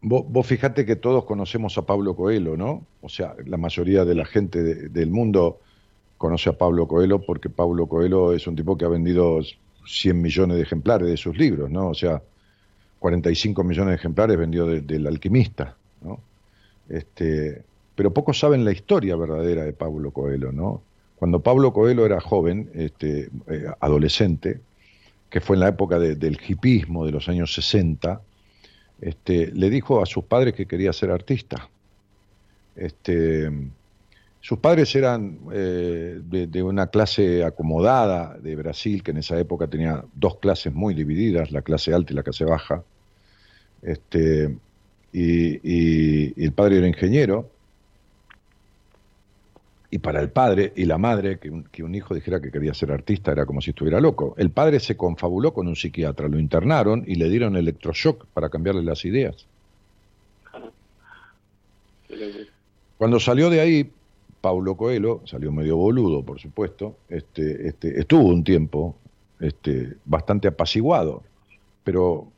Vos, 0.00 0.24
vos 0.28 0.46
fijate 0.46 0.86
que 0.86 0.94
todos 0.96 1.24
conocemos 1.24 1.76
a 1.76 1.84
Pablo 1.86 2.14
Coelho, 2.14 2.56
¿no? 2.56 2.86
O 3.00 3.08
sea, 3.08 3.34
la 3.44 3.56
mayoría 3.56 4.04
de 4.04 4.14
la 4.14 4.24
gente 4.24 4.62
de- 4.62 4.88
del 4.90 5.10
mundo 5.10 5.60
conoce 6.16 6.50
a 6.50 6.58
Pablo 6.58 6.86
Coelho 6.88 7.20
porque 7.24 7.50
Pablo 7.50 7.88
Coelho 7.88 8.32
es 8.32 8.46
un 8.46 8.56
tipo 8.56 8.76
que 8.76 8.84
ha 8.84 8.88
vendido 8.88 9.40
100 9.86 10.20
millones 10.22 10.56
de 10.58 10.62
ejemplares 10.64 11.08
de 11.08 11.16
sus 11.16 11.36
libros, 11.36 11.70
¿no? 11.70 11.88
O 11.90 11.94
sea, 11.94 12.22
45 12.98 13.62
millones 13.64 13.90
de 13.90 13.96
ejemplares 13.96 14.36
vendió 14.36 14.66
de- 14.66 14.80
del 14.80 15.06
alquimista, 15.06 15.76
¿no? 16.02 16.20
Este, 16.88 17.62
pero 17.94 18.12
pocos 18.12 18.38
saben 18.38 18.64
la 18.64 18.72
historia 18.72 19.16
verdadera 19.16 19.64
de 19.64 19.72
Pablo 19.72 20.10
Coelho, 20.10 20.52
¿no? 20.52 20.82
Cuando 21.16 21.40
Pablo 21.40 21.72
Coelho 21.72 22.06
era 22.06 22.20
joven, 22.20 22.70
este, 22.74 23.28
eh, 23.48 23.66
adolescente, 23.80 24.60
que 25.30 25.40
fue 25.40 25.56
en 25.56 25.60
la 25.60 25.68
época 25.68 25.98
de- 25.98 26.14
del 26.14 26.38
hipismo 26.46 27.04
de 27.04 27.12
los 27.12 27.28
años 27.28 27.52
60, 27.52 28.20
este, 29.00 29.52
le 29.52 29.68
dijo 29.70 30.02
a 30.02 30.06
sus 30.06 30.24
padres 30.24 30.54
que 30.54 30.66
quería 30.66 30.92
ser 30.92 31.10
artista. 31.10 31.68
Este, 32.76 33.50
sus 34.40 34.58
padres 34.60 34.94
eran 34.94 35.40
eh, 35.52 36.20
de, 36.22 36.46
de 36.46 36.62
una 36.62 36.86
clase 36.88 37.44
acomodada 37.44 38.38
de 38.38 38.56
Brasil, 38.56 39.02
que 39.02 39.10
en 39.10 39.18
esa 39.18 39.38
época 39.38 39.66
tenía 39.68 40.04
dos 40.14 40.38
clases 40.38 40.72
muy 40.72 40.94
divididas, 40.94 41.50
la 41.50 41.62
clase 41.62 41.92
alta 41.92 42.12
y 42.12 42.16
la 42.16 42.22
clase 42.22 42.44
baja. 42.44 42.84
Este, 43.82 44.56
y, 45.12 45.54
y- 45.62 46.34
y 46.36 46.44
el 46.44 46.52
padre 46.52 46.78
era 46.78 46.88
ingeniero. 46.88 47.50
Y 49.90 49.98
para 50.00 50.20
el 50.20 50.30
padre 50.30 50.72
y 50.76 50.84
la 50.84 50.98
madre, 50.98 51.38
que 51.38 51.50
un, 51.50 51.64
que 51.64 51.82
un 51.82 51.94
hijo 51.94 52.14
dijera 52.14 52.40
que 52.40 52.50
quería 52.50 52.74
ser 52.74 52.92
artista 52.92 53.32
era 53.32 53.46
como 53.46 53.60
si 53.62 53.70
estuviera 53.70 54.00
loco. 54.00 54.34
El 54.36 54.50
padre 54.50 54.80
se 54.80 54.96
confabuló 54.98 55.54
con 55.54 55.66
un 55.66 55.76
psiquiatra, 55.76 56.28
lo 56.28 56.38
internaron 56.38 57.04
y 57.06 57.14
le 57.16 57.28
dieron 57.30 57.56
electroshock 57.56 58.26
para 58.34 58.50
cambiarle 58.50 58.82
las 58.82 59.04
ideas. 59.06 59.48
Cuando 62.96 63.20
salió 63.20 63.48
de 63.50 63.60
ahí, 63.60 63.97
Paulo 64.40 64.76
Coelho, 64.76 65.22
salió 65.24 65.52
medio 65.52 65.76
boludo, 65.76 66.24
por 66.24 66.38
supuesto, 66.38 66.96
este, 67.08 67.68
este, 67.68 67.98
estuvo 67.98 68.28
un 68.28 68.44
tiempo 68.44 68.96
este, 69.40 69.94
bastante 70.04 70.48
apaciguado, 70.48 71.22
pero 71.84 72.28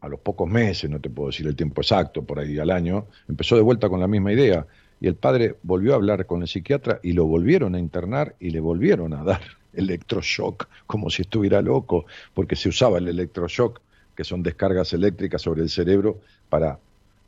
a 0.00 0.08
los 0.08 0.20
pocos 0.20 0.48
meses, 0.48 0.90
no 0.90 1.00
te 1.00 1.08
puedo 1.08 1.30
decir 1.30 1.46
el 1.46 1.56
tiempo 1.56 1.80
exacto, 1.80 2.22
por 2.22 2.38
ahí 2.38 2.58
al 2.58 2.70
año, 2.70 3.06
empezó 3.28 3.56
de 3.56 3.62
vuelta 3.62 3.88
con 3.88 4.00
la 4.00 4.06
misma 4.06 4.32
idea. 4.32 4.66
Y 5.00 5.06
el 5.06 5.16
padre 5.16 5.56
volvió 5.62 5.92
a 5.92 5.96
hablar 5.96 6.26
con 6.26 6.42
el 6.42 6.48
psiquiatra 6.48 7.00
y 7.02 7.12
lo 7.12 7.24
volvieron 7.24 7.74
a 7.74 7.78
internar 7.78 8.36
y 8.38 8.50
le 8.50 8.60
volvieron 8.60 9.14
a 9.14 9.24
dar 9.24 9.40
electroshock, 9.72 10.68
como 10.86 11.10
si 11.10 11.22
estuviera 11.22 11.62
loco, 11.62 12.04
porque 12.34 12.54
se 12.54 12.68
usaba 12.68 12.98
el 12.98 13.08
electroshock, 13.08 13.80
que 14.14 14.24
son 14.24 14.42
descargas 14.42 14.92
eléctricas 14.92 15.42
sobre 15.42 15.62
el 15.62 15.70
cerebro, 15.70 16.20
para 16.48 16.78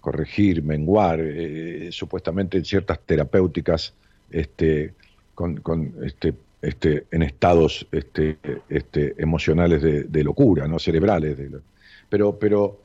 corregir, 0.07 0.63
menguar, 0.63 1.19
eh, 1.21 1.89
supuestamente 1.91 2.65
ciertas 2.65 3.01
terapéuticas 3.01 3.93
este, 4.31 4.95
con, 5.35 5.57
con, 5.57 5.93
este, 6.05 6.33
este, 6.63 7.07
en 7.11 7.25
estados 7.25 7.89
este, 7.91 8.37
este, 8.69 9.21
emocionales 9.21 9.83
de, 9.83 10.05
de 10.05 10.23
locura, 10.23 10.69
no 10.69 10.79
cerebrales. 10.79 11.37
de 11.37 11.51
lo- 11.51 11.61
pero, 12.09 12.39
pero 12.39 12.79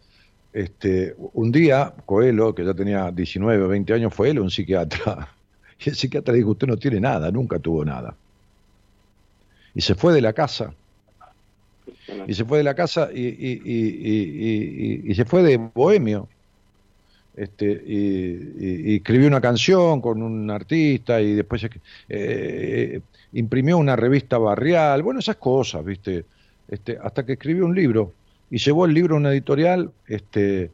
este, 0.52 1.14
un 1.34 1.52
día, 1.52 1.94
Coelho, 2.08 2.56
que 2.56 2.66
ya 2.66 2.74
tenía 2.74 3.12
19 3.12 3.66
o 3.66 3.68
20 3.68 3.94
años, 3.94 4.12
fue 4.16 4.32
él 4.32 4.40
un 4.40 4.50
psiquiatra. 4.50 5.28
Y 5.84 5.90
el 5.90 5.96
psiquiatra 5.96 6.34
dijo, 6.34 6.52
usted 6.52 6.68
no 6.68 6.78
tiene 6.78 7.00
nada, 7.00 7.30
nunca 7.32 7.58
tuvo 7.60 7.84
nada. 7.86 8.16
Y 9.76 9.82
se 9.82 9.94
fue 9.96 10.12
de 10.14 10.22
la 10.22 10.34
casa. 10.34 10.74
Y 12.28 12.34
se 12.34 12.46
fue 12.46 12.58
de 12.60 12.64
la 12.64 12.74
casa 12.76 13.10
y- 13.14 13.20
y- 13.20 15.02
y 15.12 15.16
se 15.16 15.26
fue 15.26 15.42
de 15.44 15.58
bohemio. 15.58 16.28
Este, 17.36 17.66
y, 17.72 17.96
y- 18.60 18.92
y 18.94 18.96
escribió 18.98 19.28
una 19.28 19.40
canción 19.42 20.02
con 20.02 20.22
un 20.22 20.50
artista 20.52 21.22
y 21.22 21.34
después 21.34 21.66
eh, 22.10 23.02
imprimió 23.34 23.78
una 23.78 23.96
revista 23.96 24.38
barrial, 24.38 25.02
bueno, 25.02 25.20
esas 25.22 25.38
cosas, 25.38 25.84
¿viste? 25.86 26.26
Este, 26.68 26.98
hasta 27.02 27.26
que 27.26 27.34
escribió 27.34 27.66
un 27.66 27.76
libro 27.76 28.14
y 28.50 28.58
llevó 28.58 28.86
el 28.86 28.94
libro 28.94 29.16
a 29.16 29.20
una 29.20 29.32
editorial, 29.32 29.92
este, 30.08 30.70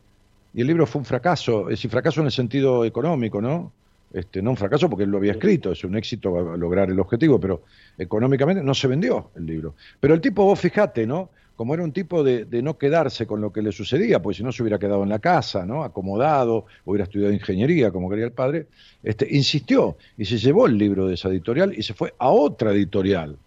y 0.54 0.62
el 0.62 0.68
libro 0.68 0.86
fue 0.88 1.00
un 1.00 1.06
fracaso, 1.06 1.64
es 1.70 1.78
decir, 1.78 1.92
fracaso 1.92 2.22
en 2.22 2.26
el 2.28 2.32
sentido 2.32 2.86
económico, 2.86 3.40
¿no? 3.42 3.72
Este, 4.14 4.42
no 4.42 4.52
un 4.52 4.58
fracaso 4.58 4.90
porque 4.90 5.04
él 5.04 5.12
lo 5.12 5.18
había 5.18 5.34
escrito, 5.34 5.72
es 5.74 5.84
un 5.84 5.96
éxito 5.96 6.56
lograr 6.58 6.90
el 6.90 7.00
objetivo, 7.00 7.40
pero 7.40 7.62
económicamente 7.98 8.64
no 8.64 8.74
se 8.74 8.88
vendió 8.88 9.30
el 9.36 9.46
libro. 9.46 9.76
Pero 10.00 10.14
el 10.16 10.22
tipo, 10.22 10.44
vos 10.46 10.60
fijate, 10.60 11.06
¿no? 11.06 11.30
Como 11.58 11.74
era 11.74 11.84
un 11.84 11.92
tipo 11.92 12.24
de, 12.24 12.46
de 12.46 12.62
no 12.62 12.78
quedarse 12.78 13.26
con 13.26 13.42
lo 13.42 13.52
que 13.52 13.64
le 13.64 13.72
sucedía, 13.72 14.22
pues 14.22 14.38
si 14.38 14.44
no 14.44 14.52
se 14.52 14.62
hubiera 14.62 14.78
quedado 14.78 15.02
en 15.02 15.10
la 15.10 15.18
casa, 15.18 15.66
¿no? 15.66 15.84
Acomodado, 15.84 16.68
hubiera 16.86 17.06
estudiado 17.06 17.34
ingeniería, 17.34 17.90
como 17.90 18.12
quería 18.12 18.26
el 18.26 18.32
padre, 18.32 18.68
este, 19.02 19.28
insistió 19.36 19.98
y 20.20 20.26
se 20.26 20.38
llevó 20.38 20.68
el 20.68 20.78
libro 20.78 21.08
de 21.08 21.16
esa 21.16 21.30
editorial 21.30 21.74
y 21.76 21.82
se 21.82 21.96
fue 21.96 22.14
a 22.20 22.30
otra 22.30 22.72
editorial. 22.74 23.38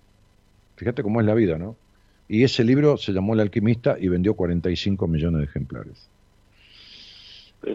Fíjate 0.74 1.04
cómo 1.04 1.20
es 1.20 1.26
la 1.26 1.34
vida, 1.34 1.56
¿no? 1.56 1.76
Y 2.26 2.42
ese 2.42 2.64
libro 2.64 2.96
se 2.96 3.12
llamó 3.12 3.34
El 3.34 3.40
alquimista 3.40 3.96
y 3.98 4.08
vendió 4.08 4.34
45 4.34 5.06
millones 5.06 5.38
de 5.38 5.44
ejemplares. 5.44 6.08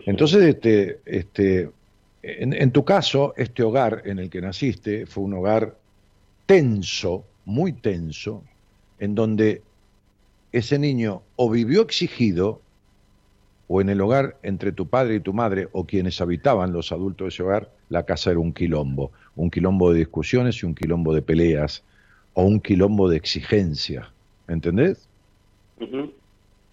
Entonces, 0.06 0.44
este, 0.44 1.00
este, 1.06 1.70
en, 2.22 2.52
en 2.52 2.72
tu 2.72 2.84
caso, 2.84 3.34
este 3.38 3.64
hogar 3.64 4.02
en 4.04 4.20
el 4.20 4.30
que 4.30 4.42
naciste 4.42 5.06
fue 5.06 5.24
un 5.24 5.36
hogar 5.36 5.78
tenso, 6.46 7.24
muy 7.46 7.72
tenso, 7.72 8.44
en 9.00 9.16
donde 9.16 9.62
ese 10.58 10.80
niño 10.80 11.24
o 11.36 11.50
vivió 11.50 11.82
exigido, 11.82 12.62
o 13.68 13.82
en 13.82 13.90
el 13.90 14.00
hogar 14.00 14.38
entre 14.44 14.72
tu 14.72 14.88
padre 14.90 15.16
y 15.16 15.20
tu 15.20 15.34
madre, 15.34 15.68
o 15.74 15.86
quienes 15.86 16.22
habitaban 16.22 16.72
los 16.72 16.92
adultos 16.92 17.26
de 17.26 17.30
ese 17.30 17.44
hogar, 17.44 17.72
la 17.90 18.06
casa 18.06 18.32
era 18.32 18.40
un 18.40 18.54
quilombo, 18.54 19.12
un 19.36 19.50
quilombo 19.52 19.92
de 19.92 20.00
discusiones 20.00 20.62
y 20.62 20.66
un 20.66 20.74
quilombo 20.76 21.14
de 21.14 21.22
peleas, 21.22 21.84
o 22.34 22.44
un 22.44 22.62
quilombo 22.62 23.10
de 23.10 23.18
exigencia, 23.18 24.14
¿entendés? 24.48 25.10
Ujú. 25.80 26.14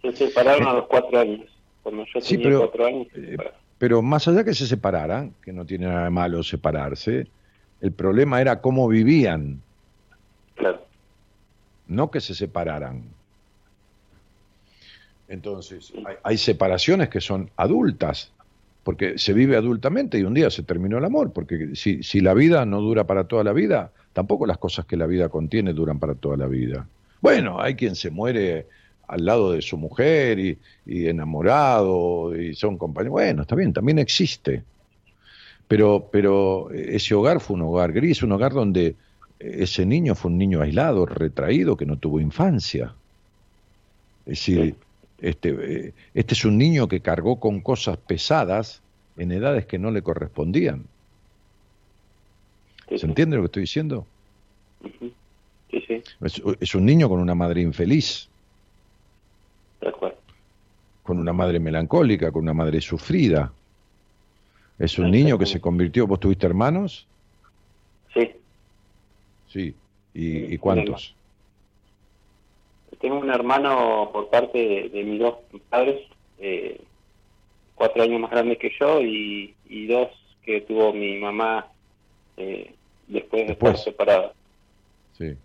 Se 0.02 0.12
separaron 0.12 0.68
a 0.68 0.74
los 0.74 0.86
cuatro 0.86 1.18
años. 1.18 1.50
Cuando 1.82 2.04
yo 2.04 2.20
Sí, 2.20 2.36
tenía 2.36 2.44
pero, 2.48 2.58
cuatro 2.60 2.86
años. 2.86 3.08
se 3.12 3.34
eh. 3.34 3.36
Pero 3.78 4.00
más 4.00 4.28
allá 4.28 4.44
que 4.44 4.54
se 4.54 4.66
separaran, 4.68 5.34
que 5.42 5.52
no 5.52 5.66
tiene 5.66 5.86
nada 5.86 6.04
de 6.04 6.10
malo 6.10 6.42
separarse, 6.44 7.32
el 7.80 7.92
problema 7.92 8.40
era 8.40 8.60
cómo 8.60 8.86
vivían, 8.86 9.60
Claro. 10.54 10.86
no 11.86 12.10
que 12.12 12.20
se 12.20 12.34
separaran. 12.34 13.12
Entonces, 15.32 15.94
hay, 16.04 16.16
hay 16.22 16.36
separaciones 16.36 17.08
que 17.08 17.22
son 17.22 17.50
adultas, 17.56 18.32
porque 18.84 19.16
se 19.16 19.32
vive 19.32 19.56
adultamente 19.56 20.18
y 20.18 20.24
un 20.24 20.34
día 20.34 20.50
se 20.50 20.62
terminó 20.62 20.98
el 20.98 21.06
amor, 21.06 21.32
porque 21.32 21.74
si, 21.74 22.02
si 22.02 22.20
la 22.20 22.34
vida 22.34 22.66
no 22.66 22.82
dura 22.82 23.06
para 23.06 23.24
toda 23.24 23.42
la 23.42 23.54
vida, 23.54 23.92
tampoco 24.12 24.44
las 24.44 24.58
cosas 24.58 24.84
que 24.84 24.98
la 24.98 25.06
vida 25.06 25.30
contiene 25.30 25.72
duran 25.72 25.98
para 25.98 26.14
toda 26.14 26.36
la 26.36 26.46
vida. 26.46 26.86
Bueno, 27.22 27.62
hay 27.62 27.76
quien 27.76 27.96
se 27.96 28.10
muere 28.10 28.66
al 29.08 29.24
lado 29.24 29.52
de 29.52 29.62
su 29.62 29.78
mujer 29.78 30.38
y, 30.38 30.58
y 30.84 31.06
enamorado 31.06 32.36
y 32.36 32.54
son 32.54 32.76
compañeros. 32.76 33.12
Bueno, 33.12 33.42
está 33.42 33.56
bien, 33.56 33.72
también 33.72 33.98
existe. 34.00 34.62
Pero, 35.66 36.10
pero 36.12 36.70
ese 36.72 37.14
hogar 37.14 37.40
fue 37.40 37.56
un 37.56 37.62
hogar 37.62 37.92
gris, 37.92 38.22
un 38.22 38.32
hogar 38.32 38.52
donde 38.52 38.96
ese 39.38 39.86
niño 39.86 40.14
fue 40.14 40.30
un 40.30 40.36
niño 40.36 40.60
aislado, 40.60 41.06
retraído, 41.06 41.78
que 41.78 41.86
no 41.86 41.96
tuvo 41.96 42.20
infancia. 42.20 42.94
Es 44.26 44.46
decir, 44.46 44.76
este, 45.22 45.48
eh, 45.88 45.94
este 46.14 46.34
es 46.34 46.44
un 46.44 46.58
niño 46.58 46.88
que 46.88 47.00
cargó 47.00 47.40
con 47.40 47.60
cosas 47.60 47.96
pesadas 47.96 48.82
en 49.16 49.32
edades 49.32 49.66
que 49.66 49.78
no 49.78 49.90
le 49.90 50.02
correspondían. 50.02 50.84
Sí, 52.88 52.98
¿Se 52.98 53.06
entiende 53.06 53.36
lo 53.36 53.42
que 53.42 53.46
estoy 53.46 53.62
diciendo? 53.62 54.06
Sí, 54.82 55.14
sí, 55.70 56.02
Es, 56.20 56.42
es 56.60 56.74
un 56.74 56.84
niño 56.84 57.08
con 57.08 57.20
una 57.20 57.34
madre 57.34 57.62
infeliz, 57.62 58.28
tal 59.80 59.92
cual. 59.94 60.14
con 61.02 61.18
una 61.18 61.32
madre 61.32 61.58
melancólica, 61.60 62.30
con 62.30 62.42
una 62.42 62.52
madre 62.54 62.80
sufrida. 62.80 63.52
Es 64.78 64.98
un 64.98 65.10
niño 65.10 65.38
que 65.38 65.46
se 65.46 65.60
convirtió. 65.60 66.06
¿Vos 66.06 66.20
tuviste 66.20 66.46
hermanos? 66.46 67.06
Sí. 68.12 68.30
Sí. 69.48 69.74
¿Y, 70.14 70.54
y 70.54 70.58
cuántos? 70.58 71.14
Tengo 73.02 73.18
un 73.18 73.30
hermano 73.30 74.10
por 74.12 74.30
parte 74.30 74.58
de, 74.58 74.88
de 74.88 75.04
mis 75.04 75.18
dos 75.20 75.34
padres, 75.68 76.00
eh, 76.38 76.80
cuatro 77.74 78.02
años 78.04 78.20
más 78.20 78.30
grande 78.30 78.56
que 78.56 78.70
yo, 78.80 79.00
y, 79.02 79.56
y 79.64 79.86
dos 79.88 80.08
que 80.42 80.60
tuvo 80.62 80.92
mi 80.92 81.18
mamá 81.18 81.66
eh, 82.36 82.74
después 83.08 83.46
de 83.46 83.52
estar 83.54 83.76
separada. 83.76 84.32
Sí. 85.12 85.36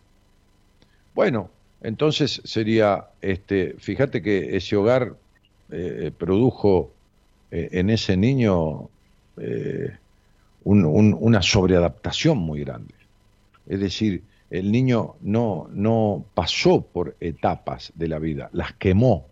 Bueno, 1.14 1.52
entonces 1.82 2.42
sería, 2.46 3.08
este, 3.22 3.74
fíjate 3.80 4.22
que 4.22 4.56
ese 4.56 4.76
hogar 4.76 5.18
eh, 5.72 6.12
produjo 6.18 6.94
eh, 7.52 7.70
en 7.72 7.90
ese 7.90 8.18
niño 8.18 8.90
eh, 9.38 9.98
un- 10.64 10.86
un- 10.86 11.18
una 11.20 11.42
sobreadaptación 11.42 12.38
muy 12.38 12.60
grande. 12.62 12.94
Es 13.66 13.80
decir, 13.80 14.27
el 14.50 14.72
niño 14.72 15.16
no, 15.22 15.68
no 15.72 16.26
pasó 16.34 16.82
por 16.82 17.16
etapas 17.20 17.92
de 17.96 18.08
la 18.08 18.20
vida, 18.20 18.50
las 18.54 18.74
quemó. 18.74 19.26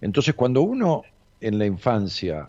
Entonces, 0.00 0.34
cuando 0.34 0.62
uno 0.62 1.02
en 1.40 1.58
la 1.58 1.66
infancia 1.66 2.48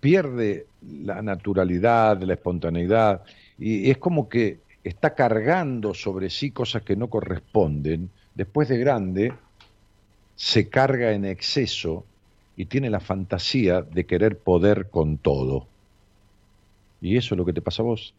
pierde 0.00 0.66
la 0.82 1.22
naturalidad, 1.22 2.20
la 2.22 2.34
espontaneidad, 2.34 3.22
y 3.58 3.90
es 3.90 3.98
como 3.98 4.28
que 4.28 4.58
está 4.82 5.14
cargando 5.14 5.94
sobre 5.94 6.28
sí 6.28 6.50
cosas 6.50 6.82
que 6.82 6.96
no 6.96 7.08
corresponden, 7.08 8.10
después 8.34 8.68
de 8.68 8.78
grande 8.78 9.32
se 10.36 10.68
carga 10.68 11.12
en 11.12 11.24
exceso 11.24 12.04
y 12.56 12.66
tiene 12.66 12.90
la 12.90 13.00
fantasía 13.00 13.82
de 13.82 14.04
querer 14.04 14.38
poder 14.38 14.90
con 14.90 15.16
todo. 15.16 15.66
Y 17.00 17.16
eso 17.16 17.34
es 17.34 17.38
lo 17.38 17.44
que 17.44 17.52
te 17.52 17.62
pasa 17.62 17.82
a 17.82 17.86
vos. 17.86 18.14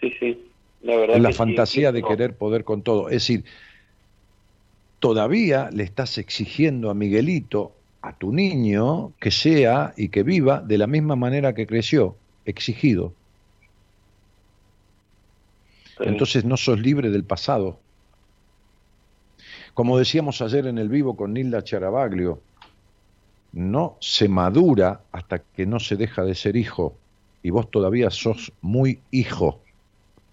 Sí, 0.00 0.12
sí. 0.18 0.46
La 0.82 0.96
verdad 0.96 1.18
la 1.18 1.28
que 1.28 1.34
fantasía 1.34 1.90
sí, 1.90 1.94
de 1.94 2.00
no. 2.02 2.08
querer 2.08 2.36
poder 2.36 2.64
con 2.64 2.82
todo. 2.82 3.08
Es 3.08 3.14
decir, 3.14 3.44
todavía 4.98 5.70
le 5.72 5.84
estás 5.84 6.18
exigiendo 6.18 6.90
a 6.90 6.94
Miguelito 6.94 7.72
a 8.02 8.14
tu 8.16 8.32
niño 8.32 9.12
que 9.20 9.30
sea 9.30 9.92
y 9.96 10.08
que 10.08 10.22
viva 10.22 10.60
de 10.60 10.78
la 10.78 10.86
misma 10.86 11.16
manera 11.16 11.54
que 11.54 11.66
creció, 11.66 12.16
exigido. 12.46 13.12
Entonces 15.98 16.46
no 16.46 16.56
sos 16.56 16.80
libre 16.80 17.10
del 17.10 17.24
pasado. 17.24 17.78
Como 19.74 19.98
decíamos 19.98 20.40
ayer 20.40 20.66
en 20.66 20.78
el 20.78 20.88
vivo 20.88 21.14
con 21.14 21.34
Nilda 21.34 21.62
Charabaglio, 21.62 22.40
no 23.52 23.96
se 24.00 24.28
madura 24.28 25.02
hasta 25.12 25.40
que 25.40 25.66
no 25.66 25.78
se 25.78 25.96
deja 25.96 26.24
de 26.24 26.34
ser 26.34 26.56
hijo 26.56 26.96
y 27.42 27.50
vos 27.50 27.70
todavía 27.70 28.10
sos 28.10 28.52
muy 28.60 29.00
hijo. 29.10 29.60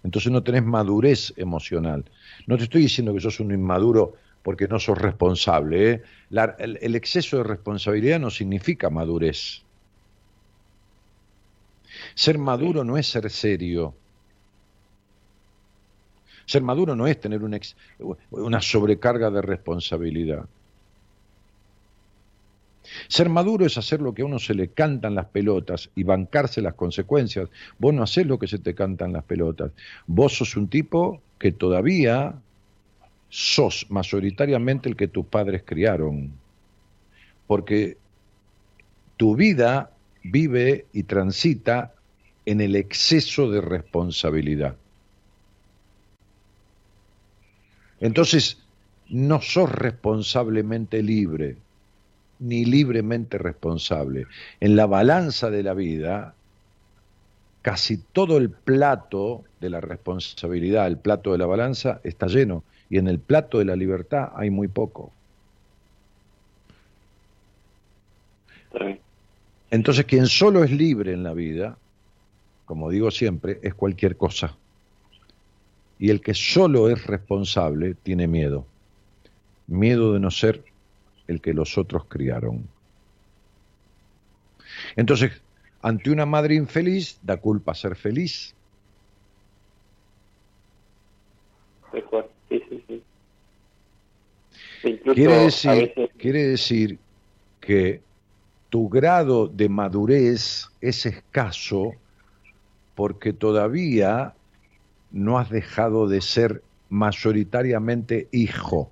Entonces 0.08 0.32
no 0.32 0.42
tenés 0.42 0.64
madurez 0.64 1.34
emocional. 1.36 2.02
No 2.46 2.56
te 2.56 2.64
estoy 2.64 2.80
diciendo 2.80 3.12
que 3.12 3.20
sos 3.20 3.40
un 3.40 3.52
inmaduro 3.52 4.14
porque 4.42 4.66
no 4.66 4.78
sos 4.78 4.96
responsable. 4.96 5.90
¿eh? 5.90 6.02
el, 6.58 6.96
exceso 6.96 7.36
de 7.36 7.42
responsabilidad 7.42 8.18
no 8.18 8.30
significa 8.30 8.88
madurez. 8.88 9.60
Ser 12.14 12.38
maduro 12.38 12.84
no 12.84 12.96
es 12.96 13.06
ser 13.06 13.28
serio. 13.28 13.94
Ser 16.46 16.62
maduro 16.62 16.96
no 16.96 17.06
es 17.06 17.20
tener 17.20 17.42
una 18.30 18.62
sobrecarga 18.62 19.30
de 19.30 19.42
responsabilidad. 19.42 20.48
Ser 23.08 23.30
maduro 23.30 23.64
es 23.64 23.78
hacer 23.78 24.02
lo 24.02 24.12
que 24.12 24.20
a 24.20 24.26
uno 24.26 24.38
se 24.38 24.54
le 24.54 24.68
cantan 24.68 25.14
las 25.14 25.26
pelotas 25.26 25.90
y 25.94 26.02
bancarse 26.02 26.60
las 26.60 26.74
consecuencias. 26.74 27.48
Vos 27.78 27.94
no 27.94 28.02
haces 28.02 28.26
lo 28.26 28.38
que 28.38 28.46
se 28.46 28.58
te 28.58 28.74
cantan 28.74 29.14
las 29.14 29.24
pelotas. 29.24 29.72
Vos 30.06 30.36
sos 30.36 30.56
un 30.56 30.68
tipo 30.68 31.22
que 31.38 31.50
todavía 31.50 32.34
sos 33.30 33.86
mayoritariamente 33.88 34.90
el 34.90 34.96
que 34.96 35.08
tus 35.08 35.24
padres 35.24 35.62
criaron. 35.64 36.32
Porque 37.46 37.96
tu 39.16 39.34
vida 39.34 39.90
vive 40.22 40.84
y 40.92 41.04
transita 41.04 41.94
en 42.44 42.60
el 42.60 42.76
exceso 42.76 43.50
de 43.50 43.62
responsabilidad. 43.62 44.76
Entonces, 48.00 48.58
no 49.08 49.40
sos 49.40 49.72
responsablemente 49.72 51.02
libre 51.02 51.56
ni 52.38 52.64
libremente 52.64 53.38
responsable. 53.38 54.26
En 54.60 54.76
la 54.76 54.86
balanza 54.86 55.50
de 55.50 55.62
la 55.62 55.74
vida, 55.74 56.34
casi 57.62 57.98
todo 57.98 58.38
el 58.38 58.50
plato 58.50 59.44
de 59.60 59.70
la 59.70 59.80
responsabilidad, 59.80 60.86
el 60.86 60.98
plato 60.98 61.32
de 61.32 61.38
la 61.38 61.46
balanza, 61.46 62.00
está 62.04 62.26
lleno, 62.26 62.62
y 62.90 62.98
en 62.98 63.08
el 63.08 63.18
plato 63.18 63.58
de 63.58 63.64
la 63.64 63.76
libertad 63.76 64.30
hay 64.34 64.50
muy 64.50 64.68
poco. 64.68 65.12
Entonces, 69.70 70.06
quien 70.06 70.26
solo 70.26 70.64
es 70.64 70.70
libre 70.70 71.12
en 71.12 71.22
la 71.22 71.34
vida, 71.34 71.76
como 72.64 72.90
digo 72.90 73.10
siempre, 73.10 73.58
es 73.62 73.74
cualquier 73.74 74.16
cosa. 74.16 74.56
Y 75.98 76.10
el 76.10 76.20
que 76.20 76.34
solo 76.34 76.88
es 76.88 77.06
responsable 77.06 77.94
tiene 77.94 78.26
miedo. 78.26 78.64
Miedo 79.66 80.14
de 80.14 80.20
no 80.20 80.30
ser 80.30 80.62
el 81.28 81.40
que 81.40 81.54
los 81.54 81.78
otros 81.78 82.06
criaron. 82.06 82.66
Entonces, 84.96 85.32
ante 85.82 86.10
una 86.10 86.26
madre 86.26 86.54
infeliz, 86.54 87.18
da 87.22 87.36
culpa 87.36 87.74
ser 87.74 87.94
feliz. 87.94 88.54
Quiere 95.14 95.38
decir, 95.38 95.94
quiere 96.16 96.46
decir 96.46 96.98
que 97.60 98.00
tu 98.70 98.88
grado 98.88 99.48
de 99.48 99.68
madurez 99.68 100.68
es 100.80 101.06
escaso 101.06 101.92
porque 102.94 103.32
todavía 103.32 104.34
no 105.10 105.38
has 105.38 105.50
dejado 105.50 106.08
de 106.08 106.20
ser 106.20 106.62
mayoritariamente 106.88 108.28
hijo. 108.32 108.90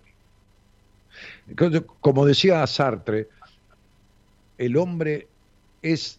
Como 2.01 2.27
decía 2.27 2.67
Sartre, 2.67 3.29
el 4.59 4.77
hombre 4.77 5.29
es 5.83 6.19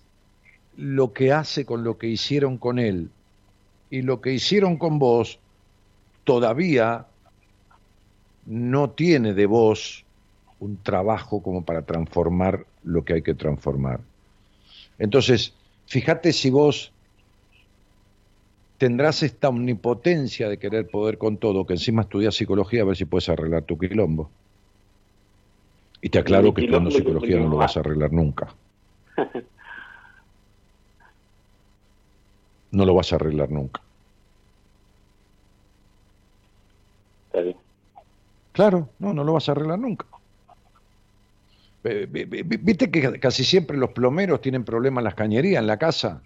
lo 0.78 1.12
que 1.12 1.34
hace 1.34 1.66
con 1.66 1.84
lo 1.84 1.98
que 1.98 2.08
hicieron 2.08 2.58
con 2.58 2.80
él. 2.80 3.10
Y 3.90 4.02
lo 4.02 4.22
que 4.22 4.34
hicieron 4.34 4.78
con 4.78 5.00
vos 5.00 5.40
todavía 6.24 7.08
no 8.46 8.92
tiene 8.92 9.34
de 9.34 9.46
vos 9.46 10.06
un 10.60 10.78
trabajo 10.82 11.42
como 11.42 11.64
para 11.64 11.84
transformar 11.84 12.66
lo 12.84 13.04
que 13.04 13.14
hay 13.14 13.22
que 13.22 13.34
transformar. 13.34 14.00
Entonces, 15.00 15.54
fíjate 15.86 16.34
si 16.34 16.50
vos 16.50 16.92
tendrás 18.78 19.24
esta 19.24 19.50
omnipotencia 19.50 20.50
de 20.50 20.58
querer 20.58 20.88
poder 20.88 21.18
con 21.18 21.38
todo, 21.38 21.66
que 21.66 21.74
encima 21.74 22.04
estudias 22.04 22.36
psicología 22.36 22.84
a 22.84 22.86
ver 22.86 22.96
si 22.96 23.06
puedes 23.06 23.30
arreglar 23.30 23.64
tu 23.64 23.78
quilombo. 23.78 24.30
Y 26.08 26.10
te 26.10 26.20
aclaro 26.20 26.54
que 26.54 26.62
estudiando 26.62 26.90
psicología 26.90 27.36
no 27.42 27.50
lo 27.50 27.58
vas 27.58 27.76
a 27.76 27.82
arreglar 27.82 28.14
nunca. 28.14 28.48
No 32.72 32.86
lo 32.86 32.94
vas 32.94 33.12
a 33.12 33.18
arreglar 33.18 33.52
nunca. 33.52 33.82
Claro, 38.54 38.90
no, 39.00 39.14
no 39.14 39.26
lo 39.26 39.34
vas 39.34 39.50
a 39.50 39.52
arreglar 39.52 39.80
nunca. 39.80 40.06
Viste 41.84 42.90
que 42.90 43.20
casi 43.20 43.44
siempre 43.44 43.76
los 43.76 43.90
plomeros 43.90 44.40
tienen 44.40 44.64
problemas 44.64 45.02
en 45.02 45.06
las 45.06 45.16
cañerías, 45.16 45.60
en 45.60 45.68
la 45.68 45.78
casa. 45.78 46.22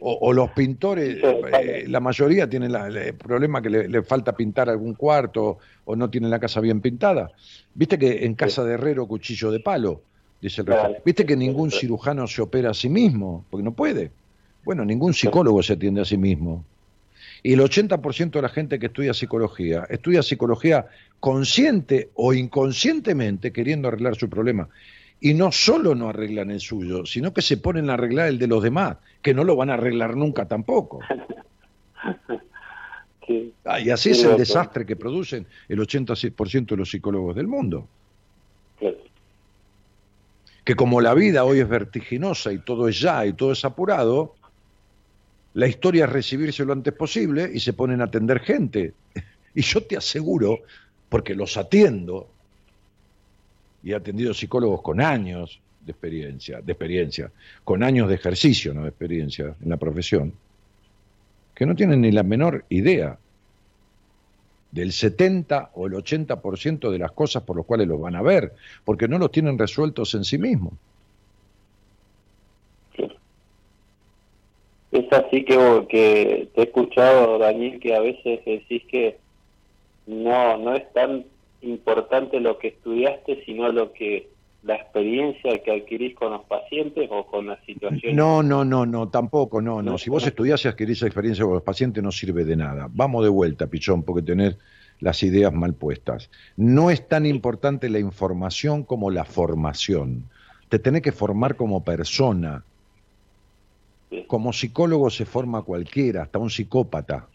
O, 0.00 0.32
los 0.32 0.50
pintores, 0.50 1.18
eh, 1.22 1.84
la 1.88 2.00
mayoría 2.00 2.48
tienen 2.48 2.74
el 2.74 3.14
problema 3.14 3.62
que 3.62 3.70
le, 3.70 4.02
falta 4.02 4.32
pintar 4.32 4.68
algún 4.68 4.94
cuarto 4.94 5.58
o 5.84 5.96
no 5.96 6.10
tienen 6.10 6.30
la 6.30 6.38
casa 6.38 6.60
bien 6.60 6.80
pintada. 6.80 7.30
Viste 7.74 7.98
que 7.98 8.24
en 8.24 8.34
casa 8.34 8.64
de 8.64 8.74
herrero 8.74 9.06
cuchillo 9.06 9.50
de 9.50 9.60
palo, 9.60 10.02
dice 10.40 10.62
el 10.62 10.66
Viste 11.04 11.24
que 11.24 11.36
ningún 11.36 11.70
cirujano 11.70 12.26
se 12.26 12.42
opera 12.42 12.70
a 12.70 12.74
sí 12.74 12.88
mismo, 12.88 13.44
porque 13.50 13.64
no 13.64 13.72
puede. 13.72 14.10
Bueno, 14.64 14.84
ningún 14.84 15.14
psicólogo 15.14 15.62
se 15.62 15.74
atiende 15.74 16.02
a 16.02 16.04
sí 16.04 16.16
mismo. 16.16 16.64
Y 17.42 17.54
el 17.54 17.60
80% 17.60 18.30
de 18.30 18.42
la 18.42 18.48
gente 18.48 18.78
que 18.78 18.86
estudia 18.86 19.14
psicología, 19.14 19.86
estudia 19.88 20.22
psicología 20.22 20.86
consciente 21.18 22.10
o 22.14 22.34
inconscientemente 22.34 23.52
queriendo 23.52 23.88
arreglar 23.88 24.16
su 24.16 24.28
problema 24.28 24.68
y 25.24 25.34
no 25.34 25.52
solo 25.52 25.94
no 25.94 26.08
arreglan 26.08 26.50
el 26.50 26.58
suyo, 26.58 27.06
sino 27.06 27.32
que 27.32 27.42
se 27.42 27.56
ponen 27.56 27.88
a 27.88 27.94
arreglar 27.94 28.26
el 28.26 28.40
de 28.40 28.48
los 28.48 28.60
demás, 28.60 28.96
que 29.22 29.32
no 29.32 29.44
lo 29.44 29.54
van 29.54 29.70
a 29.70 29.74
arreglar 29.74 30.16
nunca 30.16 30.46
tampoco. 30.46 31.00
Ah, 33.64 33.80
y 33.80 33.88
así 33.88 34.10
es 34.10 34.24
el 34.24 34.36
desastre 34.36 34.84
que 34.84 34.96
producen 34.96 35.46
el 35.68 35.78
86% 35.78 36.66
de 36.66 36.76
los 36.76 36.90
psicólogos 36.90 37.36
del 37.36 37.46
mundo. 37.46 37.86
Que 40.64 40.74
como 40.74 41.00
la 41.00 41.14
vida 41.14 41.44
hoy 41.44 41.60
es 41.60 41.68
vertiginosa 41.68 42.52
y 42.52 42.58
todo 42.58 42.88
es 42.88 43.00
ya 43.00 43.24
y 43.24 43.32
todo 43.32 43.52
es 43.52 43.64
apurado, 43.64 44.34
la 45.54 45.68
historia 45.68 46.04
es 46.04 46.10
recibirse 46.10 46.64
lo 46.64 46.72
antes 46.72 46.92
posible 46.92 47.48
y 47.54 47.60
se 47.60 47.72
ponen 47.72 48.00
a 48.00 48.04
atender 48.04 48.40
gente. 48.40 48.92
Y 49.54 49.62
yo 49.62 49.82
te 49.84 49.96
aseguro, 49.96 50.58
porque 51.08 51.34
los 51.34 51.56
atiendo, 51.56 52.31
y 53.82 53.92
he 53.92 53.94
atendido 53.94 54.34
psicólogos 54.34 54.82
con 54.82 55.00
años 55.00 55.60
de 55.84 55.92
experiencia, 55.92 56.60
de 56.60 56.72
experiencia, 56.72 57.30
con 57.64 57.82
años 57.82 58.08
de 58.08 58.14
ejercicio, 58.14 58.72
no 58.72 58.82
de 58.82 58.88
experiencia 58.88 59.54
en 59.60 59.68
la 59.68 59.76
profesión, 59.76 60.32
que 61.54 61.66
no 61.66 61.74
tienen 61.74 62.00
ni 62.00 62.12
la 62.12 62.22
menor 62.22 62.64
idea 62.68 63.18
del 64.70 64.92
70 64.92 65.70
o 65.74 65.86
el 65.86 65.92
80% 65.92 66.90
de 66.90 66.98
las 66.98 67.12
cosas 67.12 67.42
por 67.42 67.56
las 67.56 67.66
cuales 67.66 67.88
los 67.88 68.00
van 68.00 68.16
a 68.16 68.22
ver, 68.22 68.52
porque 68.84 69.06
no 69.06 69.18
los 69.18 69.30
tienen 69.30 69.58
resueltos 69.58 70.14
en 70.14 70.24
sí 70.24 70.38
mismos. 70.38 70.72
Es 74.92 75.10
así 75.10 75.44
que, 75.44 75.86
que 75.88 76.48
te 76.54 76.60
he 76.60 76.64
escuchado, 76.64 77.38
Daniel, 77.38 77.80
que 77.80 77.94
a 77.94 78.00
veces 78.00 78.44
decís 78.44 78.82
que 78.90 79.18
no, 80.06 80.58
no 80.58 80.74
es 80.74 80.90
tan 80.92 81.24
importante 81.62 82.40
lo 82.40 82.58
que 82.58 82.68
estudiaste, 82.68 83.44
sino 83.44 83.70
lo 83.70 83.92
que 83.92 84.30
la 84.62 84.76
experiencia 84.76 85.60
que 85.64 85.72
adquirís 85.72 86.14
con 86.14 86.32
los 86.32 86.44
pacientes 86.44 87.08
o 87.10 87.26
con 87.26 87.46
las 87.46 87.64
situaciones. 87.64 88.14
No, 88.14 88.42
no, 88.42 88.64
no, 88.64 88.86
no, 88.86 89.08
tampoco, 89.08 89.60
no, 89.60 89.82
no. 89.82 89.98
Si 89.98 90.08
vos 90.08 90.26
estudiás 90.26 90.64
y 90.64 90.68
adquirís 90.68 91.02
experiencia 91.02 91.44
con 91.44 91.54
los 91.54 91.62
pacientes 91.62 92.02
no 92.02 92.12
sirve 92.12 92.44
de 92.44 92.56
nada. 92.56 92.88
Vamos 92.90 93.24
de 93.24 93.28
vuelta, 93.28 93.66
pichón, 93.66 94.04
porque 94.04 94.22
tenés 94.22 94.56
las 95.00 95.22
ideas 95.24 95.52
mal 95.52 95.74
puestas. 95.74 96.30
No 96.56 96.90
es 96.90 97.08
tan 97.08 97.26
importante 97.26 97.90
la 97.90 97.98
información 97.98 98.84
como 98.84 99.10
la 99.10 99.24
formación. 99.24 100.28
Te 100.68 100.78
tenés 100.78 101.02
que 101.02 101.12
formar 101.12 101.56
como 101.56 101.82
persona. 101.82 102.64
Como 104.28 104.52
psicólogo 104.52 105.10
se 105.10 105.24
forma 105.24 105.62
cualquiera, 105.62 106.22
hasta 106.22 106.38
un 106.38 106.50
psicópata. 106.50 107.26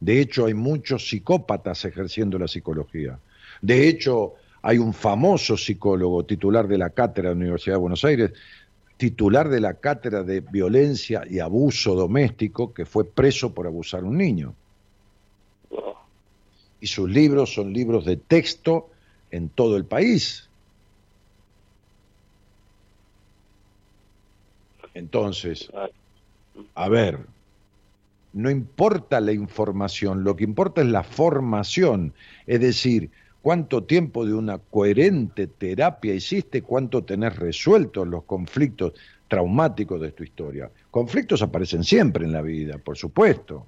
De 0.00 0.20
hecho, 0.20 0.46
hay 0.46 0.54
muchos 0.54 1.08
psicópatas 1.08 1.84
ejerciendo 1.84 2.38
la 2.38 2.48
psicología. 2.48 3.18
De 3.60 3.88
hecho, 3.88 4.34
Hay 4.62 4.78
un 4.78 4.92
famoso 4.92 5.56
psicólogo 5.56 6.24
titular 6.24 6.66
de 6.66 6.78
la 6.78 6.90
cátedra 6.90 7.30
de 7.30 7.36
la 7.36 7.40
Universidad 7.40 7.76
de 7.76 7.80
Buenos 7.80 8.04
Aires, 8.04 8.32
titular 8.96 9.48
de 9.48 9.60
la 9.60 9.74
cátedra 9.74 10.22
de 10.24 10.40
violencia 10.40 11.22
y 11.28 11.38
abuso 11.38 11.94
doméstico, 11.94 12.74
que 12.74 12.84
fue 12.84 13.04
preso 13.04 13.54
por 13.54 13.66
abusar 13.66 14.00
a 14.00 14.06
un 14.06 14.18
niño. 14.18 14.54
Y 16.80 16.86
sus 16.86 17.08
libros 17.08 17.54
son 17.54 17.72
libros 17.72 18.04
de 18.04 18.16
texto 18.16 18.90
en 19.30 19.48
todo 19.48 19.76
el 19.76 19.84
país. 19.84 20.48
Entonces, 24.94 25.70
a 26.74 26.88
ver, 26.88 27.20
no 28.32 28.50
importa 28.50 29.20
la 29.20 29.32
información, 29.32 30.24
lo 30.24 30.34
que 30.34 30.44
importa 30.44 30.80
es 30.80 30.88
la 30.88 31.04
formación, 31.04 32.12
es 32.46 32.60
decir, 32.60 33.10
cuánto 33.42 33.84
tiempo 33.84 34.26
de 34.26 34.34
una 34.34 34.58
coherente 34.58 35.46
terapia 35.46 36.14
hiciste, 36.14 36.62
cuánto 36.62 37.04
tenés 37.04 37.36
resueltos 37.36 38.06
los 38.06 38.24
conflictos 38.24 38.92
traumáticos 39.26 40.00
de 40.00 40.12
tu 40.12 40.24
historia. 40.24 40.70
Conflictos 40.90 41.42
aparecen 41.42 41.84
siempre 41.84 42.24
en 42.24 42.32
la 42.32 42.42
vida, 42.42 42.78
por 42.78 42.96
supuesto. 42.96 43.66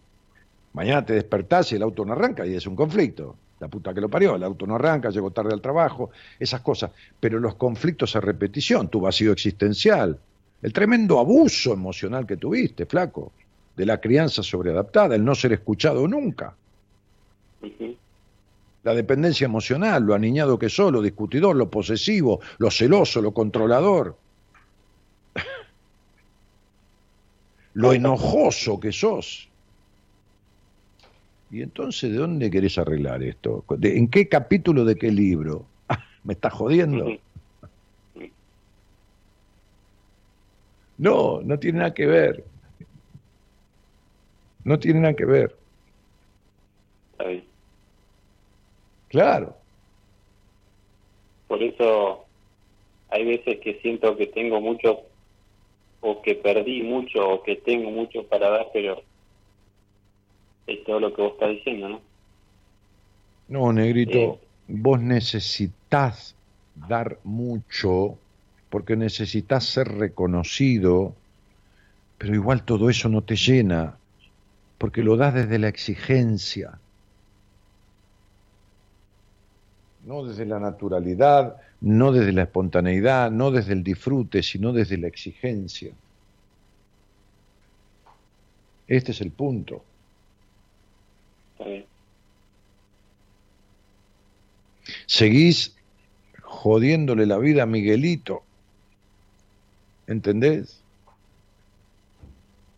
Mañana 0.73 1.05
te 1.05 1.15
despertás 1.15 1.73
y 1.73 1.77
el 1.77 1.83
auto 1.83 2.05
no 2.05 2.13
arranca 2.13 2.47
y 2.47 2.55
es 2.55 2.67
un 2.67 2.77
conflicto. 2.77 3.37
La 3.61 3.69
puta 3.69 3.93
que 3.93 4.01
lo 4.01 4.09
parió, 4.09 4.37
el 4.37 4.43
auto 4.43 4.67
no 4.67 4.77
arranca, 4.77 5.11
llegó 5.11 5.31
tarde 5.31 5.53
al 5.53 5.61
trabajo, 5.61 6.11
esas 6.39 6.63
cosas. 6.63 6.93
Pero 7.19 7.39
los 7.39 7.57
conflictos 7.57 8.17
a 8.17 8.21
repetición, 8.21 8.89
tu 8.89 9.01
vacío 9.01 9.33
existencial, 9.33 10.19
el 10.63 10.73
tremendo 10.73 11.19
abuso 11.19 11.73
emocional 11.73 12.27
que 12.27 12.39
tuviste, 12.39 12.87
flaco, 12.87 13.33
de 13.77 13.87
la 13.87 14.01
crianza 14.01 14.43
sobreadaptada, 14.43 15.15
el 15.15 15.25
no 15.25 15.35
ser 15.35 15.53
escuchado 15.53 16.09
nunca. 16.09 16.55
La 18.83 18.95
dependencia 18.95 19.45
emocional, 19.45 20.03
lo 20.03 20.15
aniñado 20.15 20.59
que 20.59 20.71
sos, 20.71 20.91
lo 20.91 21.03
discutidor, 21.03 21.55
lo 21.55 21.71
posesivo, 21.71 22.41
lo 22.59 22.71
celoso, 22.71 23.21
lo 23.21 23.33
controlador. 23.33 24.17
lo 27.75 27.93
enojoso 27.93 28.81
que 28.81 28.93
sos. 28.93 29.51
Y 31.51 31.63
entonces, 31.63 32.13
¿de 32.13 32.17
dónde 32.17 32.51
querés 32.51 32.79
arreglar 32.79 33.23
esto? 33.23 33.65
¿En 33.83 34.09
qué 34.09 34.29
capítulo 34.29 34.85
de 34.85 34.97
qué 34.97 35.11
libro? 35.11 35.67
¿Me 36.25 36.35
estás 36.35 36.53
jodiendo? 36.53 37.07
No, 40.97 41.41
no 41.43 41.59
tiene 41.59 41.79
nada 41.79 41.95
que 41.95 42.07
ver. 42.07 42.45
No 44.65 44.79
tiene 44.79 45.01
nada 45.01 45.15
que 45.15 45.25
ver. 45.25 45.57
Claro. 49.11 49.57
Por 51.49 51.63
eso 51.63 52.25
hay 53.11 53.25
veces 53.25 53.59
que 53.59 53.81
siento 53.83 54.17
que 54.17 54.29
tengo 54.29 54.61
mucho 54.61 55.01
o 56.01 56.23
que 56.23 56.37
perdí 56.37 56.83
mucho 56.83 57.29
o 57.29 57.43
que 57.43 57.57
tengo 57.57 57.91
mucho 57.91 58.23
para 58.25 58.49
dar, 58.49 58.67
pero 58.73 59.03
es 60.69 60.85
todo 60.85 61.01
lo 61.01 61.13
que 61.13 61.23
vos 61.23 61.33
estás 61.33 61.51
diciendo, 61.51 61.89
¿no? 61.89 62.01
No, 63.49 63.73
negrito, 63.73 64.17
eh. 64.17 64.39
vos 64.69 65.01
necesitas 65.01 66.37
dar 66.77 67.19
mucho 67.25 68.17
porque 68.71 68.95
necesitas 68.95 69.65
ser 69.65 69.89
reconocido, 69.89 71.17
pero 72.17 72.33
igual 72.33 72.63
todo 72.63 72.89
eso 72.89 73.09
no 73.09 73.23
te 73.23 73.35
llena, 73.35 73.97
porque 74.79 75.03
lo 75.03 75.17
das 75.17 75.35
desde 75.35 75.59
la 75.59 75.67
exigencia, 75.67 76.79
no 80.05 80.25
desde 80.25 80.47
la 80.47 80.59
naturalidad, 80.59 81.57
no 81.81 82.13
desde 82.13 82.33
la 82.33 82.43
espontaneidad, 82.43 83.31
no 83.31 83.51
desde 83.51 83.73
el 83.73 83.83
disfrute, 83.83 84.43
sino 84.43 84.73
desde 84.73 84.99
la 84.99 85.09
exigencia. 85.09 85.93
Este 88.89 89.13
es 89.13 89.21
el 89.21 89.31
punto. 89.31 89.85
Seguís 95.07 95.77
jodiéndole 96.43 97.27
la 97.27 97.39
vida 97.39 97.63
a 97.63 97.67
Miguelito. 97.67 98.43
¿Entendés? 100.07 100.81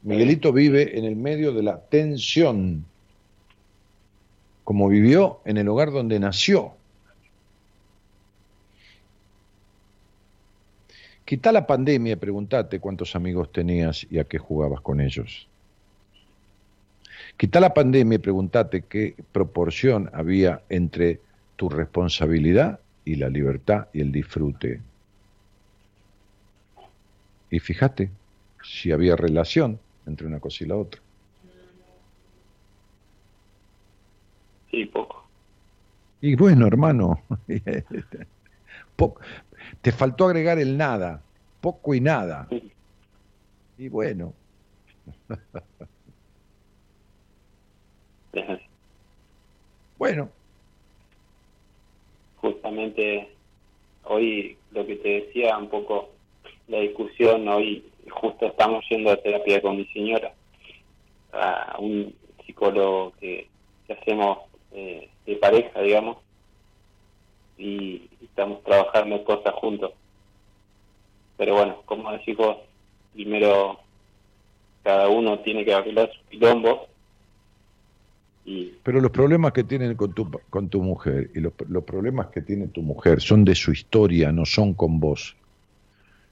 Miguelito 0.02 0.52
vive 0.52 0.98
en 0.98 1.04
el 1.04 1.16
medio 1.16 1.52
de 1.52 1.62
la 1.62 1.80
tensión, 1.80 2.84
como 4.64 4.88
vivió 4.88 5.40
en 5.44 5.56
el 5.56 5.68
hogar 5.68 5.92
donde 5.92 6.18
nació. 6.18 6.74
Quita 11.32 11.50
la 11.50 11.66
pandemia, 11.66 12.18
pregúntate 12.18 12.78
cuántos 12.78 13.16
amigos 13.16 13.50
tenías 13.52 14.06
y 14.10 14.18
a 14.18 14.24
qué 14.24 14.36
jugabas 14.36 14.82
con 14.82 15.00
ellos. 15.00 15.48
Quita 17.38 17.58
la 17.58 17.72
pandemia 17.72 18.16
y 18.16 18.18
pregúntate 18.18 18.82
qué 18.82 19.14
proporción 19.32 20.10
había 20.12 20.60
entre 20.68 21.20
tu 21.56 21.70
responsabilidad 21.70 22.80
y 23.06 23.14
la 23.14 23.30
libertad 23.30 23.88
y 23.94 24.02
el 24.02 24.12
disfrute. 24.12 24.82
Y 27.48 27.60
fíjate 27.60 28.10
si 28.62 28.92
había 28.92 29.16
relación 29.16 29.78
entre 30.04 30.26
una 30.26 30.38
cosa 30.38 30.64
y 30.64 30.66
la 30.66 30.76
otra. 30.76 31.00
Sí, 34.70 34.84
poco. 34.84 35.24
Y 36.20 36.34
bueno, 36.34 36.66
hermano, 36.66 37.22
te 39.80 39.92
faltó 39.92 40.26
agregar 40.26 40.58
el 40.58 40.76
nada, 40.76 41.22
poco 41.60 41.94
y 41.94 42.00
nada. 42.00 42.48
Y 43.78 43.88
bueno. 43.88 44.32
bueno. 49.98 50.28
Justamente 52.36 53.28
hoy 54.04 54.56
lo 54.72 54.86
que 54.86 54.96
te 54.96 55.08
decía 55.08 55.56
un 55.58 55.68
poco 55.68 56.10
la 56.68 56.78
discusión, 56.78 57.46
hoy 57.48 57.84
justo 58.10 58.46
estamos 58.46 58.84
yendo 58.88 59.10
a 59.10 59.16
terapia 59.16 59.60
con 59.60 59.76
mi 59.76 59.84
señora, 59.86 60.32
a 61.32 61.76
un 61.78 62.14
psicólogo 62.44 63.12
que, 63.20 63.48
hacemos 63.88 64.38
eh, 64.72 65.10
de 65.26 65.36
pareja, 65.36 65.80
digamos, 65.82 66.16
y 67.58 68.08
estamos 68.22 68.62
trabajando 68.64 69.24
cosas 69.24 69.54
juntos. 69.54 69.92
Pero 71.36 71.54
bueno, 71.54 71.82
como 71.84 72.12
decís 72.12 72.36
vos, 72.36 72.58
primero 73.12 73.78
cada 74.82 75.08
uno 75.08 75.38
tiene 75.40 75.64
que 75.64 75.74
arreglar 75.74 76.10
su 76.12 76.28
quilombo 76.28 76.88
pero 78.82 79.00
los 79.00 79.12
problemas 79.12 79.52
que 79.52 79.62
tienen 79.62 79.94
con 79.94 80.12
tu, 80.12 80.28
con 80.50 80.68
tu 80.68 80.82
mujer 80.82 81.30
y 81.34 81.40
los, 81.40 81.52
los, 81.68 81.84
problemas 81.84 82.26
que 82.28 82.42
tiene 82.42 82.66
tu 82.66 82.82
mujer 82.82 83.20
son 83.20 83.44
de 83.44 83.54
su 83.54 83.70
historia, 83.70 84.32
no 84.32 84.44
son 84.44 84.74
con 84.74 84.98
vos. 84.98 85.36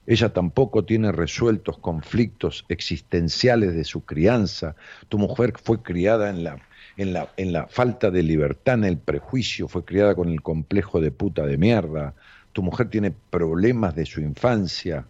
Ella 0.06 0.32
tampoco 0.32 0.84
tiene 0.84 1.12
resueltos 1.12 1.78
conflictos 1.78 2.64
existenciales 2.68 3.74
de 3.74 3.84
su 3.84 4.04
crianza. 4.04 4.74
Tu 5.08 5.18
mujer 5.18 5.52
fue 5.62 5.82
criada 5.82 6.30
en 6.30 6.42
la, 6.42 6.60
en 6.96 7.12
la, 7.12 7.28
en 7.36 7.52
la 7.52 7.66
falta 7.66 8.10
de 8.10 8.22
libertad, 8.22 8.74
en 8.74 8.84
el 8.84 8.98
prejuicio, 8.98 9.68
fue 9.68 9.84
criada 9.84 10.14
con 10.14 10.28
el 10.28 10.42
complejo 10.42 11.00
de 11.00 11.10
puta 11.10 11.46
de 11.46 11.56
mierda. 11.56 12.14
Tu 12.52 12.62
mujer 12.62 12.88
tiene 12.88 13.12
problemas 13.30 13.94
de 13.94 14.06
su 14.06 14.20
infancia, 14.20 15.06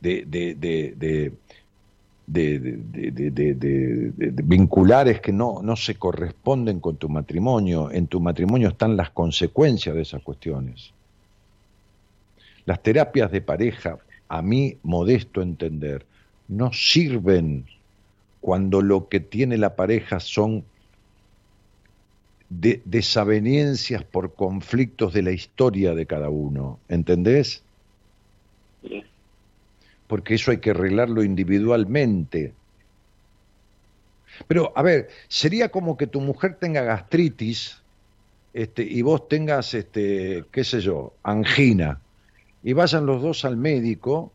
de, 0.00 0.24
de, 0.26 0.54
de 0.54 1.32
de, 2.26 4.12
vinculares 4.44 5.20
que 5.20 5.32
no, 5.32 5.60
no 5.62 5.76
se 5.76 5.94
corresponden 5.94 6.80
con 6.80 6.96
tu 6.96 7.08
matrimonio. 7.08 7.90
En 7.90 8.08
tu 8.08 8.20
matrimonio 8.20 8.68
están 8.68 8.96
las 8.96 9.10
consecuencias 9.10 9.94
de 9.94 10.02
esas 10.02 10.22
cuestiones. 10.22 10.92
Las 12.64 12.82
terapias 12.82 13.30
de 13.30 13.40
pareja, 13.40 13.98
a 14.28 14.42
mí, 14.42 14.76
modesto 14.82 15.40
entender, 15.40 16.04
no 16.48 16.72
sirven 16.72 17.66
cuando 18.46 18.80
lo 18.80 19.08
que 19.08 19.18
tiene 19.18 19.58
la 19.58 19.74
pareja 19.74 20.20
son 20.20 20.64
desavenencias 22.48 24.04
por 24.04 24.34
conflictos 24.34 25.12
de 25.12 25.22
la 25.22 25.32
historia 25.32 25.96
de 25.96 26.06
cada 26.06 26.30
uno. 26.30 26.78
¿Entendés? 26.88 27.64
porque 30.06 30.34
eso 30.34 30.52
hay 30.52 30.58
que 30.58 30.70
arreglarlo 30.70 31.24
individualmente. 31.24 32.52
Pero, 34.46 34.72
a 34.76 34.82
ver, 34.82 35.08
sería 35.26 35.70
como 35.70 35.96
que 35.96 36.06
tu 36.06 36.20
mujer 36.20 36.54
tenga 36.60 36.82
gastritis 36.82 37.82
este, 38.54 38.84
y 38.84 39.02
vos 39.02 39.26
tengas, 39.26 39.74
este, 39.74 40.44
qué 40.52 40.62
sé 40.62 40.80
yo, 40.80 41.14
angina, 41.24 42.00
y 42.62 42.74
vayan 42.74 43.06
los 43.06 43.20
dos 43.22 43.44
al 43.44 43.56
médico 43.56 44.30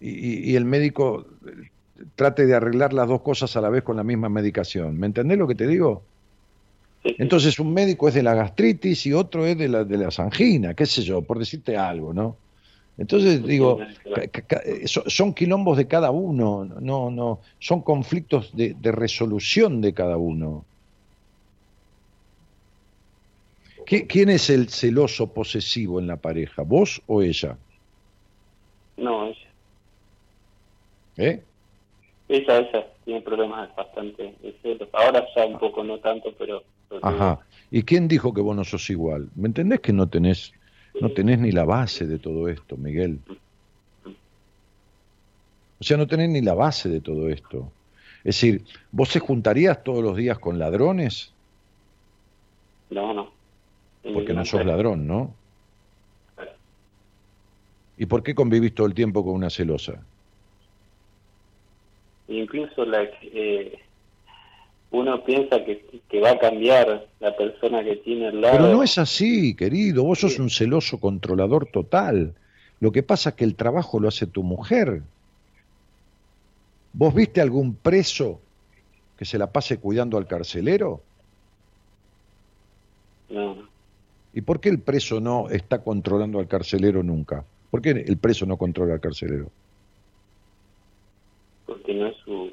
y, 0.00 0.50
y 0.50 0.56
el 0.56 0.64
médico 0.64 1.28
trate 2.14 2.46
de 2.46 2.54
arreglar 2.54 2.92
las 2.92 3.08
dos 3.08 3.22
cosas 3.22 3.56
a 3.56 3.60
la 3.60 3.70
vez 3.70 3.82
con 3.82 3.96
la 3.96 4.04
misma 4.04 4.28
medicación. 4.28 4.98
¿Me 4.98 5.06
entendés 5.06 5.38
lo 5.38 5.46
que 5.46 5.54
te 5.54 5.66
digo? 5.66 6.02
Entonces 7.04 7.58
un 7.58 7.72
médico 7.72 8.08
es 8.08 8.14
de 8.14 8.22
la 8.22 8.34
gastritis 8.34 9.06
y 9.06 9.12
otro 9.12 9.44
es 9.46 9.58
de 9.58 9.68
la, 9.68 9.84
de 9.84 10.08
anginas, 10.18 10.74
qué 10.74 10.86
sé 10.86 11.02
yo, 11.02 11.22
por 11.22 11.38
decirte 11.38 11.76
algo, 11.76 12.14
¿no? 12.14 12.38
Entonces 12.96 13.44
digo, 13.44 13.80
eh, 14.16 14.86
so- 14.86 15.04
son 15.06 15.34
quilombos 15.34 15.76
de 15.76 15.86
cada 15.86 16.10
uno, 16.10 16.64
no, 16.64 17.10
no, 17.10 17.40
son 17.58 17.82
conflictos 17.82 18.56
de, 18.56 18.74
de 18.74 18.92
resolución 18.92 19.80
de 19.80 19.92
cada 19.92 20.16
uno. 20.16 20.64
¿Qui- 23.86 24.06
¿Quién 24.08 24.30
es 24.30 24.48
el 24.48 24.68
celoso 24.68 25.32
posesivo 25.32 26.00
en 26.00 26.06
la 26.06 26.16
pareja, 26.16 26.62
vos 26.62 27.02
o 27.06 27.20
ella? 27.22 27.58
No, 28.96 29.26
ella, 29.26 29.36
¿Eh? 31.16 31.44
Ella, 32.28 32.58
ella 32.58 32.86
tiene 33.04 33.20
problemas 33.20 33.74
bastante. 33.76 34.34
Ahora 34.92 35.26
ya 35.34 35.46
un 35.46 35.58
poco, 35.58 35.84
no 35.84 35.98
tanto, 35.98 36.32
pero... 36.38 36.62
Ajá. 37.02 37.40
¿Y 37.70 37.82
quién 37.82 38.08
dijo 38.08 38.32
que 38.32 38.40
vos 38.40 38.54
no 38.56 38.64
sos 38.64 38.88
igual? 38.90 39.28
¿Me 39.34 39.48
entendés 39.48 39.80
que 39.80 39.92
no 39.92 40.08
tenés, 40.08 40.52
no 41.00 41.10
tenés 41.10 41.38
ni 41.38 41.50
la 41.50 41.64
base 41.64 42.06
de 42.06 42.18
todo 42.18 42.48
esto, 42.48 42.76
Miguel? 42.76 43.18
O 45.80 45.84
sea, 45.84 45.96
no 45.96 46.06
tenés 46.06 46.30
ni 46.30 46.40
la 46.40 46.54
base 46.54 46.88
de 46.88 47.00
todo 47.00 47.28
esto. 47.28 47.70
Es 48.18 48.36
decir, 48.36 48.64
¿vos 48.90 49.10
se 49.10 49.20
juntarías 49.20 49.82
todos 49.82 50.02
los 50.02 50.16
días 50.16 50.38
con 50.38 50.58
ladrones? 50.58 51.32
No, 52.90 53.12
no. 53.12 53.30
Porque 54.14 54.32
no 54.32 54.44
sos 54.44 54.64
ladrón, 54.64 55.06
¿no? 55.06 55.34
¿Y 57.98 58.06
por 58.06 58.22
qué 58.22 58.34
convivís 58.34 58.74
todo 58.74 58.86
el 58.86 58.94
tiempo 58.94 59.24
con 59.24 59.34
una 59.34 59.50
celosa? 59.50 60.00
Incluso 62.28 62.84
la 62.84 63.10
que, 63.10 63.30
eh, 63.32 63.78
uno 64.90 65.24
piensa 65.24 65.64
que, 65.64 65.84
que 66.08 66.20
va 66.20 66.30
a 66.30 66.38
cambiar 66.38 67.06
la 67.20 67.36
persona 67.36 67.82
que 67.82 67.96
tiene 67.96 68.28
al 68.28 68.40
lado. 68.40 68.56
Pero 68.58 68.72
no 68.72 68.82
es 68.82 68.96
así, 68.98 69.54
querido. 69.54 70.04
Vos 70.04 70.20
sos 70.20 70.38
un 70.38 70.50
celoso 70.50 70.98
controlador 70.98 71.66
total. 71.66 72.34
Lo 72.80 72.92
que 72.92 73.02
pasa 73.02 73.30
es 73.30 73.36
que 73.36 73.44
el 73.44 73.54
trabajo 73.54 73.98
lo 74.00 74.08
hace 74.08 74.26
tu 74.26 74.42
mujer. 74.42 75.02
¿Vos 76.92 77.14
viste 77.14 77.40
algún 77.40 77.74
preso 77.74 78.40
que 79.18 79.24
se 79.24 79.38
la 79.38 79.50
pase 79.50 79.78
cuidando 79.78 80.16
al 80.16 80.26
carcelero? 80.26 81.00
No, 83.30 83.56
¿Y 84.34 84.40
por 84.40 84.60
qué 84.60 84.68
el 84.68 84.80
preso 84.80 85.20
no 85.20 85.48
está 85.48 85.82
controlando 85.82 86.40
al 86.40 86.48
carcelero 86.48 87.02
nunca? 87.02 87.44
¿Por 87.70 87.80
qué 87.80 87.90
el 87.90 88.16
preso 88.18 88.46
no 88.46 88.56
controla 88.56 88.94
al 88.94 89.00
carcelero? 89.00 89.50
Porque 91.84 91.94
no 91.94 92.06
es 92.06 92.16
su... 92.24 92.50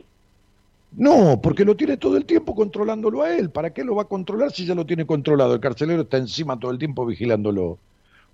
No, 0.92 1.40
porque 1.42 1.64
lo 1.64 1.78
tiene 1.78 1.96
todo 1.96 2.18
el 2.18 2.26
tiempo 2.26 2.54
controlándolo 2.54 3.22
a 3.22 3.34
él. 3.34 3.50
¿Para 3.50 3.74
qué 3.74 3.86
lo 3.86 3.96
va 3.96 4.02
a 4.04 4.08
controlar 4.10 4.52
si 4.52 4.66
ya 4.66 4.76
lo 4.76 4.86
tiene 4.86 5.06
controlado? 5.06 5.54
El 5.54 5.62
carcelero 5.62 6.02
está 6.02 6.18
encima 6.18 6.60
todo 6.60 6.72
el 6.72 6.78
tiempo 6.78 7.06
vigilándolo. 7.06 7.78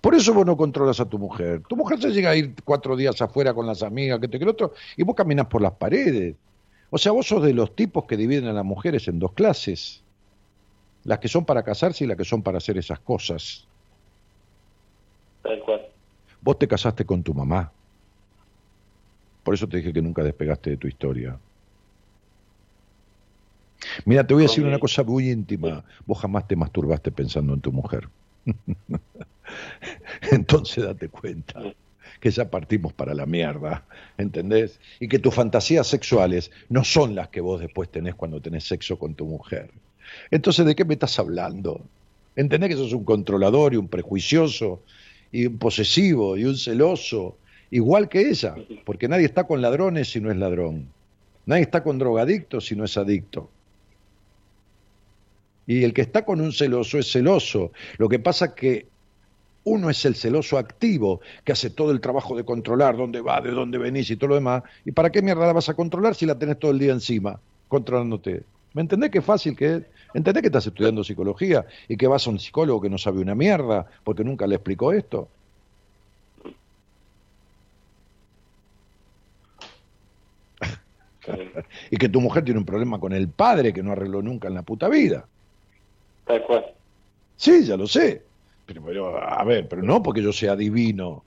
Por 0.00 0.16
eso 0.16 0.34
vos 0.34 0.44
no 0.44 0.56
controlas 0.56 0.98
a 0.98 1.08
tu 1.08 1.18
mujer. 1.20 1.62
Tu 1.68 1.76
mujer 1.76 2.00
se 2.00 2.10
llega 2.10 2.30
a 2.30 2.36
ir 2.36 2.52
cuatro 2.64 2.96
días 2.96 3.22
afuera 3.22 3.54
con 3.54 3.64
las 3.64 3.84
amigas, 3.84 4.18
que 4.18 4.26
te 4.26 4.38
que 4.38 4.44
el 4.44 4.50
otro, 4.50 4.72
y 4.96 5.04
vos 5.04 5.14
caminas 5.14 5.46
por 5.46 5.62
las 5.62 5.72
paredes. 5.72 6.34
O 6.90 6.98
sea, 6.98 7.12
vos 7.12 7.28
sos 7.28 7.44
de 7.44 7.54
los 7.54 7.76
tipos 7.76 8.06
que 8.06 8.16
dividen 8.16 8.46
a 8.46 8.52
las 8.52 8.64
mujeres 8.64 9.06
en 9.06 9.20
dos 9.20 9.32
clases. 9.34 10.02
Las 11.04 11.20
que 11.20 11.28
son 11.28 11.44
para 11.44 11.62
casarse 11.62 12.04
y 12.04 12.06
las 12.08 12.16
que 12.16 12.24
son 12.24 12.42
para 12.42 12.58
hacer 12.58 12.76
esas 12.76 12.98
cosas. 12.98 13.68
Tal 15.42 15.60
cual. 15.60 15.86
Vos 16.40 16.58
te 16.58 16.66
casaste 16.66 17.04
con 17.04 17.22
tu 17.22 17.34
mamá. 17.34 17.70
Por 19.48 19.54
eso 19.54 19.66
te 19.66 19.78
dije 19.78 19.94
que 19.94 20.02
nunca 20.02 20.22
despegaste 20.22 20.68
de 20.68 20.76
tu 20.76 20.88
historia. 20.88 21.38
Mira, 24.04 24.26
te 24.26 24.34
voy 24.34 24.42
a 24.42 24.46
decir 24.46 24.62
una 24.62 24.78
cosa 24.78 25.02
muy 25.02 25.30
íntima. 25.30 25.82
Vos 26.04 26.18
jamás 26.18 26.46
te 26.46 26.54
masturbaste 26.54 27.10
pensando 27.12 27.54
en 27.54 27.62
tu 27.62 27.72
mujer. 27.72 28.10
Entonces 30.32 30.84
date 30.84 31.08
cuenta 31.08 31.62
que 32.20 32.30
ya 32.30 32.50
partimos 32.50 32.92
para 32.92 33.14
la 33.14 33.24
mierda, 33.24 33.86
¿entendés? 34.18 34.80
Y 35.00 35.08
que 35.08 35.18
tus 35.18 35.34
fantasías 35.34 35.86
sexuales 35.86 36.50
no 36.68 36.84
son 36.84 37.14
las 37.14 37.30
que 37.30 37.40
vos 37.40 37.58
después 37.58 37.90
tenés 37.90 38.16
cuando 38.16 38.42
tenés 38.42 38.64
sexo 38.64 38.98
con 38.98 39.14
tu 39.14 39.24
mujer. 39.24 39.70
Entonces, 40.30 40.66
¿de 40.66 40.76
qué 40.76 40.84
me 40.84 40.92
estás 40.92 41.18
hablando? 41.18 41.80
¿Entendés 42.36 42.68
que 42.68 42.76
sos 42.76 42.92
un 42.92 43.04
controlador 43.04 43.72
y 43.72 43.78
un 43.78 43.88
prejuicioso 43.88 44.82
y 45.32 45.46
un 45.46 45.56
posesivo 45.56 46.36
y 46.36 46.44
un 46.44 46.58
celoso, 46.58 47.38
igual 47.70 48.08
que 48.08 48.28
ella? 48.28 48.54
Porque 48.84 49.08
nadie 49.08 49.26
está 49.26 49.44
con 49.44 49.60
ladrones 49.60 50.10
si 50.10 50.20
no 50.20 50.30
es 50.30 50.36
ladrón. 50.36 50.88
Nadie 51.46 51.62
está 51.62 51.82
con 51.82 51.98
drogadictos 51.98 52.66
si 52.66 52.76
no 52.76 52.84
es 52.84 52.96
adicto. 52.96 53.50
Y 55.66 55.84
el 55.84 55.92
que 55.92 56.02
está 56.02 56.24
con 56.24 56.40
un 56.40 56.52
celoso 56.52 56.98
es 56.98 57.10
celoso. 57.10 57.72
Lo 57.98 58.08
que 58.08 58.18
pasa 58.18 58.54
que 58.54 58.86
uno 59.64 59.90
es 59.90 60.04
el 60.04 60.14
celoso 60.14 60.56
activo, 60.56 61.20
que 61.44 61.52
hace 61.52 61.70
todo 61.70 61.90
el 61.90 62.00
trabajo 62.00 62.36
de 62.36 62.44
controlar 62.44 62.96
dónde 62.96 63.20
va, 63.20 63.40
de 63.40 63.50
dónde 63.50 63.78
venís 63.78 64.10
y 64.10 64.16
todo 64.16 64.28
lo 64.28 64.34
demás. 64.36 64.62
¿Y 64.84 64.92
para 64.92 65.10
qué 65.10 65.20
mierda 65.20 65.46
la 65.46 65.52
vas 65.52 65.68
a 65.68 65.74
controlar 65.74 66.14
si 66.14 66.26
la 66.26 66.38
tenés 66.38 66.58
todo 66.58 66.70
el 66.70 66.78
día 66.78 66.92
encima, 66.92 67.38
controlándote? 67.68 68.44
¿Me 68.72 68.82
entendés 68.82 69.10
qué 69.10 69.20
fácil 69.20 69.56
que 69.56 69.76
es? 69.76 69.82
¿Entendés 70.14 70.42
que 70.42 70.48
estás 70.48 70.66
estudiando 70.66 71.04
psicología 71.04 71.66
y 71.86 71.96
que 71.96 72.06
vas 72.06 72.26
a 72.26 72.30
un 72.30 72.38
psicólogo 72.38 72.80
que 72.80 72.88
no 72.88 72.96
sabe 72.96 73.20
una 73.20 73.34
mierda 73.34 73.86
porque 74.04 74.24
nunca 74.24 74.46
le 74.46 74.54
explicó 74.54 74.92
esto? 74.92 75.28
y 81.90 81.96
que 81.96 82.08
tu 82.08 82.20
mujer 82.20 82.44
tiene 82.44 82.60
un 82.60 82.66
problema 82.66 82.98
con 82.98 83.12
el 83.12 83.28
padre 83.28 83.72
que 83.72 83.82
no 83.82 83.92
arregló 83.92 84.22
nunca 84.22 84.48
en 84.48 84.54
la 84.54 84.62
puta 84.62 84.88
vida. 84.88 85.26
Tal 86.26 86.42
cual. 86.44 86.66
Sí, 87.36 87.64
ya 87.64 87.76
lo 87.76 87.86
sé. 87.86 88.22
Pero, 88.66 88.82
pero, 88.84 89.22
a 89.22 89.42
ver, 89.44 89.68
pero 89.68 89.82
no 89.82 90.02
porque 90.02 90.22
yo 90.22 90.32
sea 90.32 90.54
divino. 90.54 91.24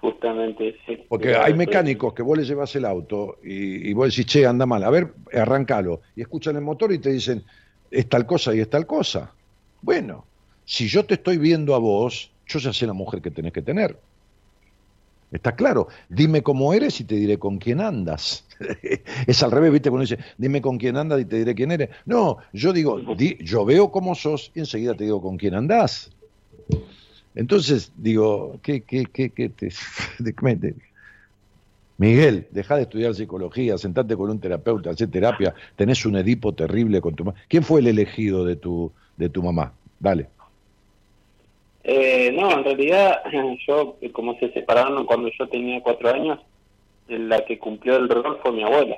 Justamente 0.00 0.76
sí. 0.84 1.04
Porque 1.08 1.34
hay 1.34 1.54
mecánicos 1.54 2.12
que 2.12 2.22
vos 2.22 2.36
le 2.36 2.44
llevas 2.44 2.74
el 2.76 2.84
auto 2.84 3.38
y, 3.42 3.88
y 3.88 3.92
vos 3.94 4.10
decís, 4.10 4.26
che, 4.26 4.46
anda 4.46 4.66
mal, 4.66 4.84
a 4.84 4.90
ver, 4.90 5.14
arrancalo. 5.32 6.02
Y 6.14 6.20
escuchan 6.20 6.56
el 6.56 6.62
motor 6.62 6.92
y 6.92 6.98
te 6.98 7.10
dicen, 7.10 7.42
es 7.90 8.08
tal 8.08 8.26
cosa 8.26 8.54
y 8.54 8.60
es 8.60 8.68
tal 8.68 8.86
cosa. 8.86 9.32
Bueno, 9.80 10.26
si 10.64 10.88
yo 10.88 11.04
te 11.04 11.14
estoy 11.14 11.38
viendo 11.38 11.74
a 11.74 11.78
vos, 11.78 12.30
yo 12.46 12.58
ya 12.58 12.72
sé 12.72 12.86
la 12.86 12.92
mujer 12.92 13.22
que 13.22 13.30
tenés 13.30 13.52
que 13.52 13.62
tener. 13.62 13.98
Está 15.34 15.56
claro, 15.56 15.88
dime 16.08 16.42
cómo 16.44 16.72
eres 16.72 17.00
y 17.00 17.04
te 17.04 17.16
diré 17.16 17.40
con 17.40 17.58
quién 17.58 17.80
andas. 17.80 18.46
es 19.26 19.42
al 19.42 19.50
revés, 19.50 19.72
¿viste? 19.72 19.90
Cuando 19.90 20.08
dice, 20.08 20.18
dime 20.38 20.62
con 20.62 20.78
quién 20.78 20.96
andas 20.96 21.20
y 21.20 21.24
te 21.24 21.38
diré 21.38 21.56
quién 21.56 21.72
eres. 21.72 21.90
No, 22.06 22.38
yo 22.52 22.72
digo, 22.72 23.00
di- 23.16 23.36
yo 23.40 23.64
veo 23.64 23.90
cómo 23.90 24.14
sos 24.14 24.52
y 24.54 24.60
enseguida 24.60 24.94
te 24.94 25.02
digo 25.04 25.20
con 25.20 25.36
quién 25.36 25.54
andás. 25.56 26.12
Entonces, 27.34 27.90
digo, 27.96 28.60
¿qué, 28.62 28.84
qué, 28.84 29.06
qué, 29.06 29.32
qué 29.32 29.48
te... 29.48 29.70
Miguel, 31.98 32.46
deja 32.52 32.76
de 32.76 32.82
estudiar 32.82 33.12
psicología, 33.16 33.76
sentate 33.76 34.16
con 34.16 34.30
un 34.30 34.38
terapeuta, 34.38 34.90
hacer 34.90 35.10
terapia, 35.10 35.52
tenés 35.74 36.06
un 36.06 36.14
Edipo 36.16 36.54
terrible 36.54 37.00
con 37.00 37.16
tu 37.16 37.24
mamá. 37.24 37.38
¿Quién 37.48 37.64
fue 37.64 37.80
el 37.80 37.88
elegido 37.88 38.44
de 38.44 38.54
tu, 38.54 38.92
de 39.16 39.28
tu 39.28 39.42
mamá? 39.42 39.74
Dale. 39.98 40.28
Eh, 41.84 42.32
no, 42.32 42.50
en 42.50 42.64
realidad 42.64 43.22
yo, 43.66 43.98
como 44.12 44.38
se 44.38 44.50
separaron 44.52 45.04
cuando 45.04 45.30
yo 45.38 45.46
tenía 45.48 45.82
cuatro 45.82 46.10
años, 46.10 46.40
la 47.08 47.44
que 47.44 47.58
cumplió 47.58 47.96
el 47.96 48.08
rol 48.08 48.38
fue 48.42 48.52
mi 48.52 48.62
abuela. 48.62 48.96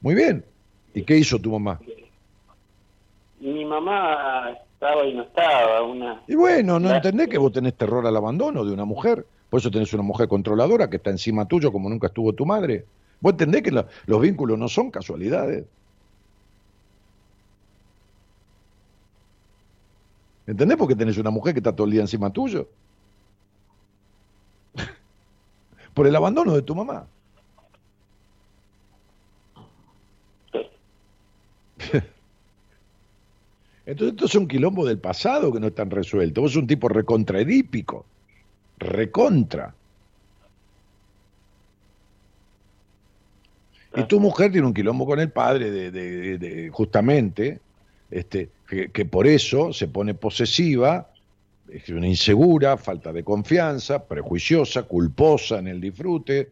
Muy 0.00 0.14
bien. 0.14 0.44
¿Y 0.94 1.02
qué 1.02 1.16
hizo 1.16 1.38
tu 1.38 1.50
mamá? 1.50 1.80
Mi 3.40 3.64
mamá 3.64 4.56
estaba 4.74 5.04
y 5.04 5.14
no 5.14 5.22
estaba, 5.22 5.82
una... 5.82 6.22
Y 6.28 6.36
bueno, 6.36 6.78
¿no 6.78 6.94
entendés 6.94 7.28
que 7.28 7.38
vos 7.38 7.52
tenés 7.52 7.74
terror 7.74 8.06
al 8.06 8.16
abandono 8.16 8.64
de 8.64 8.72
una 8.72 8.84
mujer? 8.84 9.26
Por 9.50 9.60
eso 9.60 9.70
tenés 9.70 9.92
una 9.92 10.02
mujer 10.02 10.28
controladora 10.28 10.88
que 10.88 10.96
está 10.96 11.10
encima 11.10 11.46
tuyo 11.46 11.72
como 11.72 11.88
nunca 11.88 12.06
estuvo 12.06 12.32
tu 12.32 12.46
madre. 12.46 12.84
¿Vos 13.20 13.32
entendés 13.32 13.62
que 13.62 13.70
los 13.70 14.20
vínculos 14.20 14.58
no 14.58 14.68
son 14.68 14.90
casualidades? 14.90 15.64
¿Entendés 20.46 20.76
por 20.76 20.88
qué 20.88 20.96
tenés 20.96 21.18
una 21.18 21.30
mujer 21.30 21.54
que 21.54 21.60
está 21.60 21.74
todo 21.74 21.86
el 21.86 21.92
día 21.92 22.00
encima 22.02 22.30
tuyo? 22.32 22.68
Por 25.94 26.06
el 26.06 26.16
abandono 26.16 26.54
de 26.54 26.62
tu 26.62 26.74
mamá. 26.74 27.06
Entonces 33.84 34.12
esto 34.12 34.26
es 34.26 34.34
un 34.36 34.46
quilombo 34.46 34.86
del 34.86 34.98
pasado 34.98 35.52
que 35.52 35.60
no 35.60 35.66
están 35.68 35.90
resueltos. 35.90 36.40
Vos 36.42 36.52
sos 36.52 36.62
un 36.62 36.66
tipo 36.68 36.88
recontraedípico. 36.88 38.04
Recontra. 38.78 39.74
Y 43.94 44.04
tu 44.04 44.20
mujer 44.20 44.50
tiene 44.52 44.66
un 44.66 44.72
quilombo 44.72 45.04
con 45.04 45.20
el 45.20 45.30
padre, 45.30 45.70
de- 45.70 46.70
justamente, 46.72 47.60
este, 48.10 48.48
que, 48.72 49.04
por 49.04 49.26
eso 49.26 49.72
se 49.72 49.88
pone 49.88 50.14
posesiva, 50.14 51.10
es 51.70 51.88
una 51.90 52.08
insegura, 52.08 52.78
falta 52.78 53.12
de 53.12 53.22
confianza, 53.22 54.06
prejuiciosa, 54.06 54.84
culposa 54.84 55.58
en 55.58 55.68
el 55.68 55.80
disfrute. 55.80 56.50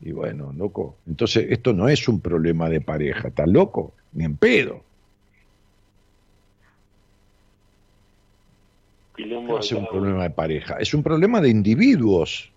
Y 0.00 0.12
bueno, 0.12 0.52
loco, 0.52 0.96
entonces 1.06 1.46
esto 1.50 1.72
no 1.72 1.88
es 1.88 2.08
un 2.08 2.20
problema 2.20 2.68
de 2.68 2.80
pareja, 2.80 3.28
¿estás 3.28 3.48
loco? 3.48 3.94
Ni 4.12 4.24
en 4.24 4.36
pedo. 4.36 4.82
No 9.18 9.58
es 9.58 9.70
un 9.70 9.86
problema 9.86 10.22
de 10.24 10.30
pareja, 10.30 10.76
es 10.76 10.94
un 10.94 11.02
problema 11.02 11.40
de 11.40 11.50
individuos, 11.50 12.50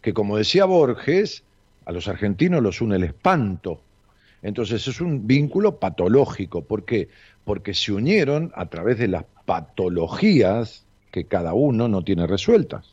que 0.00 0.14
como 0.14 0.38
decía 0.38 0.64
Borges, 0.64 1.42
a 1.84 1.92
los 1.92 2.08
argentinos 2.08 2.62
los 2.62 2.80
une 2.80 2.96
el 2.96 3.04
espanto. 3.04 3.80
Entonces 4.44 4.86
es 4.86 5.00
un 5.00 5.26
vínculo 5.26 5.80
patológico. 5.80 6.62
¿Por 6.62 6.84
qué? 6.84 7.08
Porque 7.44 7.72
se 7.72 7.92
unieron 7.92 8.52
a 8.54 8.66
través 8.66 8.98
de 8.98 9.08
las 9.08 9.24
patologías 9.46 10.86
que 11.10 11.24
cada 11.24 11.54
uno 11.54 11.88
no 11.88 12.02
tiene 12.04 12.26
resueltas. 12.26 12.92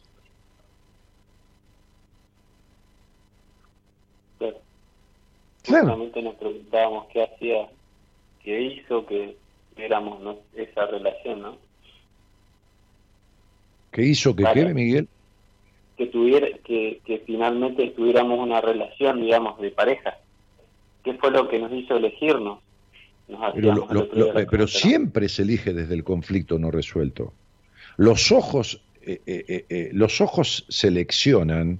Claro. 4.40 4.58
Claro. 5.64 5.86
Justamente 5.88 6.22
nos 6.22 6.36
preguntábamos 6.36 7.08
qué 7.12 7.24
hacía, 7.24 7.70
qué 8.44 8.62
hizo 8.62 9.06
que 9.06 9.36
éramos 9.76 10.22
¿no? 10.22 10.38
esa 10.56 10.86
relación, 10.86 11.42
¿no? 11.42 11.58
¿Qué 13.92 14.04
hizo 14.04 14.34
que 14.34 14.44
Claro. 14.44 14.54
quede, 14.56 14.74
Miguel? 14.74 15.10
Que 15.98 16.06
tuviera, 16.08 16.48
que, 16.64 17.02
que 17.06 17.20
finalmente 17.26 17.88
tuviéramos 17.90 18.40
una 18.40 18.62
relación, 18.62 19.20
digamos, 19.22 19.60
de 19.60 19.72
pareja. 19.72 20.18
¿Qué 21.04 21.16
fue 21.16 21.32
lo 21.32 21.48
que 21.50 21.60
nos 21.60 21.72
hizo 21.72 21.98
elegirnos? 21.98 22.60
Nos 23.28 23.54
Pero, 23.54 23.74
lo- 23.76 23.88
lo- 23.94 24.06
lo- 24.14 24.34
¿no? 24.58 24.68
siempre 24.68 25.30
se 25.30 25.42
elige 25.44 25.74
desde 25.74 25.94
el 25.94 26.04
conflicto 26.04 26.60
no 26.60 26.70
resuelto. 26.70 27.34
Los 27.98 28.32
ojos, 28.32 28.82
eh, 29.02 29.22
eh, 29.26 29.46
eh, 29.48 29.66
eh, 29.70 29.90
los 29.94 30.22
ojos 30.22 30.66
seleccionan, 30.70 31.80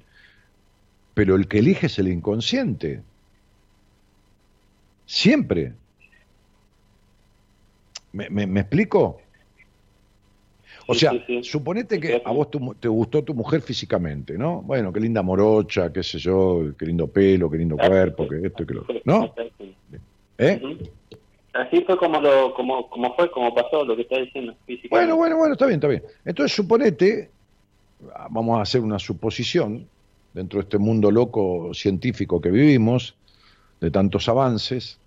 pero 1.14 1.36
el 1.36 1.48
que 1.48 1.60
elige 1.60 1.88
es 1.88 2.00
el 2.00 2.08
inconsciente. 2.08 3.04
Siempre. 5.06 5.74
¿Me, 8.14 8.30
me- 8.30 8.48
me 8.48 8.62
explico? 8.62 9.21
O 10.92 10.94
sea, 10.94 11.12
sí, 11.12 11.24
sí. 11.26 11.44
suponete 11.44 12.00
que 12.00 12.22
a 12.24 12.32
vos 12.32 12.52
tu 12.52 12.76
te 12.76 12.88
gustó 12.88 13.24
tu 13.24 13.34
mujer 13.34 13.62
físicamente, 13.62 14.38
¿no? 14.38 14.62
Bueno, 14.62 14.92
qué 14.92 15.00
linda 15.00 15.22
morocha, 15.22 15.92
qué 15.92 16.04
sé 16.04 16.20
yo, 16.20 16.74
qué 16.78 16.86
lindo 16.86 17.08
pelo, 17.08 17.50
qué 17.50 17.58
lindo 17.58 17.78
Claro, 17.78 17.92
cuerpo, 17.92 18.28
que 18.28 18.48
esto, 18.48 18.66
que 18.66 18.74
lo 18.74 18.82
otro. 18.82 18.96
¿No? 19.06 19.34
¿Eh? 20.38 20.78
Así 21.54 21.82
fue 21.86 21.98
como 21.98 22.20
lo 22.20 22.54
como, 22.54 22.90
como 22.90 23.16
fue, 23.16 23.32
como 23.32 23.54
pasó 23.54 23.86
lo 23.86 23.96
que 23.96 24.02
está 24.04 24.20
diciendo 24.20 24.54
físicamente. 24.66 24.90
Bueno, 24.90 25.16
bueno, 25.16 25.38
bueno, 25.38 25.54
está 25.54 25.66
bien, 25.66 25.78
está 25.78 25.88
bien. 25.88 26.04
Entonces 26.26 26.56
suponete, 26.56 27.30
ah, 28.14 28.28
vamos 28.30 28.60
a 28.60 28.62
hacer 28.62 28.82
una 28.82 29.00
suposición, 29.00 29.88
dentro 30.34 30.60
de 30.60 30.64
este 30.64 30.78
mundo 30.78 31.10
loco 31.10 31.74
científico 31.74 32.42
que 32.42 32.52
vivimos, 32.52 33.16
de 33.80 33.92
tantos 33.92 34.30
avances, 34.30 35.00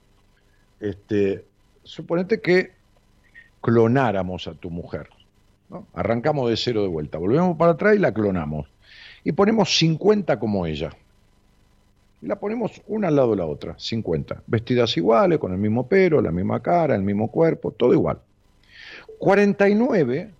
este, 0.81 1.45
suponete 1.83 2.41
que 2.41 2.73
clonáramos 3.61 4.47
a 4.47 4.55
tu 4.55 4.71
mujer. 4.71 5.09
Arrancamos 5.93 6.49
de 6.51 6.57
cero 6.57 6.83
de 6.83 6.89
vuelta, 6.89 7.19
volvemos 7.19 7.57
para 7.57 7.73
atrás 7.73 7.97
y 7.97 7.99
la 7.99 8.13
clonamos. 8.13 8.69
Y 9.25 9.33
ponemos 9.33 9.77
50 9.77 10.39
como 10.39 10.67
ella. 10.67 10.91
Y 12.21 12.27
la 12.27 12.39
ponemos 12.39 12.81
una 12.87 13.09
al 13.09 13.17
lado 13.17 13.31
de 13.31 13.37
la 13.37 13.47
otra, 13.47 13.75
50. 13.79 14.43
Vestidas 14.47 14.97
iguales, 14.97 15.39
con 15.39 15.53
el 15.53 15.59
mismo 15.59 15.87
pelo, 15.87 16.21
la 16.21 16.31
misma 16.31 16.61
cara, 16.61 16.95
el 16.95 17.03
mismo 17.03 17.29
cuerpo, 17.31 17.71
todo 17.71 17.93
igual. 17.93 18.21
49 19.19 20.31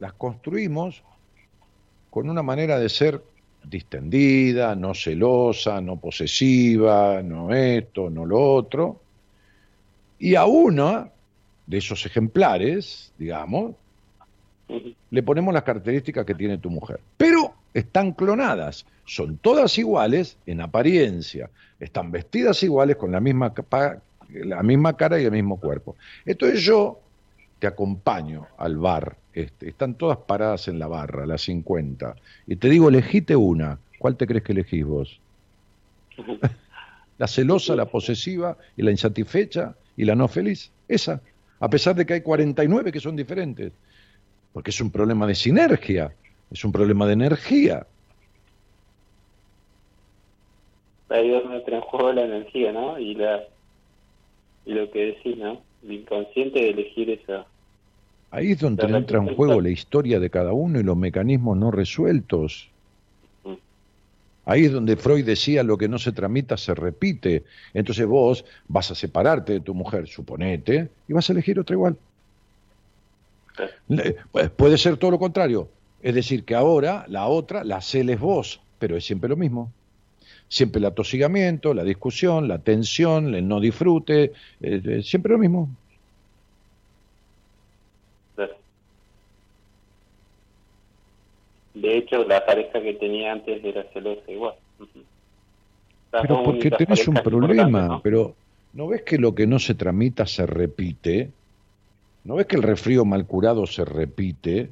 las 0.00 0.12
construimos 0.14 1.02
con 2.10 2.28
una 2.28 2.42
manera 2.42 2.78
de 2.78 2.88
ser 2.88 3.22
distendida, 3.62 4.74
no 4.74 4.94
celosa, 4.94 5.80
no 5.80 5.96
posesiva, 5.96 7.22
no 7.22 7.54
esto, 7.54 8.10
no 8.10 8.26
lo 8.26 8.40
otro. 8.40 9.00
Y 10.18 10.34
a 10.34 10.46
una 10.46 11.10
de 11.70 11.78
esos 11.78 12.04
ejemplares, 12.04 13.12
digamos, 13.16 13.76
le 15.10 15.22
ponemos 15.22 15.54
las 15.54 15.62
características 15.62 16.26
que 16.26 16.34
tiene 16.34 16.58
tu 16.58 16.68
mujer. 16.68 17.00
Pero 17.16 17.54
están 17.72 18.12
clonadas, 18.12 18.84
son 19.04 19.38
todas 19.38 19.78
iguales 19.78 20.36
en 20.46 20.60
apariencia, 20.60 21.48
están 21.78 22.10
vestidas 22.10 22.60
iguales 22.64 22.96
con 22.96 23.12
la 23.12 23.20
misma, 23.20 23.54
capa- 23.54 24.02
la 24.28 24.62
misma 24.64 24.96
cara 24.96 25.20
y 25.20 25.24
el 25.24 25.30
mismo 25.30 25.60
cuerpo. 25.60 25.96
Entonces 26.24 26.60
yo 26.62 27.00
te 27.60 27.68
acompaño 27.68 28.48
al 28.58 28.76
bar, 28.76 29.16
este, 29.32 29.68
están 29.68 29.94
todas 29.94 30.18
paradas 30.18 30.66
en 30.66 30.78
la 30.78 30.88
barra, 30.88 31.24
las 31.24 31.42
50, 31.42 32.16
y 32.46 32.56
te 32.56 32.68
digo, 32.68 32.88
elegite 32.88 33.36
una, 33.36 33.78
¿cuál 33.98 34.16
te 34.16 34.26
crees 34.26 34.42
que 34.42 34.52
elegís 34.52 34.84
vos? 34.84 35.20
¿La 37.18 37.28
celosa, 37.28 37.76
la 37.76 37.86
posesiva 37.86 38.56
y 38.76 38.82
la 38.82 38.90
insatisfecha 38.90 39.76
y 39.96 40.04
la 40.04 40.14
no 40.16 40.26
feliz? 40.26 40.72
Esa, 40.88 41.22
a 41.60 41.70
pesar 41.70 41.94
de 41.94 42.04
que 42.04 42.14
hay 42.14 42.20
49 42.22 42.90
que 42.90 43.00
son 43.00 43.14
diferentes 43.14 43.72
porque 44.52 44.70
es 44.70 44.80
un 44.80 44.90
problema 44.90 45.26
de 45.26 45.34
sinergia, 45.34 46.12
es 46.50 46.64
un 46.64 46.72
problema 46.72 47.06
de 47.06 47.12
energía. 47.12 47.86
Ahí 51.08 51.32
es 51.32 51.42
donde 51.42 51.58
entra 51.58 51.76
en 51.76 51.82
juego 51.82 52.12
la 52.12 52.22
energía, 52.22 52.72
¿no? 52.72 52.98
Y 52.98 53.14
la 53.14 53.44
y 54.66 54.72
lo 54.72 54.90
que 54.90 55.06
decís, 55.06 55.36
¿no? 55.36 55.62
El 55.82 55.92
inconsciente 55.92 56.60
de 56.60 56.70
elegir 56.70 57.10
esa. 57.10 57.46
Ahí 58.30 58.52
es 58.52 58.60
donde 58.60 58.84
entra 58.84 59.18
en 59.18 59.34
juego 59.34 59.60
la 59.60 59.70
historia 59.70 60.20
de 60.20 60.30
cada 60.30 60.52
uno 60.52 60.78
y 60.78 60.84
los 60.84 60.96
mecanismos 60.96 61.56
no 61.56 61.70
resueltos. 61.70 62.69
Ahí 64.44 64.64
es 64.64 64.72
donde 64.72 64.96
Freud 64.96 65.24
decía 65.24 65.62
lo 65.62 65.76
que 65.76 65.88
no 65.88 65.98
se 65.98 66.12
tramita 66.12 66.56
se 66.56 66.74
repite. 66.74 67.44
Entonces 67.74 68.06
vos 68.06 68.44
vas 68.68 68.90
a 68.90 68.94
separarte 68.94 69.54
de 69.54 69.60
tu 69.60 69.74
mujer, 69.74 70.08
suponete, 70.08 70.88
y 71.08 71.12
vas 71.12 71.28
a 71.28 71.32
elegir 71.32 71.58
otra 71.60 71.74
igual. 71.74 71.96
Pues, 74.32 74.50
Puede 74.50 74.78
ser 74.78 74.96
todo 74.96 75.10
lo 75.10 75.18
contrario. 75.18 75.68
Es 76.02 76.14
decir, 76.14 76.44
que 76.44 76.54
ahora 76.54 77.04
la 77.08 77.26
otra 77.26 77.62
la 77.64 77.80
celes 77.80 78.18
vos, 78.18 78.60
pero 78.78 78.96
es 78.96 79.04
siempre 79.04 79.28
lo 79.28 79.36
mismo. 79.36 79.70
Siempre 80.48 80.80
el 80.80 80.86
atosigamiento, 80.86 81.74
la 81.74 81.84
discusión, 81.84 82.48
la 82.48 82.58
tensión, 82.58 83.34
el 83.34 83.46
no 83.46 83.60
disfrute, 83.60 84.32
eh, 84.60 84.82
eh, 84.84 85.02
siempre 85.04 85.32
lo 85.32 85.38
mismo. 85.38 85.68
Claro. 88.34 88.56
De 91.74 91.96
hecho, 91.96 92.24
la 92.24 92.44
pareja 92.44 92.80
que 92.82 92.94
tenía 92.94 93.32
antes 93.32 93.64
era 93.64 93.84
celosa 93.92 94.30
igual. 94.30 94.54
Pero 96.10 96.42
porque 96.42 96.70
tenés 96.70 97.06
un 97.06 97.14
problema, 97.14 98.00
pero 98.02 98.34
¿no 98.72 98.88
ves 98.88 99.02
que 99.02 99.18
lo 99.18 99.34
que 99.34 99.46
no 99.46 99.58
se 99.58 99.74
tramita 99.74 100.26
se 100.26 100.46
repite? 100.46 101.30
¿No 102.24 102.34
ves 102.34 102.46
que 102.46 102.56
el 102.56 102.62
resfrío 102.62 103.04
mal 103.04 103.26
curado 103.26 103.66
se 103.66 103.84
repite? 103.84 104.70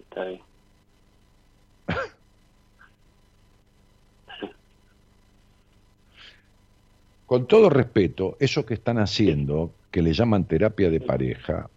Está 0.00 0.24
bien. 0.24 0.40
Con 7.26 7.46
todo 7.46 7.70
respeto, 7.70 8.36
eso 8.40 8.66
que 8.66 8.74
están 8.74 8.98
haciendo, 8.98 9.70
que 9.92 10.02
le 10.02 10.12
llaman 10.12 10.46
terapia 10.46 10.90
de 10.90 11.00
pareja, 11.00 11.70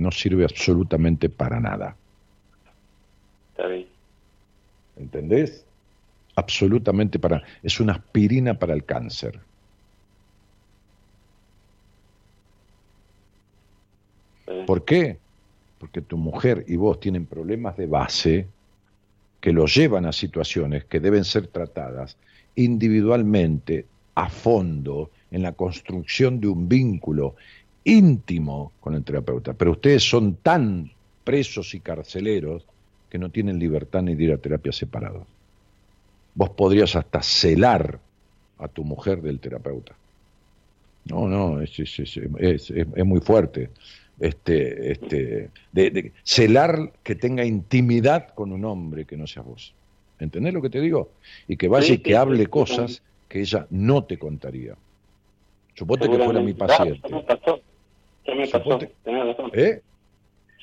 no 0.00 0.10
sirve 0.10 0.44
absolutamente 0.44 1.28
para 1.28 1.60
nada. 1.60 1.96
Está 3.52 3.66
bien. 3.68 3.86
¿Entendés? 4.96 5.64
Absolutamente 6.34 7.18
para... 7.18 7.42
Es 7.62 7.80
una 7.80 7.92
aspirina 7.94 8.54
para 8.54 8.74
el 8.74 8.84
cáncer. 8.84 9.38
¿Por 14.66 14.84
qué? 14.84 15.18
Porque 15.78 16.00
tu 16.00 16.16
mujer 16.16 16.64
y 16.66 16.76
vos 16.76 17.00
tienen 17.00 17.26
problemas 17.26 17.76
de 17.76 17.86
base 17.86 18.46
que 19.40 19.52
los 19.52 19.74
llevan 19.74 20.06
a 20.06 20.12
situaciones 20.12 20.84
que 20.84 21.00
deben 21.00 21.24
ser 21.24 21.46
tratadas 21.46 22.16
individualmente, 22.56 23.86
a 24.14 24.28
fondo, 24.28 25.10
en 25.30 25.42
la 25.42 25.52
construcción 25.52 26.40
de 26.40 26.48
un 26.48 26.68
vínculo 26.68 27.36
íntimo 27.90 28.72
con 28.80 28.94
el 28.94 29.04
terapeuta. 29.04 29.54
Pero 29.54 29.72
ustedes 29.72 30.02
son 30.08 30.36
tan 30.36 30.90
presos 31.24 31.74
y 31.74 31.80
carceleros 31.80 32.64
que 33.08 33.18
no 33.18 33.30
tienen 33.30 33.58
libertad 33.58 34.02
ni 34.02 34.14
de 34.14 34.24
ir 34.24 34.32
a 34.32 34.38
terapia 34.38 34.72
separados. 34.72 35.26
Vos 36.34 36.50
podrías 36.50 36.94
hasta 36.96 37.22
celar 37.22 37.98
a 38.58 38.68
tu 38.68 38.84
mujer 38.84 39.20
del 39.22 39.40
terapeuta. 39.40 39.96
No, 41.04 41.26
no, 41.26 41.60
es, 41.60 41.78
es, 41.78 41.98
es, 41.98 42.70
es- 42.70 43.04
muy 43.04 43.20
fuerte. 43.20 43.70
Este, 44.18 44.92
este, 44.92 45.50
de, 45.72 45.90
de 45.90 46.12
celar 46.22 46.92
que 47.02 47.14
tenga 47.14 47.44
intimidad 47.44 48.28
con 48.34 48.52
un 48.52 48.64
hombre 48.66 49.06
que 49.06 49.16
no 49.16 49.26
sea 49.26 49.42
vos. 49.42 49.74
¿Entendés 50.18 50.52
lo 50.52 50.60
que 50.60 50.68
te 50.68 50.80
digo? 50.80 51.14
Y 51.48 51.56
que 51.56 51.68
vaya 51.68 51.86
Sí, 51.86 51.92
y 51.94 51.98
que 51.98 52.10
sí, 52.10 52.14
hable 52.14 52.44
sí, 52.44 52.46
cosas 52.46 53.02
que 53.28 53.40
ella 53.40 53.66
no 53.70 54.04
te 54.04 54.18
contaría. 54.18 54.76
Suponte 55.74 56.10
que 56.10 56.18
fuera 56.18 56.40
mi 56.40 56.52
paciente. 56.52 57.08
Ya 58.26 58.34
me 58.34 58.46
pasó. 58.46 58.64
Suponte- 58.64 58.90
Tenés 59.04 59.26
razón. 59.26 59.50
¿Eh? 59.54 59.80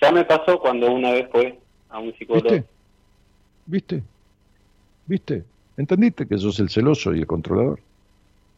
Ya 0.01 0.11
me 0.11 0.25
pasó 0.25 0.59
cuando 0.59 0.91
una 0.91 1.11
vez 1.11 1.27
fue 1.31 1.59
a 1.89 1.99
un 1.99 2.13
psicólogo. 2.15 2.49
¿Viste? 2.49 2.65
¿Viste? 3.65 4.03
¿Viste? 5.07 5.43
¿Entendiste 5.77 6.27
que 6.27 6.37
sos 6.37 6.59
el 6.59 6.69
celoso 6.69 7.13
y 7.13 7.19
el 7.19 7.27
controlador? 7.27 7.79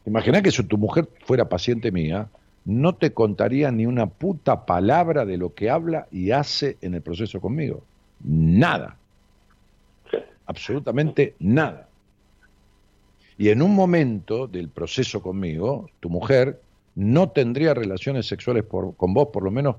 Imaginá 0.06 0.42
que 0.42 0.50
si 0.50 0.62
tu 0.64 0.78
mujer 0.78 1.08
fuera 1.24 1.48
paciente 1.48 1.90
mía, 1.92 2.28
no 2.64 2.94
te 2.94 3.12
contaría 3.12 3.70
ni 3.70 3.86
una 3.86 4.06
puta 4.06 4.64
palabra 4.66 5.24
de 5.24 5.36
lo 5.36 5.54
que 5.54 5.70
habla 5.70 6.06
y 6.10 6.30
hace 6.30 6.76
en 6.80 6.94
el 6.94 7.02
proceso 7.02 7.40
conmigo. 7.40 7.82
Nada. 8.22 8.96
Absolutamente 10.46 11.34
nada. 11.38 11.88
Y 13.38 13.48
en 13.50 13.62
un 13.62 13.74
momento 13.74 14.46
del 14.46 14.68
proceso 14.68 15.22
conmigo, 15.22 15.88
tu 16.00 16.10
mujer 16.10 16.60
no 17.00 17.30
tendría 17.30 17.72
relaciones 17.72 18.26
sexuales 18.26 18.64
con 18.64 19.14
vos 19.14 19.28
por 19.32 19.42
lo 19.42 19.50
menos 19.50 19.76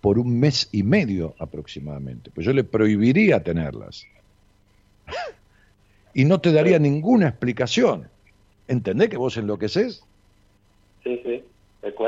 por 0.00 0.16
un 0.18 0.38
mes 0.38 0.68
y 0.70 0.84
medio 0.84 1.34
aproximadamente. 1.38 2.30
Pues 2.32 2.46
yo 2.46 2.52
le 2.52 2.62
prohibiría 2.62 3.42
tenerlas. 3.42 4.06
y 6.14 6.24
no 6.24 6.40
te 6.40 6.52
daría 6.52 6.78
ninguna 6.78 7.26
explicación. 7.28 8.06
¿Entendés 8.68 9.08
que 9.08 9.16
vos 9.16 9.36
enloqueces? 9.36 10.04
Sí, 11.02 11.20
sí, 11.24 11.42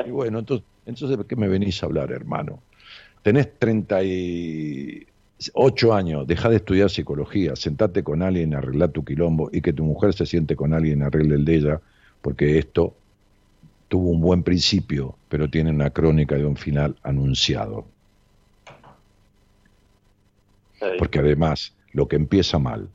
Y 0.07 0.11
bueno, 0.11 0.39
entonces, 0.39 0.65
entonces, 0.87 1.19
¿qué 1.27 1.35
me 1.35 1.49
venís 1.49 1.83
a 1.83 1.87
hablar, 1.87 2.13
hermano? 2.13 2.61
Tenés 3.23 3.59
38 3.59 5.95
años, 5.95 6.29
deja 6.29 6.49
de 6.49 6.57
estudiar 6.57 6.91
psicología, 6.91 7.57
sentate 7.57 8.05
con 8.05 8.23
alguien, 8.23 8.55
arregla 8.55 8.87
tu 8.89 9.05
quilombo 9.05 9.51
y 9.53 9.63
que 9.63 9.73
tu 9.73 9.83
mujer 9.83 10.15
se 10.15 10.27
siente 10.27 10.55
con 10.55 10.75
alguien, 10.75 11.03
arregle 11.03 11.35
el 11.35 11.45
de 11.45 11.57
ella, 11.57 11.81
porque 12.23 12.59
esto 12.59 12.95
tuvo 13.95 14.11
un 14.11 14.21
buen 14.21 14.43
principio, 14.43 15.15
pero 15.29 15.49
tiene 15.49 15.71
una 15.71 15.91
crónica 15.91 16.35
de 16.35 16.45
un 16.45 16.57
final 16.57 16.97
anunciado. 17.05 17.87
Porque 20.99 21.21
además, 21.21 21.77
lo 21.93 22.09
que 22.09 22.17
empieza 22.17 22.59
mal, 22.59 22.89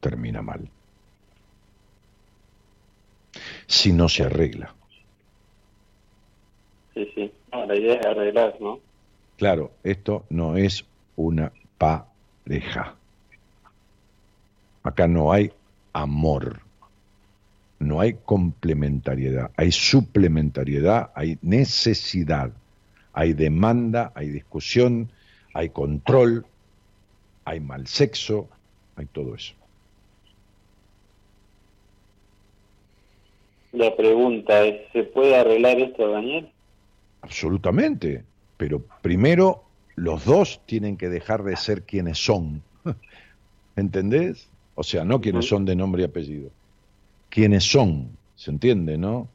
termina 0.00 0.42
mal. 0.42 0.68
Si 3.68 3.90
no 3.90 4.10
se 4.10 4.24
arregla. 4.24 4.74
Sí, 6.92 7.10
sí. 7.14 7.32
la 7.50 7.74
idea 7.74 7.94
es 7.94 8.06
arreglar, 8.06 8.60
¿no? 8.60 8.80
Claro, 9.38 9.72
esto 9.82 10.26
no 10.28 10.58
es 10.58 10.84
una 11.16 11.52
pareja. 11.78 12.96
Acá 14.82 15.08
no 15.08 15.32
hay 15.32 15.50
amor 15.94 16.60
no 17.80 17.98
hay 18.00 18.18
complementariedad, 18.26 19.50
hay 19.56 19.72
suplementariedad, 19.72 21.10
hay 21.14 21.38
necesidad, 21.40 22.52
hay 23.14 23.32
demanda, 23.32 24.12
hay 24.14 24.28
discusión, 24.28 25.10
hay 25.54 25.70
control, 25.70 26.44
hay 27.46 27.58
mal 27.58 27.86
sexo, 27.86 28.48
hay 28.96 29.06
todo 29.06 29.34
eso. 29.34 29.54
La 33.72 33.96
pregunta 33.96 34.62
es, 34.62 34.92
¿se 34.92 35.04
puede 35.04 35.36
arreglar 35.36 35.80
esto, 35.80 36.10
Daniel? 36.10 36.50
Absolutamente, 37.22 38.24
pero 38.58 38.82
primero 39.00 39.64
los 39.96 40.24
dos 40.26 40.60
tienen 40.66 40.98
que 40.98 41.08
dejar 41.08 41.44
de 41.44 41.56
ser 41.56 41.84
quienes 41.84 42.18
son. 42.18 42.62
¿Entendés? 43.76 44.48
O 44.74 44.82
sea, 44.82 45.04
no 45.04 45.20
quienes 45.20 45.46
son 45.46 45.64
de 45.64 45.76
nombre 45.76 46.02
y 46.02 46.04
apellido 46.04 46.50
quiénes 47.30 47.64
son, 47.64 48.10
¿se 48.36 48.50
entiende, 48.50 48.98
no? 48.98 49.28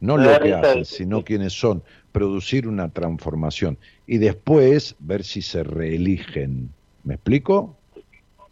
No 0.00 0.16
lo 0.16 0.40
que 0.40 0.54
hacen, 0.54 0.84
sino 0.84 1.22
quiénes 1.22 1.52
son, 1.52 1.82
producir 2.10 2.66
una 2.66 2.88
transformación 2.88 3.78
y 4.06 4.18
después 4.18 4.96
ver 4.98 5.22
si 5.22 5.42
se 5.42 5.62
reeligen. 5.62 6.70
¿Me 7.04 7.14
explico? 7.14 7.76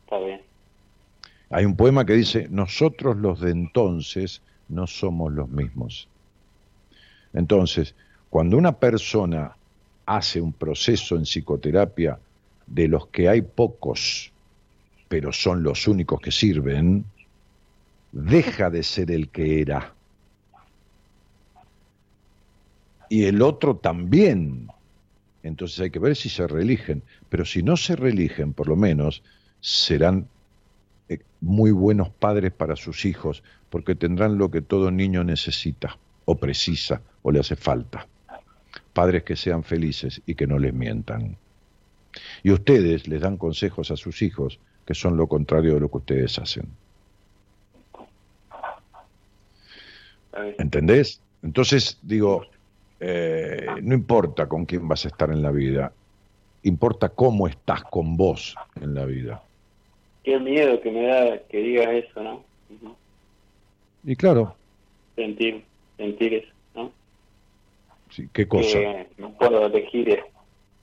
Está 0.05 0.19
bien. 0.19 0.43
Hay 1.51 1.65
un 1.65 1.75
poema 1.75 2.05
que 2.05 2.13
dice, 2.13 2.47
nosotros 2.51 3.17
los 3.17 3.41
de 3.41 3.51
entonces 3.51 4.43
no 4.69 4.87
somos 4.87 5.33
los 5.33 5.49
mismos. 5.49 6.09
Entonces, 7.33 7.95
cuando 8.29 8.59
una 8.59 8.73
persona 8.73 9.57
hace 10.05 10.41
un 10.41 10.53
proceso 10.53 11.17
en 11.17 11.23
psicoterapia 11.23 12.19
de 12.67 12.89
los 12.89 13.07
que 13.09 13.29
hay 13.29 13.41
pocos, 13.41 14.31
pero 15.09 15.33
son 15.33 15.63
los 15.63 15.89
únicos 15.89 16.21
que 16.21 16.31
sirven, 16.31 17.07
deja 18.13 18.71
de 18.71 18.83
ser 18.83 19.11
el 19.11 19.29
que 19.29 19.61
era. 19.61 19.95
Y 23.09 23.25
el 23.25 23.43
otro 23.43 23.77
también. 23.77 24.69
Entonces 25.43 25.81
hay 25.81 25.91
que 25.91 25.99
ver 25.99 26.17
si 26.17 26.29
se 26.29 26.47
reeligen. 26.47 27.03
Pero 27.29 27.45
si 27.45 27.63
no 27.63 27.77
se 27.77 27.97
reeligen, 27.97 28.53
por 28.53 28.69
lo 28.69 28.77
menos 28.77 29.23
serán 29.61 30.29
eh, 31.09 31.21
muy 31.41 31.71
buenos 31.71 32.11
padres 32.11 32.53
para 32.53 32.77
sus 32.77 33.05
hijos, 33.05 33.43
porque 33.71 33.95
tendrán 33.95 34.39
lo 34.39 34.51
que 34.51 34.63
todo 34.63 34.91
niño 34.91 35.25
necesita, 35.25 35.99
o 36.25 36.37
precisa, 36.37 37.01
o 37.23 37.33
le 37.33 37.41
hace 37.41 37.57
falta. 37.57 38.07
Padres 38.93 39.23
que 39.23 39.37
sean 39.37 39.63
felices 39.63 40.21
y 40.27 40.35
que 40.35 40.47
no 40.47 40.59
les 40.59 40.75
mientan. 40.75 41.37
Y 42.43 42.51
ustedes 42.51 43.09
les 43.09 43.21
dan 43.21 43.37
consejos 43.37 43.91
a 43.91 43.97
sus 43.97 44.23
hijos 44.23 44.59
que 44.87 44.95
son 44.95 45.17
lo 45.17 45.27
contrario 45.27 45.75
de 45.75 45.81
lo 45.81 45.91
que 45.91 45.99
ustedes 45.99 46.39
hacen. 46.39 46.67
¿Entendés? 50.59 51.21
Entonces, 51.43 51.99
digo, 52.03 52.47
eh, 53.01 53.67
no 53.83 53.95
importa 53.95 54.47
con 54.47 54.65
quién 54.67 54.89
vas 54.89 55.05
a 55.05 55.09
estar 55.09 55.31
en 55.31 55.43
la 55.43 55.51
vida, 55.51 55.93
importa 56.63 57.09
cómo 57.09 57.47
estás 57.47 57.83
con 57.85 58.17
vos 58.17 58.55
en 58.81 58.95
la 58.95 59.05
vida. 59.05 59.43
Qué 60.25 60.39
miedo 60.39 60.81
que 60.81 60.91
me 60.91 61.07
da 61.07 61.39
que 61.49 61.59
digas 61.59 61.89
eso, 61.89 62.23
¿no? 62.23 62.45
Y 64.05 64.17
claro. 64.17 64.55
Sentir, 65.17 65.65
sentir 65.97 66.35
eso, 66.35 66.53
¿no? 66.75 66.93
Sí, 68.11 68.29
¿Qué 68.33 68.47
cosa? 68.47 68.79
Que 68.79 69.07
no 69.19 69.31
puedo 69.33 69.67
elegir, 69.67 70.21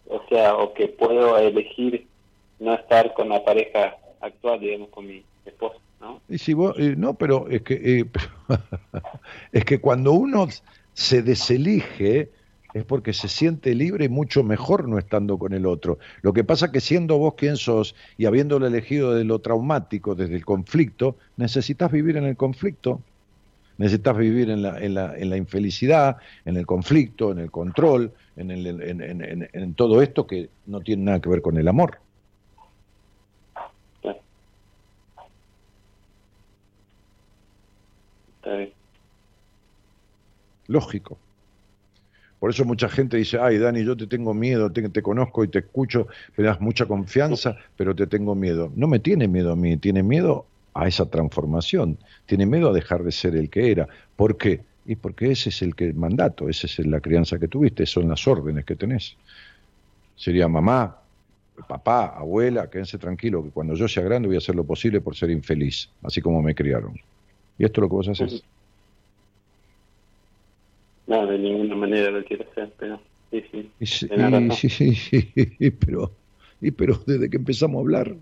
o 0.07 0.22
sea, 0.30 0.56
o 0.56 0.73
que 0.73 0.88
puedo 0.88 1.38
elegir 1.38 2.07
no 2.60 2.73
estar 2.73 3.14
con 3.14 3.30
la 3.30 3.44
pareja 3.44 3.98
actual, 4.22 4.60
digamos, 4.60 4.90
con 4.90 5.07
mi 5.07 5.23
esposa. 5.45 5.77
¿No? 6.06 6.22
Y 6.30 6.38
si 6.38 6.53
vos, 6.53 6.76
eh, 6.77 6.95
no, 6.95 7.15
pero 7.15 7.49
es 7.49 7.64
que 7.64 7.73
eh, 7.99 8.06
es 9.52 9.65
que 9.65 9.80
cuando 9.80 10.14
uno 10.14 10.48
se 10.94 11.23
deselige 11.23 12.30
es 12.73 12.84
porque 12.84 13.14
se 13.14 13.27
siente 13.27 13.73
libre 13.73 14.06
y 14.06 14.10
mucho 14.10 14.44
mejor 14.44 14.88
no 14.88 14.99
estando 14.99 15.40
con 15.40 15.53
el 15.53 15.65
otro. 15.65 15.98
Lo 16.22 16.34
que 16.34 16.44
pasa 16.44 16.72
que 16.72 16.82
siendo 16.82 17.18
vos 17.18 17.36
quien 17.36 17.57
sos 17.57 17.95
y 18.18 18.26
habiéndolo 18.26 18.68
elegido 18.68 19.14
de 19.14 19.23
lo 19.23 19.40
traumático, 19.40 20.14
desde 20.14 20.36
el 20.36 20.45
conflicto, 20.45 21.15
necesitas 21.38 21.91
vivir 21.91 22.18
en 22.18 22.26
el 22.26 22.36
conflicto. 22.36 23.02
Necesitas 23.77 24.15
vivir 24.18 24.49
en 24.49 24.61
la, 24.61 24.77
en 24.80 24.94
la, 24.94 25.18
en 25.18 25.30
la 25.30 25.38
infelicidad, 25.38 26.18
en 26.45 26.56
el 26.56 26.65
conflicto, 26.65 27.32
en 27.32 27.40
el 27.40 27.52
control, 27.52 28.14
en, 28.38 28.52
el, 28.52 28.68
en, 28.68 29.49
en 29.52 29.73
todo 29.73 30.02
esto 30.02 30.27
que 30.27 30.49
no 30.65 30.80
tiene 30.80 31.03
nada 31.03 31.19
que 31.19 31.30
ver 31.30 31.41
con 31.41 31.57
el 31.57 31.68
amor. 31.68 31.99
Lógico. 40.67 41.17
Por 42.39 42.49
eso 42.51 42.65
mucha 42.65 42.89
gente 42.89 43.17
dice, 43.17 43.39
ay 43.39 43.57
Dani, 43.57 43.84
yo 43.84 43.95
te 43.95 44.07
tengo 44.07 44.34
miedo, 44.34 44.72
te, 44.72 45.01
conozco 45.01 45.43
y 45.43 45.47
te 45.47 45.59
escucho, 45.59 46.07
me 46.38 46.43
das 46.43 46.59
mucha 46.61 46.85
confianza, 46.85 47.57
pero 47.77 47.95
te 47.95 48.07
tengo 48.07 48.35
miedo. 48.35 48.72
No 48.76 48.88
me 48.88 48.99
tiene 48.99 49.27
miedo 49.27 49.51
a 49.51 49.55
mí, 49.55 49.77
tiene 49.77 50.03
miedo 50.03 50.45
a 50.73 50.88
esa 50.88 51.09
transformación, 51.09 51.97
tiene 52.26 52.45
miedo 52.45 52.69
a 52.69 52.73
dejar 52.73 53.03
de 53.03 53.11
ser 53.11 53.35
el 53.35 53.49
que 53.49 53.72
era. 53.72 53.88
¿Por 54.15 54.38
qué? 54.38 54.61
Y 54.85 54.95
porque 54.95 55.31
ese 55.31 55.49
es 55.49 55.61
el 55.61 55.76
que 55.76 55.93
mandato, 55.93 56.49
esa 56.49 56.67
es 56.67 56.77
la 56.85 56.99
crianza 56.99 57.39
que 57.39 57.47
tuviste, 57.47 57.85
son 57.85 58.09
las 58.09 58.27
órdenes 58.27 58.65
que 58.65 58.76
tenés. 58.76 59.15
Sería 60.15 60.47
mamá, 60.47 60.97
papá, 61.67 62.07
abuela, 62.17 62.69
quédense 62.69 62.97
tranquilo, 62.97 63.43
que 63.43 63.49
cuando 63.49 63.73
yo 63.73 63.88
sea 63.88 64.03
grande 64.03 64.27
voy 64.27 64.35
a 64.35 64.39
hacer 64.39 64.55
lo 64.55 64.65
posible 64.65 65.01
por 65.01 65.15
ser 65.15 65.31
infeliz, 65.31 65.89
así 66.03 66.22
como 66.22 66.41
me 66.41 66.53
criaron. 66.53 66.99
Y 67.57 67.65
esto 67.65 67.82
es 67.82 67.84
lo 67.84 67.90
que 67.90 67.95
vos 67.95 68.07
haces. 68.07 68.44
No, 71.07 71.26
de 71.27 71.38
ninguna 71.38 71.76
manera 71.76 72.11
lo 72.11 72.23
quiero 72.23 72.45
hacer, 72.52 72.73
pero 72.80 72.99
sí, 73.32 73.44
sí. 73.52 73.72
Y, 73.80 73.86
sí, 73.86 74.69
sí, 74.69 74.95
sí, 74.95 75.72
pero, 75.72 76.11
y 76.61 76.72
pero 76.72 76.99
desde 77.06 77.30
que 77.30 77.38
empezamos 77.38 77.77
a 77.77 77.82
hablar. 77.82 78.15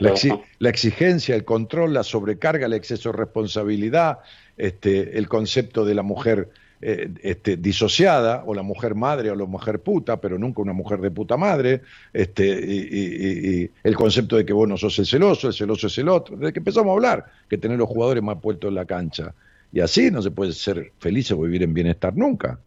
La, 0.00 0.14
la, 0.60 0.70
exigencia, 0.70 1.34
el 1.34 1.44
control, 1.44 1.92
la 1.92 2.02
sobrecarga, 2.02 2.66
el 2.66 2.72
exceso 2.72 3.10
de 3.10 3.18
responsabilidad, 3.18 4.20
este, 4.56 5.18
el 5.18 5.28
concepto 5.28 5.84
de 5.84 5.94
la 5.94 6.02
mujer 6.02 6.48
eh, 6.80 7.10
este, 7.22 7.56
disociada, 7.56 8.44
o 8.46 8.54
la 8.54 8.62
mujer 8.62 8.94
madre 8.94 9.30
o 9.30 9.34
la 9.34 9.44
mujer 9.46 9.80
puta, 9.80 10.20
pero 10.20 10.38
nunca 10.38 10.62
una 10.62 10.72
mujer 10.72 11.00
de 11.00 11.10
puta 11.10 11.36
madre, 11.36 11.82
este, 12.12 12.44
y, 12.46 13.70
el 13.82 13.96
concepto 13.96 14.36
de 14.36 14.46
que 14.46 14.52
vos 14.52 14.68
no 14.68 14.76
sos 14.76 14.98
el 15.00 15.06
celoso, 15.06 15.48
el 15.48 15.54
celoso 15.54 15.88
es 15.88 15.98
el 15.98 16.08
otro, 16.08 16.36
desde 16.36 16.52
que 16.52 16.60
empezamos 16.60 16.90
a 16.90 16.94
hablar, 16.94 17.26
que 17.48 17.58
tener 17.58 17.78
los 17.78 17.88
jugadores 17.88 18.22
más 18.22 18.38
puestos 18.40 18.68
en 18.68 18.76
la 18.76 18.84
cancha. 18.84 19.34
Y 19.72 19.80
así 19.80 20.10
no 20.10 20.22
se 20.22 20.30
puede 20.30 20.52
ser 20.52 20.92
feliz 20.98 21.30
o 21.32 21.38
vivir 21.40 21.62
en 21.62 21.74
bienestar 21.74 22.16
nunca. 22.16 22.58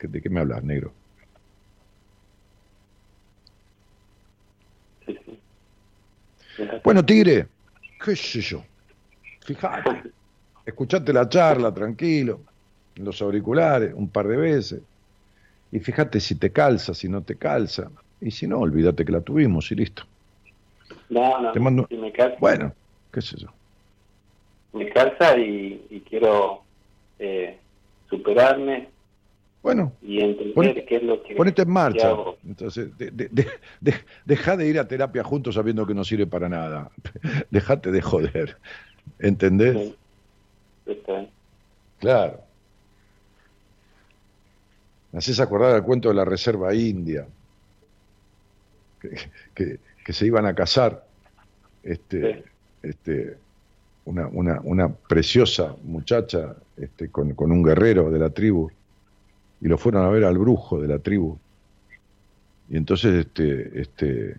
¿De 0.00 0.20
qué 0.20 0.28
me 0.28 0.40
hablas, 0.40 0.62
negro? 0.62 0.92
Bueno, 6.84 7.04
Tigre, 7.04 7.46
qué 8.04 8.16
sé 8.16 8.40
yo. 8.40 8.64
Fíjate, 9.44 10.12
escuchate 10.66 11.12
la 11.12 11.28
charla 11.28 11.72
tranquilo, 11.72 12.40
los 12.98 13.20
auriculares, 13.22 13.92
un 13.94 14.08
par 14.10 14.28
de 14.28 14.36
veces. 14.36 14.80
Y 15.70 15.80
fíjate 15.80 16.20
si 16.20 16.34
te 16.38 16.50
calza, 16.52 16.94
si 16.94 17.08
no 17.08 17.22
te 17.22 17.36
calza. 17.36 17.90
Y 18.20 18.30
si 18.30 18.46
no, 18.46 18.58
olvídate 18.58 19.04
que 19.04 19.12
la 19.12 19.20
tuvimos 19.20 19.70
y 19.70 19.76
listo. 19.76 20.02
No, 21.10 21.40
no, 21.40 21.52
Te 21.52 21.60
mando- 21.60 21.86
si 21.88 21.96
me 21.96 22.12
calza, 22.12 22.36
Bueno, 22.40 22.74
qué 23.12 23.20
sé 23.20 23.36
yo. 23.38 23.48
me 24.72 24.88
calza 24.90 25.36
y, 25.38 25.86
y 25.90 26.00
quiero 26.00 26.62
eh, 27.18 27.58
superarme 28.08 28.88
Bueno, 29.62 29.92
y 30.02 30.20
entender 30.20 30.54
Ponete- 30.54 30.84
qué 30.86 30.96
es 30.96 31.02
lo 31.02 31.22
que, 31.22 31.34
ponete 31.34 31.62
en 31.62 31.70
marcha. 31.70 32.16
Entonces, 32.46 32.96
de- 32.96 33.10
de- 33.10 33.28
de- 33.28 33.48
de- 33.80 33.94
deja 34.24 34.56
de 34.56 34.68
ir 34.68 34.78
a 34.78 34.88
terapia 34.88 35.22
juntos 35.24 35.54
sabiendo 35.56 35.86
que 35.86 35.94
no 35.94 36.04
sirve 36.04 36.26
para 36.26 36.48
nada. 36.48 36.90
Dejate 37.50 37.90
de 37.90 38.00
joder. 38.00 38.56
¿Entendés? 39.18 39.94
Sí. 40.86 40.96
Claro. 41.98 42.40
Me 45.12 45.18
haces 45.18 45.40
acordar 45.40 45.74
el 45.76 45.82
cuento 45.82 46.08
de 46.08 46.14
la 46.14 46.24
Reserva 46.24 46.74
India, 46.74 47.26
que, 49.00 49.10
que- 49.54 49.80
que 50.04 50.12
se 50.14 50.24
iban 50.26 50.46
a 50.46 50.54
casar 50.54 51.04
este, 51.82 52.44
este, 52.82 53.36
una, 54.06 54.26
una, 54.28 54.60
una 54.64 54.88
preciosa 54.88 55.76
muchacha 55.84 56.56
este, 56.78 57.10
con, 57.10 57.34
con 57.34 57.52
un 57.52 57.62
guerrero 57.62 58.10
de 58.10 58.18
la 58.18 58.30
tribu, 58.30 58.70
y 59.60 59.68
lo 59.68 59.76
fueron 59.76 60.04
a 60.04 60.08
ver 60.08 60.24
al 60.24 60.38
brujo 60.38 60.80
de 60.80 60.88
la 60.88 60.98
tribu. 60.98 61.36
Y 62.70 62.76
entonces, 62.76 63.26
este, 63.26 63.80
este, 63.80 64.36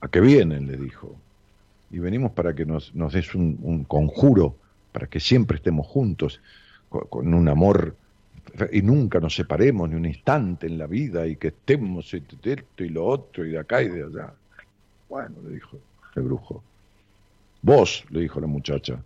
¿a 0.00 0.08
qué 0.08 0.20
vienen? 0.20 0.66
le 0.66 0.76
dijo. 0.76 1.14
Y 1.90 1.98
venimos 1.98 2.32
para 2.32 2.54
que 2.54 2.64
nos, 2.64 2.94
nos 2.94 3.12
des 3.12 3.34
un, 3.34 3.58
un 3.62 3.84
conjuro, 3.84 4.56
para 4.92 5.06
que 5.06 5.20
siempre 5.20 5.56
estemos 5.58 5.86
juntos, 5.86 6.40
con, 6.88 7.02
con 7.08 7.34
un 7.34 7.48
amor, 7.48 7.94
y 8.72 8.82
nunca 8.82 9.20
nos 9.20 9.34
separemos 9.34 9.88
ni 9.88 9.96
un 9.96 10.06
instante 10.06 10.66
en 10.66 10.78
la 10.78 10.86
vida, 10.86 11.26
y 11.26 11.36
que 11.36 11.48
estemos 11.48 12.12
esto 12.14 12.84
y 12.84 12.88
lo 12.88 13.06
otro, 13.06 13.44
y 13.46 13.50
de 13.50 13.58
acá 13.58 13.82
y 13.82 13.88
de 13.88 14.04
allá. 14.04 14.32
Bueno, 15.08 15.36
le 15.44 15.54
dijo 15.54 15.78
el 16.16 16.22
brujo. 16.22 16.62
Vos, 17.62 18.04
le 18.10 18.20
dijo 18.20 18.40
la 18.40 18.46
muchacha, 18.46 19.02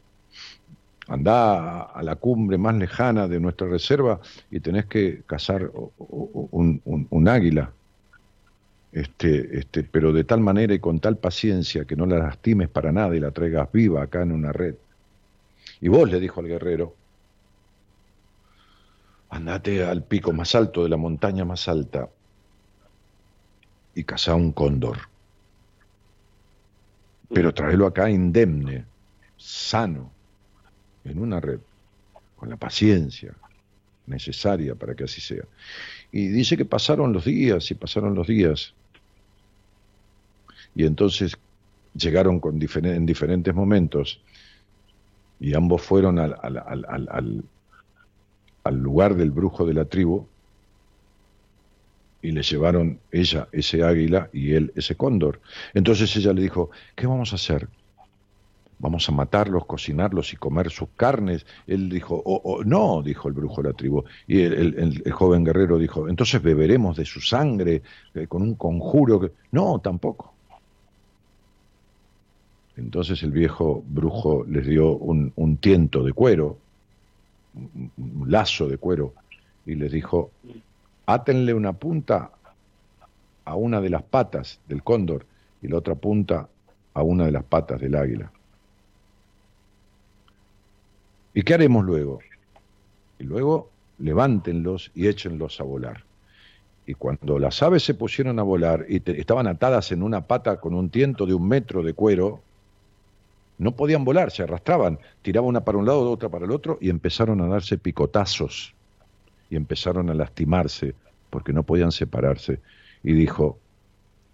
andá 1.08 1.82
a- 1.82 2.02
la 2.02 2.16
cumbre 2.16 2.58
más 2.58 2.74
lejana 2.76 3.28
de 3.28 3.38
nuestra 3.38 3.68
reserva 3.68 4.20
y 4.50 4.60
tenés 4.60 4.86
que 4.86 5.22
cazar 5.26 5.70
un 5.98 7.28
águila, 7.28 7.70
este, 8.92 9.58
este, 9.58 9.82
pero 9.84 10.12
de 10.12 10.24
tal 10.24 10.40
manera 10.40 10.72
y 10.72 10.78
con 10.78 11.00
tal 11.00 11.18
paciencia 11.18 11.84
que 11.84 11.96
no 11.96 12.06
la 12.06 12.18
lastimes 12.18 12.68
para 12.68 12.92
nada 12.92 13.14
y 13.14 13.20
la 13.20 13.30
traigas 13.30 13.70
viva 13.70 14.02
acá 14.02 14.22
en 14.22 14.32
una 14.32 14.52
red. 14.52 14.74
Y 15.80 15.88
vos, 15.88 16.10
le 16.10 16.18
dijo 16.18 16.40
al 16.40 16.48
guerrero, 16.48 16.94
andate 19.36 19.84
al 19.84 20.02
pico 20.02 20.32
más 20.32 20.54
alto 20.54 20.82
de 20.82 20.88
la 20.88 20.96
montaña 20.96 21.44
más 21.44 21.68
alta 21.68 22.08
y 23.94 24.04
cazá 24.04 24.34
un 24.34 24.52
cóndor. 24.52 24.98
Pero 27.32 27.52
tráelo 27.52 27.86
acá 27.86 28.10
indemne, 28.10 28.84
sano, 29.36 30.10
en 31.04 31.18
una 31.18 31.40
red, 31.40 31.60
con 32.36 32.48
la 32.50 32.56
paciencia 32.56 33.32
necesaria 34.06 34.74
para 34.74 34.94
que 34.94 35.04
así 35.04 35.20
sea. 35.20 35.44
Y 36.12 36.28
dice 36.28 36.56
que 36.56 36.64
pasaron 36.64 37.12
los 37.12 37.24
días 37.24 37.70
y 37.70 37.74
pasaron 37.74 38.14
los 38.14 38.26
días. 38.26 38.74
Y 40.74 40.84
entonces 40.84 41.36
llegaron 41.94 42.38
con 42.38 42.60
en 42.60 43.06
diferentes 43.06 43.54
momentos 43.54 44.20
y 45.40 45.54
ambos 45.54 45.82
fueron 45.82 46.18
al- 46.18 47.44
al- 48.66 48.76
lugar 48.78 49.14
del 49.16 49.30
brujo 49.30 49.66
de 49.66 49.74
la 49.74 49.84
tribu 49.86 50.26
y 52.22 52.32
le 52.32 52.42
llevaron 52.42 53.00
ella 53.10 53.48
ese 53.52 53.82
águila 53.84 54.30
y 54.32 54.52
él 54.54 54.72
ese 54.74 54.96
cóndor. 54.96 55.40
Entonces 55.74 56.14
ella 56.16 56.32
le 56.32 56.42
dijo, 56.42 56.70
¿qué 56.96 57.06
vamos 57.06 57.32
a 57.32 57.36
hacer? 57.36 57.68
Vamos 58.78 59.08
a 59.08 59.12
matarlos, 59.12 59.64
cocinarlos 59.66 60.32
y 60.32 60.36
comer 60.36 60.70
sus 60.70 60.88
carnes. 60.96 61.46
Él 61.66 61.88
dijo, 61.88 62.22
"Oh, 62.26 62.62
no, 62.64 63.02
dijo 63.02 63.28
el 63.28 63.34
brujo 63.34 63.62
de 63.62 63.68
la 63.70 63.74
tribu. 63.74 64.04
Y 64.26 64.42
el, 64.42 65.02
joven 65.12 65.44
guerrero 65.44 65.78
dijo, 65.78 66.08
entonces 66.08 66.42
beberemos 66.42 66.96
de 66.96 67.04
su 67.06 67.20
sangre 67.20 67.82
eh, 68.14 68.26
con 68.26 68.42
un 68.42 68.54
conjuro. 68.56 69.20
que-". 69.20 69.32
No, 69.52 69.80
tampoco. 69.80 70.36
Entonces 72.76 73.22
el 73.22 73.30
viejo 73.32 73.82
brujo 73.86 74.44
les 74.44 74.66
dio 74.66 74.96
un 74.96 75.56
tiento 75.58 76.02
de 76.04 76.12
cuero, 76.12 76.65
un, 77.56 78.30
lazo 78.30 78.68
de 78.68 78.78
cuero, 78.78 79.14
y 79.64 79.74
les 79.74 79.90
dijo, 79.90 80.30
átenle 81.06 81.54
una 81.54 81.72
punta 81.72 82.30
a 83.44 83.54
una 83.54 83.80
de 83.80 83.90
las 83.90 84.02
patas 84.02 84.60
del 84.68 84.82
cóndor 84.82 85.26
y 85.62 85.68
la 85.68 85.78
otra 85.78 85.94
punta 85.94 86.48
a 86.94 87.02
una 87.02 87.24
de 87.24 87.32
las 87.32 87.44
patas 87.44 87.80
del 87.80 87.94
águila. 87.94 88.30
¿Y 91.34 91.42
qué 91.42 91.54
haremos 91.54 91.84
luego? 91.84 92.20
Y 93.18 93.24
luego 93.24 93.70
levántenlos 93.98 94.90
y 94.94 95.06
échenlos 95.06 95.60
a 95.60 95.64
volar. 95.64 96.04
Y 96.86 96.94
cuando 96.94 97.38
las 97.38 97.62
aves 97.62 97.82
se 97.82 97.94
pusieron 97.94 98.38
a 98.38 98.42
volar 98.42 98.86
y 98.88 99.02
estaban 99.18 99.46
atadas 99.46 99.90
en 99.92 100.02
una 100.02 100.26
pata 100.26 100.60
con 100.60 100.74
un 100.74 100.88
tiento 100.88 101.26
de 101.26 101.34
un 101.34 101.48
metro 101.48 101.82
de 101.82 101.94
cuero, 101.94 102.40
no 103.58 103.72
podían 103.72 104.04
volar, 104.04 104.30
se 104.30 104.42
arrastraban, 104.42 104.98
tiraban 105.22 105.48
una 105.48 105.64
para 105.64 105.78
un 105.78 105.86
lado, 105.86 106.10
otra 106.10 106.28
para 106.28 106.44
el 106.44 106.50
otro 106.50 106.78
y 106.80 106.90
empezaron 106.90 107.40
a 107.40 107.46
darse 107.46 107.78
picotazos 107.78 108.74
y 109.48 109.56
empezaron 109.56 110.10
a 110.10 110.14
lastimarse 110.14 110.94
porque 111.30 111.52
no 111.52 111.62
podían 111.62 111.92
separarse. 111.92 112.60
Y 113.02 113.12
dijo, 113.12 113.58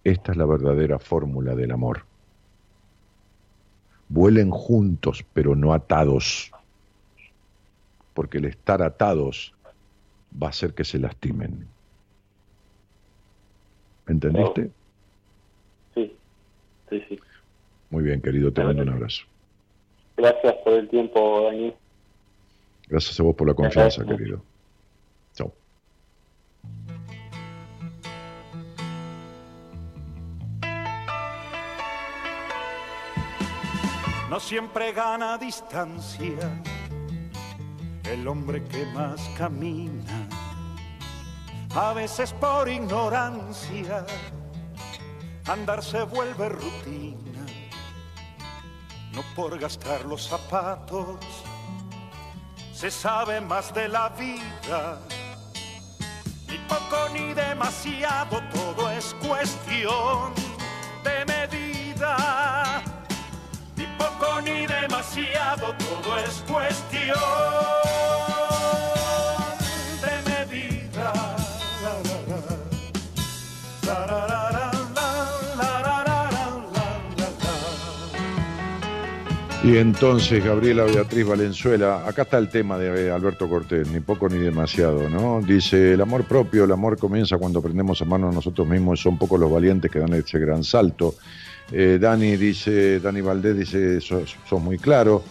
esta 0.05 0.33
es 0.33 0.39
la 0.39 0.47
verdadera 0.47 0.99
fórmula 0.99 1.55
del 1.55 1.71
amor. 1.71 2.05
Vuelen 4.09 4.51
juntos 4.51 5.25
pero 5.33 5.55
no 5.55 5.73
atados, 5.73 6.51
porque 8.15 8.39
el 8.39 8.47
estar 8.47 8.83
atados 8.83 9.55
va 10.41 10.49
a 10.49 10.51
hacer 10.51 10.75
que 10.75 10.85
se 10.85 10.99
lastimen. 10.99 11.67
¿Entendiste? 14.07 14.71
Sí, 15.95 16.17
sí, 16.91 17.05
sí. 17.09 17.21
Muy 17.93 18.03
bien, 18.03 18.21
querido, 18.21 18.53
te 18.53 18.65
mando 18.65 18.83
un 18.83 18.89
abrazo. 18.89 19.23
Gracias 20.17 20.55
por 20.65 20.73
el 20.73 20.89
tiempo, 20.89 21.43
Daniel. 21.45 21.75
Gracias 22.89 23.21
a 23.21 23.23
vos 23.23 23.37
por 23.37 23.47
la 23.47 23.55
confianza, 23.55 24.03
Gracias. 24.03 24.19
querido. 24.19 24.43
Chao. 25.35 25.53
no 34.31 34.41
siempre 34.41 34.93
gana 34.93 35.37
distancia 35.37 36.63
el 38.11 38.27
hombre 38.27 38.65
que 38.65 38.87
más 38.87 39.21
camina, 39.37 40.27
a 41.75 41.93
veces 41.93 42.33
por 42.33 42.67
ignorancia, 42.67 44.07
andar 45.47 45.83
se 45.83 46.03
vuelve 46.05 46.49
rutina, 46.49 47.32
no 49.13 49.23
por 49.35 49.59
gastar 49.59 50.05
los 50.05 50.29
zapatos, 50.29 51.17
se 52.75 52.91
sabe 52.91 53.41
más 53.41 53.73
de 53.75 53.89
la 53.89 54.09
vida, 54.11 54.99
ni 56.49 56.59
poco 56.69 57.09
ni 57.13 57.35
demasiado, 57.35 58.43
todo 58.53 58.91
es 58.91 59.15
cuestión 59.15 60.33
de 61.05 61.25
medida. 61.27 62.83
Ni 63.77 63.87
poco 63.99 64.41
ni 64.41 64.67
demasiado, 64.67 65.75
todo 65.77 66.19
es 66.19 66.43
cuestión 66.49 68.42
Y 79.65 79.77
entonces, 79.77 80.45
Gabriela 80.45 80.83
Beatriz 80.83 81.25
Valenzuela, 81.25 82.03
acá 82.05 82.23
está 82.23 82.37
el 82.39 82.49
tema 82.49 82.77
de 82.79 83.13
Alberto 83.13 83.49
Cortés, 83.49 83.89
ni 83.93 84.01
poco 84.01 84.29
ni 84.29 84.39
demasiado, 84.39 85.09
¿no? 85.09 85.41
Dice, 85.41 85.93
el 85.93 86.01
amor 86.01 86.25
propio, 86.25 86.65
el 86.65 86.73
amor 86.73 86.99
comienza 86.99 87.39
cuando 87.39 87.61
aprendemos 87.61 88.01
a 88.01 88.05
amarnos 88.05 88.35
nosotros 88.35 88.67
mismos, 88.67 89.01
son 89.01 89.17
pocos 89.17 89.39
los 89.39 89.53
valientes 89.53 89.89
que 89.89 90.01
dan 90.01 90.15
ese 90.15 90.41
gran 90.41 90.65
salto. 90.65 91.15
Eh, 91.71 91.99
Dani 92.01 92.37
dice, 92.37 92.99
Dani 92.99 93.21
Valdés 93.21 93.57
dice, 93.57 94.01
sos, 94.01 94.37
sos 94.49 94.61
muy 94.61 94.79
claro. 94.79 95.23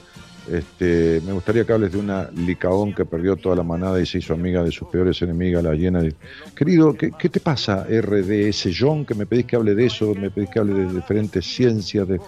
Este, 0.49 1.21
me 1.25 1.33
gustaría 1.33 1.65
que 1.65 1.73
hables 1.73 1.91
de 1.91 1.97
una 1.97 2.31
licaón 2.31 2.95
que 2.95 3.03
perdió 3.03 3.35
toda 3.35 3.57
la 3.57 3.63
manada 3.63 4.01
y 4.01 4.05
se 4.05 4.19
hizo 4.19 4.33
amiga 4.33 4.63
de 4.63 4.71
sus 4.71 4.87
peores 4.87 5.21
enemigas, 5.21 5.61
la 5.61 5.73
llena 5.73 6.01
de... 6.01 6.15
Querido, 6.55 6.95
¿qué, 6.95 7.11
qué 7.11 7.27
te 7.27 7.41
pasa, 7.41 7.85
RDS 7.85 8.69
John? 8.77 9.05
Que 9.05 9.13
me 9.13 9.25
pedís 9.25 9.45
que 9.45 9.57
hable 9.57 9.75
de 9.75 9.85
eso, 9.85 10.15
me 10.15 10.31
pedís 10.31 10.49
que 10.49 10.59
hable 10.59 10.73
de 10.73 10.93
diferentes 10.93 11.45
ciencias, 11.45 12.07
de... 12.07 12.21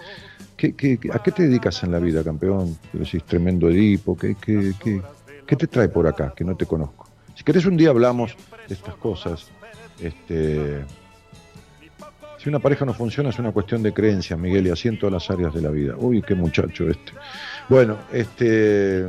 ¿Qué, 0.56 0.74
qué- 0.74 0.98
qué- 0.98 1.10
a 1.12 1.18
qué 1.22 1.32
te 1.32 1.42
dedicas 1.44 1.82
en 1.82 1.92
la 1.92 1.98
vida, 1.98 2.22
campeón? 2.22 2.76
Decís 2.92 3.24
tremendo 3.24 3.68
Edipo. 3.68 4.16
¿Qué, 4.16 4.36
qué, 4.40 4.72
qué, 4.82 5.02
qué 5.46 5.56
te 5.56 5.66
trae 5.66 5.88
por 5.88 6.06
acá 6.06 6.32
que 6.36 6.44
no 6.44 6.56
te 6.56 6.64
conozco? 6.66 7.08
Si 7.34 7.42
querés, 7.42 7.66
un 7.66 7.76
día 7.76 7.90
hablamos 7.90 8.36
de 8.68 8.74
estas 8.74 8.94
cosas. 8.94 9.46
Este, 10.00 10.84
si 12.38 12.48
una 12.48 12.58
pareja 12.60 12.84
no 12.84 12.94
funciona, 12.94 13.30
es 13.30 13.38
una 13.38 13.50
cuestión 13.52 13.82
de 13.82 13.92
creencias, 13.92 14.38
Miguel, 14.38 14.66
y 14.66 14.70
así 14.70 14.88
en 14.88 14.98
todas 14.98 15.12
las 15.14 15.30
áreas 15.30 15.52
de 15.54 15.62
la 15.62 15.70
vida. 15.70 15.94
Uy, 15.98 16.22
qué 16.22 16.34
muchacho 16.34 16.88
este. 16.88 17.12
Bueno, 17.68 17.96
este. 18.12 19.08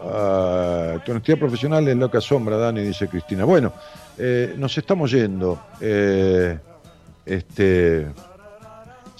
ah, 0.00 0.98
tu 1.04 1.12
honestidad 1.12 1.38
profesional 1.38 1.86
es 1.88 1.96
lo 1.96 2.10
que 2.10 2.18
asombra, 2.18 2.56
Dani, 2.56 2.82
dice 2.82 3.08
Cristina. 3.08 3.44
Bueno, 3.44 3.72
eh, 4.18 4.54
nos 4.56 4.76
estamos 4.78 5.10
yendo. 5.10 5.60
Eh, 5.80 6.58
este. 7.26 8.06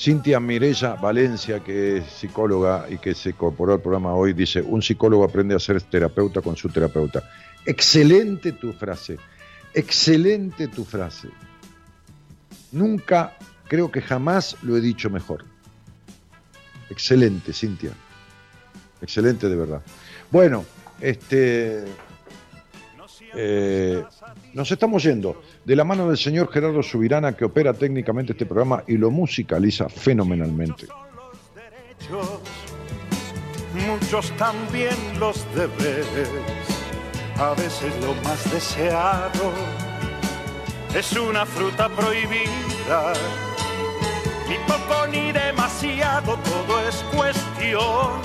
Cintia 0.02 0.40
Mirella 0.40 0.94
Valencia, 0.94 1.60
que 1.60 1.98
es 1.98 2.06
psicóloga 2.06 2.86
y 2.90 2.98
que 2.98 3.14
se 3.14 3.28
incorporó 3.28 3.74
al 3.74 3.80
programa 3.80 4.12
hoy, 4.12 4.32
dice, 4.32 4.60
un 4.60 4.82
psicólogo 4.82 5.22
aprende 5.22 5.54
a 5.54 5.60
ser 5.60 5.80
terapeuta 5.80 6.40
con 6.40 6.56
su 6.56 6.68
terapeuta. 6.70 7.22
Excelente 7.64 8.50
tu 8.50 8.72
frase, 8.72 9.16
excelente 9.72 10.66
tu 10.66 10.84
frase. 10.84 11.28
Nunca, 12.72 13.36
creo 13.68 13.92
que 13.92 14.02
jamás 14.02 14.56
lo 14.62 14.76
he 14.76 14.80
dicho 14.80 15.08
mejor. 15.08 15.44
Excelente, 16.90 17.52
Cintia. 17.52 17.92
Excelente 19.00 19.48
de 19.48 19.54
verdad. 19.54 19.82
Bueno, 20.32 20.64
este... 21.00 21.84
eh, 23.34 24.04
nos 24.54 24.70
estamos 24.70 25.02
yendo 25.02 25.42
de 25.64 25.76
la 25.76 25.84
mano 25.84 26.08
del 26.08 26.18
señor 26.18 26.50
Gerardo 26.52 26.82
Subirana 26.82 27.36
que 27.36 27.44
opera 27.44 27.72
técnicamente 27.72 28.32
este 28.32 28.46
programa 28.46 28.84
y 28.86 28.96
lo 28.96 29.10
musicaliza 29.10 29.88
fenomenalmente. 29.88 30.86
muchos 33.86 34.30
también 34.36 34.94
los 35.18 35.46
deberes. 35.54 36.28
A 37.38 37.54
veces 37.54 37.92
lo 38.02 38.14
más 38.22 38.52
deseado 38.52 39.52
es 40.94 41.12
una 41.16 41.46
fruta 41.46 41.88
prohibida. 41.88 43.14
Ni 44.48 44.56
poco 44.66 45.06
ni 45.10 45.32
demasiado, 45.32 46.36
todo 46.36 46.88
es 46.88 46.96
cuestión 47.10 48.20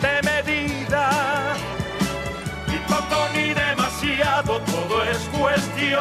de 0.00 0.28
medida. 0.28 1.32
Todo 4.46 5.04
es 5.04 5.18
cuestión 5.38 6.00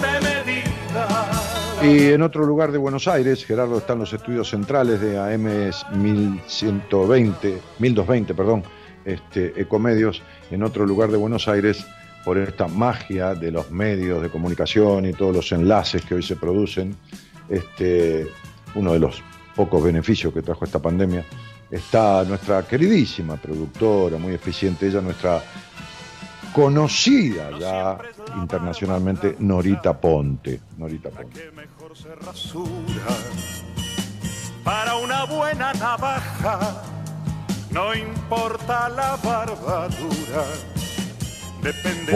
de 0.00 0.20
medida. 0.20 1.08
Y 1.82 2.12
en 2.12 2.22
otro 2.22 2.44
lugar 2.44 2.72
de 2.72 2.78
Buenos 2.78 3.08
Aires, 3.08 3.44
Gerardo 3.44 3.78
está 3.78 3.94
en 3.94 4.00
los 4.00 4.12
estudios 4.12 4.50
centrales 4.50 5.00
de 5.00 5.18
AM 5.18 5.70
1120, 5.92 7.60
1220, 7.78 8.34
perdón, 8.34 8.64
este, 9.04 9.60
Ecomedios, 9.60 10.22
en 10.50 10.62
otro 10.62 10.86
lugar 10.86 11.10
de 11.10 11.16
Buenos 11.16 11.48
Aires, 11.48 11.84
por 12.24 12.38
esta 12.38 12.68
magia 12.68 13.34
de 13.34 13.50
los 13.50 13.70
medios 13.70 14.22
de 14.22 14.30
comunicación 14.30 15.04
y 15.04 15.12
todos 15.12 15.36
los 15.36 15.52
enlaces 15.52 16.04
que 16.04 16.14
hoy 16.14 16.22
se 16.22 16.36
producen, 16.36 16.96
este, 17.50 18.26
uno 18.74 18.94
de 18.94 18.98
los 18.98 19.22
pocos 19.54 19.84
beneficios 19.84 20.32
que 20.32 20.42
trajo 20.42 20.64
esta 20.64 20.80
pandemia, 20.80 21.24
está 21.74 22.24
nuestra 22.24 22.62
queridísima 22.62 23.36
productora, 23.36 24.16
muy 24.16 24.34
eficiente, 24.34 24.86
ella 24.86 25.00
nuestra 25.00 25.42
conocida 26.52 27.58
ya 27.58 27.98
internacionalmente, 28.36 29.36
Norita 29.40 29.92
Ponte. 29.98 30.60
Norita 30.78 31.10
Ponte. 31.10 31.50
Para 34.62 34.96
una 34.96 35.24
buena 35.24 35.72
navaja, 35.74 36.82
no 37.70 37.94
importa 37.94 38.88
la 38.88 39.16
barbadura. 39.16 40.73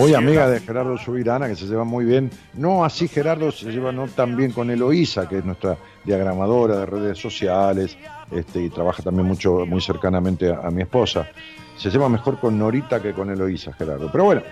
Si 0.06 0.14
amiga 0.14 0.48
de 0.48 0.60
Gerardo 0.60 0.96
Subirana, 0.98 1.48
que 1.48 1.56
se 1.56 1.66
lleva 1.66 1.84
muy 1.84 2.04
bien. 2.04 2.30
No 2.54 2.84
así 2.84 3.08
Gerardo 3.08 3.50
se 3.50 3.70
lleva 3.70 3.90
no 3.92 4.06
tan 4.08 4.36
bien 4.36 4.52
con 4.52 4.70
Eloísa, 4.70 5.28
que 5.28 5.38
es 5.38 5.44
nuestra 5.44 5.76
diagramadora 6.04 6.78
de 6.80 6.86
redes 6.86 7.18
sociales, 7.18 7.96
este, 8.30 8.62
y 8.62 8.68
trabaja 8.70 9.02
también 9.02 9.26
mucho, 9.26 9.64
muy 9.66 9.80
cercanamente 9.80 10.50
a, 10.52 10.60
a 10.66 10.70
mi 10.70 10.82
esposa. 10.82 11.26
Se 11.76 11.90
lleva 11.90 12.08
mejor 12.08 12.38
con 12.38 12.58
Norita 12.58 13.00
que 13.00 13.12
con 13.12 13.30
Eloísa, 13.30 13.72
Gerardo. 13.72 14.10
Pero 14.12 14.24
bueno, 14.24 14.42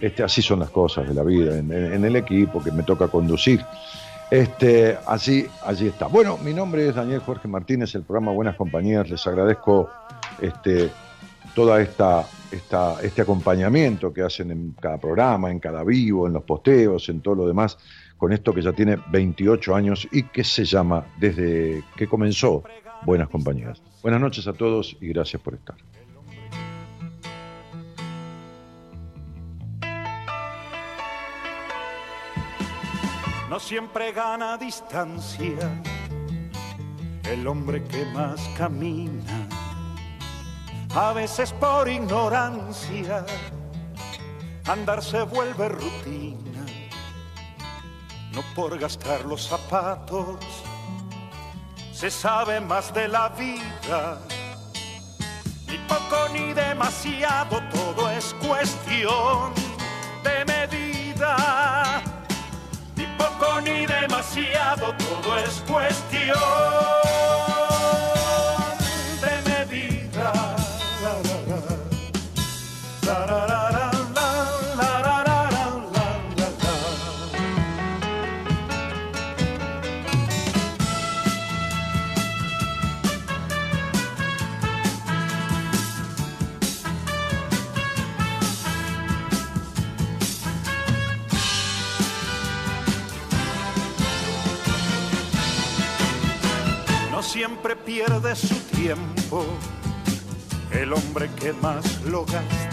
este, 0.00 0.22
así 0.22 0.40
son 0.40 0.60
las 0.60 0.70
cosas 0.70 1.06
de 1.08 1.14
la 1.14 1.22
vida, 1.22 1.56
en, 1.58 1.70
en- 1.72 1.92
en 1.94 2.04
el 2.04 2.16
equipo 2.16 2.62
que 2.62 2.70
me 2.72 2.82
toca 2.82 3.08
conducir. 3.08 3.64
Este, 4.30 4.96
así, 5.06 5.46
allí 5.64 5.88
está. 5.88 6.06
Bueno, 6.06 6.36
mi 6.38 6.52
nombre 6.52 6.88
es 6.88 6.94
Daniel 6.94 7.20
Jorge 7.20 7.46
Martínez, 7.46 7.94
el 7.94 8.02
programa 8.02 8.32
Buenas 8.32 8.56
Compañías. 8.56 9.08
Les 9.08 9.24
agradezco 9.26 9.88
este, 10.40 10.90
toda 11.56 11.80
esta, 11.80 12.26
este 12.52 13.22
acompañamiento 13.22 14.12
que 14.12 14.20
hacen 14.20 14.50
en 14.50 14.76
cada 14.78 14.98
programa, 14.98 15.50
en 15.50 15.58
cada 15.58 15.82
vivo, 15.84 16.26
en 16.26 16.34
los 16.34 16.42
posteos, 16.44 17.08
en 17.08 17.22
todo 17.22 17.34
lo 17.34 17.46
demás, 17.46 17.78
con 18.18 18.34
esto 18.34 18.52
que 18.52 18.60
ya 18.60 18.74
tiene 18.74 18.98
28 19.10 19.74
años 19.74 20.06
y 20.12 20.24
que 20.24 20.44
se 20.44 20.66
llama 20.66 21.06
desde 21.18 21.82
que 21.96 22.06
comenzó 22.06 22.62
Buenas 23.06 23.30
Compañías. 23.30 23.82
Buenas 24.02 24.20
noches 24.20 24.46
a 24.46 24.52
todos 24.52 24.98
y 25.00 25.08
gracias 25.08 25.40
por 25.40 25.54
estar. 25.54 25.76
no 33.48 33.60
siempre 33.60 34.12
gana 34.12 34.58
distancia 34.58 35.80
el 37.30 37.46
hombre 37.46 37.82
que 37.84 38.04
más 38.12 38.40
camina, 38.58 39.48
a 40.96 41.12
veces 41.12 41.52
por 41.52 41.86
ignorancia, 41.90 43.26
andar 44.66 45.02
se 45.02 45.20
vuelve 45.24 45.68
rutina, 45.68 46.64
no 48.32 48.42
por 48.54 48.78
gastar 48.78 49.26
los 49.26 49.46
zapatos, 49.46 50.38
se 51.92 52.10
sabe 52.10 52.62
más 52.62 52.94
de 52.94 53.08
la 53.08 53.28
vida, 53.28 54.18
ni 55.68 55.76
poco 55.86 56.30
ni 56.32 56.54
demasiado, 56.54 57.60
todo 57.70 58.10
es 58.10 58.34
cuestión 58.46 59.52
de 60.24 60.44
medida. 60.46 62.02
Ni 62.96 63.04
poco 63.18 63.60
ni 63.60 63.84
demasiado, 63.84 64.94
todo 64.96 65.38
es 65.38 65.62
cuestión 65.68 66.95
siempre 97.26 97.74
pierde 97.74 98.36
su 98.36 98.54
tiempo 98.76 99.44
el 100.70 100.92
hombre 100.92 101.28
que 101.34 101.52
más 101.54 102.00
lo 102.02 102.24
gasta. 102.24 102.70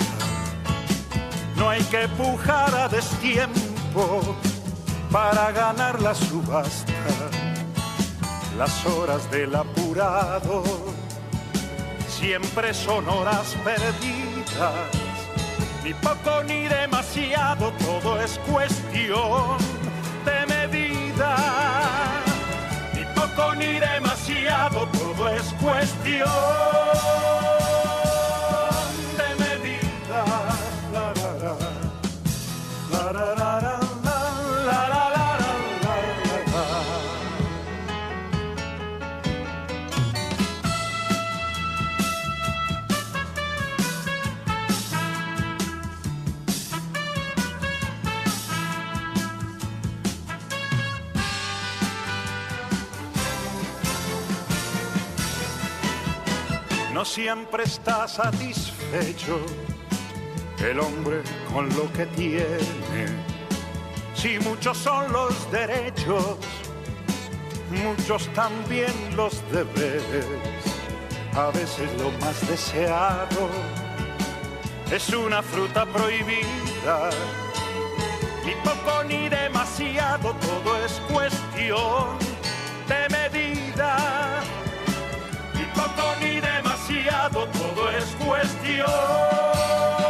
No 1.56 1.70
hay 1.70 1.82
que 1.84 2.08
pujar 2.10 2.74
a 2.76 2.88
destiempo 2.88 4.22
para 5.12 5.52
ganar 5.52 6.02
la 6.02 6.14
subasta. 6.14 6.94
Las 8.58 8.86
horas 8.86 9.30
del 9.32 9.56
apurado 9.56 10.64
siempre 12.08 12.74
son 12.74 13.10
horas 13.10 13.56
perdidas. 13.64 14.74
Ni 15.84 15.94
poco 15.96 16.44
ni 16.48 16.68
demasiado, 16.68 17.74
todo 17.74 18.22
es 18.22 18.40
cuestión 18.48 19.58
de 20.26 20.46
medida 20.46 22.23
poco 23.36 23.56
ni 23.56 23.80
demasiado, 23.80 24.88
todo 24.88 25.30
es 25.30 25.54
cuestión 25.54 26.30
de 29.18 29.44
medida. 29.44 30.24
Siempre 57.06 57.64
está 57.64 58.08
satisfecho 58.08 59.40
el 60.60 60.80
hombre 60.80 61.22
con 61.52 61.68
lo 61.76 61.92
que 61.94 62.06
tiene. 62.08 63.08
Si 64.16 64.40
muchos 64.40 64.78
son 64.78 65.12
los 65.12 65.52
derechos, 65.52 66.38
muchos 67.72 68.28
también 68.34 68.94
los 69.16 69.42
deberes. 69.52 70.26
A 71.36 71.48
veces 71.48 71.90
lo 72.00 72.12
más 72.24 72.48
deseado 72.48 73.50
es 74.92 75.10
una 75.10 75.42
fruta 75.42 75.86
prohibida. 75.86 77.10
Ni 78.46 78.54
poco 78.64 79.04
ni 79.06 79.30
demasiado, 79.30 80.36
todo 80.36 80.86
es 80.86 81.02
cuestión 81.12 82.18
de 82.88 83.10
medida. 83.10 84.42
Ni 85.56 85.64
poco 85.74 86.16
ni 86.20 86.36
demasiado, 86.36 86.73
todo 87.52 87.90
es 87.92 88.06
cuestión 88.26 90.03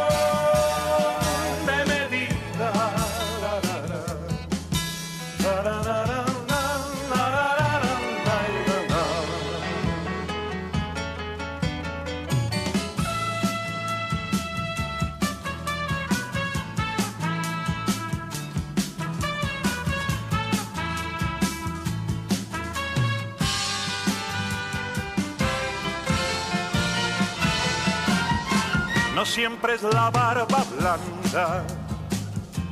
No 29.24 29.30
siempre 29.30 29.76
es 29.76 29.84
la 29.84 30.12
barba 30.12 30.66
blanda 30.78 31.64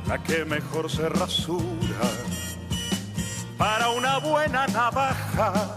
la 0.06 0.22
que 0.22 0.44
mejor 0.44 0.90
se 0.90 1.08
rasura. 1.08 2.04
Para 3.56 3.88
una 3.88 4.18
buena 4.18 4.66
navaja 4.66 5.74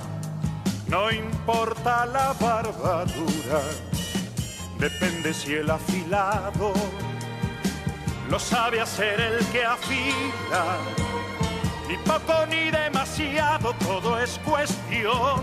no 0.89 1.09
importa 1.09 2.05
la 2.07 2.33
barbadura. 2.33 3.61
Depende 4.77 5.33
si 5.33 5.53
el 5.53 5.69
afilado 5.71 6.73
lo 8.29 8.37
sabe 8.37 8.81
hacer 8.81 9.21
el 9.21 9.45
que 9.53 9.63
afila. 9.63 10.75
Ni 11.87 11.95
poco 11.99 12.45
ni 12.49 12.69
demasiado, 12.69 13.73
todo 13.75 14.19
es 14.19 14.37
cuestión 14.43 15.41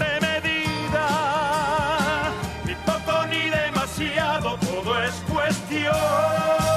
de 0.00 0.20
medida 0.26 2.19
poco 3.04 3.26
ni 3.26 3.50
demasiado, 3.50 4.56
todo 4.58 5.02
es 5.02 5.14
cuestión. 5.28 6.69